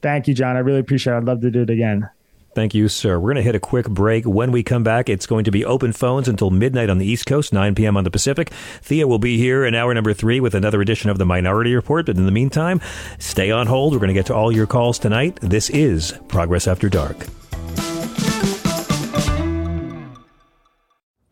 Thank 0.00 0.26
you, 0.26 0.34
John. 0.34 0.56
I 0.56 0.60
really 0.60 0.80
appreciate 0.80 1.14
it. 1.14 1.16
I'd 1.18 1.24
love 1.24 1.40
to 1.42 1.50
do 1.50 1.62
it 1.62 1.70
again. 1.70 2.10
Thank 2.54 2.74
you, 2.74 2.88
sir. 2.88 3.18
We're 3.18 3.28
going 3.28 3.36
to 3.36 3.42
hit 3.42 3.54
a 3.54 3.60
quick 3.60 3.88
break. 3.88 4.26
When 4.26 4.52
we 4.52 4.62
come 4.62 4.82
back, 4.82 5.08
it's 5.08 5.24
going 5.24 5.44
to 5.44 5.50
be 5.50 5.64
open 5.64 5.92
phones 5.92 6.28
until 6.28 6.50
midnight 6.50 6.90
on 6.90 6.98
the 6.98 7.06
East 7.06 7.24
Coast, 7.24 7.52
9 7.52 7.74
p.m. 7.74 7.96
on 7.96 8.04
the 8.04 8.10
Pacific. 8.10 8.50
Thea 8.82 9.06
will 9.06 9.18
be 9.18 9.38
here 9.38 9.64
in 9.64 9.74
hour 9.74 9.94
number 9.94 10.12
three 10.12 10.38
with 10.38 10.54
another 10.54 10.82
edition 10.82 11.08
of 11.08 11.16
the 11.16 11.24
Minority 11.24 11.74
Report. 11.74 12.04
But 12.04 12.16
in 12.16 12.26
the 12.26 12.32
meantime, 12.32 12.80
stay 13.18 13.50
on 13.50 13.68
hold. 13.68 13.94
We're 13.94 14.00
going 14.00 14.08
to 14.08 14.14
get 14.14 14.26
to 14.26 14.34
all 14.34 14.52
your 14.52 14.66
calls 14.66 14.98
tonight. 14.98 15.38
This 15.40 15.70
is 15.70 16.12
Progress 16.28 16.68
After 16.68 16.90
Dark. 16.90 17.26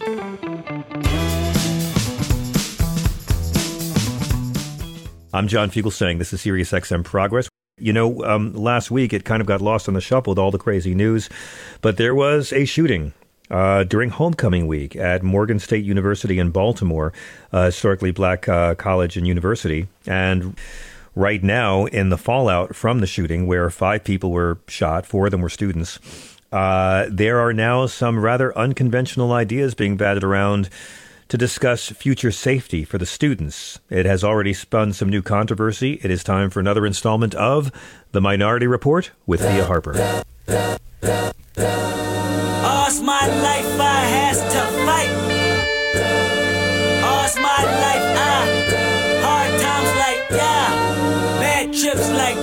I'm 0.00 0.38
John 5.46 5.70
Fugelsang 5.70 6.18
this 6.18 6.32
is 6.32 6.40
Sirius 6.40 6.72
XM 6.72 7.04
Progress. 7.04 7.50
You 7.78 7.92
know, 7.92 8.24
um, 8.24 8.54
last 8.54 8.90
week 8.90 9.12
it 9.12 9.26
kind 9.26 9.42
of 9.42 9.46
got 9.46 9.60
lost 9.60 9.88
in 9.88 9.94
the 9.94 10.00
shuffle 10.00 10.30
with 10.30 10.38
all 10.38 10.50
the 10.50 10.56
crazy 10.56 10.94
news, 10.94 11.28
but 11.82 11.98
there 11.98 12.14
was 12.14 12.50
a 12.50 12.64
shooting 12.64 13.12
uh, 13.50 13.84
during 13.84 14.08
homecoming 14.08 14.66
week 14.66 14.96
at 14.96 15.22
Morgan 15.22 15.58
State 15.58 15.84
University 15.84 16.38
in 16.38 16.50
Baltimore, 16.50 17.12
historically 17.52 18.10
black 18.10 18.48
uh, 18.48 18.74
college 18.76 19.18
and 19.18 19.26
university. 19.26 19.86
And 20.06 20.58
right 21.14 21.42
now, 21.42 21.84
in 21.84 22.08
the 22.08 22.16
fallout 22.16 22.74
from 22.74 23.00
the 23.00 23.06
shooting, 23.06 23.46
where 23.46 23.68
five 23.68 24.04
people 24.04 24.30
were 24.30 24.60
shot, 24.66 25.04
four 25.04 25.26
of 25.26 25.30
them 25.30 25.42
were 25.42 25.50
students, 25.50 25.98
uh, 26.52 27.06
there 27.10 27.38
are 27.40 27.52
now 27.52 27.86
some 27.86 28.18
rather 28.18 28.56
unconventional 28.56 29.32
ideas 29.32 29.74
being 29.74 29.96
batted 29.96 30.24
around 30.24 30.68
to 31.28 31.38
discuss 31.38 31.90
future 31.90 32.32
safety 32.32 32.84
for 32.84 32.98
the 32.98 33.06
students. 33.06 33.78
It 33.88 34.04
has 34.04 34.24
already 34.24 34.52
spun 34.52 34.92
some 34.92 35.08
new 35.08 35.22
controversy. 35.22 36.00
It 36.02 36.10
is 36.10 36.24
time 36.24 36.50
for 36.50 36.58
another 36.58 36.84
installment 36.84 37.36
of 37.36 37.70
The 38.10 38.20
Minority 38.20 38.66
Report 38.66 39.12
with 39.26 39.40
Thea 39.40 39.64
Harper. 39.64 39.92
All's 42.66 43.00
my 43.00 43.26
life 43.28 43.80
I 43.80 44.00
has 44.10 44.38
to 44.40 44.60
fight. 44.84 45.10
All's 47.04 47.36
my 47.36 47.62
life 47.78 48.06
I 48.18 48.42
hard 49.22 49.60
times 49.60 49.92
like 50.02 50.30
yeah, 50.32 51.38
bad 51.38 51.72
trips 51.72 52.10
like 52.10 52.39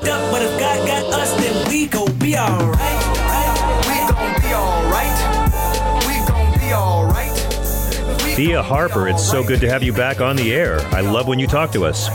homie, 0.00 0.06
you 0.06 0.12
up. 0.12 0.32
But 0.32 0.42
if 0.42 0.60
God 0.60 0.86
got 0.86 1.04
us, 1.20 1.34
then 1.36 1.68
we 1.68 1.86
gon' 1.86 2.18
be 2.18 2.36
alright. 2.36 3.02
We 3.86 3.98
gon' 4.12 4.40
be 4.40 4.54
alright. 4.54 6.06
We 6.06 6.26
gon' 6.26 6.58
be 6.58 6.72
alright. 6.74 7.32
Thea 8.36 8.62
Harper, 8.62 9.08
it's 9.08 9.26
so 9.28 9.42
good 9.44 9.60
to 9.60 9.68
have 9.68 9.82
you 9.82 9.92
back 9.92 10.20
on 10.20 10.36
the 10.36 10.52
air. 10.54 10.80
I 10.94 11.00
love 11.00 11.26
when 11.28 11.38
you 11.38 11.46
talk 11.46 11.70
to 11.72 11.84
us. 11.84 12.08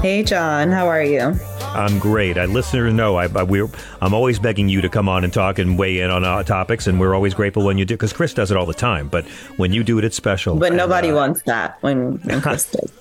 Hey, 0.00 0.22
John, 0.22 0.70
how 0.70 0.86
are 0.88 1.02
you? 1.02 1.34
I'm 1.60 1.98
great. 1.98 2.38
I 2.38 2.46
listeners 2.46 2.92
know 2.94 3.16
I, 3.16 3.24
I 3.26 3.42
we're 3.42 3.68
I'm 4.00 4.14
always 4.14 4.38
begging 4.38 4.68
you 4.68 4.80
to 4.80 4.88
come 4.88 5.08
on 5.10 5.24
and 5.24 5.32
talk 5.32 5.58
and 5.58 5.78
weigh 5.78 6.00
in 6.00 6.10
on 6.10 6.24
uh, 6.24 6.42
topics, 6.42 6.86
and 6.86 6.98
we're 6.98 7.14
always 7.14 7.34
grateful 7.34 7.64
when 7.64 7.76
you 7.76 7.84
do 7.84 7.94
because 7.94 8.12
Chris 8.14 8.32
does 8.32 8.50
it 8.50 8.56
all 8.56 8.64
the 8.66 8.72
time. 8.74 9.08
But 9.08 9.26
when 9.58 9.72
you 9.72 9.84
do 9.84 9.98
it, 9.98 10.04
it's 10.04 10.16
special. 10.16 10.56
But 10.56 10.68
And, 10.68 10.76
nobody 10.76 11.10
uh, 11.10 11.16
wants 11.16 11.42
that 11.42 11.76
when, 11.82 12.18
when 12.18 12.40
Chris 12.40 12.70
does. 12.72 12.92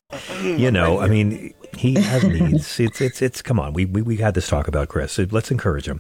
you 0.44 0.72
know, 0.72 1.00
I 1.00 1.08
mean, 1.08 1.54
he 1.78 1.96
has 1.96 2.24
needs. 2.24 2.80
It's 2.80 3.02
it's 3.02 3.22
it's. 3.22 3.42
Come 3.42 3.60
on, 3.60 3.74
we 3.74 3.86
we, 3.86 4.02
we 4.02 4.18
had 4.18 4.34
this 4.34 4.48
talk 4.48 4.68
about 4.68 4.90
Chris. 4.90 5.18
Let's 5.18 5.52
encourage 5.52 5.88
him. 5.88 6.00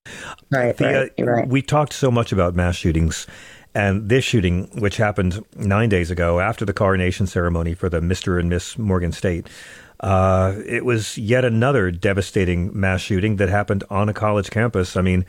Right, 0.51 0.75
The, 0.75 0.87
uh, 0.87 1.01
right, 1.01 1.11
you're 1.17 1.33
right. 1.33 1.47
We 1.47 1.61
talked 1.61 1.93
so 1.93 2.11
much 2.11 2.31
about 2.31 2.55
mass 2.55 2.75
shootings. 2.75 3.27
And 3.73 4.07
this 4.07 4.23
shooting, 4.23 4.69
which 4.79 4.95
happened 4.95 5.43
nine 5.53 5.89
days 5.89 6.09
ago 6.09 6.39
after 6.39 6.63
the 6.63 6.71
coronation 6.71 7.27
ceremony 7.27 7.73
for 7.73 7.89
the 7.89 7.99
Mr. 7.99 8.39
and 8.39 8.47
Miss 8.47 8.77
Morgan 8.77 9.11
State, 9.11 9.49
uh, 9.99 10.53
it 10.65 10.85
was 10.85 11.17
yet 11.17 11.45
another 11.45 11.89
devastating 11.91 12.77
mass 12.77 13.01
shooting 13.01 13.37
that 13.37 13.49
happened 13.49 13.83
on 13.89 14.09
a 14.09 14.13
college 14.13 14.49
campus. 14.49 14.95
I 14.95 15.01
mean, 15.01 15.25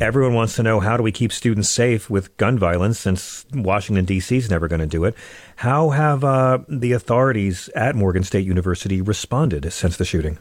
everyone 0.00 0.34
wants 0.34 0.56
to 0.56 0.62
know 0.62 0.80
how 0.80 0.96
do 0.96 1.02
we 1.02 1.12
keep 1.12 1.32
students 1.32 1.68
safe 1.68 2.10
with 2.10 2.36
gun 2.36 2.58
violence 2.58 2.98
since 2.98 3.46
Washington, 3.54 4.04
D.C. 4.04 4.36
is 4.36 4.50
never 4.50 4.68
going 4.68 4.80
to 4.80 4.86
do 4.86 5.04
it. 5.04 5.14
How 5.60 5.90
have 5.90 6.24
uh, 6.24 6.60
the 6.70 6.92
authorities 6.92 7.68
at 7.74 7.94
Morgan 7.94 8.24
State 8.24 8.46
University 8.46 9.02
responded 9.02 9.70
since 9.74 9.98
the 9.98 10.06
shooting? 10.06 10.38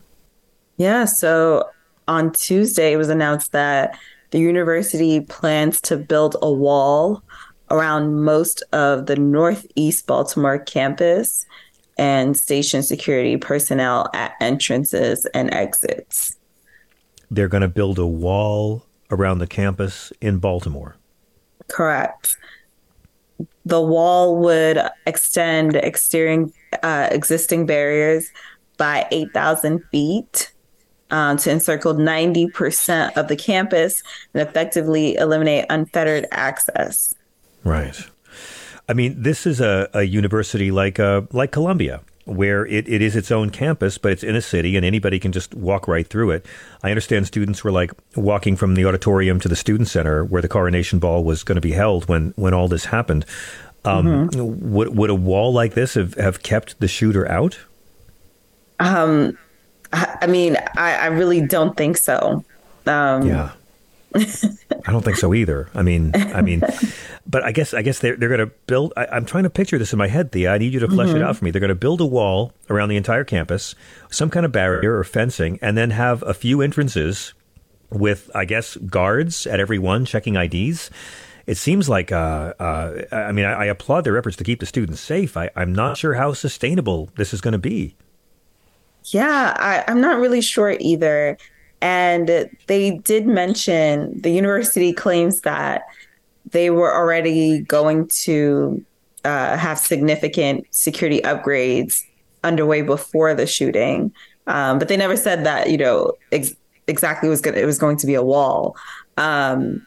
Yeah, 0.78 1.04
so 1.04 1.70
on 2.08 2.32
Tuesday, 2.32 2.94
it 2.94 2.96
was 2.96 3.10
announced 3.10 3.52
that 3.52 4.00
the 4.32 4.40
university 4.40 5.20
plans 5.20 5.82
to 5.82 5.98
build 5.98 6.38
a 6.42 6.50
wall 6.50 7.22
around 7.70 8.24
most 8.24 8.64
of 8.72 9.08
the 9.08 9.18
Northeast 9.18 10.08
Baltimore 10.08 10.58
campus 10.58 11.46
and 11.98 12.38
station 12.38 12.82
security 12.82 13.36
personnel 13.36 14.10
at 14.14 14.36
entrances 14.40 15.26
and 15.34 15.54
exits. 15.54 16.38
They're 17.30 17.50
going 17.50 17.60
to 17.60 17.68
build 17.68 18.00
a 18.00 18.08
wall 18.08 18.86
around 19.12 19.40
the 19.40 19.48
campus 19.48 20.14
in 20.22 20.38
Baltimore. 20.38 20.96
Correct. 21.68 22.38
The 23.70 23.82
wall 23.82 24.36
would 24.38 24.82
extend 25.06 25.76
exterior 25.76 26.48
uh, 26.82 27.08
existing 27.12 27.66
barriers 27.66 28.32
by 28.78 29.08
8,000 29.12 29.84
feet 29.92 30.52
um, 31.12 31.38
to 31.38 31.52
encircle 31.52 31.94
90% 31.94 33.16
of 33.16 33.28
the 33.28 33.36
campus 33.36 34.02
and 34.34 34.48
effectively 34.48 35.16
eliminate 35.16 35.66
unfettered 35.70 36.26
access. 36.32 37.14
Right. 37.64 37.96
I 38.88 38.94
mean, 38.94 39.22
this 39.22 39.46
is 39.46 39.62
a, 39.62 39.88
a 39.94 40.04
university 40.04 40.72
like 40.72 41.00
uh, 41.00 41.22
like 41.32 41.52
Columbia, 41.52 42.02
where 42.30 42.66
it, 42.66 42.88
it 42.88 43.02
is 43.02 43.16
its 43.16 43.32
own 43.32 43.50
campus, 43.50 43.98
but 43.98 44.12
it's 44.12 44.24
in 44.24 44.36
a 44.36 44.42
city 44.42 44.76
and 44.76 44.86
anybody 44.86 45.20
can 45.20 45.32
just 45.32 45.54
walk 45.54 45.88
right 45.88 46.08
through 46.08 46.32
it. 46.32 46.46
I 46.84 46.90
understand 46.90 47.28
students 47.28 47.64
were 47.64 47.72
like 47.72 47.92
walking 48.16 48.56
from 48.56 48.76
the 48.76 48.86
auditorium 48.86 49.40
to 49.42 49.48
the 49.48 49.56
student 49.56 49.88
center 49.90 50.24
where 50.24 50.42
the 50.42 50.48
coronation 50.48 51.00
ball 51.00 51.24
was 51.24 51.44
going 51.44 51.56
to 51.56 51.62
be 51.62 51.72
held 51.72 52.08
when, 52.08 52.34
when 52.36 52.54
all 52.54 52.68
this 52.68 52.86
happened. 52.86 53.26
Um, 53.86 54.30
would, 54.34 54.96
would 54.96 55.10
a 55.10 55.16
wall 55.16 55.54
like 55.54 55.74
this 55.74 55.94
have, 55.94 56.14
have 56.16 56.44
kept 56.44 56.80
the 56.80 56.88
shooter 56.88 57.30
out? 57.30 57.60
Um, 58.80 59.38
I, 59.94 60.18
I 60.22 60.28
mean, 60.28 60.58
I, 60.78 60.96
I 60.96 61.06
really 61.08 61.42
don't 61.42 61.76
think 61.76 61.98
so. 61.98 62.44
Um, 62.86 63.26
Yeah. 63.26 63.52
I 64.90 64.92
don't 64.92 65.06
think 65.06 65.18
so 65.18 65.36
either. 65.36 65.70
I 65.76 65.84
mean, 65.84 66.12
I 66.16 66.42
mean, 66.42 66.64
but 67.28 67.44
I 67.44 67.52
guess 67.52 67.76
I 67.76 67.84
guess 67.84 68.00
they're 68.00 68.16
they're 68.16 68.30
going 68.36 68.40
to 68.50 68.52
build. 68.66 68.92
I, 68.98 69.06
I'm 69.12 69.24
trying 69.24 69.44
to 69.44 69.50
picture 69.52 69.78
this 69.78 69.94
in 69.94 70.00
my 70.00 70.08
head, 70.08 70.32
Thea. 70.32 70.52
I 70.52 70.58
need 70.58 70.74
you 70.74 70.80
to 70.80 70.88
flesh 70.88 71.10
it 71.10 71.18
Mhm. 71.18 71.22
out 71.24 71.38
for 71.38 71.46
me. 71.46 71.52
They're 71.52 71.60
going 71.60 71.70
to 71.70 71.76
build 71.76 72.02
a 72.02 72.06
wall 72.08 72.54
around 72.72 72.90
the 72.90 72.98
entire 72.98 73.24
campus, 73.24 73.76
some 74.10 74.32
kind 74.32 74.48
of 74.48 74.52
barrier 74.52 74.98
or 74.98 75.04
fencing, 75.04 75.60
and 75.62 75.78
then 75.78 75.92
have 75.92 76.24
a 76.24 76.34
few 76.34 76.60
entrances 76.62 77.36
with, 77.92 78.32
I 78.34 78.46
guess, 78.46 78.76
guards 78.78 79.46
at 79.46 79.60
every 79.60 79.78
one 79.78 80.06
checking 80.06 80.36
IDs. 80.36 80.90
It 81.46 81.58
seems 81.58 81.88
like, 81.88 82.12
uh, 82.12 82.54
uh, 82.60 83.02
I 83.12 83.32
mean, 83.32 83.46
I, 83.46 83.54
I 83.54 83.66
applaud 83.66 84.06
their 84.06 84.18
efforts 84.18 84.38
to 84.38 84.44
keep 84.44 84.60
the 84.60 84.66
students 84.68 85.00
safe. 85.02 85.36
I, 85.38 85.50
I'm 85.56 85.74
not 85.74 85.98
sure 85.98 86.14
how 86.16 86.34
sustainable 86.34 87.10
this 87.16 87.34
is 87.34 87.42
going 87.42 87.54
to 87.54 87.58
be. 87.60 87.96
Yeah, 89.06 89.54
I, 89.58 89.84
I'm 89.88 90.02
not 90.02 90.20
really 90.20 90.42
sure 90.42 90.76
either. 90.80 91.38
And 91.82 92.50
they 92.68 92.98
did 92.98 93.26
mention 93.26 94.20
the 94.20 94.32
university 94.32 94.92
claims 94.92 95.42
that 95.42 95.84
they 96.52 96.70
were 96.70 96.94
already 96.94 97.62
going 97.62 98.08
to 98.08 98.84
uh, 99.24 99.58
have 99.58 99.80
significant 99.80 100.66
security 100.72 101.22
upgrades 101.22 102.04
underway 102.44 102.82
before 102.82 103.34
the 103.34 103.46
shooting, 103.46 104.14
um, 104.48 104.80
but 104.80 104.88
they 104.88 104.98
never 104.98 105.18
said 105.18 105.46
that 105.46 105.70
you 105.70 105.78
know 105.78 106.14
ex- 106.32 106.56
exactly 106.88 107.30
was 107.30 107.42
going 107.42 107.58
it 107.58 107.66
was 107.66 107.78
going 107.78 107.98
to 107.98 108.08
be 108.08 108.16
a 108.16 108.24
wall. 108.24 108.76
Um, 109.18 109.86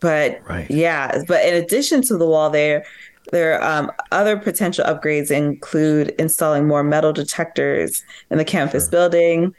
but 0.00 0.40
yeah, 0.70 1.22
but 1.26 1.44
in 1.44 1.54
addition 1.54 2.02
to 2.02 2.16
the 2.16 2.26
wall, 2.26 2.50
there 2.50 2.84
there 3.32 3.62
um, 3.64 3.90
other 4.12 4.36
potential 4.36 4.84
upgrades 4.84 5.30
include 5.30 6.10
installing 6.18 6.68
more 6.68 6.84
metal 6.84 7.12
detectors 7.12 8.04
in 8.30 8.38
the 8.38 8.44
campus 8.44 8.88
building, 8.88 9.54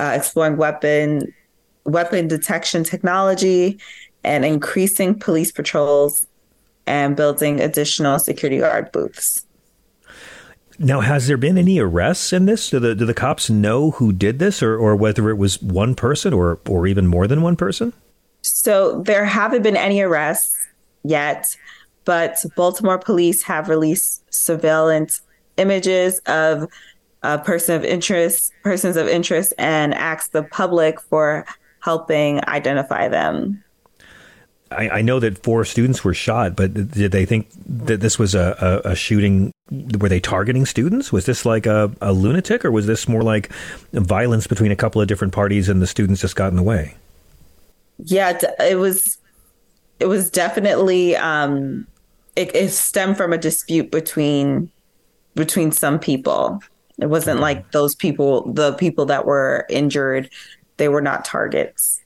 uh, 0.00 0.12
exploring 0.14 0.56
weapon 0.56 1.32
weapon 1.84 2.26
detection 2.28 2.84
technology, 2.84 3.78
and 4.24 4.44
increasing 4.44 5.18
police 5.18 5.52
patrols 5.52 6.26
and 6.86 7.16
building 7.16 7.60
additional 7.60 8.18
security 8.18 8.58
guard 8.58 8.90
booths. 8.92 9.44
Now, 10.78 11.00
has 11.00 11.26
there 11.26 11.36
been 11.36 11.56
any 11.56 11.78
arrests 11.78 12.32
in 12.32 12.46
this? 12.46 12.68
Do 12.68 12.78
the 12.78 12.94
do 12.94 13.06
the 13.06 13.14
cops 13.14 13.48
know 13.48 13.92
who 13.92 14.12
did 14.12 14.38
this, 14.38 14.62
or, 14.62 14.76
or 14.76 14.94
whether 14.94 15.30
it 15.30 15.36
was 15.36 15.62
one 15.62 15.94
person 15.94 16.34
or 16.34 16.60
or 16.68 16.86
even 16.86 17.06
more 17.06 17.26
than 17.26 17.40
one 17.40 17.56
person? 17.56 17.92
So 18.42 19.02
there 19.02 19.24
haven't 19.24 19.62
been 19.62 19.76
any 19.76 20.00
arrests 20.00 20.54
yet, 21.02 21.46
but 22.04 22.44
Baltimore 22.56 22.98
police 22.98 23.42
have 23.42 23.68
released 23.68 24.22
surveillance 24.32 25.22
images 25.56 26.18
of 26.26 26.68
a 27.22 27.38
person 27.38 27.74
of 27.74 27.84
interest, 27.84 28.52
persons 28.62 28.96
of 28.96 29.08
interest, 29.08 29.52
and 29.58 29.94
asked 29.94 30.32
the 30.32 30.42
public 30.42 31.00
for 31.00 31.46
helping 31.80 32.46
identify 32.48 33.08
them. 33.08 33.62
I, 34.70 34.88
I 34.88 35.02
know 35.02 35.20
that 35.20 35.42
four 35.42 35.64
students 35.64 36.02
were 36.02 36.14
shot, 36.14 36.56
but 36.56 36.74
did 36.74 37.12
they 37.12 37.24
think 37.24 37.48
that 37.66 38.00
this 38.00 38.18
was 38.18 38.34
a, 38.34 38.82
a, 38.84 38.90
a 38.90 38.94
shooting? 38.96 39.52
Were 39.70 40.08
they 40.08 40.20
targeting 40.20 40.66
students? 40.66 41.12
Was 41.12 41.26
this 41.26 41.44
like 41.44 41.66
a, 41.66 41.92
a 42.00 42.12
lunatic, 42.12 42.64
or 42.64 42.70
was 42.70 42.86
this 42.86 43.08
more 43.08 43.22
like 43.22 43.50
violence 43.92 44.46
between 44.46 44.72
a 44.72 44.76
couple 44.76 45.00
of 45.00 45.06
different 45.06 45.32
parties 45.32 45.68
and 45.68 45.80
the 45.80 45.86
students 45.86 46.20
just 46.20 46.34
got 46.34 46.48
in 46.48 46.56
the 46.56 46.62
way? 46.62 46.96
Yeah, 47.98 48.38
it 48.60 48.76
was. 48.76 49.18
It 50.00 50.06
was 50.06 50.30
definitely. 50.30 51.16
Um, 51.16 51.86
it, 52.34 52.54
it 52.54 52.70
stemmed 52.70 53.16
from 53.16 53.32
a 53.32 53.38
dispute 53.38 53.90
between 53.90 54.70
between 55.34 55.70
some 55.70 55.98
people. 55.98 56.60
It 56.98 57.06
wasn't 57.06 57.40
like 57.40 57.72
those 57.72 57.94
people, 57.94 58.50
the 58.52 58.72
people 58.74 59.06
that 59.06 59.26
were 59.26 59.66
injured, 59.68 60.30
they 60.78 60.88
were 60.88 61.02
not 61.02 61.24
targets. 61.24 62.00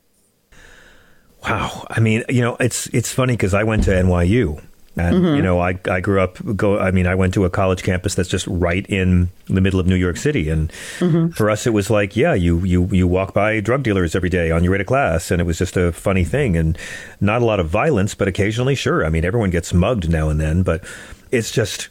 Wow. 1.45 1.87
I 1.89 2.01
mean, 2.01 2.25
you 2.29 2.43
know, 2.43 2.57
it's 2.61 2.87
it's 2.89 3.13
funny 3.13 3.35
because 3.35 3.55
I 3.55 3.65
went 3.65 3.85
to 3.85 3.91
NYU, 3.93 4.61
and 4.97 5.17
Mhm. 5.25 5.37
you 5.37 5.43
know, 5.43 5.59
I 5.59 5.79
I 5.89 6.01
grew 6.01 6.21
up 6.21 6.37
go. 6.55 6.79
I 6.79 6.91
mean, 6.91 7.07
I 7.07 7.15
went 7.15 7.33
to 7.35 7.47
a 7.47 7.51
college 7.51 7.83
campus 7.83 8.15
that's 8.15 8.29
just 8.29 8.47
right 8.47 8.85
in 8.91 9.31
the 9.47 9.63
middle 9.63 9.81
of 9.81 9.87
New 9.87 9.95
York 9.97 10.19
City, 10.19 10.51
and 10.51 10.71
Mhm. 10.99 11.35
for 11.35 11.49
us, 11.49 11.67
it 11.67 11.73
was 11.73 11.89
like, 11.89 12.15
yeah, 12.15 12.35
you 12.35 12.59
you 12.65 12.89
you 12.93 13.09
walk 13.09 13.33
by 13.33 13.61
drug 13.61 13.83
dealers 13.83 14.15
every 14.15 14.29
day 14.29 14.51
on 14.51 14.63
your 14.63 14.73
way 14.73 14.79
to 14.79 14.85
class, 14.85 15.31
and 15.31 15.41
it 15.41 15.45
was 15.45 15.57
just 15.59 15.79
a 15.79 15.93
funny 15.93 16.25
thing, 16.25 16.57
and 16.59 16.77
not 17.23 17.41
a 17.41 17.45
lot 17.47 17.59
of 17.61 17.69
violence, 17.71 18.15
but 18.15 18.29
occasionally, 18.29 18.75
sure. 18.75 19.07
I 19.07 19.09
mean, 19.09 19.25
everyone 19.25 19.51
gets 19.51 19.73
mugged 19.73 20.11
now 20.11 20.29
and 20.29 20.39
then, 20.41 20.63
but 20.63 20.85
it's 21.31 21.51
just 21.51 21.89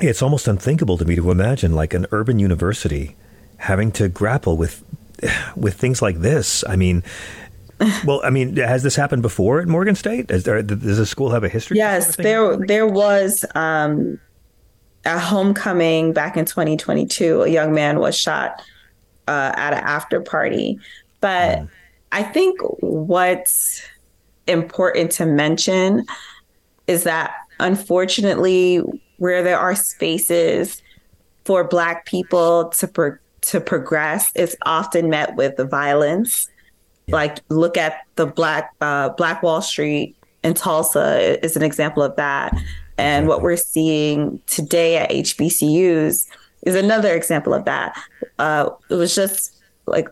it's 0.00 0.22
almost 0.22 0.48
unthinkable 0.48 0.98
to 0.98 1.04
me 1.04 1.16
to 1.16 1.30
imagine 1.30 1.74
like 1.74 1.94
an 1.94 2.06
urban 2.12 2.38
university 2.38 3.16
having 3.58 3.90
to 3.92 4.08
grapple 4.08 4.56
with 4.56 4.84
with 5.56 5.74
things 5.74 6.02
like 6.02 6.20
this. 6.20 6.64
I 6.68 6.76
mean. 6.76 7.02
Well, 8.06 8.22
I 8.24 8.30
mean, 8.30 8.56
has 8.56 8.82
this 8.82 8.96
happened 8.96 9.20
before 9.20 9.60
at 9.60 9.68
Morgan 9.68 9.94
State? 9.96 10.30
Is 10.30 10.44
there, 10.44 10.62
does 10.62 10.96
the 10.96 11.04
school 11.04 11.28
have 11.28 11.44
a 11.44 11.48
history? 11.50 11.76
Yes, 11.76 12.16
there 12.16 12.56
there 12.56 12.86
was 12.86 13.44
um, 13.54 14.18
a 15.04 15.18
homecoming 15.18 16.14
back 16.14 16.38
in 16.38 16.46
2022. 16.46 17.42
A 17.42 17.48
young 17.48 17.74
man 17.74 17.98
was 17.98 18.18
shot 18.18 18.62
uh, 19.28 19.52
at 19.56 19.74
an 19.74 19.80
after 19.80 20.22
party, 20.22 20.78
but 21.20 21.66
I 22.12 22.22
think 22.22 22.58
what's 22.80 23.82
important 24.46 25.10
to 25.12 25.26
mention 25.26 26.06
is 26.86 27.04
that 27.04 27.34
unfortunately, 27.60 28.82
where 29.18 29.42
there 29.42 29.58
are 29.58 29.74
spaces 29.74 30.82
for 31.44 31.64
Black 31.64 32.06
people 32.06 32.68
to 32.70 32.88
pro- 32.88 33.18
to 33.42 33.60
progress, 33.60 34.32
it's 34.34 34.56
often 34.62 35.08
met 35.08 35.36
with 35.36 35.56
violence. 35.70 36.48
Like 37.08 37.38
look 37.48 37.76
at 37.76 38.00
the 38.16 38.26
Black 38.26 38.74
uh, 38.80 39.10
Black 39.10 39.42
Wall 39.42 39.62
Street 39.62 40.16
in 40.42 40.54
Tulsa 40.54 41.44
is 41.44 41.56
an 41.56 41.62
example 41.62 42.02
of 42.02 42.16
that, 42.16 42.56
and 42.98 43.28
what 43.28 43.42
we're 43.42 43.56
seeing 43.56 44.40
today 44.46 44.96
at 44.96 45.10
HBCUs 45.10 46.26
is 46.62 46.74
another 46.74 47.14
example 47.14 47.54
of 47.54 47.64
that. 47.64 47.96
Uh, 48.38 48.70
it 48.90 48.94
was 48.94 49.14
just 49.14 49.54
like 49.86 50.08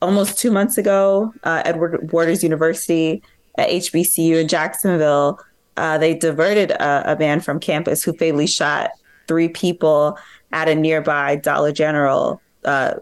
almost 0.00 0.38
two 0.38 0.50
months 0.50 0.78
ago, 0.78 1.32
uh, 1.44 1.62
Edward 1.64 2.10
Waters 2.12 2.42
University 2.42 3.22
at 3.58 3.68
HBCU 3.68 4.40
in 4.40 4.48
Jacksonville, 4.48 5.38
uh, 5.76 5.98
they 5.98 6.14
diverted 6.14 6.70
a, 6.72 7.12
a 7.12 7.18
man 7.18 7.40
from 7.40 7.60
campus 7.60 8.02
who 8.02 8.12
fatally 8.12 8.46
shot 8.46 8.90
three 9.26 9.48
people 9.48 10.18
at 10.52 10.68
a 10.68 10.74
nearby 10.74 11.36
Dollar 11.36 11.72
General 11.72 12.40
uh, 12.64 12.94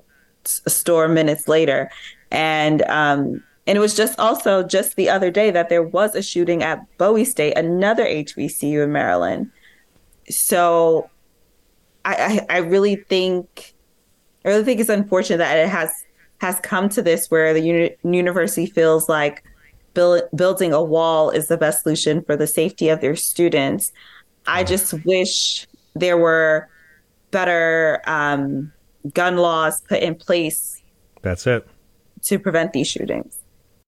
store 0.44 1.09
minutes 1.09 1.49
later, 1.49 1.90
and 2.31 2.82
um, 2.82 3.43
and 3.66 3.77
it 3.77 3.81
was 3.81 3.94
just 3.94 4.19
also 4.19 4.62
just 4.62 4.97
the 4.97 5.11
other 5.11 5.31
day 5.31 5.51
that 5.51 5.69
there 5.69 5.82
was 5.82 6.15
a 6.15 6.23
shooting 6.23 6.62
at 6.62 6.81
Bowie 6.99 7.24
State, 7.24 7.57
another 7.57 8.05
HBCU 8.05 8.85
in 8.85 8.93
Maryland. 8.93 9.51
So, 10.31 11.11
I 12.05 12.44
I, 12.51 12.57
I 12.57 12.59
really 12.59 12.97
think 12.97 13.74
I 14.44 14.49
really 14.49 14.65
think 14.65 14.81
it's 14.81 14.89
unfortunate 14.89 15.39
that 15.39 15.59
it 15.59 15.69
has 15.69 15.90
has 16.40 16.59
come 16.61 16.89
to 16.89 17.03
this 17.03 17.31
where 17.31 17.55
the 17.55 17.61
uni- 17.61 17.97
university 18.03 18.66
feels 18.66 19.09
like 19.09 19.44
build, 19.94 20.23
building 20.35 20.73
a 20.73 20.82
wall 20.82 21.31
is 21.31 21.48
the 21.48 21.56
best 21.56 21.82
solution 21.82 22.23
for 22.23 22.36
the 22.36 22.47
safety 22.47 22.89
of 22.89 23.01
their 23.01 23.16
students. 23.16 23.93
I 24.47 24.64
just 24.64 24.93
wish 25.05 25.66
there 25.94 26.16
were 26.16 26.69
better 27.31 28.01
um, 28.06 28.73
gun 29.12 29.36
laws 29.36 29.81
put 29.82 30.02
in 30.02 30.14
place. 30.14 30.81
That's 31.23 31.47
it. 31.47 31.66
To 32.23 32.39
prevent 32.39 32.73
these 32.73 32.89
shootings. 32.89 33.39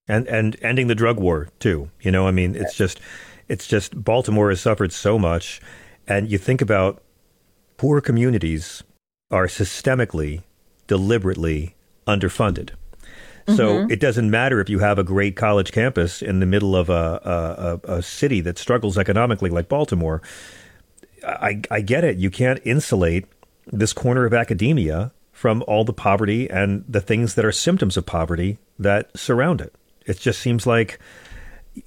And 0.07 0.27
and 0.29 0.57
ending 0.61 0.89
the 0.89 0.95
drug 0.95 1.19
war 1.19 1.49
too. 1.61 1.91
You 2.01 2.11
know, 2.11 2.27
I 2.27 2.31
mean, 2.31 2.55
it's 2.55 2.77
just 2.77 3.01
it's 3.49 3.67
just 3.67 4.05
Baltimore 4.05 4.51
has 4.51 4.61
suffered 4.61 4.93
so 4.93 5.19
much 5.19 5.61
and 6.07 6.31
you 6.31 6.39
think 6.39 6.61
about 6.61 7.03
poor 7.77 8.01
communities 8.01 8.83
are 9.31 9.47
systemically 9.47 10.43
deliberately 10.87 11.75
underfunded. 12.07 12.71
So 13.49 13.69
mm-hmm. 13.69 13.91
it 13.91 14.01
doesn't 14.01 14.31
matter 14.31 14.61
if 14.61 14.71
you 14.71 14.79
have 14.79 14.99
a 14.99 15.05
great 15.05 15.37
college 15.37 15.71
campus 15.71 16.23
in 16.23 16.41
the 16.41 16.47
middle 16.47 16.75
of 16.75 16.89
a, 16.89 17.81
a, 17.85 17.97
a 17.97 18.03
city 18.03 18.41
that 18.41 18.59
struggles 18.59 18.97
economically 18.97 19.51
like 19.51 19.69
Baltimore. 19.69 20.23
I, 21.27 21.61
I 21.71 21.81
get 21.81 22.05
it. 22.05 22.17
You 22.17 22.31
can't 22.31 22.61
insulate 22.65 23.27
this 23.67 23.93
corner 23.93 24.25
of 24.25 24.33
academia 24.33 25.13
from 25.33 25.63
all 25.67 25.85
the 25.85 25.93
poverty 25.93 26.49
and 26.49 26.85
the 26.89 27.01
things 27.01 27.35
that 27.35 27.45
are 27.45 27.53
symptoms 27.53 27.97
of 27.97 28.07
poverty 28.07 28.59
that 28.79 29.11
surround 29.17 29.61
it. 29.61 29.75
It 30.07 30.19
just 30.19 30.41
seems 30.41 30.67
like 30.67 30.99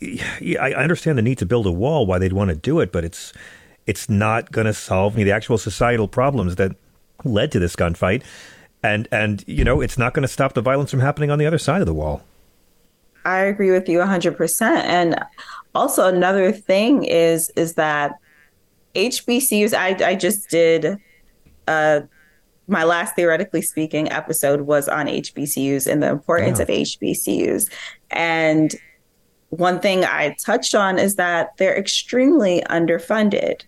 I 0.01 0.73
understand 0.75 1.17
the 1.17 1.21
need 1.21 1.37
to 1.39 1.45
build 1.45 1.65
a 1.65 1.71
wall, 1.71 2.05
why 2.05 2.19
they'd 2.19 2.33
want 2.33 2.49
to 2.49 2.55
do 2.55 2.79
it, 2.79 2.91
but 2.91 3.03
it's 3.03 3.33
it's 3.85 4.09
not 4.09 4.51
going 4.51 4.65
to 4.65 4.73
solve 4.73 5.15
the 5.15 5.31
actual 5.31 5.57
societal 5.57 6.07
problems 6.07 6.57
that 6.57 6.75
led 7.23 7.51
to 7.53 7.59
this 7.59 7.75
gunfight 7.75 8.21
and 8.83 9.07
and 9.11 9.43
you 9.47 9.63
know 9.63 9.81
it's 9.81 9.97
not 9.97 10.13
going 10.13 10.21
to 10.21 10.27
stop 10.27 10.53
the 10.53 10.61
violence 10.61 10.91
from 10.91 10.99
happening 10.99 11.31
on 11.31 11.39
the 11.39 11.45
other 11.45 11.57
side 11.57 11.81
of 11.81 11.87
the 11.87 11.93
wall. 11.93 12.23
I 13.25 13.39
agree 13.39 13.71
with 13.71 13.89
you 13.89 13.99
100% 13.99 14.61
and 14.61 15.19
also 15.75 16.07
another 16.07 16.51
thing 16.51 17.03
is 17.03 17.51
is 17.55 17.73
that 17.73 18.13
hbcus 18.95 19.73
i, 19.77 19.89
I 20.03 20.15
just 20.15 20.49
did 20.49 20.97
uh 21.67 21.99
my 22.67 22.83
last 22.83 23.15
theoretically 23.15 23.61
speaking 23.61 24.11
episode 24.11 24.61
was 24.61 24.87
on 24.87 25.05
hbcus 25.07 25.85
and 25.85 26.01
the 26.01 26.09
importance 26.09 26.59
of 26.59 26.69
hbcus 26.69 27.69
and 28.09 28.73
one 29.49 29.79
thing 29.79 30.03
i 30.03 30.35
touched 30.39 30.73
on 30.75 30.97
is 30.97 31.15
that 31.15 31.55
they're 31.57 31.77
extremely 31.77 32.63
underfunded. 32.69 33.63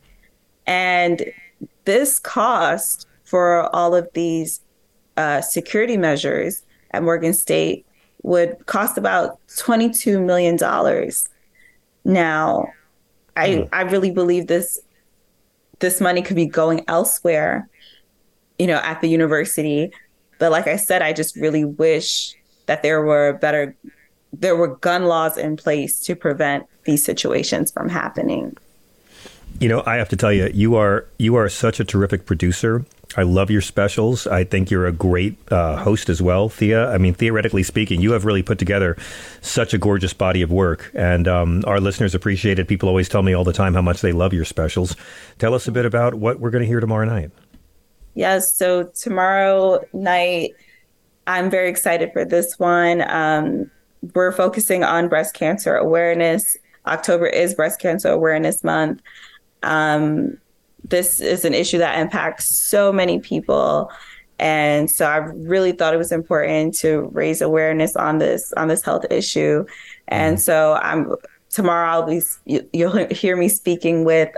And 0.65 1.25
this 1.85 2.19
cost 2.19 3.07
for 3.23 3.73
all 3.75 3.95
of 3.95 4.07
these 4.13 4.61
uh, 5.19 5.41
security 5.41 5.97
measures 5.97 6.63
at 6.91 7.03
Morgan 7.03 7.33
State 7.33 7.85
would 8.23 8.65
cost 8.67 8.97
about 8.97 9.37
$22 9.49 10.23
million. 10.25 10.57
Now, 12.05 12.67
I, 13.35 13.49
mm. 13.49 13.69
I 13.73 13.81
really 13.81 14.11
believe 14.11 14.47
this 14.47 14.79
this 15.79 16.01
money 16.01 16.21
could 16.21 16.35
be 16.35 16.45
going 16.45 16.83
elsewhere, 16.89 17.69
you 18.57 18.67
know, 18.67 18.79
at 18.83 18.99
the 18.99 19.07
university. 19.07 19.91
But 20.37 20.51
like 20.51 20.67
I 20.67 20.75
said, 20.75 21.01
I 21.01 21.13
just 21.13 21.37
really 21.37 21.63
wish 21.63 22.35
that 22.65 22.81
there 22.81 23.01
were 23.01 23.33
better 23.33 23.75
there 24.31 24.55
were 24.55 24.75
gun 24.77 25.05
laws 25.05 25.37
in 25.37 25.57
place 25.57 25.99
to 26.01 26.15
prevent 26.15 26.65
these 26.85 27.03
situations 27.03 27.71
from 27.71 27.89
happening. 27.89 28.55
You 29.59 29.67
know, 29.67 29.83
I 29.85 29.95
have 29.95 30.07
to 30.09 30.15
tell 30.15 30.31
you, 30.31 30.49
you 30.53 30.75
are 30.75 31.05
you 31.17 31.35
are 31.35 31.49
such 31.49 31.81
a 31.81 31.83
terrific 31.83 32.25
producer. 32.25 32.85
I 33.17 33.23
love 33.23 33.49
your 33.49 33.61
specials. 33.61 34.27
I 34.27 34.43
think 34.43 34.69
you're 34.69 34.85
a 34.85 34.91
great 34.91 35.35
uh, 35.51 35.77
host 35.77 36.09
as 36.09 36.21
well, 36.21 36.47
Thea. 36.47 36.91
I 36.91 36.99
mean, 36.99 37.15
theoretically 37.15 37.63
speaking, 37.63 38.01
you 38.01 38.11
have 38.11 38.23
really 38.23 38.43
put 38.43 38.59
together 38.59 38.97
such 39.41 39.73
a 39.73 39.79
gorgeous 39.79 40.13
body 40.13 40.43
of 40.43 40.51
work, 40.51 40.91
and 40.93 41.27
um, 41.27 41.63
our 41.65 41.79
listeners 41.79 42.13
appreciate 42.13 42.59
it. 42.59 42.67
People 42.67 42.87
always 42.87 43.09
tell 43.09 43.23
me 43.23 43.33
all 43.33 43.43
the 43.43 43.53
time 43.53 43.73
how 43.73 43.81
much 43.81 44.01
they 44.01 44.11
love 44.11 44.31
your 44.31 44.45
specials. 44.45 44.95
Tell 45.39 45.55
us 45.55 45.67
a 45.67 45.71
bit 45.71 45.85
about 45.85 46.13
what 46.13 46.39
we're 46.39 46.51
going 46.51 46.61
to 46.61 46.67
hear 46.67 46.79
tomorrow 46.79 47.05
night. 47.05 47.31
Yes, 48.13 48.53
so 48.53 48.83
tomorrow 48.83 49.83
night, 49.91 50.51
I'm 51.25 51.49
very 51.49 51.69
excited 51.69 52.11
for 52.13 52.25
this 52.25 52.59
one. 52.59 53.09
Um, 53.09 53.71
we're 54.13 54.31
focusing 54.31 54.83
on 54.83 55.09
breast 55.09 55.33
cancer 55.33 55.75
awareness. 55.75 56.57
October 56.85 57.27
is 57.27 57.53
Breast 57.53 57.79
Cancer 57.79 58.09
Awareness 58.09 58.63
Month. 58.63 59.01
Um, 59.63 60.37
this 60.83 61.19
is 61.19 61.45
an 61.45 61.53
issue 61.53 61.77
that 61.79 61.99
impacts 61.99 62.47
so 62.47 62.91
many 62.91 63.19
people. 63.19 63.91
And 64.39 64.89
so 64.89 65.05
I 65.05 65.17
really 65.17 65.73
thought 65.73 65.93
it 65.93 65.97
was 65.97 66.11
important 66.11 66.73
to 66.79 67.09
raise 67.11 67.41
awareness 67.41 67.95
on 67.95 68.19
this 68.19 68.53
on 68.53 68.69
this 68.69 68.83
health 68.83 69.05
issue. 69.09 69.65
And 70.07 70.37
mm-hmm. 70.37 70.41
so 70.41 70.79
I'm 70.81 71.13
tomorrow 71.49 71.89
I'll 71.89 72.05
be 72.05 72.21
you'll 72.73 73.05
hear 73.07 73.35
me 73.35 73.49
speaking 73.49 74.05
with 74.05 74.29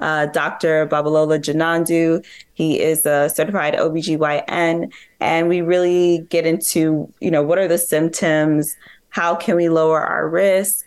uh, 0.00 0.26
Dr. 0.26 0.86
Babalola 0.86 1.40
Janandu. 1.40 2.24
He 2.54 2.80
is 2.80 3.04
a 3.04 3.28
certified 3.28 3.74
OBGYN 3.74 4.92
and 5.20 5.48
we 5.48 5.60
really 5.60 6.26
get 6.28 6.46
into, 6.46 7.12
you 7.20 7.30
know, 7.30 7.42
what 7.42 7.58
are 7.58 7.68
the 7.68 7.78
symptoms? 7.78 8.76
How 9.08 9.34
can 9.34 9.56
we 9.56 9.68
lower 9.68 10.00
our 10.00 10.28
risk? 10.28 10.84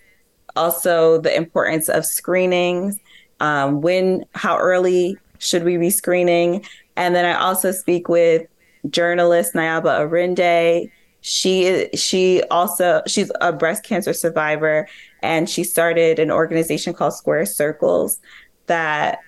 Also 0.56 1.20
the 1.20 1.36
importance 1.36 1.90
of 1.90 2.06
screenings 2.06 2.98
um, 3.42 3.82
when, 3.82 4.24
how 4.34 4.58
early 4.58 5.18
should 5.40 5.64
we 5.64 5.76
be 5.76 5.90
screening? 5.90 6.64
And 6.96 7.16
then 7.16 7.26
I 7.26 7.34
also 7.34 7.72
speak 7.72 8.08
with 8.08 8.48
journalist 8.90 9.54
Nayaba 9.54 10.00
Arinde. 10.00 10.90
She 11.24 11.88
she 11.94 12.42
also 12.50 13.02
she's 13.06 13.32
a 13.42 13.54
breast 13.54 13.84
cancer 13.84 14.14
survivor, 14.14 14.88
and 15.22 15.50
she 15.50 15.64
started 15.64 16.18
an 16.18 16.32
organization 16.32 16.94
called 16.94 17.14
Square 17.14 17.46
Circles 17.46 18.20
that 18.66 19.20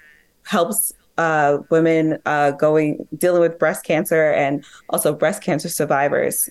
helps 0.44 0.94
uh, 1.18 1.60
women 1.70 2.20
uh, 2.26 2.52
going 2.52 3.08
dealing 3.18 3.42
with 3.42 3.60
breast 3.60 3.84
cancer 3.84 4.32
and 4.32 4.66
also 4.90 5.14
breast 5.14 5.44
cancer 5.44 5.70
survivors. 5.70 6.50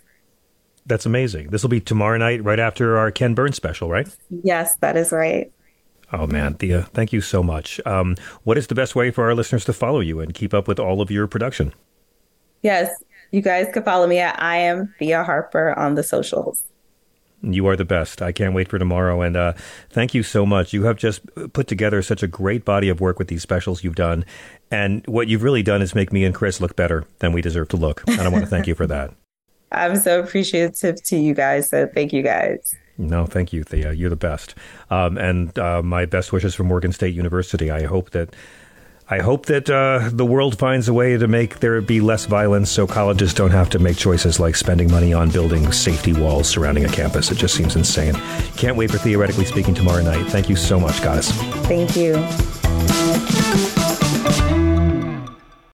That's 0.87 1.07
amazing. 1.07 1.51
This 1.51 1.63
will 1.63 1.71
be 1.71 1.81
tomorrow 1.81 2.19
night, 2.19 2.43
right 2.45 2.59
after 2.61 2.99
our 2.99 3.11
Ken 3.11 3.35
Burns 3.35 3.57
special, 3.57 3.89
right? 3.89 4.09
Yes, 4.43 4.77
that 4.77 4.97
is 4.97 5.13
right. 5.13 5.53
Oh 6.13 6.27
man, 6.27 6.55
Thea, 6.55 6.83
thank 6.93 7.13
you 7.13 7.21
so 7.21 7.43
much. 7.43 7.81
Um, 7.87 8.17
what 8.45 8.59
is 8.59 8.67
the 8.67 8.75
best 8.75 8.95
way 8.95 9.11
for 9.11 9.25
our 9.25 9.35
listeners 9.35 9.65
to 9.65 9.73
follow 9.73 10.01
you 10.01 10.21
and 10.21 10.35
keep 10.35 10.53
up 10.53 10.69
with 10.69 10.79
all 10.79 11.01
of 11.01 11.11
your 11.11 11.27
production? 11.27 11.73
Yes, 12.63 13.03
you 13.31 13.41
guys 13.41 13.67
can 13.73 13.83
follow 13.83 14.07
me 14.07 14.19
at 14.19 14.41
I 14.41 14.59
am 14.59 14.95
Thea 14.99 15.25
Harper 15.25 15.77
on 15.79 15.95
the 15.95 16.03
socials. 16.03 16.63
You 17.43 17.67
are 17.67 17.77
the 17.77 17.85
best. 17.85 18.23
I 18.23 18.31
can't 18.31 18.55
wait 18.55 18.69
for 18.69 18.79
tomorrow. 18.79 19.21
And 19.21 19.37
uh, 19.37 19.55
thank 19.91 20.15
you 20.15 20.23
so 20.23 20.47
much. 20.47 20.73
You 20.73 20.85
have 20.85 20.97
just 20.97 21.23
put 21.53 21.67
together 21.67 22.01
such 22.03 22.23
a 22.23 22.29
great 22.29 22.65
body 22.65 22.89
of 22.89 23.01
work 23.01 23.19
with 23.19 23.29
these 23.29 23.43
specials 23.43 23.83
you've 23.83 23.97
done. 23.97 24.25
And 24.71 25.05
what 25.07 25.27
you've 25.27 25.43
really 25.43 25.65
done 25.65 25.83
is 25.83 25.95
make 25.95 26.13
me 26.13 26.25
and 26.25 26.35
Chris 26.35 26.61
look 26.61 26.77
better 26.77 27.05
than 27.19 27.33
we 27.33 27.43
deserve 27.43 27.69
to 27.71 27.77
look. 27.77 28.05
And 28.07 28.21
I 28.21 28.29
want 28.29 28.45
to 28.45 28.51
thank 28.51 28.69
you 28.69 28.77
for 28.77 28.87
that. 28.87 29.13
I'm 29.73 29.97
so 29.97 30.21
appreciative 30.21 31.03
to 31.03 31.17
you 31.17 31.35
guys. 31.35 31.69
So 31.69 31.89
thank 31.93 32.13
you 32.13 32.23
guys. 32.23 32.77
No, 33.09 33.27
thank 33.27 33.53
you, 33.53 33.63
Thea. 33.63 33.93
You're 33.93 34.11
the 34.11 34.17
best. 34.17 34.55
Um, 34.91 35.19
and 35.19 35.57
uh, 35.59 35.83
my 35.83 36.07
best 36.07 36.33
wishes 36.33 36.55
for 36.55 36.65
Morgan 36.65 36.93
State 36.93 37.15
University. 37.15 37.71
I 37.71 37.85
hope 37.85 38.11
that 38.11 38.35
I 39.11 39.19
hope 39.19 39.47
that 39.47 39.69
uh, 39.69 40.09
the 40.11 40.25
world 40.25 40.59
finds 40.59 40.89
a 40.89 40.95
way 40.95 41.19
to 41.19 41.29
make 41.29 41.59
there 41.59 41.81
be 41.83 42.01
less 42.01 42.25
violence, 42.25 42.71
so 42.71 42.87
colleges 42.87 43.35
don't 43.35 43.51
have 43.51 43.69
to 43.71 43.79
make 43.79 43.99
choices 43.99 44.41
like 44.41 44.57
spending 44.57 44.91
money 44.91 45.13
on 45.13 45.29
building 45.29 45.71
safety 45.71 46.15
walls 46.15 46.49
surrounding 46.49 46.85
a 46.87 46.89
campus. 46.89 47.31
It 47.31 47.37
just 47.37 47.55
seems 47.55 47.77
insane. 47.77 48.15
Can't 48.57 48.77
wait 48.77 48.91
for 48.91 48.99
theoretically 48.99 49.45
speaking 49.45 49.75
tomorrow 49.75 50.03
night. 50.03 50.25
Thank 50.29 50.49
you 50.49 50.57
so 50.57 50.81
much, 50.81 51.03
guys. 51.03 51.31
Thank 51.67 51.95
you. 51.97 52.15